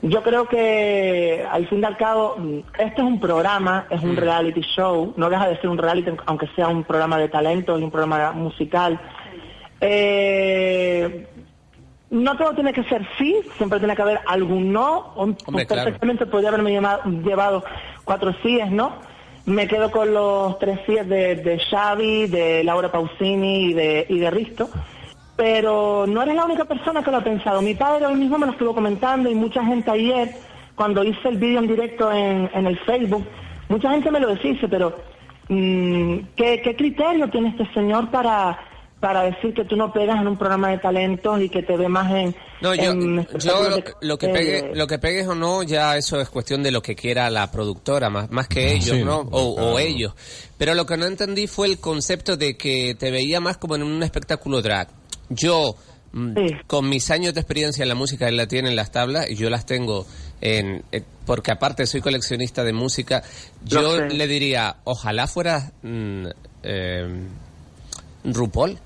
yo 0.04 0.22
creo 0.22 0.48
que 0.48 1.46
al 1.50 1.68
fin 1.68 1.82
y 1.82 1.86
al 1.86 1.98
cabo, 1.98 2.36
este 2.78 3.02
es 3.02 3.08
un 3.08 3.20
programa, 3.20 3.88
es 3.90 4.02
un 4.04 4.14
mm. 4.14 4.18
reality 4.18 4.62
show, 4.62 5.14
no 5.18 5.30
deja 5.30 5.48
de 5.48 5.58
ser 5.58 5.70
un 5.70 5.78
reality, 5.78 6.12
aunque 6.26 6.48
sea 6.56 6.68
un 6.68 6.84
programa 6.84 7.18
de 7.18 7.30
talento 7.30 7.78
y 7.80 7.84
un 7.84 7.92
programa 7.92 8.32
musical. 8.34 9.00
Eh, 9.82 11.28
no 12.14 12.38
todo 12.38 12.54
tiene 12.54 12.72
que 12.72 12.84
ser 12.86 13.06
sí, 13.18 13.36
siempre 13.58 13.80
tiene 13.80 13.96
que 13.96 14.02
haber 14.02 14.22
algún 14.28 14.72
no. 14.72 15.14
perfectamente 15.68 16.26
podría 16.26 16.50
haberme 16.50 16.80
llevado 17.24 17.64
cuatro 18.06 18.34
síes, 18.42 18.72
¿no? 18.72 18.94
Me 19.46 19.68
quedo 19.68 19.92
con 19.92 20.14
los 20.14 20.58
tres 20.60 20.80
síes 20.86 21.08
de, 21.10 21.36
de 21.36 21.60
Xavi, 21.60 22.28
de 22.28 22.64
Laura 22.64 22.92
Pausini 22.92 23.66
y 23.66 23.74
de, 23.74 24.06
y 24.08 24.20
de 24.20 24.32
Risto 24.32 24.70
pero 25.36 26.06
no 26.08 26.22
eres 26.22 26.36
la 26.36 26.46
única 26.46 26.66
persona 26.66 27.04
que 27.04 27.12
lo 27.12 27.18
ha 27.18 27.24
pensado. 27.24 27.62
Mi 27.62 27.74
padre 27.74 28.06
hoy 28.06 28.16
mismo 28.16 28.38
me 28.38 28.46
lo 28.46 28.52
estuvo 28.52 28.74
comentando 28.74 29.30
y 29.30 29.36
mucha 29.36 29.64
gente 29.66 29.90
ayer, 29.90 30.30
cuando 30.76 31.04
hice 31.04 31.30
el 31.30 31.38
vídeo 31.38 31.60
en 31.60 31.68
directo 31.68 32.12
en, 32.12 32.50
el 32.54 32.78
Facebook, 32.80 33.26
mucha 33.70 33.92
gente 33.92 34.12
me 34.12 34.20
lo 34.20 34.28
decía, 34.36 34.56
pero 34.70 34.96
mm, 35.50 36.18
¿qué, 36.36 36.76
criterio 36.78 37.30
tiene 37.30 37.50
este 37.50 37.66
señor 37.74 38.10
para, 38.12 38.60
para 39.04 39.24
decir 39.24 39.54
que 39.54 39.66
tú 39.66 39.76
no 39.76 39.92
pegas 39.92 40.22
en 40.22 40.30
un 40.30 40.38
programa 40.38 40.70
de 40.70 40.78
talentos 40.78 41.42
y 41.42 41.50
que 41.50 41.62
te 41.62 41.76
ve 41.76 41.90
más 41.90 42.10
en... 42.10 42.34
No, 42.62 42.74
yo, 42.74 42.94
lo, 44.00 44.18
que 44.18 44.30
pegue, 44.30 44.72
lo 44.74 44.88
que 44.88 44.98
pegues 44.98 45.28
o 45.28 45.36
no, 45.36 45.62
ya 45.62 45.98
eso 45.98 46.22
es 46.22 46.30
cuestión 46.30 46.64
de 46.64 46.72
lo 46.72 46.82
que 46.82 46.96
quiera 46.96 47.30
la 47.30 47.52
productora, 47.52 48.10
más, 48.10 48.32
más 48.32 48.48
que 48.48 48.72
ellos, 48.72 49.00
¿no? 49.00 49.28
O, 49.30 49.62
o 49.62 49.78
ellos. 49.78 50.14
Pero 50.58 50.74
lo 50.74 50.86
que 50.86 50.96
no 50.96 51.06
entendí 51.06 51.48
fue 51.48 51.68
el 51.68 51.80
concepto 51.80 52.38
de 52.38 52.56
que 52.56 52.96
te 52.98 53.12
veía 53.12 53.42
más 53.42 53.58
como 53.58 53.76
en 53.76 53.84
un 53.84 54.02
espectáculo 54.04 54.62
drag. 54.62 54.88
Yo, 55.28 55.76
mm, 56.14 56.36
con 56.66 56.88
mis 56.88 57.12
años 57.12 57.34
de 57.34 57.42
experiencia 57.42 57.84
en 57.84 57.90
la 57.90 57.96
música, 57.96 58.30
él 58.30 58.38
la 58.38 58.48
tiene 58.48 58.70
en 58.70 58.78
las 58.78 58.94
tablas 58.94 59.30
y 59.30 59.36
yo 59.36 59.50
las 59.50 59.66
tengo 59.66 60.06
en, 60.40 60.86
eh, 60.94 61.04
porque 61.26 61.52
aparte 61.52 61.86
soy 61.88 62.00
coleccionista 62.00 62.64
de 62.64 62.72
música, 62.72 63.22
yo 63.66 64.00
le 64.00 64.28
diría, 64.28 64.78
ojalá 64.86 65.28
fuera 65.28 65.74
mm, 65.82 66.28
eh, 66.64 67.28
RuPaul, 68.24 68.78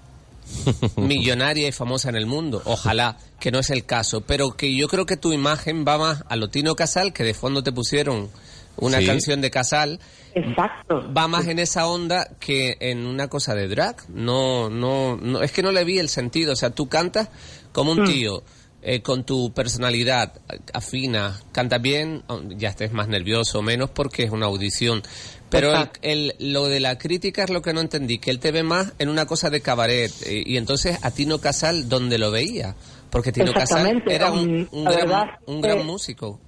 millonaria 0.98 1.68
y 1.68 1.72
famosa 1.72 2.10
en 2.10 2.16
el 2.16 2.26
mundo, 2.26 2.62
ojalá, 2.66 3.18
que 3.39 3.52
no 3.52 3.60
es 3.60 3.70
el 3.70 3.86
caso, 3.86 4.22
pero 4.22 4.52
que 4.52 4.76
yo 4.76 4.88
creo 4.88 5.06
que 5.06 5.18
tu 5.18 5.34
imagen 5.34 5.86
va 5.88 5.98
más 5.98 6.24
a 6.30 6.36
Lotino 6.36 6.76
Casal, 6.76 7.14
que 7.14 7.24
de 7.24 7.34
fondo 7.34 7.64
te 7.64 7.72
pusieron 7.72 8.30
una 8.78 9.04
canción 9.04 9.41
de 9.41 9.52
Casal. 9.52 10.00
Exacto. 10.34 11.12
Va 11.14 11.28
más 11.28 11.48
en 11.48 11.60
esa 11.60 11.88
onda 11.88 12.30
que 12.39 12.78
en 12.80 13.06
una 13.06 13.28
cosa 13.28 13.56
de 13.56 13.68
drag. 13.68 14.10
No, 14.10 14.70
no, 14.70 15.18
no, 15.18 15.41
es 15.41 15.52
que 15.52 15.64
no 15.64 15.72
le 15.72 15.84
vi 15.84 16.00
el 16.00 16.10
sentido. 16.10 16.54
O 16.54 16.56
sea, 16.56 16.70
tú 16.70 16.88
cantas 16.88 17.30
como 17.72 17.91
un 17.91 18.04
mm. 18.04 18.06
Eh, 18.89 19.01
con 19.01 19.25
tu 19.25 19.51
personalidad 19.51 20.31
afina, 20.73 21.35
cantas 21.51 21.81
bien, 21.81 22.23
ya 22.55 22.69
estés 22.69 22.93
más 22.93 23.09
nervioso 23.09 23.59
o 23.59 23.61
menos 23.61 23.89
porque 23.89 24.23
es 24.23 24.31
una 24.31 24.45
audición. 24.45 25.03
Pero 25.49 25.73
el, 26.01 26.33
lo 26.39 26.69
de 26.69 26.79
la 26.79 26.97
crítica 26.97 27.43
es 27.43 27.49
lo 27.49 27.61
que 27.61 27.73
no 27.73 27.81
entendí, 27.81 28.17
que 28.17 28.31
él 28.31 28.39
te 28.39 28.53
ve 28.53 28.63
más 28.63 28.93
en 28.97 29.09
una 29.09 29.25
cosa 29.25 29.49
de 29.49 29.59
cabaret. 29.59 30.09
Eh, 30.25 30.41
y 30.45 30.55
entonces 30.55 31.03
a 31.03 31.11
Tino 31.11 31.39
Casal, 31.39 31.89
¿dónde 31.89 32.17
lo 32.17 32.31
veía? 32.31 32.75
Porque 33.09 33.33
Tino 33.33 33.51
Casal 33.51 34.03
era 34.07 34.31
un, 34.31 34.69
un, 34.71 34.85
gran, 34.85 35.31
un 35.47 35.59
gran 35.59 35.85
músico. 35.85 36.39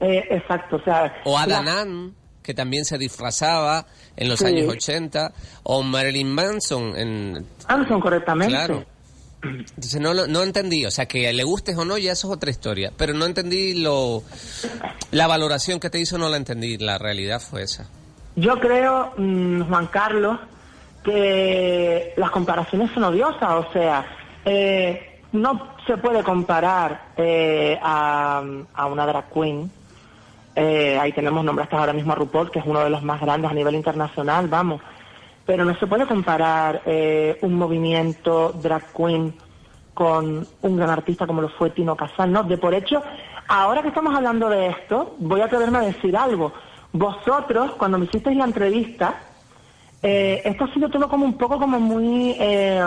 Eh, 0.00 0.22
exacto, 0.28 0.76
o 0.76 0.82
sea... 0.84 1.10
O 1.24 1.38
Adanán, 1.38 2.14
que 2.42 2.52
también 2.52 2.84
se 2.84 2.98
disfrazaba 2.98 3.86
en 4.14 4.28
los 4.28 4.42
años 4.42 4.68
80, 4.68 5.32
o 5.62 5.82
Marilyn 5.82 6.28
Manson 6.28 6.98
en... 6.98 7.46
Manson, 7.66 7.98
correctamente. 7.98 8.52
Claro. 8.52 8.97
Entonces 9.42 10.00
no, 10.00 10.14
no 10.14 10.42
entendí, 10.42 10.84
o 10.84 10.90
sea, 10.90 11.06
que 11.06 11.32
le 11.32 11.44
gustes 11.44 11.76
o 11.76 11.84
no, 11.84 11.96
ya 11.96 12.12
eso 12.12 12.28
es 12.28 12.36
otra 12.36 12.50
historia, 12.50 12.92
pero 12.96 13.14
no 13.14 13.24
entendí 13.24 13.74
lo... 13.74 14.22
La 15.12 15.26
valoración 15.26 15.78
que 15.78 15.90
te 15.90 16.00
hizo 16.00 16.18
no 16.18 16.28
la 16.28 16.36
entendí, 16.36 16.76
la 16.76 16.98
realidad 16.98 17.40
fue 17.40 17.62
esa. 17.62 17.88
Yo 18.36 18.58
creo, 18.58 19.12
mm, 19.16 19.62
Juan 19.62 19.86
Carlos, 19.86 20.38
que 21.04 22.14
las 22.16 22.30
comparaciones 22.30 22.90
son 22.92 23.04
odiosas, 23.04 23.66
o 23.66 23.72
sea, 23.72 24.06
eh, 24.44 25.20
no 25.32 25.74
se 25.86 25.96
puede 25.96 26.22
comparar 26.22 27.12
eh, 27.16 27.78
a, 27.80 28.42
a, 28.74 28.86
una 28.86 29.06
drag 29.06 29.32
queen 29.32 29.70
eh, 30.60 30.98
ahí 31.00 31.12
tenemos 31.12 31.44
nombraste 31.44 31.76
ahora 31.76 31.92
mismo 31.92 32.10
a 32.10 32.16
RuPaul, 32.16 32.50
que 32.50 32.58
es 32.58 32.64
uno 32.66 32.80
de 32.80 32.90
los 32.90 33.04
más 33.04 33.20
grandes 33.20 33.48
a 33.48 33.54
nivel 33.54 33.76
internacional, 33.76 34.48
vamos. 34.48 34.82
Pero 35.48 35.64
no 35.64 35.74
se 35.78 35.86
puede 35.86 36.06
comparar 36.06 36.82
eh, 36.84 37.38
un 37.40 37.54
movimiento 37.54 38.52
drag 38.52 38.92
queen 38.92 39.34
con 39.94 40.46
un 40.60 40.76
gran 40.76 40.90
artista 40.90 41.26
como 41.26 41.40
lo 41.40 41.48
fue 41.48 41.70
Tino 41.70 41.96
Casal, 41.96 42.30
¿no? 42.30 42.42
De 42.44 42.58
por 42.58 42.74
hecho, 42.74 43.02
ahora 43.48 43.80
que 43.80 43.88
estamos 43.88 44.14
hablando 44.14 44.50
de 44.50 44.66
esto, 44.66 45.16
voy 45.18 45.40
a 45.40 45.46
atreverme 45.46 45.78
a 45.78 45.80
decir 45.80 46.14
algo. 46.18 46.52
Vosotros, 46.92 47.70
cuando 47.78 47.96
me 47.96 48.04
hicisteis 48.04 48.36
la 48.36 48.44
entrevista, 48.44 49.20
eh, 50.02 50.42
esto 50.44 50.64
ha 50.64 50.74
sido 50.74 50.90
todo 50.90 51.08
como 51.08 51.24
un 51.24 51.38
poco 51.38 51.58
como 51.58 51.80
muy 51.80 52.36
eh, 52.38 52.82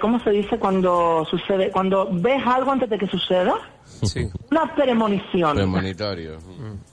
¿cómo 0.00 0.20
se 0.20 0.30
dice 0.30 0.60
cuando 0.60 1.26
sucede? 1.28 1.72
Cuando 1.72 2.08
ves 2.12 2.40
algo 2.46 2.70
antes 2.70 2.88
de 2.88 2.98
que 2.98 3.08
suceda. 3.08 3.56
Sí. 4.06 4.28
Una 4.50 4.74
premonición. 4.74 5.56
Premonitorio. 5.56 6.38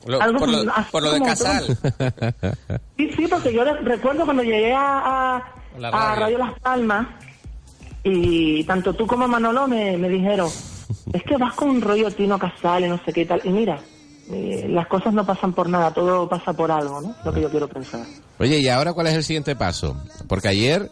Lo- 0.05 0.21
Algo 0.21 0.39
por, 0.39 0.49
lo, 0.49 0.73
por 0.91 1.03
lo 1.03 1.11
de 1.13 1.21
Casal. 1.21 1.65
Sí, 2.97 3.09
sí, 3.15 3.27
porque 3.29 3.53
yo 3.53 3.63
recuerdo 3.63 4.25
cuando 4.25 4.43
llegué 4.43 4.73
a, 4.73 5.38
a, 5.38 5.55
La 5.79 5.89
a 5.89 5.91
radio. 6.15 6.19
Radio 6.21 6.38
Las 6.39 6.59
Palmas 6.59 7.07
y 8.03 8.63
tanto 8.63 8.93
tú 8.93 9.05
como 9.07 9.27
Manolo 9.27 9.67
me, 9.67 9.97
me 9.97 10.09
dijeron, 10.09 10.49
es 11.13 11.23
que 11.23 11.38
vas 11.38 11.53
con 11.55 11.69
un 11.69 11.81
rollo 11.81 12.11
Tino 12.11 12.38
Casal 12.39 12.85
y 12.85 12.89
no 12.89 12.99
sé 13.05 13.13
qué 13.13 13.21
y 13.21 13.25
tal. 13.25 13.41
Y 13.43 13.49
mira, 13.49 13.79
eh, 14.31 14.67
las 14.69 14.88
cosas 14.88 15.13
no 15.13 15.25
pasan 15.25 15.53
por 15.53 15.67
nada, 15.69 15.93
todo 15.93 16.27
pasa 16.29 16.53
por 16.53 16.71
algo, 16.71 17.01
¿no? 17.01 17.15
Lo 17.23 17.33
que 17.33 17.41
yo 17.41 17.49
quiero 17.49 17.67
pensar. 17.67 18.05
Oye, 18.39 18.59
¿y 18.59 18.67
ahora 18.69 18.93
cuál 18.93 19.07
es 19.07 19.13
el 19.13 19.23
siguiente 19.23 19.55
paso? 19.55 19.95
Porque 20.27 20.47
ayer 20.47 20.89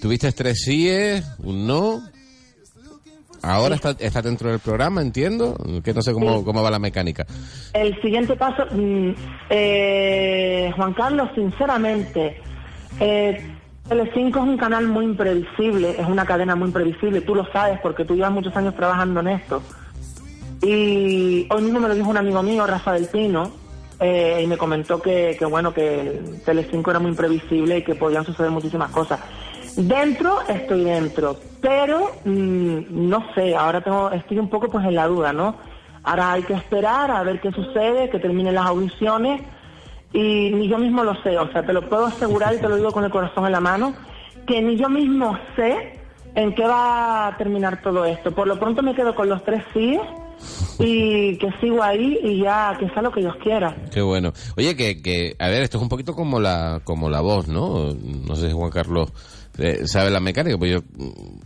tuviste 0.00 0.30
tres 0.32 0.62
síes, 0.64 1.24
un 1.38 1.66
no. 1.66 2.02
Ahora 3.42 3.74
está, 3.74 3.90
está 3.98 4.22
dentro 4.22 4.50
del 4.50 4.60
programa, 4.60 5.02
entiendo. 5.02 5.56
Que 5.84 5.92
no 5.92 6.02
sé 6.02 6.12
cómo, 6.12 6.38
Sí. 6.38 6.44
cómo 6.44 6.62
va 6.62 6.70
la 6.70 6.78
mecánica. 6.78 7.26
El 7.72 8.00
siguiente 8.00 8.36
paso, 8.36 8.64
mm, 8.70 9.10
eh, 9.50 10.72
Juan 10.76 10.92
Carlos, 10.94 11.28
sinceramente, 11.34 12.40
eh, 13.00 13.54
Telecinco 13.88 14.38
es 14.38 14.44
un 14.44 14.56
canal 14.56 14.86
muy 14.86 15.04
imprevisible, 15.04 15.90
es 15.98 16.06
una 16.06 16.24
cadena 16.24 16.54
muy 16.54 16.68
imprevisible, 16.68 17.20
tú 17.22 17.34
lo 17.34 17.44
sabes 17.52 17.80
porque 17.80 18.04
tú 18.04 18.14
llevas 18.14 18.30
muchos 18.32 18.56
años 18.56 18.74
trabajando 18.76 19.20
en 19.20 19.28
esto. 19.28 19.60
Y 20.62 21.46
hoy 21.50 21.62
mismo 21.62 21.80
me 21.80 21.88
lo 21.88 21.94
dijo 21.94 22.08
un 22.08 22.16
amigo 22.16 22.42
mío, 22.42 22.66
Rafa 22.66 22.92
del 22.92 23.06
Pino, 23.06 23.50
eh, 23.98 24.40
y 24.44 24.46
me 24.46 24.56
comentó 24.56 25.02
que, 25.02 25.34
que 25.36 25.44
bueno, 25.44 25.74
que 25.74 26.00
el 26.00 26.42
Telecinco 26.44 26.90
era 26.90 27.00
muy 27.00 27.10
imprevisible 27.10 27.78
y 27.78 27.82
que 27.82 27.96
podían 27.96 28.24
suceder 28.24 28.50
muchísimas 28.50 28.90
cosas. 28.90 29.18
Dentro 29.76 30.42
estoy 30.48 30.84
dentro, 30.84 31.38
pero 31.60 32.10
mm, 32.24 33.08
no 33.08 33.24
sé, 33.34 33.56
ahora 33.56 33.80
tengo, 33.80 34.10
estoy 34.10 34.38
un 34.38 34.48
poco 34.48 34.68
pues 34.68 34.84
en 34.84 34.94
la 34.94 35.06
duda, 35.06 35.32
¿no? 35.32 35.56
Ahora 36.04 36.32
hay 36.32 36.42
que 36.42 36.52
esperar 36.52 37.10
a 37.10 37.22
ver 37.22 37.40
qué 37.40 37.50
sucede, 37.52 38.10
que 38.10 38.18
terminen 38.18 38.54
las 38.54 38.66
audiciones 38.66 39.40
y 40.12 40.50
ni 40.50 40.68
yo 40.68 40.76
mismo 40.78 41.04
lo 41.04 41.14
sé, 41.22 41.38
o 41.38 41.50
sea, 41.52 41.64
te 41.64 41.72
lo 41.72 41.88
puedo 41.88 42.06
asegurar 42.06 42.54
y 42.54 42.58
te 42.58 42.68
lo 42.68 42.76
digo 42.76 42.92
con 42.92 43.04
el 43.04 43.10
corazón 43.10 43.46
en 43.46 43.52
la 43.52 43.60
mano, 43.60 43.94
que 44.46 44.60
ni 44.60 44.76
yo 44.76 44.90
mismo 44.90 45.38
sé 45.56 45.98
en 46.34 46.54
qué 46.54 46.66
va 46.66 47.28
a 47.28 47.36
terminar 47.38 47.80
todo 47.82 48.04
esto. 48.04 48.32
Por 48.32 48.48
lo 48.48 48.58
pronto 48.58 48.82
me 48.82 48.94
quedo 48.94 49.14
con 49.14 49.28
los 49.28 49.42
tres 49.44 49.62
sí 49.72 49.98
y 50.78 51.36
que 51.38 51.50
sigo 51.60 51.82
ahí 51.82 52.18
y 52.22 52.42
ya 52.42 52.76
que 52.78 52.88
sea 52.90 53.02
lo 53.02 53.12
que 53.12 53.20
Dios 53.20 53.36
quiera. 53.42 53.74
Qué 53.92 54.02
bueno. 54.02 54.32
Oye, 54.56 54.76
que, 54.76 55.00
que, 55.00 55.36
a 55.38 55.48
ver, 55.48 55.62
esto 55.62 55.78
es 55.78 55.82
un 55.82 55.88
poquito 55.88 56.14
como 56.14 56.40
la, 56.40 56.80
como 56.84 57.08
la 57.08 57.20
voz, 57.20 57.48
¿no? 57.48 57.94
No 57.94 58.36
sé 58.36 58.52
Juan 58.52 58.70
Carlos 58.70 59.12
eh, 59.58 59.82
sabe 59.86 60.10
la 60.10 60.20
mecánica, 60.20 60.56
pues 60.58 60.72
yo, 60.72 60.80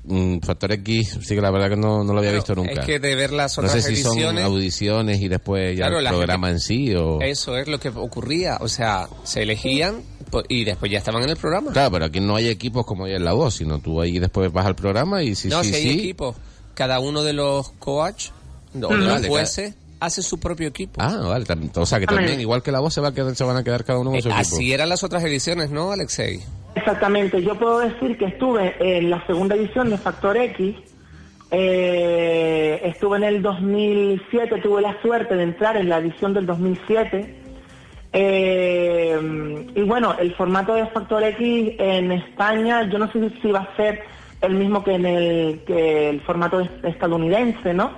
mm, 0.05 0.39
Factor 0.41 0.73
X, 0.73 1.19
sí 1.23 1.35
que 1.35 1.41
la 1.41 1.51
verdad 1.51 1.71
que 1.71 1.77
no, 1.77 2.05
no 2.05 2.13
lo 2.13 2.19
había 2.21 2.33
visto 2.33 2.55
nunca. 2.55 2.81
Es 2.81 2.87
que 2.87 2.99
de 3.01 3.15
ver 3.17 3.33
las 3.33 3.57
no 3.59 3.65
otras 3.65 3.83
sé 3.83 3.95
si 3.97 4.03
son 4.03 4.39
audiciones 4.39 5.21
y 5.21 5.29
después 5.29 5.77
ya 5.77 5.87
Claro, 5.89 5.99
el 6.01 6.07
programa 6.09 6.51
en 6.51 6.61
sí 6.61 6.95
o... 6.95 7.21
Eso 7.21 7.57
es 7.57 7.67
lo 7.69 7.79
que 7.81 7.89
ocurría. 7.89 8.59
O 8.61 8.69
sea, 8.69 9.09
se 9.25 9.43
elegían 9.43 10.03
po- 10.31 10.45
y 10.49 10.65
después 10.65 10.91
ya 10.93 10.99
estaban 10.99 11.23
en 11.25 11.31
el 11.31 11.37
programa. 11.37 11.73
Claro, 11.73 11.91
pero 11.91 12.05
aquí 12.05 12.21
no 12.21 12.37
hay 12.37 12.49
equipos 12.49 12.87
como 12.87 13.07
hay 13.07 13.15
en 13.15 13.25
la 13.25 13.33
voz, 13.33 13.55
sino 13.57 13.79
tú 13.81 14.01
ahí 14.01 14.19
después 14.19 14.53
vas 14.53 14.67
al 14.67 14.77
programa 14.77 15.23
y 15.23 15.35
si 15.35 15.49
no, 15.49 15.63
sí, 15.65 15.71
si 15.71 15.75
hay 15.77 15.83
sí. 15.83 15.91
equipos. 15.99 16.37
Cada 16.75 17.01
uno 17.01 17.23
de 17.25 17.33
los 17.33 17.71
coach 17.79 18.29
o 18.75 18.79
de 18.89 18.97
Mm. 18.97 19.01
los 19.01 19.27
jueces 19.27 19.75
hace 20.01 20.23
su 20.23 20.39
propio 20.39 20.69
equipo. 20.69 21.01
Ah, 21.01 21.19
vale. 21.25 21.45
O 21.75 21.87
sea, 21.87 21.99
que 22.01 22.07
también, 22.07 22.41
igual 22.41 22.63
que 22.63 22.71
la 22.73 22.81
voz, 22.81 22.95
se, 22.95 23.01
va 23.01 23.09
a 23.09 23.15
quedar, 23.15 23.35
se 23.35 23.45
van 23.45 23.57
a 23.57 23.65
quedar 23.65 23.85
cada 23.85 23.99
uno 23.99 24.11
con 24.11 24.19
Eh, 24.19 24.23
su 24.23 24.29
equipo. 24.29 24.41
así 24.41 24.73
eran 24.73 24.89
las 24.89 25.03
otras 25.05 25.23
ediciones, 25.25 25.71
¿no, 25.71 25.93
Alexei? 25.93 26.41
Exactamente, 26.75 27.43
yo 27.43 27.59
puedo 27.59 27.79
decir 27.81 28.19
que 28.19 28.27
estuve 28.27 28.75
en 28.99 29.09
la 29.11 29.27
segunda 29.27 29.55
edición 29.57 29.89
de 29.91 29.97
Factor 29.99 30.37
X, 30.37 30.77
eh, 31.51 32.81
estuve 32.85 33.17
en 33.19 33.25
el 33.25 33.43
2007, 33.43 34.61
tuve 34.63 34.83
la 34.83 35.01
suerte 35.01 35.35
de 35.37 35.43
entrar 35.45 35.77
en 35.77 35.89
la 35.89 35.99
edición 35.99 36.35
del 36.35 36.45
2007. 36.47 37.43
eh, 38.13 39.67
y 39.75 39.83
bueno, 39.83 40.15
el 40.19 40.35
formato 40.35 40.75
de 40.75 40.87
Factor 40.89 41.23
X 41.25 41.73
en 41.79 42.13
España, 42.13 42.89
yo 42.91 42.99
no 42.99 43.11
sé 43.13 43.31
si 43.43 43.51
va 43.51 43.61
a 43.61 43.77
ser 43.77 44.01
el 44.43 44.55
mismo 44.55 44.83
que 44.85 44.95
en 44.95 45.07
el, 45.07 45.61
que 45.67 46.11
el 46.11 46.21
formato 46.23 46.61
estadounidense, 46.83 47.73
¿no? 47.75 47.91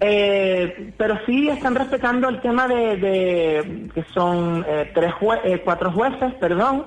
Eh, 0.00 0.92
pero 0.96 1.18
sí 1.24 1.48
están 1.48 1.74
respetando 1.74 2.28
el 2.28 2.40
tema 2.40 2.66
de, 2.68 3.88
que 3.94 4.04
son 4.12 4.64
eh, 4.68 4.90
tres 4.94 5.12
jue- 5.20 5.40
eh, 5.44 5.62
cuatro 5.64 5.92
jueces, 5.92 6.34
perdón, 6.34 6.84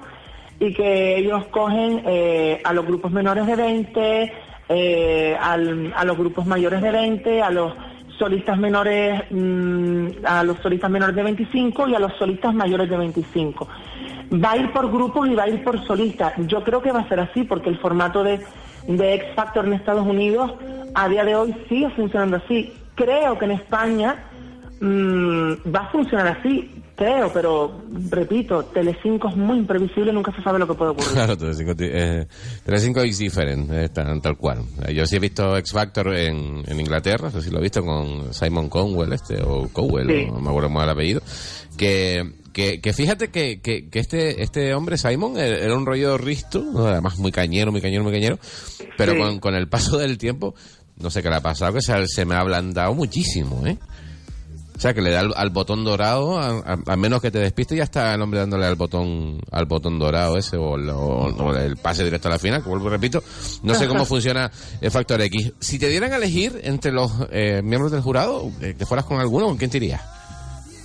y 0.60 0.74
que 0.74 1.18
ellos 1.18 1.46
cogen 1.48 2.02
eh, 2.06 2.62
a 2.64 2.74
los 2.74 2.86
grupos 2.86 3.12
menores 3.12 3.46
de 3.48 3.56
20, 3.56 4.34
eh, 4.70 5.38
al- 5.40 5.94
a 5.96 6.04
los 6.06 6.18
grupos 6.18 6.46
mayores 6.46 6.82
de 6.82 6.92
20, 6.92 7.42
a 7.42 7.50
los 7.50 7.74
solistas 8.20 8.58
menores, 8.58 9.24
mm, 9.30 10.08
a 10.26 10.44
los 10.44 10.58
solistas 10.60 10.90
menores 10.90 11.16
de 11.16 11.24
25 11.24 11.88
y 11.88 11.96
a 11.96 12.00
los 12.00 12.14
solistas 12.18 12.54
mayores 12.54 12.90
de 12.90 12.98
25. 12.98 13.68
Va 14.44 14.52
a 14.52 14.58
ir 14.58 14.72
por 14.74 14.92
grupos 14.92 15.30
y 15.30 15.36
va 15.36 15.44
a 15.44 15.50
ir 15.50 15.64
por 15.64 15.82
solistas. 15.86 16.34
Yo 16.48 16.64
creo 16.64 16.82
que 16.82 16.92
va 16.92 17.00
a 17.02 17.08
ser 17.08 17.20
así 17.22 17.44
porque 17.44 17.70
el 17.70 17.78
formato 17.78 18.24
de, 18.24 18.40
de 18.88 19.14
X 19.16 19.28
Factor 19.36 19.66
en 19.66 19.74
Estados 19.74 20.06
Unidos 20.06 20.52
a 20.96 21.08
día 21.08 21.24
de 21.24 21.36
hoy 21.36 21.56
sigue 21.70 21.90
funcionando 21.92 22.38
así. 22.38 22.74
Creo 22.98 23.38
que 23.40 23.45
en 23.45 23.52
España 23.52 24.26
mm, 24.82 25.53
va 25.74 25.80
a 25.82 25.91
funcionar 25.91 26.28
así, 26.40 26.69
creo, 26.95 27.32
pero 27.32 27.84
repito, 28.10 28.65
Telecinco 28.65 29.30
es 29.30 29.36
muy 29.36 29.57
imprevisible, 29.60 30.11
nunca 30.11 30.32
se 30.36 30.41
sabe 30.41 30.57
lo 30.60 30.68
que 30.68 30.74
puede 30.74 30.91
ocurrir. 30.91 31.11
Claro, 31.14 31.38
Telecinco, 31.38 31.74
eh, 31.80 32.28
Telecinco 32.65 33.02
es 33.02 33.18
diferente, 33.19 33.86
eh, 33.86 33.90
tal, 33.90 34.19
tal 34.22 34.36
cual. 34.36 34.64
Eh, 34.88 34.94
Yo 34.95 35.06
sí 35.06 35.15
he 35.15 35.19
visto 35.19 35.56
X 35.57 35.72
Factor 35.74 36.15
en, 36.15 36.64
en 36.68 36.80
Inglaterra, 36.80 37.30
no 37.32 37.40
sé 37.40 37.44
si 37.48 37.52
lo 37.52 37.60
he 37.60 37.64
visto 37.64 37.84
con 37.86 38.34
Simon 38.34 38.68
Conwell, 38.69 39.14
este, 39.14 39.41
o 39.44 39.69
Cowell, 39.72 40.07
Sí. 40.07 40.28
o 40.30 40.34
no 40.34 40.41
me 40.41 40.49
acuerdo 40.49 40.69
más 40.69 40.86
el 40.86 40.90
apellido, 40.90 41.22
que, 41.78 42.34
que, 42.52 42.82
que 42.82 42.94
fíjate 42.94 43.30
que, 43.30 43.61
que, 43.61 43.88
que 43.90 43.99
este, 43.99 44.41
este 44.41 44.74
hombre, 44.74 44.98
Simon, 44.98 45.38
eh, 45.38 45.60
era 45.64 45.76
un 45.76 45.86
rollo 45.86 46.18
risto, 46.18 46.64
además 46.88 47.19
muy 47.19 47.32
cañero, 47.32 47.72
muy 47.72 47.82
cañero, 47.82 48.03
muy 48.03 48.11
cañero, 48.14 48.40
pero 48.98 49.11
Sí. 49.14 49.19
con, 49.19 49.40
con 49.40 49.53
el 49.53 49.68
paso 49.69 49.99
del 49.99 50.18
tiempo, 50.18 50.56
no 50.99 51.10
sé 51.10 51.22
qué 51.24 51.30
le 51.30 51.36
ha 51.36 51.41
pasado, 51.41 51.74
que 51.74 51.82
se, 51.82 52.07
se 52.07 52.26
me 52.26 52.36
ha 52.36 52.40
ablandado 52.40 52.94
muchísimo, 52.94 53.65
¿eh? 53.65 53.78
O 54.76 54.80
sea, 54.80 54.94
que 54.94 55.02
le 55.02 55.10
da 55.10 55.22
al, 55.22 55.34
al 55.36 55.49
botón 55.49 55.84
dorado, 55.84 56.38
a, 56.38 56.49
a- 56.60 56.78
a 56.86 56.95
menos 56.95 57.19
que 57.19 57.32
te 57.32 57.40
despiste, 57.40 57.76
ya 57.76 57.84
está 57.84 58.14
el 58.14 58.22
hombre 58.22 58.41
dándole 58.41 58.68
al 58.68 58.76
botón 58.76 59.40
al 59.49 59.65
botón 59.65 59.98
dorado 59.98 60.38
ese 60.38 60.56
o, 60.56 60.76
el- 60.76 60.88
o- 60.91 61.34
o 61.36 61.56
el 61.56 61.78
pase 61.78 62.03
directo 62.03 62.28
a 62.28 62.32
la 62.32 62.38
final, 62.40 62.61
que 62.61 62.69
vuelvo 62.69 62.86
y 62.86 62.91
repito. 62.91 63.24
No 63.64 63.74
sé 63.74 63.88
cómo 63.88 64.06
funciona 64.06 64.52
el 64.80 64.91
Factor 64.91 65.19
X. 65.22 65.53
Si 65.60 65.80
te 65.80 65.88
dieran 65.90 66.14
a 66.14 66.18
elegir 66.18 66.61
entre 66.64 66.91
los 66.91 67.11
eh, 67.32 67.61
miembros 67.64 67.91
del 67.91 68.02
jurado, 68.02 68.52
eh, 68.61 68.76
que 68.78 68.86
fueras 68.86 69.06
con 69.07 69.19
alguno, 69.19 69.48
¿con 69.48 69.57
quién 69.57 69.72
te 69.72 69.78
irías? 69.78 70.02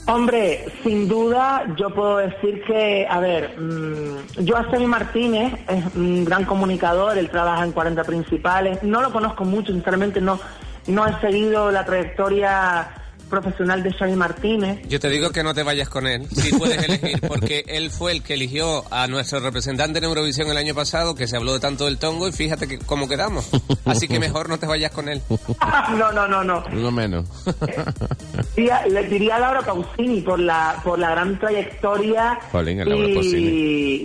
Hombre, 0.07 0.65
sin 0.83 1.09
duda 1.09 1.65
yo 1.77 1.91
puedo 1.91 2.17
decir 2.17 2.63
que, 2.65 3.07
a 3.09 3.21
ver, 3.21 3.57
mm, 3.57 4.43
yo 4.45 4.57
a 4.57 4.69
Semi 4.71 4.87
Martínez 4.87 5.55
es 5.69 5.95
un 5.95 6.25
gran 6.25 6.45
comunicador, 6.45 7.17
él 7.19 7.31
trabaja 7.31 7.65
en 7.65 7.71
40 7.71 8.03
principales, 8.03 8.83
no 8.83 9.01
lo 9.01 9.13
conozco 9.13 9.45
mucho, 9.45 9.73
sinceramente 9.73 10.21
no, 10.21 10.41
no 10.89 11.07
he 11.07 11.21
seguido 11.21 11.71
la 11.71 11.85
trayectoria 11.85 13.02
profesional 13.33 13.83
de 13.83 13.91
Xavi 13.95 14.15
Martínez. 14.15 14.87
Yo 14.89 15.01
te 15.01 15.09
digo 15.09 15.31
que 15.31 15.43
no 15.43 15.55
te 15.55 15.63
vayas 15.63 15.89
con 15.89 16.07
él, 16.07 16.27
si 16.31 16.55
puedes 16.55 16.77
elegir, 16.87 17.19
porque 17.27 17.65
él 17.67 17.91
fue 17.91 18.13
el 18.13 18.23
que 18.23 18.35
eligió 18.35 18.85
a 18.93 19.07
nuestro 19.09 19.41
representante 19.41 19.99
en 19.99 20.05
Eurovisión 20.05 20.51
el 20.51 20.57
año 20.59 20.75
pasado, 20.75 21.15
que 21.15 21.27
se 21.27 21.37
habló 21.37 21.55
de 21.55 21.61
tanto 21.61 21.87
del 21.87 21.97
tongo, 21.99 22.29
y 22.29 22.33
fíjate 22.33 22.69
que, 22.69 22.79
cómo 22.79 23.09
quedamos. 23.09 23.51
Así 23.87 24.07
que 24.07 24.21
mejor 24.21 24.51
no 24.51 24.59
te 24.59 24.67
vayas 24.67 24.93
con 24.93 25.09
él. 25.09 25.23
no, 25.99 26.13
no, 26.13 26.29
no, 26.29 26.45
no. 26.45 26.63
Uno 26.73 26.91
menos. 26.91 27.25
Diría- 28.55 28.87
le 28.87 29.03
diría 29.05 29.37
a 29.37 29.41
Laura 29.41 29.63
Pausini 29.63 30.21
por 30.21 30.39
la, 30.39 30.77
por 30.85 30.99
la 30.99 31.11
gran 31.11 31.39
trayectoria 31.39 32.39
Jolín, 32.53 32.81
el 32.81 32.89
Laura 32.91 33.09
y, 33.09 33.15
Pausini. 33.15 33.49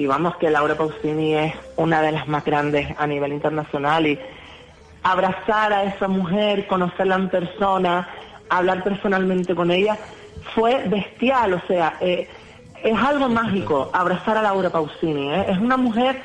y 0.04 0.06
vamos 0.06 0.38
que 0.38 0.50
Laura 0.50 0.76
Pausini 0.78 1.36
es 1.36 1.54
una 1.76 2.02
de 2.02 2.14
las 2.14 2.28
más 2.30 2.46
grandes 2.46 2.88
a 2.98 3.06
nivel 3.06 3.34
internacional 3.34 4.08
y 4.08 4.18
abrazar 5.04 5.74
a 5.74 5.84
esa 5.84 6.08
mujer, 6.08 6.66
conocerla 6.68 7.16
en 7.16 7.30
persona, 7.30 8.10
hablar 8.50 8.84
personalmente 8.84 9.56
con 9.56 9.72
ella, 9.72 9.98
fue 10.56 10.84
bestial, 10.88 11.54
o 11.54 11.62
sea, 11.68 11.98
eh, 12.02 12.28
es 12.84 12.98
algo 12.98 13.30
mágico 13.30 13.90
abrazar 13.94 14.38
a 14.38 14.42
Laura 14.42 14.70
Pausini, 14.70 15.34
¿eh? 15.34 15.46
es 15.50 15.58
una 15.58 15.78
mujer, 15.78 16.22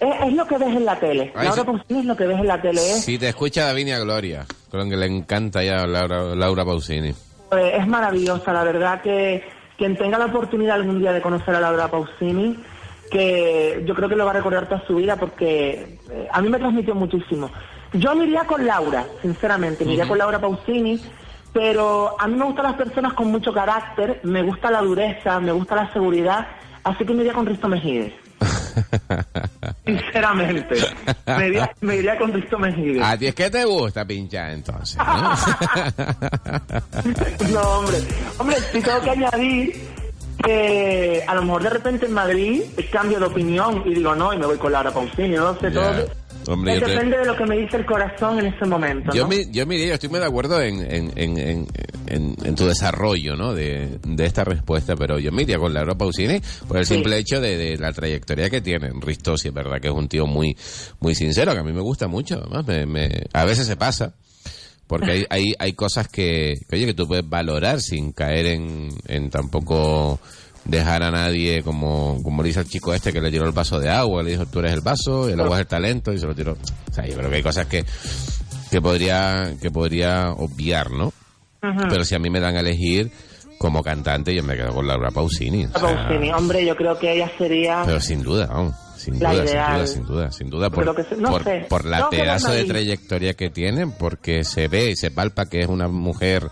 es, 0.00 0.14
es 0.26 0.32
lo 0.34 0.46
que 0.46 0.58
ves 0.58 0.68
en 0.68 0.84
la 0.84 0.98
tele, 0.98 1.32
Ay, 1.34 1.46
Laura 1.46 1.62
sí. 1.62 1.66
Pausini 1.66 2.00
es 2.00 2.06
lo 2.06 2.16
que 2.16 2.26
ves 2.26 2.38
en 2.38 2.46
la 2.46 2.60
tele, 2.60 2.80
es 2.80 3.04
Si 3.04 3.18
te 3.18 3.28
escucha 3.28 3.66
Davinia 3.66 3.98
Gloria, 3.98 4.46
con 4.70 4.90
que 4.90 4.96
le 4.96 5.06
encanta 5.06 5.62
ya 5.62 5.86
Laura, 5.86 6.34
Laura 6.34 6.64
Pausini. 6.64 7.10
Eh, 7.10 7.76
es 7.78 7.86
maravillosa, 7.86 8.52
la 8.52 8.64
verdad 8.64 9.00
que 9.02 9.44
quien 9.76 9.96
tenga 9.96 10.18
la 10.18 10.26
oportunidad 10.26 10.76
algún 10.76 10.98
día 11.00 11.12
de 11.12 11.20
conocer 11.20 11.54
a 11.54 11.60
Laura 11.60 11.90
Pausini, 11.90 12.56
que 13.10 13.82
yo 13.86 13.94
creo 13.94 14.08
que 14.08 14.16
lo 14.16 14.24
va 14.24 14.30
a 14.30 14.34
recordar 14.34 14.68
toda 14.68 14.86
su 14.86 14.94
vida 14.96 15.16
porque 15.16 15.98
eh, 16.10 16.28
a 16.30 16.40
mí 16.40 16.48
me 16.48 16.58
transmitió 16.58 16.94
muchísimo. 16.94 17.50
Yo 17.92 18.14
me 18.14 18.24
iría 18.24 18.44
con 18.44 18.64
Laura, 18.64 19.04
sinceramente, 19.20 19.84
me 19.84 19.92
iría 19.92 20.08
con 20.08 20.16
Laura 20.16 20.40
Pausini, 20.40 20.98
pero 21.52 22.16
a 22.18 22.26
mí 22.26 22.36
me 22.36 22.44
gustan 22.44 22.64
las 22.64 22.74
personas 22.74 23.12
con 23.14 23.30
mucho 23.30 23.52
carácter, 23.52 24.20
me 24.24 24.42
gusta 24.42 24.70
la 24.70 24.80
dureza, 24.80 25.38
me 25.40 25.52
gusta 25.52 25.76
la 25.76 25.92
seguridad, 25.92 26.46
así 26.84 27.04
que 27.04 27.12
me 27.12 27.22
iría 27.22 27.34
con 27.34 27.46
Risto 27.46 27.68
Mejides. 27.68 28.12
Sinceramente, 29.84 30.76
me 31.26 31.48
iría, 31.48 31.70
me 31.80 31.96
iría 31.96 32.18
con 32.18 32.32
Risto 32.32 32.58
Mejide. 32.58 33.02
A 33.02 33.16
ti 33.16 33.26
es 33.26 33.34
que 33.34 33.50
te 33.50 33.64
gusta 33.64 34.04
pinchar 34.04 34.50
entonces. 34.50 34.98
¿no? 34.98 35.04
No, 37.52 37.60
hombre. 37.60 37.98
Hombre, 38.38 38.56
sí 38.72 38.80
tengo 38.80 39.00
que 39.00 39.10
añadir 39.10 39.91
que 40.44 41.22
a 41.26 41.34
lo 41.34 41.42
mejor 41.42 41.62
de 41.62 41.70
repente 41.70 42.06
en 42.06 42.12
Madrid 42.12 42.62
cambio 42.90 43.18
de 43.18 43.26
opinión 43.26 43.82
y 43.86 43.94
digo 43.94 44.14
no 44.14 44.32
y 44.32 44.38
me 44.38 44.46
voy 44.46 44.58
con 44.58 44.72
Laura 44.72 44.90
Pausini, 44.92 45.36
no 45.36 45.58
sé, 45.58 45.70
todo. 45.70 46.06
Hombre, 46.48 46.80
te- 46.80 46.86
depende 46.90 47.18
de 47.18 47.24
lo 47.24 47.36
que 47.36 47.46
me 47.46 47.56
dice 47.56 47.76
el 47.76 47.86
corazón 47.86 48.40
en 48.40 48.46
ese 48.46 48.64
momento. 48.66 49.12
Yo, 49.14 49.22
¿no? 49.22 49.28
mi- 49.28 49.44
yo 49.52 49.64
yo 49.64 49.94
estoy 49.94 50.08
muy 50.08 50.18
de 50.18 50.26
acuerdo 50.26 50.60
en, 50.60 50.80
en, 50.80 51.12
en, 51.14 51.38
en, 51.38 51.66
en- 52.08 52.36
en 52.44 52.54
tu 52.56 52.66
desarrollo, 52.66 53.36
¿no? 53.36 53.54
De, 53.54 54.00
de 54.04 54.26
esta 54.26 54.42
respuesta, 54.42 54.96
pero 54.96 55.20
yo 55.20 55.30
me 55.30 55.42
iría 55.42 55.58
con 55.58 55.72
Laura 55.72 55.94
Pausini 55.94 56.40
por 56.66 56.78
el 56.78 56.84
Sí. 56.86 56.94
simple 56.94 57.16
hecho 57.18 57.40
de, 57.40 57.56
de 57.56 57.78
la 57.78 57.92
trayectoria 57.92 58.50
que 58.50 58.60
tiene. 58.60 58.90
Risto, 59.00 59.36
sí 59.38 59.48
es 59.48 59.54
verdad 59.54 59.80
que 59.80 59.86
es 59.86 59.94
un 59.94 60.08
tío 60.08 60.26
muy, 60.26 60.56
muy 60.98 61.14
sincero, 61.14 61.52
que 61.52 61.60
a 61.60 61.62
mí 61.62 61.72
me 61.72 61.80
gusta 61.80 62.08
mucho, 62.08 62.40
además, 62.42 62.66
me, 62.66 62.86
me- 62.86 63.22
a 63.32 63.44
veces 63.44 63.64
se 63.68 63.76
pasa. 63.76 64.12
Porque 64.92 65.10
hay, 65.10 65.26
hay, 65.30 65.54
hay 65.58 65.72
cosas 65.72 66.06
que, 66.06 66.52
que, 66.68 66.76
oye, 66.76 66.84
que 66.84 66.92
tú 66.92 67.08
puedes 67.08 67.26
valorar 67.26 67.80
sin 67.80 68.12
caer 68.12 68.44
en, 68.44 68.90
en 69.08 69.30
tampoco 69.30 70.20
dejar 70.66 71.02
a 71.02 71.10
nadie 71.10 71.62
como, 71.62 72.22
como 72.22 72.42
le 72.42 72.48
dice 72.48 72.60
el 72.60 72.68
chico 72.68 72.92
este 72.92 73.10
que 73.10 73.22
le 73.22 73.30
tiró 73.30 73.46
el 73.46 73.52
vaso 73.52 73.80
de 73.80 73.88
agua, 73.88 74.22
le 74.22 74.32
dijo 74.32 74.44
tú 74.44 74.58
eres 74.58 74.74
el 74.74 74.82
vaso, 74.82 75.30
y 75.30 75.32
el 75.32 75.40
agua 75.40 75.56
es 75.56 75.60
el 75.62 75.66
talento 75.66 76.12
y 76.12 76.18
se 76.18 76.26
lo 76.26 76.34
tiró. 76.34 76.52
O 76.90 76.92
sea, 76.92 77.06
yo 77.06 77.16
creo 77.16 77.30
que 77.30 77.36
hay 77.36 77.42
cosas 77.42 77.66
que, 77.68 77.86
que 78.70 78.82
podría, 78.82 79.54
que 79.62 79.70
podría 79.70 80.32
obviar, 80.32 80.90
¿no? 80.90 81.10
Pero 81.62 82.04
si 82.04 82.14
a 82.14 82.18
mí 82.18 82.28
me 82.28 82.40
dan 82.40 82.56
a 82.56 82.60
elegir 82.60 83.10
como 83.56 83.82
cantante, 83.82 84.34
yo 84.34 84.42
me 84.42 84.56
quedo 84.56 84.74
con 84.74 84.86
Laura 84.86 85.10
Pausini. 85.10 85.64
o 85.64 85.70
sea, 85.70 85.80
Pausini, 85.80 86.30
hombre, 86.32 86.66
yo 86.66 86.76
creo 86.76 86.98
que 86.98 87.14
ella 87.14 87.32
sería 87.38 87.82
pero 87.86 87.98
sin 87.98 88.22
duda, 88.22 88.46
vamos. 88.46 88.74
Sin 89.04 89.18
duda, 89.18 89.32
sin 89.46 89.46
duda, 89.46 89.86
sin 89.86 90.06
duda, 90.06 90.32
sin 90.32 90.50
duda, 90.50 90.70
por, 90.70 90.82
Creo 90.84 90.94
que 90.94 91.02
sí. 91.04 91.14
No 91.20 91.30
por, 91.30 91.44
sé. 91.44 91.66
por 91.68 91.84
la 91.84 92.08
que 92.10 92.18
pedazo 92.18 92.52
de 92.52 92.64
trayectoria 92.64 93.34
que 93.34 93.50
tiene, 93.50 93.86
porque 93.86 94.44
se 94.44 94.68
ve 94.68 94.90
y 94.90 94.96
se 94.96 95.10
palpa 95.10 95.46
que 95.46 95.60
es 95.60 95.66
una 95.68 95.88
mujer 95.88 96.48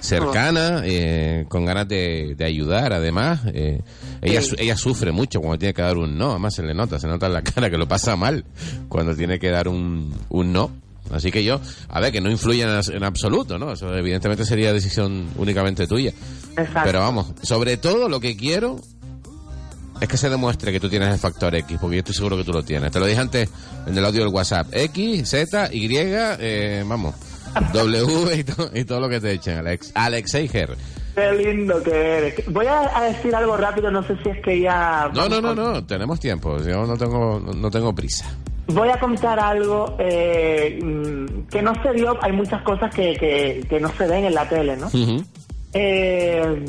cercana, 0.00 0.82
eh, 0.84 1.44
con 1.48 1.64
ganas 1.64 1.86
de, 1.88 2.34
de 2.36 2.44
ayudar, 2.44 2.92
además. 2.92 3.40
eh, 3.54 3.80
ella, 4.20 4.42
Sí. 4.42 4.56
ella 4.58 4.76
sufre 4.76 5.12
mucho 5.12 5.40
cuando 5.40 5.58
tiene 5.58 5.74
que 5.74 5.82
dar 5.82 5.96
un 5.96 6.16
no, 6.18 6.30
además 6.32 6.54
se 6.54 6.62
le 6.62 6.74
nota, 6.74 6.98
se 6.98 7.06
nota 7.06 7.26
en 7.26 7.32
la 7.34 7.42
cara 7.42 7.70
que 7.70 7.78
lo 7.78 7.86
pasa 7.86 8.16
mal 8.16 8.44
cuando 8.88 9.14
tiene 9.14 9.38
que 9.38 9.50
dar 9.50 9.68
un, 9.68 10.12
un 10.28 10.52
no. 10.52 10.70
Así 11.10 11.30
que 11.30 11.44
yo, 11.44 11.60
a 11.88 12.00
ver, 12.00 12.10
que 12.12 12.20
no 12.20 12.30
influye 12.30 12.62
en, 12.62 12.70
en 12.94 13.04
absoluto, 13.04 13.58
¿no? 13.58 13.72
Eso 13.72 13.94
evidentemente 13.94 14.44
sería 14.46 14.72
decisión 14.72 15.26
únicamente 15.36 15.86
tuya. 15.86 16.12
Exacto. 16.56 16.80
Pero 16.84 17.00
vamos, 17.00 17.32
sobre 17.42 17.76
todo 17.76 18.08
lo 18.08 18.18
que 18.20 18.36
quiero 18.36 18.80
es 20.00 20.08
que 20.08 20.16
se 20.16 20.28
demuestre 20.30 20.72
que 20.72 20.80
tú 20.80 20.88
tienes 20.88 21.08
el 21.10 21.18
factor 21.18 21.54
X, 21.54 21.78
porque 21.80 21.96
yo 21.96 22.00
estoy 22.00 22.14
seguro 22.14 22.36
que 22.36 22.44
tú 22.44 22.52
lo 22.52 22.62
tienes. 22.64 22.90
Te 22.92 22.98
lo 23.00 23.06
dije 23.06 23.20
antes 23.20 23.48
en 23.86 23.96
el 23.96 24.04
audio 24.04 24.24
del 24.24 24.32
WhatsApp. 24.34 24.66
X, 24.72 25.28
Z, 25.28 25.68
Y, 25.72 25.88
eh, 25.96 26.84
vamos, 26.86 27.14
W 27.72 28.36
y, 28.36 28.44
to- 28.44 28.70
y 28.74 28.84
todo 28.84 29.00
lo 29.00 29.08
que 29.08 29.20
te 29.20 29.32
echen, 29.32 29.58
Alex. 29.58 29.92
Alexei 29.94 30.48
Ger. 30.48 30.76
Qué 31.14 31.30
lindo 31.32 31.82
que 31.82 31.90
eres. 31.90 32.34
Voy 32.46 32.64
a, 32.66 32.96
a 32.98 33.02
decir 33.04 33.34
algo 33.34 33.56
rápido, 33.56 33.90
no 33.90 34.02
sé 34.06 34.16
si 34.22 34.30
es 34.30 34.42
que 34.42 34.60
ya... 34.60 35.10
No, 35.14 35.28
no, 35.28 35.40
no, 35.42 35.54
no, 35.54 35.84
tenemos 35.84 36.18
tiempo. 36.18 36.56
Yo 36.62 36.86
no 36.86 36.96
tengo, 36.96 37.38
no, 37.38 37.70
tengo 37.70 37.94
prisa. 37.94 38.24
Voy 38.68 38.88
a 38.88 38.98
contar 38.98 39.38
algo 39.38 39.96
eh, 39.98 40.78
mm, 40.82 41.48
que 41.50 41.60
no 41.60 41.74
se 41.82 41.92
dio, 41.92 42.16
hay 42.22 42.32
muchas 42.32 42.62
cosas 42.62 42.94
que, 42.94 43.14
que, 43.18 43.66
que 43.68 43.78
no 43.80 43.92
se 43.94 44.06
ven 44.06 44.24
en 44.24 44.34
la 44.34 44.48
tele, 44.48 44.76
¿no? 44.76 44.86
Ujú. 44.86 45.22
Eh, 45.74 46.64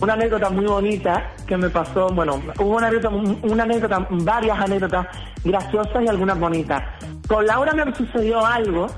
una 0.00 0.12
anécdota 0.12 0.50
muy 0.50 0.66
bonita 0.66 1.32
que 1.46 1.56
me 1.56 1.70
pasó, 1.70 2.08
bueno, 2.08 2.40
hubo 2.58 2.76
una 2.76 2.88
anécdota, 2.88 3.16
una 3.42 3.62
anécdota, 3.62 4.06
varias 4.10 4.58
anécdotas 4.58 5.06
graciosas 5.42 6.02
y 6.02 6.08
algunas 6.08 6.38
bonitas. 6.38 6.82
Con 7.26 7.46
Laura 7.46 7.72
me 7.72 7.94
sucedió 7.94 8.44
algo, 8.44 8.88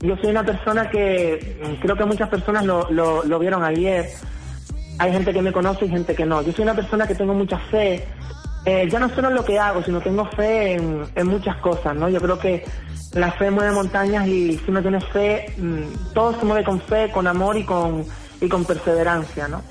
yo 0.00 0.16
soy 0.18 0.30
una 0.30 0.44
persona 0.44 0.88
que 0.90 1.58
mm, 1.60 1.80
creo 1.80 1.96
que 1.96 2.04
muchas 2.04 2.28
personas 2.28 2.64
lo, 2.64 2.88
lo, 2.90 3.24
lo 3.24 3.38
vieron 3.40 3.64
ayer, 3.64 4.08
hay 4.98 5.12
gente 5.12 5.32
que 5.32 5.42
me 5.42 5.52
conoce 5.52 5.86
y 5.86 5.88
gente 5.88 6.14
que 6.14 6.24
no. 6.24 6.42
Yo 6.42 6.52
soy 6.52 6.62
una 6.62 6.74
persona 6.74 7.06
que 7.06 7.16
tengo 7.16 7.34
mucha 7.34 7.58
fe, 7.58 8.04
eh, 8.64 8.88
ya 8.88 9.00
no 9.00 9.08
solo 9.08 9.28
en 9.28 9.34
lo 9.34 9.44
que 9.44 9.58
hago, 9.58 9.82
sino 9.82 10.00
tengo 10.00 10.24
fe 10.24 10.74
en, 10.74 11.04
en 11.16 11.26
muchas 11.26 11.56
cosas, 11.56 11.96
¿no? 11.96 12.08
Yo 12.08 12.20
creo 12.20 12.38
que 12.38 12.64
la 13.14 13.32
fe 13.32 13.50
mueve 13.50 13.72
montañas 13.72 14.26
y 14.28 14.56
si 14.56 14.70
uno 14.70 14.82
tiene 14.82 15.00
fe, 15.00 15.52
mm, 15.56 16.12
todo 16.14 16.38
se 16.38 16.44
mueve 16.44 16.62
con 16.62 16.80
fe, 16.80 17.10
con 17.10 17.26
amor 17.26 17.56
y 17.56 17.64
con, 17.64 18.04
y 18.40 18.48
con 18.48 18.64
perseverancia, 18.64 19.48
¿no? 19.48 19.62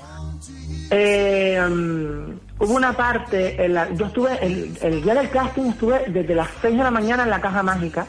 Eh, 0.90 1.60
mm, 1.68 2.62
hubo 2.64 2.74
una 2.74 2.92
parte, 2.94 3.62
en 3.64 3.74
la- 3.74 3.92
yo 3.94 4.06
estuve, 4.06 4.38
el, 4.44 4.76
el 4.80 5.02
día 5.02 5.14
del 5.14 5.30
casting 5.30 5.70
estuve 5.70 6.04
desde 6.08 6.34
las 6.34 6.48
6 6.62 6.76
de 6.76 6.82
la 6.82 6.90
mañana 6.90 7.24
en 7.24 7.30
la 7.30 7.40
caja 7.40 7.62
mágica 7.62 8.06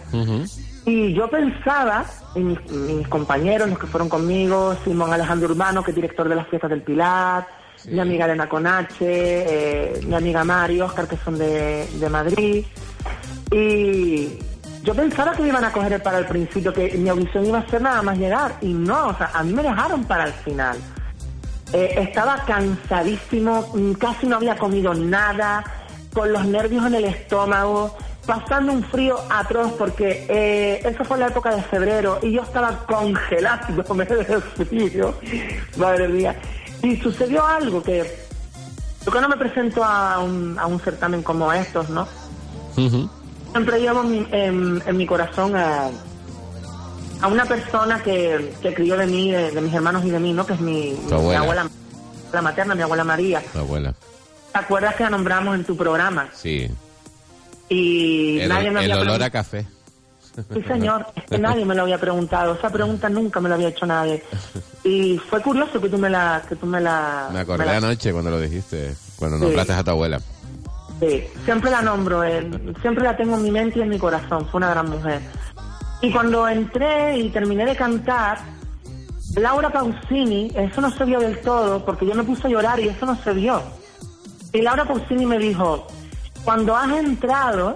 y 0.85 1.13
yo 1.13 1.29
pensaba, 1.29 2.05
y 2.35 2.39
mis, 2.39 2.71
mis 2.71 3.07
compañeros, 3.09 3.69
los 3.69 3.77
que 3.79 3.87
fueron 3.87 4.07
conmigo, 4.09 4.75
Simón 4.83 5.11
Alejandro 5.13 5.49
Urbano, 5.49 5.83
que 5.83 5.91
es 5.91 5.95
director 5.95 6.27
de 6.29 6.35
las 6.35 6.47
fiestas 6.47 6.69
del 6.69 6.81
Pilar, 6.81 7.47
mi 7.89 7.99
amiga 7.99 8.25
Elena 8.25 8.47
Conache, 8.49 8.95
eh, 9.07 10.01
mi 10.05 10.15
amiga 10.15 10.43
Mario, 10.43 10.85
Oscar, 10.85 11.07
que 11.07 11.17
son 11.17 11.37
de, 11.37 11.87
de 11.99 12.09
Madrid. 12.09 12.65
Y 13.51 14.37
yo 14.83 14.95
pensaba 14.95 15.33
que 15.33 15.41
me 15.41 15.49
iban 15.49 15.63
a 15.63 15.71
coger 15.71 16.01
para 16.01 16.19
el 16.19 16.25
principio, 16.25 16.73
que 16.73 16.97
mi 16.97 17.09
audición 17.09 17.45
iba 17.45 17.59
a 17.59 17.69
ser 17.69 17.81
nada 17.81 18.01
más 18.01 18.17
llegar. 18.17 18.57
Y 18.61 18.73
no, 18.73 19.07
o 19.07 19.17
sea, 19.17 19.31
a 19.33 19.43
mí 19.43 19.53
me 19.53 19.63
dejaron 19.63 20.05
para 20.05 20.25
el 20.25 20.33
final. 20.33 20.77
Eh, 21.73 21.95
estaba 21.97 22.43
cansadísimo, 22.45 23.69
mm, 23.73 23.93
casi 23.93 24.27
no 24.27 24.37
había 24.37 24.57
comido 24.57 24.93
nada, 24.93 25.63
con 26.13 26.31
los 26.33 26.45
nervios 26.45 26.85
en 26.85 26.95
el 26.95 27.05
estómago, 27.05 27.95
pasando 28.25 28.71
un 28.71 28.83
frío 28.83 29.19
atroz 29.29 29.73
porque 29.73 30.25
eh, 30.29 30.81
eso 30.83 31.03
fue 31.03 31.17
la 31.17 31.27
época 31.27 31.55
de 31.55 31.61
febrero 31.63 32.19
y 32.21 32.31
yo 32.31 32.41
estaba 32.41 32.85
congelándome 32.85 34.05
de 34.05 34.41
frío, 34.41 35.13
madre 35.77 36.07
mía. 36.07 36.35
Y 36.81 36.95
sucedió 36.97 37.45
algo 37.45 37.83
que 37.83 38.29
yo 39.05 39.11
que 39.11 39.21
no 39.21 39.29
me 39.29 39.37
presento 39.37 39.83
a 39.83 40.19
un, 40.19 40.57
a 40.59 40.65
un 40.65 40.79
certamen 40.79 41.23
como 41.23 41.51
estos, 41.51 41.89
¿no? 41.89 42.07
Siempre 43.51 43.79
llevo 43.79 44.01
en 44.01 44.11
mi, 44.11 44.27
en, 44.31 44.83
en 44.85 44.97
mi 44.97 45.05
corazón 45.05 45.55
a, 45.55 45.89
a 47.21 47.27
una 47.27 47.45
persona 47.45 48.01
que, 48.03 48.53
que 48.61 48.73
crió 48.73 48.95
de 48.97 49.07
mí, 49.07 49.31
de, 49.31 49.51
de 49.51 49.61
mis 49.61 49.73
hermanos 49.73 50.05
y 50.05 50.09
de 50.11 50.19
mí, 50.19 50.33
¿no? 50.33 50.45
Que 50.45 50.53
es 50.53 50.61
mi, 50.61 50.95
abuela. 51.11 51.39
abuela, 51.41 51.69
la 52.31 52.41
materna, 52.41 52.75
mi 52.75 52.81
abuela 52.83 53.03
María. 53.03 53.41
Tu 53.51 53.59
abuela. 53.59 53.93
¿Te 54.53 54.59
acuerdas 54.59 54.95
que 54.95 55.03
la 55.03 55.09
nombramos 55.09 55.55
en 55.55 55.63
tu 55.63 55.75
programa? 55.75 56.29
Sí. 56.33 56.69
Y 57.69 58.39
El, 58.39 58.49
nadie 58.49 58.71
me 58.71 58.83
el 58.85 58.91
había 58.91 59.03
olor 59.03 59.23
a 59.23 59.29
café. 59.29 59.65
Sí, 60.53 60.61
señor, 60.67 61.05
es 61.15 61.23
que 61.25 61.37
nadie 61.37 61.65
me 61.65 61.75
lo 61.75 61.81
había 61.83 61.97
preguntado. 61.99 62.53
Esa 62.53 62.69
pregunta 62.69 63.09
nunca 63.09 63.39
me 63.41 63.49
la 63.49 63.55
había 63.55 63.67
hecho 63.69 63.85
nadie. 63.85 64.23
Y 64.83 65.17
fue 65.29 65.41
curioso 65.41 65.81
que 65.81 65.89
tú 65.89 65.97
me 65.97 66.09
la... 66.09 66.41
Que 66.47 66.55
tú 66.55 66.65
me 66.65 66.79
la 66.79 67.29
Me 67.33 67.39
acordé 67.39 67.65
me 67.65 67.71
la- 67.71 67.77
anoche 67.77 68.13
cuando 68.13 68.31
lo 68.31 68.39
dijiste, 68.39 68.95
cuando 69.17 69.37
Sí. 69.37 69.43
nombraste 69.43 69.73
a 69.73 69.83
tu 69.83 69.89
abuela. 69.91 70.21
Sí, 70.99 71.23
siempre 71.45 71.71
la 71.71 71.81
nombro, 71.81 72.23
eh, 72.23 72.49
siempre 72.81 73.03
la 73.03 73.15
tengo 73.15 73.35
en 73.35 73.43
mi 73.43 73.51
mente 73.51 73.79
y 73.79 73.81
en 73.81 73.89
mi 73.89 73.97
corazón, 73.97 74.45
fue 74.47 74.57
una 74.57 74.69
gran 74.69 74.89
mujer. 74.89 75.21
Y 76.01 76.11
cuando 76.11 76.47
entré 76.47 77.17
y 77.17 77.29
terminé 77.29 77.65
de 77.65 77.75
cantar, 77.75 78.39
Laura 79.35 79.69
Pausini, 79.69 80.51
eso 80.55 80.81
no 80.81 80.91
se 80.91 81.05
vio 81.05 81.19
del 81.19 81.39
todo, 81.39 81.85
porque 81.85 82.05
yo 82.05 82.15
me 82.15 82.23
puse 82.23 82.47
a 82.47 82.49
llorar 82.49 82.79
y 82.79 82.89
eso 82.89 83.05
no 83.05 83.15
se 83.15 83.33
vio. 83.33 83.61
Y 84.51 84.61
Laura 84.61 84.85
Pausini 84.85 85.25
me 85.25 85.37
dijo, 85.37 85.87
cuando 86.43 86.75
has 86.75 86.91
entrado, 86.91 87.75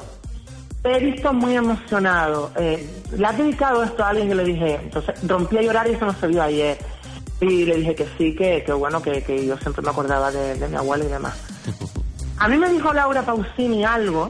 te 0.82 0.98
he 0.98 1.00
visto 1.00 1.32
muy 1.32 1.56
emocionado. 1.56 2.52
Eh, 2.58 2.90
¿Le 3.16 3.26
has 3.26 3.38
dedicado 3.38 3.84
esto 3.84 4.04
a 4.04 4.10
alguien? 4.10 4.32
Y 4.32 4.34
le 4.34 4.44
dije, 4.44 4.80
entonces 4.84 5.16
rompí 5.28 5.58
a 5.58 5.62
llorar 5.62 5.88
y 5.88 5.92
eso 5.92 6.06
no 6.06 6.14
se 6.14 6.28
vio 6.28 6.42
ayer. 6.42 6.78
Y 7.40 7.66
le 7.66 7.78
dije 7.78 7.96
que 7.96 8.08
sí, 8.18 8.36
que, 8.36 8.64
que 8.66 8.74
bueno, 8.74 9.02
que, 9.02 9.24
que 9.24 9.46
yo 9.46 9.58
siempre 9.58 9.82
me 9.82 9.92
acordaba 9.92 10.32
de, 10.32 10.56
de 10.56 10.68
mi 10.68 10.76
abuela 10.76 11.06
y 11.06 11.10
demás. 11.10 11.36
A 12.44 12.50
mí 12.50 12.58
me 12.58 12.68
dijo 12.68 12.92
Laura 12.92 13.22
Pausini 13.22 13.86
algo, 13.86 14.28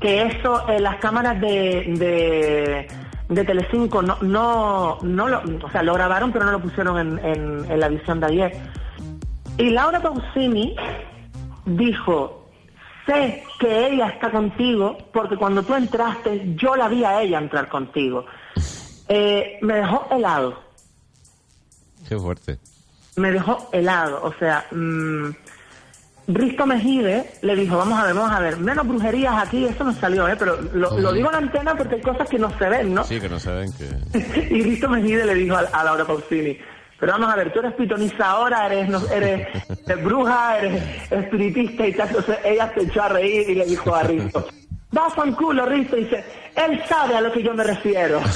que 0.00 0.22
eso, 0.22 0.66
eh, 0.70 0.80
las 0.80 0.96
cámaras 1.00 1.38
de, 1.38 1.84
de, 1.98 2.88
de 3.28 3.44
Telecinco 3.44 4.00
no, 4.00 4.16
no, 4.22 4.98
no 5.02 5.28
lo, 5.28 5.42
o 5.66 5.70
sea, 5.70 5.82
lo 5.82 5.92
grabaron 5.92 6.32
pero 6.32 6.46
no 6.46 6.52
lo 6.52 6.60
pusieron 6.60 6.98
en, 6.98 7.18
en, 7.22 7.70
en 7.70 7.78
la 7.80 7.88
visión 7.88 8.20
de 8.20 8.26
ayer. 8.26 8.56
Y 9.58 9.68
Laura 9.68 10.00
Pausini 10.00 10.74
dijo, 11.66 12.48
sé 13.04 13.44
que 13.60 13.88
ella 13.88 14.08
está 14.08 14.30
contigo 14.30 14.96
porque 15.12 15.36
cuando 15.36 15.62
tú 15.62 15.74
entraste 15.74 16.54
yo 16.56 16.74
la 16.74 16.88
vi 16.88 17.04
a 17.04 17.20
ella 17.20 17.36
entrar 17.36 17.68
contigo. 17.68 18.24
Eh, 19.08 19.58
me 19.60 19.74
dejó 19.74 20.06
helado 20.10 20.58
Qué 22.08 22.16
fuerte. 22.16 22.58
me 23.16 23.30
dejó 23.30 23.68
helado. 23.72 24.22
O 24.24 24.32
sea, 24.38 24.64
mm, 24.72 25.30
Risto 26.26 26.66
Mejide 26.66 27.30
le 27.42 27.54
dijo, 27.56 27.76
vamos 27.76 27.98
a 27.98 28.04
ver, 28.04 28.14
vamos 28.14 28.32
a 28.32 28.40
ver, 28.40 28.56
menos 28.58 28.86
brujerías 28.86 29.34
aquí, 29.46 29.64
eso 29.66 29.84
no 29.84 29.92
salió, 29.92 30.26
¿eh? 30.26 30.36
Pero 30.38 30.58
lo, 30.72 30.98
lo 30.98 31.12
digo 31.12 31.28
en 31.28 31.32
la 31.32 31.38
antena 31.38 31.76
porque 31.76 31.96
hay 31.96 32.00
cosas 32.00 32.28
que 32.28 32.38
no 32.38 32.50
se 32.58 32.68
ven, 32.68 32.94
¿no? 32.94 33.04
Sí, 33.04 33.20
que 33.20 33.28
no 33.28 33.38
saben 33.38 33.70
que... 33.72 34.48
y 34.54 34.62
Risto 34.62 34.88
Mejide 34.88 35.26
le 35.26 35.34
dijo 35.34 35.56
a, 35.56 35.60
a 35.60 35.84
Laura 35.84 36.06
Pausini, 36.06 36.58
pero 36.98 37.12
vamos 37.12 37.30
a 37.32 37.36
ver, 37.36 37.52
tú 37.52 37.58
eres 37.58 37.74
pitoniza 37.74 38.36
eres, 38.66 38.88
no, 38.88 39.06
eres, 39.08 39.46
eres 39.86 40.04
bruja, 40.04 40.58
eres 40.58 40.82
espiritista 41.10 41.86
y 41.86 41.92
tal. 41.92 42.08
Entonces 42.08 42.38
ella 42.44 42.72
se 42.74 42.82
echó 42.82 43.02
a 43.02 43.08
reír 43.10 43.50
y 43.50 43.54
le 43.56 43.66
dijo 43.66 43.94
a 43.94 44.02
Risto, 44.04 44.46
Va 44.96 45.06
a 45.06 45.32
culo, 45.32 45.66
Risto, 45.66 45.96
dice, 45.96 46.24
él 46.54 46.80
sabe 46.88 47.16
a 47.16 47.20
lo 47.20 47.32
que 47.32 47.42
yo 47.42 47.52
me 47.52 47.64
refiero. 47.64 48.20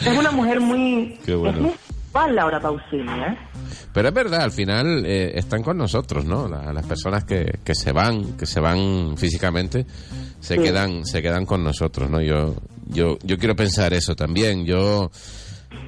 es 0.00 0.18
una 0.18 0.32
mujer 0.32 0.60
muy... 0.60 1.20
Qué 1.24 1.34
bueno. 1.34 1.56
Es 1.56 1.62
muy 1.62 1.72
Laura 2.26 2.58
Pausini, 2.60 3.02
¿eh? 3.12 3.38
Pero 3.92 4.08
es 4.08 4.14
verdad, 4.14 4.42
al 4.42 4.52
final 4.52 5.04
eh, 5.06 5.32
están 5.38 5.62
con 5.62 5.76
nosotros, 5.78 6.24
¿no? 6.24 6.48
La- 6.48 6.72
las 6.72 6.86
personas 6.86 7.24
que, 7.24 7.58
que 7.64 7.74
se 7.74 7.92
van, 7.92 8.36
que 8.36 8.46
se 8.46 8.60
van 8.60 9.16
físicamente, 9.16 9.86
se 10.40 10.56
Sí. 10.56 10.62
quedan, 10.62 11.04
se 11.04 11.22
quedan 11.22 11.44
con 11.46 11.62
nosotros, 11.62 12.08
¿no? 12.10 12.20
Yo, 12.20 12.54
yo, 12.86 13.18
yo 13.22 13.38
quiero 13.38 13.54
pensar 13.54 13.92
eso 13.94 14.14
también. 14.14 14.64
Yo 14.66 15.10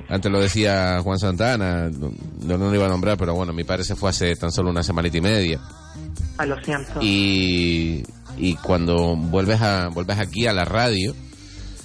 antes 0.08 0.30
lo 0.30 0.40
decía 0.40 1.00
Juan 1.02 1.18
Santana, 1.18 1.88
no, 1.90 2.10
no 2.58 2.68
lo 2.68 2.74
iba 2.74 2.86
a 2.86 2.88
nombrar, 2.88 3.16
pero 3.16 3.34
bueno, 3.34 3.52
mi 3.52 3.64
padre 3.64 3.84
se 3.84 3.94
fue 3.96 4.10
hace 4.10 4.34
tan 4.36 4.50
solo 4.50 4.70
una 4.70 4.82
semanita 4.82 5.16
y 5.18 5.20
media. 5.20 5.60
Ay, 6.38 6.48
lo 6.48 6.60
siento. 6.64 7.00
Y, 7.00 8.02
y 8.36 8.54
cuando 8.56 9.14
vuelves 9.16 9.60
a 9.62 9.88
vuelves 9.88 10.18
aquí 10.18 10.46
a 10.46 10.52
la 10.52 10.64
radio, 10.64 11.14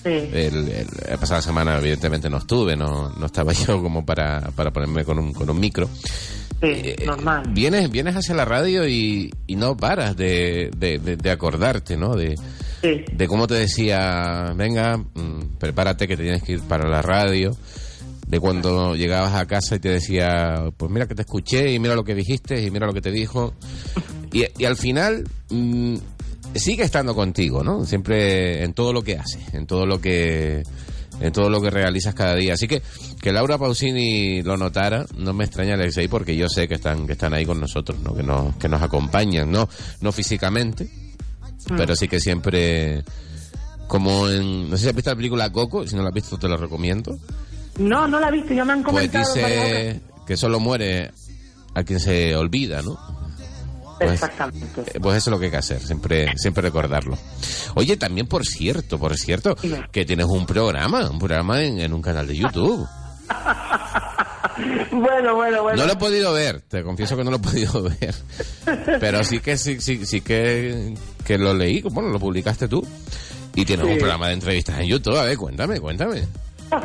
Sí. 0.06 0.11
el, 0.11 0.69
el- 0.69 0.88
la 1.10 1.18
pasada 1.18 1.41
semana 1.41 1.77
evidentemente 1.80 2.30
no 2.30 2.38
estuve, 2.38 2.76
no, 2.77 3.10
no 3.10 3.26
estaba 3.26 3.52
yo 3.68 3.82
como 3.82 4.06
para, 4.06 4.40
para 4.56 4.72
ponerme 4.72 5.03
con 5.03 5.18
un, 5.19 5.34
con 5.34 5.49
un 5.49 5.60
micro. 5.60 5.90
Sí, 6.61 6.95
normal. 7.06 7.44
Vienes, 7.49 7.91
vienes 7.91 8.15
hacia 8.15 8.34
la 8.36 8.45
radio 8.45 8.88
y, 8.88 9.34
y 9.48 9.56
no 9.56 9.76
paras 9.76 10.15
de, 10.15 10.72
de, 10.77 10.99
de- 10.99 11.18
de 11.18 11.32
acordarte, 11.32 11.98
¿no? 11.98 12.15
De, 12.15 12.36
de 12.82 13.27
cómo 13.27 13.48
te 13.48 13.56
decía, 13.56 14.53
venga, 14.56 14.95
mm, 14.98 15.57
prepárate 15.60 16.07
que 16.07 16.15
te 16.15 16.23
tienes 16.23 16.44
que 16.44 16.53
ir 16.53 16.61
para 16.61 16.88
la 16.88 17.02
radio. 17.02 17.52
De 18.27 18.40
cuando 18.40 18.95
llegabas 18.95 19.34
a 19.36 19.45
casa 19.45 19.76
y 19.76 19.80
te 19.80 19.90
decía, 19.90 20.72
pues 20.77 20.91
mira 20.91 21.07
que 21.07 21.14
te 21.14 21.22
escuché 21.23 21.72
y 21.72 21.77
mira 21.80 21.94
lo 21.95 22.03
que 22.03 22.15
dijiste 22.15 22.60
y 22.61 22.72
mira 22.72 22.88
lo 22.88 22.94
que 22.94 23.02
te 23.02 23.11
dijo. 23.11 23.53
Y, 24.32 24.45
y 24.57 24.65
al 24.65 24.77
final 24.77 25.26
mm, 25.49 25.95
sigue 26.60 26.84
estando 26.84 27.14
contigo, 27.15 27.64
¿no? 27.64 27.86
Siempre 27.86 28.64
en 28.64 28.73
todo 28.73 28.94
lo 28.94 29.03
que 29.03 29.18
haces, 29.18 29.53
en 29.53 29.65
todo 29.68 29.86
lo 29.86 29.99
que 30.02 30.64
en 31.22 31.32
todo 31.32 31.49
lo 31.49 31.61
que 31.61 31.69
realizas 31.69 32.14
cada 32.14 32.36
día. 32.36 32.56
Así 32.56 32.68
que 32.68 32.82
que 33.22 33.32
Laura 33.32 33.57
Pausini 33.57 34.41
lo 34.41 34.57
notara, 34.57 35.06
no 35.18 35.32
me 35.34 35.45
extraña 35.45 35.76
Alexei 35.76 36.07
porque 36.10 36.36
yo 36.36 36.49
sé 36.49 36.68
que 36.68 36.73
están 36.76 37.07
que 37.07 37.14
están 37.14 37.34
ahí 37.34 37.45
con 37.45 37.60
nosotros, 37.61 37.99
¿no? 37.99 38.14
Que 38.15 38.23
nos 38.23 38.56
que 38.57 38.68
nos 38.68 38.82
acompañan, 38.82 39.49
no 39.52 39.68
no 40.02 40.11
físicamente, 40.11 40.90
Mm. 41.69 41.77
pero 41.77 41.95
sí 41.95 42.07
que 42.07 42.19
siempre 42.19 43.03
como 43.88 44.30
en 44.30 44.69
no 44.69 44.77
sé 44.77 44.84
si 44.84 44.90
has 44.90 44.95
visto 44.95 45.10
la 45.10 45.15
película 45.15 45.52
Coco, 45.52 45.88
si 45.88 45.95
no 45.95 46.02
la 46.03 46.10
has 46.10 46.14
visto 46.14 46.38
te 46.38 46.48
la 46.49 46.57
recomiendo. 46.57 47.18
No, 47.80 48.07
no 48.07 48.19
la 48.19 48.30
he 48.30 48.32
visto, 48.32 48.53
ya 48.53 48.64
me 48.65 48.73
han 48.73 48.84
Pues 48.84 48.94
comentado. 49.10 49.34
varias 49.34 49.57
dice 49.60 50.02
que 50.27 50.38
solo 50.38 50.60
muere 50.60 51.11
a 51.73 51.84
quien 51.84 51.99
se 51.99 52.36
olvida, 52.36 52.82
¿no? 52.82 52.98
Pues, 53.98 54.12
Exactamente. 54.12 54.82
eh, 54.94 55.00
Pues 55.02 55.18
eso 55.18 55.30
es 55.30 55.32
lo 55.32 55.40
que 55.40 55.46
hay 55.46 55.52
que 55.52 55.58
hacer, 55.58 55.82
siempre, 55.82 56.34
siempre 56.38 56.62
recordarlo. 56.64 57.18
Oye, 57.76 57.96
también 57.98 58.28
por 58.28 58.46
cierto, 58.46 59.00
por 59.00 59.16
cierto, 59.18 59.56
que 59.92 60.06
tienes 60.06 60.26
un 60.26 60.46
programa, 60.46 61.10
un 61.10 61.20
programa 61.20 61.62
en, 61.64 61.80
en 61.80 61.94
un 61.94 62.02
canal 62.02 62.28
de 62.28 62.36
YouTube. 62.38 62.88
Bueno, 64.92 65.36
bueno, 65.36 65.64
bueno. 65.64 65.80
No 65.80 65.86
lo 65.86 65.94
he 65.94 65.96
podido 65.98 66.32
ver, 66.32 66.62
te 66.62 66.82
confieso 66.82 67.18
que 67.18 67.26
no 67.26 67.32
lo 67.32 67.38
he 67.38 67.40
podido 67.42 67.84
ver. 68.00 68.16
Pero 69.02 69.22
sí 69.26 69.40
que 69.42 69.58
sí, 69.58 69.82
sí, 69.82 70.06
sí 70.06 70.22
que, 70.22 70.94
que 71.26 71.38
lo 71.38 71.54
leí, 71.54 71.82
bueno, 71.82 72.08
lo 72.10 72.20
publicaste 72.20 72.70
tú. 72.70 72.82
Y 73.54 73.66
tienes 73.66 73.86
Sí. 73.86 73.92
un 73.94 73.98
programa 73.98 74.28
de 74.28 74.34
entrevistas 74.36 74.80
en 74.80 74.88
YouTube. 74.88 75.18
A 75.18 75.26
ver, 75.26 75.38
cuéntame, 75.38 75.80
cuéntame. 75.80 76.24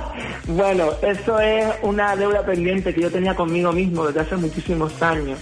Bueno, 0.48 0.88
eso 1.02 1.38
es 1.38 1.64
una 1.82 2.16
deuda 2.16 2.44
pendiente 2.44 2.92
que 2.92 3.02
yo 3.02 3.10
tenía 3.10 3.36
conmigo 3.36 3.72
mismo 3.72 4.06
desde 4.06 4.20
hace 4.20 4.36
muchísimos 4.36 5.00
años. 5.00 5.38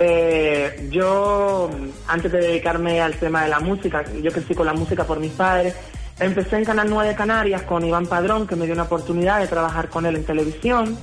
Eh, 0.00 0.88
yo, 0.92 1.68
antes 2.06 2.30
de 2.30 2.38
dedicarme 2.38 3.00
al 3.00 3.14
tema 3.14 3.42
de 3.42 3.48
la 3.48 3.60
música, 3.60 4.04
yo 4.22 4.30
crecí 4.30 4.54
con 4.54 4.66
la 4.66 4.72
música 4.72 5.04
por 5.04 5.18
mis 5.18 5.32
padres, 5.32 5.74
empecé 6.20 6.56
en 6.56 6.64
Canal 6.64 6.88
9 6.88 7.08
de 7.10 7.14
Canarias 7.16 7.62
con 7.62 7.84
Iván 7.84 8.06
Padrón, 8.06 8.46
que 8.46 8.54
me 8.56 8.64
dio 8.66 8.74
una 8.74 8.84
oportunidad 8.84 9.40
de 9.40 9.46
trabajar 9.48 9.88
con 9.88 10.06
él 10.06 10.16
en 10.16 10.24
televisión. 10.24 10.96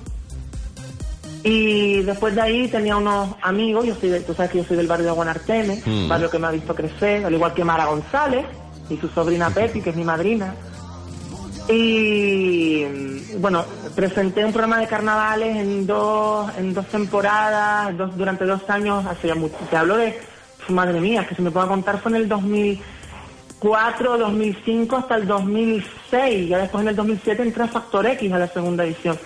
Y 1.43 2.01
después 2.03 2.33
de 2.33 2.41
ahí 2.41 2.67
tenía 2.69 2.97
unos 2.97 3.35
amigos, 3.41 3.85
yo 3.85 3.95
soy 3.95 4.09
de- 4.09 4.21
tú 4.21 4.33
sabes 4.33 4.51
que 4.51 4.57
yo 4.59 4.63
soy 4.63 4.77
del 4.77 4.87
barrio 4.87 5.05
de 5.05 5.11
Guanarteme, 5.11 5.81
Mm. 5.85 6.07
barrio 6.07 6.29
que 6.29 6.39
me 6.39 6.47
ha 6.47 6.51
visto 6.51 6.73
crecer, 6.73 7.23
al 7.25 7.33
igual 7.33 7.53
que 7.53 7.63
Mara 7.63 7.85
González 7.85 8.45
y 8.89 8.97
su 8.97 9.07
sobrina 9.09 9.49
Pepi, 9.53 9.81
que 9.81 9.91
es 9.91 9.95
mi 9.95 10.03
madrina. 10.03 10.55
Y 11.67 12.85
bueno, 13.39 13.65
presenté 13.95 14.45
un 14.45 14.51
programa 14.51 14.79
de 14.79 14.87
carnavales 14.87 15.55
en 15.57 15.87
dos, 15.87 16.51
en 16.57 16.73
dos 16.73 16.85
temporadas, 16.87 17.97
dos, 17.97 18.15
durante 18.15 18.45
dos 18.45 18.61
años, 18.69 19.05
hace 19.05 19.29
ya 19.29 19.35
mucho. 19.35 19.55
Te 19.69 19.77
hablo 19.77 19.97
de, 19.97 20.19
madre 20.69 20.99
mía, 20.99 21.25
que 21.27 21.35
si 21.35 21.41
me 21.41 21.51
puedo 21.51 21.67
contar 21.67 21.99
fue 21.99 22.11
en 22.11 22.17
el 22.17 22.29
2004, 22.29 24.17
2005 24.17 24.95
hasta 24.95 25.15
el 25.15 25.27
2006. 25.27 26.49
Ya 26.49 26.59
después 26.59 26.83
en 26.83 26.89
el 26.89 26.95
2007 26.95 27.41
entré 27.41 27.63
a 27.63 27.67
Factor 27.67 28.05
X 28.07 28.31
a 28.31 28.37
la 28.37 28.47
segunda 28.47 28.83
edición. 28.83 29.17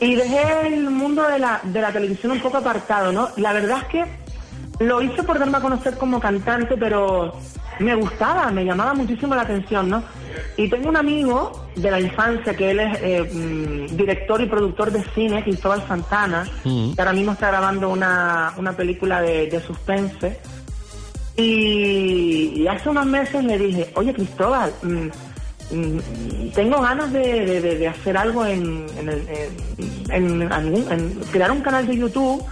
Y 0.00 0.16
dejé 0.16 0.66
el 0.66 0.90
mundo 0.90 1.22
de 1.26 1.38
la, 1.38 1.60
de 1.62 1.80
la 1.80 1.92
televisión 1.92 2.32
un 2.32 2.40
poco 2.40 2.58
apartado, 2.58 3.10
¿no? 3.10 3.30
La 3.36 3.54
verdad 3.54 3.78
es 3.82 3.88
que 3.88 4.84
lo 4.84 5.00
hice 5.00 5.22
por 5.22 5.38
darme 5.38 5.56
a 5.58 5.60
conocer 5.60 5.96
como 5.96 6.20
cantante, 6.20 6.76
pero 6.76 7.34
me 7.80 7.94
gustaba, 7.94 8.50
me 8.50 8.64
llamaba 8.64 8.94
muchísimo 8.94 9.34
la 9.34 9.42
atención, 9.42 9.88
¿no? 9.88 10.02
Y 10.56 10.68
tengo 10.68 10.88
un 10.88 10.96
amigo 10.96 11.66
de 11.76 11.90
la 11.90 12.00
infancia 12.00 12.54
que 12.54 12.70
él 12.70 12.80
es 12.80 12.98
eh, 13.02 13.22
mm, 13.22 13.96
director 13.96 14.40
y 14.40 14.46
productor 14.46 14.90
de 14.92 15.02
cine, 15.14 15.42
Cristóbal 15.42 15.84
Santana, 15.86 16.46
que 16.94 17.00
ahora 17.00 17.12
mismo 17.12 17.32
está 17.32 17.48
grabando 17.48 17.88
una, 17.88 18.52
una 18.56 18.72
película 18.72 19.20
de, 19.22 19.46
de 19.48 19.60
suspense. 19.60 20.38
Y, 21.36 22.52
y 22.62 22.66
hace 22.68 22.88
unos 22.88 23.06
meses 23.06 23.42
le 23.44 23.58
dije, 23.58 23.90
oye 23.96 24.14
Cristóbal, 24.14 24.72
mm, 24.82 25.74
mm, 25.76 26.50
tengo 26.54 26.80
ganas 26.80 27.12
de, 27.12 27.60
de- 27.60 27.88
hacer 27.88 28.16
algo 28.16 28.46
en, 28.46 28.86
en, 28.98 29.08
el- 29.08 29.28
en- 30.10 30.42
en 30.92 31.10
crear 31.32 31.50
un 31.50 31.60
canal 31.60 31.86
de 31.88 31.96
YouTube 31.96 32.42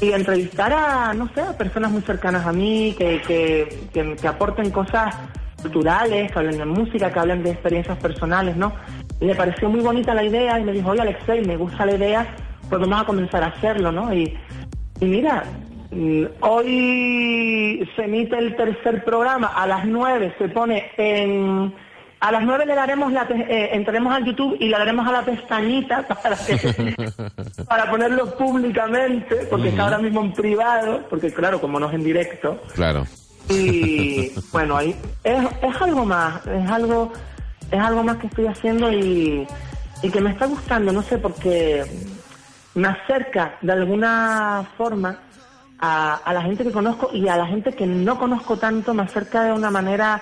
y 0.00 0.12
entrevistar 0.12 0.72
a, 0.72 1.12
no 1.12 1.28
sé, 1.34 1.42
a 1.42 1.56
personas 1.56 1.90
muy 1.90 2.02
cercanas 2.02 2.46
a 2.46 2.52
mí, 2.52 2.94
que, 2.96 3.20
que, 3.22 4.16
que, 4.18 4.28
aporten 4.28 4.70
cosas 4.70 5.14
culturales, 5.60 6.32
que 6.32 6.38
hablen 6.38 6.58
de 6.58 6.64
música, 6.64 7.12
que 7.12 7.18
hablen 7.18 7.42
de 7.42 7.50
experiencias 7.50 7.98
personales, 7.98 8.56
¿no? 8.56 8.72
Y 9.20 9.26
le 9.26 9.34
pareció 9.34 9.68
muy 9.68 9.80
bonita 9.80 10.14
la 10.14 10.24
idea 10.24 10.58
y 10.58 10.64
me 10.64 10.72
dijo, 10.72 10.90
oye 10.90 11.02
Alexei, 11.02 11.44
me 11.44 11.56
gusta 11.56 11.84
la 11.84 11.96
idea, 11.96 12.26
pues 12.68 12.80
vamos 12.80 13.02
a 13.02 13.04
comenzar 13.04 13.42
a 13.42 13.48
hacerlo, 13.48 13.92
¿no? 13.92 14.12
Y, 14.14 14.34
mira, 15.00 15.44
mm, 15.90 16.24
hoy 16.40 17.88
se 17.94 18.04
emite 18.04 18.38
el 18.38 18.56
tercer 18.56 19.04
programa, 19.04 19.48
a 19.48 19.66
las 19.66 19.84
nueve 19.84 20.34
se 20.38 20.48
pone 20.48 20.90
en... 20.96 21.74
A 22.20 22.30
las 22.30 22.42
nueve 22.42 22.66
le 22.66 22.74
daremos 22.74 23.10
la, 23.12 23.22
eh, 23.30 23.70
entraremos 23.72 24.12
al 24.12 24.26
YouTube 24.26 24.54
y 24.60 24.68
le 24.68 24.76
daremos 24.76 25.08
a 25.08 25.12
la 25.12 25.24
pestañita 25.24 26.06
para 26.06 26.36
que, 26.36 26.94
para 27.66 27.90
ponerlo 27.90 28.36
públicamente, 28.36 29.46
porque 29.48 29.70
está 29.70 29.84
ahora 29.84 29.98
mismo 29.98 30.20
en 30.20 30.32
privado, 30.32 31.06
porque 31.08 31.32
claro, 31.32 31.58
como 31.62 31.80
no 31.80 31.88
es 31.88 31.94
en 31.94 32.04
directo. 32.04 32.60
Claro. 32.74 33.06
Y 33.48 34.32
bueno, 34.52 34.76
ahí 34.76 34.94
es, 35.24 35.44
es 35.62 35.80
algo 35.80 36.04
más, 36.04 36.46
es 36.46 36.70
algo, 36.70 37.10
es 37.70 37.80
algo 37.80 38.02
más 38.02 38.18
que 38.18 38.26
estoy 38.26 38.46
haciendo 38.48 38.92
y, 38.92 39.46
y 40.02 40.10
que 40.10 40.20
me 40.20 40.30
está 40.30 40.44
gustando, 40.44 40.92
no 40.92 41.00
sé, 41.00 41.16
porque 41.16 41.86
me 42.74 42.88
acerca 42.88 43.56
de 43.62 43.72
alguna 43.72 44.68
forma 44.76 45.20
a, 45.78 46.16
a 46.16 46.34
la 46.34 46.42
gente 46.42 46.64
que 46.64 46.70
conozco 46.70 47.08
y 47.14 47.28
a 47.28 47.38
la 47.38 47.46
gente 47.46 47.72
que 47.72 47.86
no 47.86 48.18
conozco 48.18 48.58
tanto, 48.58 48.92
me 48.92 49.04
acerca 49.04 49.44
de 49.44 49.52
una 49.52 49.70
manera 49.70 50.20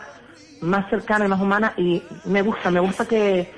más 0.60 0.89
cercana 0.90 1.24
y 1.26 1.28
más 1.28 1.40
humana 1.40 1.72
y 1.76 2.02
me 2.24 2.43
gusta, 2.43 2.70
me 2.70 2.80
gusta 2.80 3.06
que, 3.06 3.51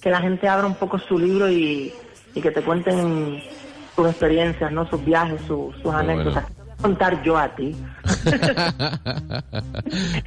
que 0.00 0.10
la 0.10 0.20
gente 0.20 0.48
abra 0.48 0.66
un 0.66 0.74
poco 0.76 0.98
su 0.98 1.18
libro 1.18 1.50
y, 1.50 1.92
y 2.34 2.40
que 2.40 2.50
te 2.50 2.62
cuenten 2.62 3.42
sus 3.94 4.06
experiencias, 4.08 4.70
¿no? 4.72 4.88
sus 4.88 5.04
viajes, 5.04 5.40
sus, 5.48 5.74
sus 5.76 5.82
Qué 5.82 5.88
anécdotas. 5.90 6.44
bueno. 6.44 6.56
Te 6.56 6.62
voy 6.62 6.70
a 6.70 6.82
contar 6.82 7.22
yo 7.22 7.38
a 7.38 7.48
ti. 7.56 7.76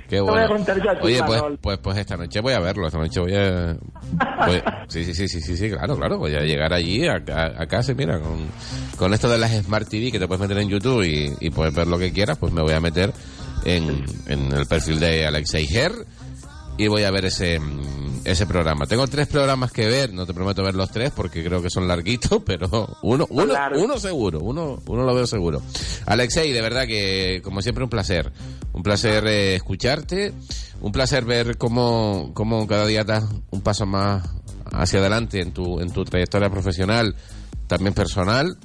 Qué 0.09 0.15
Te 0.15 0.19
voy 0.21 0.39
a 0.39 0.41
bueno. 0.41 0.47
contar 0.47 0.81
yo 0.83 0.91
a 0.91 0.95
ti, 0.95 1.05
Oye, 1.05 1.21
pues, 1.23 1.41
pues, 1.61 1.77
pues 1.79 1.97
esta 1.97 2.17
noche 2.17 2.41
voy 2.41 2.53
a 2.53 2.59
verlo, 2.59 2.87
esta 2.87 2.97
noche 2.99 3.19
voy 3.19 3.35
a... 3.35 3.75
voy- 4.45 4.63
sí, 4.87 5.05
sí, 5.05 5.13
sí, 5.13 5.27
sí, 5.27 5.41
sí, 5.41 5.55
sí, 5.57 5.69
claro, 5.69 5.95
claro, 5.97 6.17
voy 6.17 6.35
a 6.35 6.41
llegar 6.41 6.73
allí 6.73 7.07
a, 7.07 7.13
a- 7.31 7.61
a 7.61 7.67
casa 7.67 7.91
y 7.91 7.95
mira, 7.95 8.19
con, 8.19 8.47
con 8.97 9.13
esto 9.13 9.29
de 9.29 9.37
las 9.37 9.51
Smart 9.63 9.87
TV 9.87 10.11
que 10.11 10.19
te 10.19 10.27
puedes 10.27 10.41
meter 10.41 10.57
en 10.57 10.69
YouTube 10.69 11.03
y, 11.03 11.31
y 11.39 11.49
puedes 11.51 11.73
ver 11.73 11.87
lo 11.87 11.97
que 11.97 12.11
quieras, 12.11 12.37
pues 12.37 12.51
me 12.51 12.61
voy 12.61 12.73
a 12.73 12.79
meter 12.81 13.11
en, 13.65 14.05
en 14.27 14.51
el 14.51 14.65
perfil 14.65 14.99
de 14.99 15.25
Alexei 15.25 15.67
Her 15.71 16.05
y 16.79 16.87
voy 16.87 17.03
a 17.03 17.11
ver 17.11 17.25
ese, 17.25 17.59
mm, 17.59 18.21
ese 18.23 18.47
programa. 18.47 18.87
Tengo 18.87 19.05
tres 19.05 19.27
programas 19.27 19.71
que 19.73 19.85
ver, 19.85 20.13
no 20.13 20.25
te 20.25 20.33
prometo 20.33 20.63
ver 20.63 20.75
los 20.75 20.89
tres 20.89 21.11
porque 21.13 21.43
creo 21.43 21.61
que 21.61 21.69
son 21.69 21.87
larguitos, 21.89 22.41
pero 22.45 22.97
uno, 23.03 23.27
uno, 23.29 23.53
uno 23.75 23.97
seguro, 23.99 24.39
uno, 24.39 24.81
uno 24.87 25.03
lo 25.03 25.13
veo 25.13 25.27
seguro. 25.27 25.61
Alexei, 26.05 26.53
de 26.53 26.61
verdad 26.61 26.87
que 26.87 27.41
como 27.43 27.61
siempre 27.61 27.83
un 27.83 27.89
placer, 27.89 28.31
un 28.71 28.81
placer 28.81 29.27
eh, 29.27 29.55
escucharte, 29.55 30.33
un 30.79 30.93
placer 30.93 31.25
ver 31.25 31.57
cómo, 31.57 32.31
cómo 32.33 32.65
cada 32.65 32.85
día 32.85 33.03
das 33.03 33.25
un 33.51 33.59
paso 33.59 33.85
más 33.85 34.23
hacia 34.71 34.99
adelante 34.99 35.41
en 35.41 35.51
tu, 35.51 35.81
en 35.81 35.91
tu 35.91 36.05
trayectoria 36.05 36.49
profesional, 36.49 37.13
también 37.67 37.93
personal. 37.93 38.57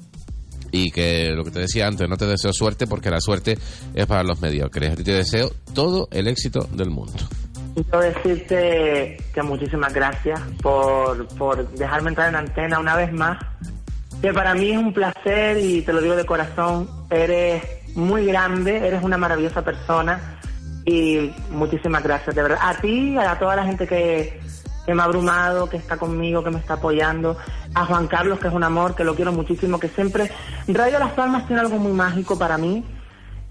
Y 0.74 0.90
que 0.90 1.30
lo 1.30 1.44
que 1.44 1.52
te 1.52 1.60
decía 1.60 1.86
antes, 1.86 2.08
no 2.08 2.16
te 2.16 2.26
deseo 2.26 2.52
suerte 2.52 2.88
porque 2.88 3.08
la 3.08 3.20
suerte 3.20 3.56
es 3.94 4.06
para 4.06 4.24
los 4.24 4.40
mediocres. 4.40 4.92
A 4.92 4.96
ti 4.96 5.04
te 5.04 5.12
deseo 5.12 5.52
todo 5.72 6.08
el 6.10 6.26
éxito 6.26 6.68
del 6.72 6.90
mundo. 6.90 7.12
Quiero 7.74 8.00
decirte 8.00 9.16
que 9.32 9.42
muchísimas 9.42 9.94
gracias 9.94 10.40
por, 10.60 11.28
por 11.36 11.68
dejarme 11.74 12.08
entrar 12.08 12.28
en 12.28 12.34
antena 12.34 12.80
una 12.80 12.96
vez 12.96 13.12
más. 13.12 13.38
Que 14.20 14.32
para 14.32 14.52
mí 14.54 14.72
es 14.72 14.78
un 14.78 14.92
placer 14.92 15.58
y 15.58 15.82
te 15.82 15.92
lo 15.92 16.00
digo 16.00 16.16
de 16.16 16.26
corazón. 16.26 16.88
Eres 17.08 17.62
muy 17.94 18.26
grande, 18.26 18.76
eres 18.76 19.00
una 19.04 19.16
maravillosa 19.16 19.62
persona 19.62 20.40
y 20.84 21.32
muchísimas 21.50 22.02
gracias, 22.02 22.34
de 22.34 22.42
verdad. 22.42 22.58
A 22.60 22.74
ti, 22.80 23.16
a 23.16 23.38
toda 23.38 23.54
la 23.54 23.64
gente 23.64 23.86
que, 23.86 24.40
que 24.86 24.94
me 24.94 25.02
ha 25.02 25.04
abrumado, 25.06 25.68
que 25.68 25.76
está 25.76 25.96
conmigo, 25.96 26.42
que 26.44 26.50
me 26.50 26.58
está 26.58 26.74
apoyando. 26.74 27.36
A 27.74 27.86
Juan 27.86 28.06
Carlos, 28.06 28.38
que 28.38 28.48
es 28.48 28.54
un 28.54 28.62
amor, 28.64 28.94
que 28.94 29.04
lo 29.04 29.14
quiero 29.14 29.32
muchísimo, 29.32 29.78
que 29.80 29.88
siempre... 29.88 30.30
Radio 30.68 30.98
Las 30.98 31.12
Palmas 31.12 31.46
tiene 31.46 31.60
algo 31.62 31.78
muy 31.78 31.92
mágico 31.92 32.38
para 32.38 32.56
mí 32.58 32.84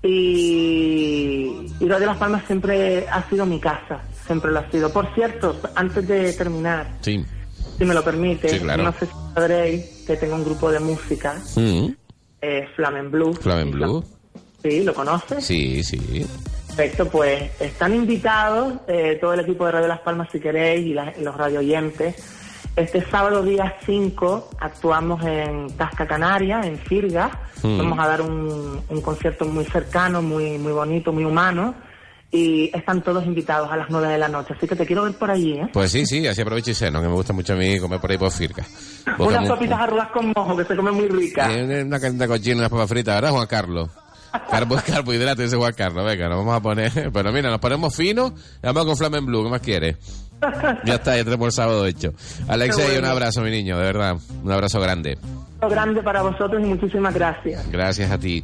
y, 0.03 1.65
y 1.79 1.87
Radio 1.87 2.07
Las 2.07 2.17
Palmas 2.17 2.43
siempre 2.47 3.07
ha 3.09 3.27
sido 3.29 3.45
mi 3.45 3.59
casa, 3.59 4.01
siempre 4.25 4.51
lo 4.51 4.59
ha 4.59 4.69
sido. 4.71 4.91
Por 4.91 5.13
cierto, 5.15 5.59
antes 5.75 6.07
de 6.07 6.33
terminar, 6.33 6.87
Sí. 7.01 7.25
si 7.77 7.85
me 7.85 7.93
lo 7.93 8.03
permite, 8.03 8.49
Sí, 8.49 8.59
claro. 8.59 8.83
no 8.83 8.91
sé 8.93 9.05
si 9.07 9.11
sabréis 9.33 10.03
que 10.05 10.15
tengo 10.17 10.35
un 10.35 10.43
grupo 10.45 10.71
de 10.71 10.79
música, 10.79 11.35
Mm. 11.55 11.87
eh, 12.41 12.67
Flamen 12.75 13.09
Blue. 13.11 13.33
Flamen 13.33 13.71
Blue. 13.71 14.03
Sí, 14.61 14.83
¿lo 14.83 14.93
conoces? 14.93 15.43
Sí, 15.45 15.83
sí. 15.83 16.25
Perfecto, 16.75 17.07
pues 17.09 17.51
están 17.59 17.93
invitados 17.93 18.73
eh, 18.87 19.17
todo 19.21 19.33
el 19.33 19.41
equipo 19.41 19.65
de 19.65 19.73
Radio 19.73 19.87
Las 19.87 19.99
Palmas 19.99 20.27
si 20.31 20.39
queréis 20.39 20.85
y, 20.87 20.93
la- 20.93 21.13
los 21.21 21.35
radio 21.37 21.59
oyentes. 21.59 22.15
Este 22.75 23.05
sábado 23.05 23.43
día 23.43 23.75
5 23.85 24.49
actuamos 24.59 25.23
en 25.23 25.67
Tasca 25.77 26.07
Canaria, 26.07 26.61
en 26.63 26.79
Firga. 26.79 27.29
Mm. 27.61 27.77
Vamos 27.77 27.99
a 27.99 28.07
dar 28.07 28.21
un, 28.21 28.81
un 28.89 29.01
concierto 29.01 29.45
muy 29.45 29.65
cercano, 29.65 30.23
muy, 30.23 30.57
muy 30.57 30.71
bonito, 30.71 31.13
muy 31.13 31.25
humano. 31.25 31.75
Y 32.31 32.71
están 32.75 33.03
todos 33.03 33.23
invitados 33.25 33.71
a 33.71 33.77
las 33.77 33.91
9 33.91 34.07
de 34.07 34.17
la 34.17 34.27
noche. 34.27 34.55
Así 34.57 34.67
que 34.67 34.75
te 34.75 34.87
quiero 34.87 35.03
ver 35.03 35.13
por 35.13 35.29
allí, 35.29 35.53
¿eh? 35.53 35.69
Pues 35.71 35.91
sí, 35.91 36.03
sí, 36.07 36.25
así 36.25 36.41
aprovecho 36.41 36.71
y 36.71 36.73
ceno, 36.73 36.99
que 36.99 37.07
me 37.07 37.13
gusta 37.13 37.31
mucho 37.31 37.53
a 37.53 37.55
mí 37.55 37.77
comer 37.79 37.99
por 37.99 38.09
ahí 38.09 38.17
por 38.17 38.31
Firca. 38.31 38.65
Unas 39.19 39.47
sopitas 39.47 39.79
arrugas 39.79 40.07
con 40.07 40.33
mojo 40.35 40.57
que 40.57 40.65
se 40.65 40.75
comen 40.75 40.95
muy 40.95 41.07
ricas. 41.07 41.47
Eh, 41.53 41.83
Una 41.85 41.99
carne 41.99 42.27
cochina, 42.27 42.55
unas 42.57 42.69
papas 42.71 42.89
fritas, 42.89 43.13
¿verdad, 43.15 43.29
Juan 43.35 43.45
Carlos? 43.45 43.89
Carbo, 44.49 44.77
carbohidrato, 44.85 45.41
dice 45.41 45.55
Juan 45.55 45.73
Carlos. 45.73 46.05
Venga, 46.05 46.27
nos 46.27 46.39
vamos 46.39 46.55
a 46.55 46.59
poner. 46.59 47.11
Pero 47.11 47.31
mira, 47.31 47.49
nos 47.49 47.59
ponemos 47.59 47.95
finos 47.95 48.33
y 48.61 48.65
vamos 48.65 48.85
con 48.85 48.97
Flamen 48.97 49.25
Blue. 49.25 49.43
¿Qué 49.43 49.49
más 49.49 49.61
quieres? 49.61 49.97
Ya 50.83 50.95
está, 50.95 51.15
ya 51.15 51.23
tenemos 51.23 51.47
el 51.47 51.51
sábado 51.53 51.85
hecho. 51.85 52.13
Alexei, 52.47 52.83
bueno. 52.85 52.99
un 52.99 53.05
abrazo, 53.05 53.41
mi 53.41 53.51
niño, 53.51 53.77
de 53.77 53.83
verdad. 53.83 54.17
Un 54.43 54.51
abrazo 54.51 54.79
grande. 54.81 55.17
Un 55.61 55.69
grande 55.69 56.03
para 56.03 56.21
vosotros 56.21 56.61
y 56.61 56.65
muchísimas 56.65 57.13
gracias. 57.13 57.69
Gracias 57.71 58.11
a 58.11 58.17
ti. 58.17 58.43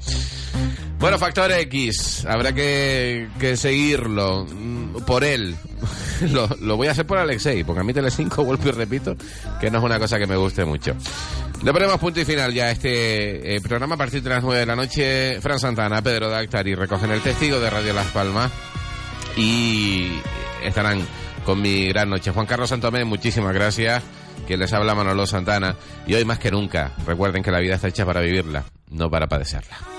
Bueno, 1.00 1.18
Factor 1.18 1.52
X, 1.52 2.26
habrá 2.26 2.54
que, 2.54 3.30
que 3.40 3.56
seguirlo 3.58 4.46
mm, 4.46 5.02
por 5.06 5.24
él. 5.24 5.56
Lo, 6.32 6.50
lo 6.60 6.76
voy 6.76 6.88
a 6.88 6.92
hacer 6.92 7.08
por 7.08 7.18
Alexei, 7.18 7.64
porque 7.64 7.80
a 7.80 7.84
mí 7.84 7.94
Telecinco, 7.94 8.44
vuelvo 8.46 8.68
y 8.68 8.72
repito, 8.72 9.16
que 9.62 9.72
no 9.72 9.78
es 9.78 9.84
una 9.86 9.98
cosa 9.98 10.18
que 10.20 10.28
me 10.28 10.36
guste 10.36 10.66
mucho. 10.66 10.94
Le 11.62 11.74
ponemos 11.74 12.00
punto 12.00 12.22
y 12.22 12.26
final 12.26 12.54
ya 12.54 12.66
a 12.66 12.72
este 12.72 13.56
eh, 13.56 13.60
programa 13.62 13.96
a 13.96 13.98
partir 13.98 14.24
de 14.24 14.30
las 14.30 14.42
9 14.42 14.62
de 14.62 14.66
la 14.66 14.78
noche. 14.78 15.42
Fran 15.42 15.60
Santana, 15.60 16.02
Pedro 16.02 16.30
Dactari 16.30 16.74
recogen 16.74 17.12
el 17.12 17.22
testigo 17.22 17.60
de 17.60 17.70
Radio 17.70 17.94
Las 17.94 18.08
Palmas 18.08 18.50
y 19.36 20.20
estarán 20.64 21.06
con 21.44 21.62
mi 21.62 21.90
gran 21.90 22.10
noche. 22.10 22.32
Juan 22.32 22.46
Carlos 22.46 22.70
Santomé, 22.70 23.04
muchísimas 23.04 23.54
gracias. 23.54 24.02
Que 24.48 24.56
les 24.56 24.72
habla 24.72 24.96
Manolo 24.96 25.28
Santana. 25.28 25.76
Y 26.08 26.14
hoy 26.14 26.24
más 26.24 26.40
que 26.40 26.50
nunca, 26.50 26.94
recuerden 27.06 27.44
que 27.44 27.52
la 27.52 27.60
vida 27.60 27.76
está 27.76 27.90
hecha 27.90 28.06
para 28.06 28.22
vivirla, 28.22 28.64
no 28.90 29.10
para 29.10 29.28
padecerla. 29.28 29.99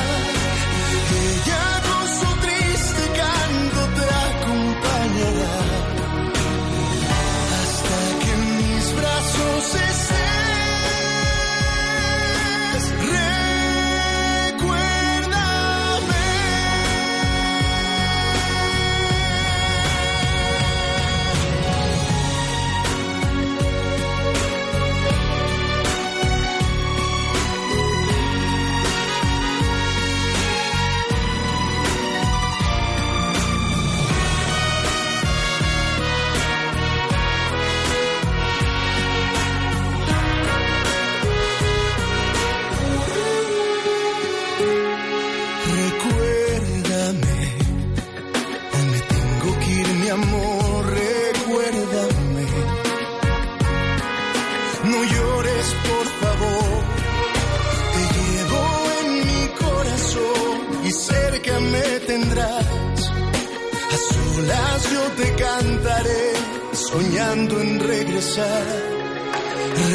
yo 64.93 65.03
te 65.17 65.35
cantaré, 65.35 66.33
soñando 66.73 67.61
en 67.61 67.79
regresar. 67.79 68.65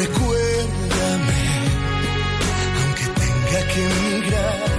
Recuérdame, 0.01 1.43
aunque 2.79 3.05
tenga 3.21 3.59
que 3.71 3.81
emigrar, 3.85 4.69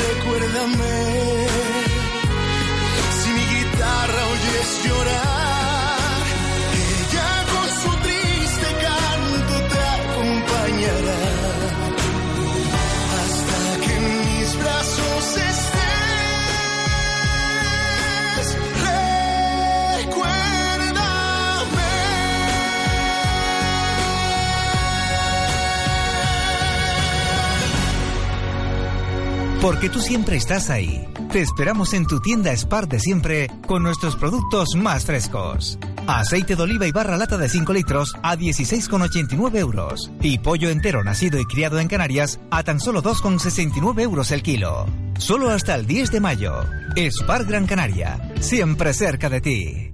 recuérdame. 0.00 0.96
Si 3.18 3.28
mi 3.36 3.44
guitarra 3.54 4.22
oyes 4.32 4.70
llorar, 4.84 5.33
Porque 29.64 29.88
tú 29.88 29.98
siempre 29.98 30.36
estás 30.36 30.68
ahí. 30.68 31.08
Te 31.32 31.40
esperamos 31.40 31.94
en 31.94 32.06
tu 32.06 32.20
tienda 32.20 32.54
Spar 32.54 32.86
de 32.86 33.00
siempre 33.00 33.50
con 33.66 33.82
nuestros 33.82 34.14
productos 34.14 34.76
más 34.76 35.06
frescos. 35.06 35.78
Aceite 36.06 36.54
de 36.54 36.62
oliva 36.62 36.86
y 36.86 36.92
barra 36.92 37.16
lata 37.16 37.38
de 37.38 37.48
5 37.48 37.72
litros 37.72 38.14
a 38.22 38.36
16,89 38.36 39.56
euros. 39.56 40.12
Y 40.20 40.38
pollo 40.38 40.68
entero 40.68 41.02
nacido 41.02 41.40
y 41.40 41.46
criado 41.46 41.78
en 41.80 41.88
Canarias 41.88 42.40
a 42.50 42.62
tan 42.62 42.78
solo 42.78 43.02
2,69 43.02 44.02
euros 44.02 44.32
el 44.32 44.42
kilo. 44.42 44.84
Solo 45.16 45.48
hasta 45.48 45.76
el 45.76 45.86
10 45.86 46.10
de 46.10 46.20
mayo. 46.20 46.52
Spar 46.94 47.46
Gran 47.46 47.66
Canaria. 47.66 48.34
Siempre 48.40 48.92
cerca 48.92 49.30
de 49.30 49.40
ti. 49.40 49.93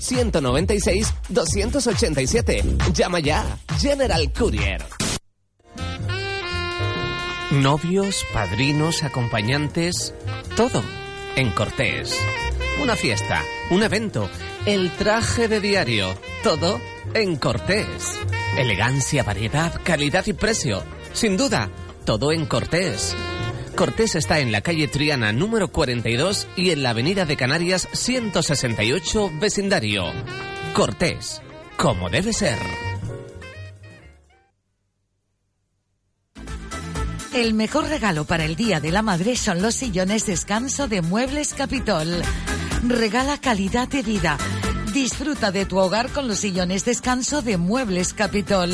902-196-287. 0.00 2.92
Llama 2.92 3.20
ya. 3.20 3.58
General 3.78 4.32
Courier. 4.32 4.82
Novios, 7.52 8.24
padrinos, 8.32 9.02
acompañantes, 9.02 10.14
todo 10.56 10.82
en 11.36 11.50
Cortés. 11.50 12.18
Una 12.82 12.96
fiesta, 12.96 13.42
un 13.70 13.82
evento, 13.82 14.30
el 14.64 14.90
traje 14.92 15.48
de 15.48 15.60
diario, 15.60 16.14
todo 16.42 16.80
en 17.12 17.36
Cortés. 17.36 18.18
Elegancia, 18.56 19.22
variedad, 19.22 19.78
calidad 19.84 20.26
y 20.26 20.32
precio. 20.32 20.82
Sin 21.12 21.36
duda, 21.36 21.68
todo 22.06 22.32
en 22.32 22.46
Cortés. 22.46 23.14
Cortés 23.76 24.14
está 24.16 24.38
en 24.40 24.52
la 24.52 24.60
calle 24.60 24.86
Triana 24.86 25.32
número 25.32 25.68
42 25.68 26.46
y 26.56 26.70
en 26.70 26.82
la 26.82 26.90
avenida 26.90 27.24
de 27.24 27.36
Canarias 27.36 27.88
168 27.92 29.32
vecindario. 29.40 30.04
Cortés, 30.74 31.40
como 31.76 32.10
debe 32.10 32.32
ser. 32.32 32.58
El 37.34 37.54
mejor 37.54 37.88
regalo 37.88 38.26
para 38.26 38.44
el 38.44 38.56
Día 38.56 38.78
de 38.78 38.92
la 38.92 39.00
Madre 39.00 39.36
son 39.36 39.62
los 39.62 39.74
sillones 39.74 40.26
descanso 40.26 40.86
de 40.86 41.00
Muebles 41.00 41.54
Capitol. 41.54 42.22
Regala 42.86 43.38
calidad 43.38 43.88
de 43.88 44.02
vida. 44.02 44.36
Disfruta 44.92 45.50
de 45.50 45.64
tu 45.64 45.78
hogar 45.78 46.10
con 46.10 46.28
los 46.28 46.40
sillones 46.40 46.84
descanso 46.84 47.40
de 47.40 47.56
Muebles 47.56 48.12
Capitol. 48.12 48.70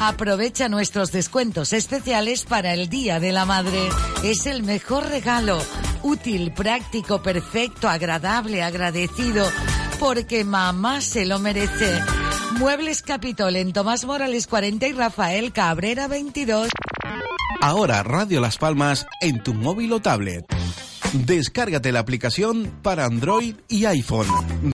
Aprovecha 0.00 0.68
nuestros 0.68 1.12
descuentos 1.12 1.72
especiales 1.72 2.44
para 2.44 2.74
el 2.74 2.90
Día 2.90 3.20
de 3.20 3.32
la 3.32 3.46
Madre. 3.46 3.88
Es 4.22 4.44
el 4.44 4.62
mejor 4.62 5.08
regalo. 5.08 5.58
Útil, 6.02 6.52
práctico, 6.52 7.22
perfecto, 7.22 7.88
agradable, 7.88 8.62
agradecido. 8.62 9.50
Porque 9.98 10.44
mamá 10.44 11.00
se 11.00 11.24
lo 11.24 11.38
merece. 11.38 12.02
Muebles 12.58 13.00
Capitol 13.00 13.56
en 13.56 13.72
Tomás 13.72 14.04
Morales 14.04 14.46
40 14.46 14.88
y 14.88 14.92
Rafael 14.92 15.52
Cabrera 15.52 16.06
22. 16.06 16.68
Ahora 17.62 18.02
Radio 18.02 18.42
Las 18.42 18.58
Palmas 18.58 19.06
en 19.22 19.42
tu 19.42 19.54
móvil 19.54 19.94
o 19.94 20.00
tablet. 20.00 20.44
Descárgate 21.14 21.92
la 21.92 22.00
aplicación 22.00 22.78
para 22.82 23.06
Android 23.06 23.56
y 23.68 23.86
iPhone. 23.86 24.75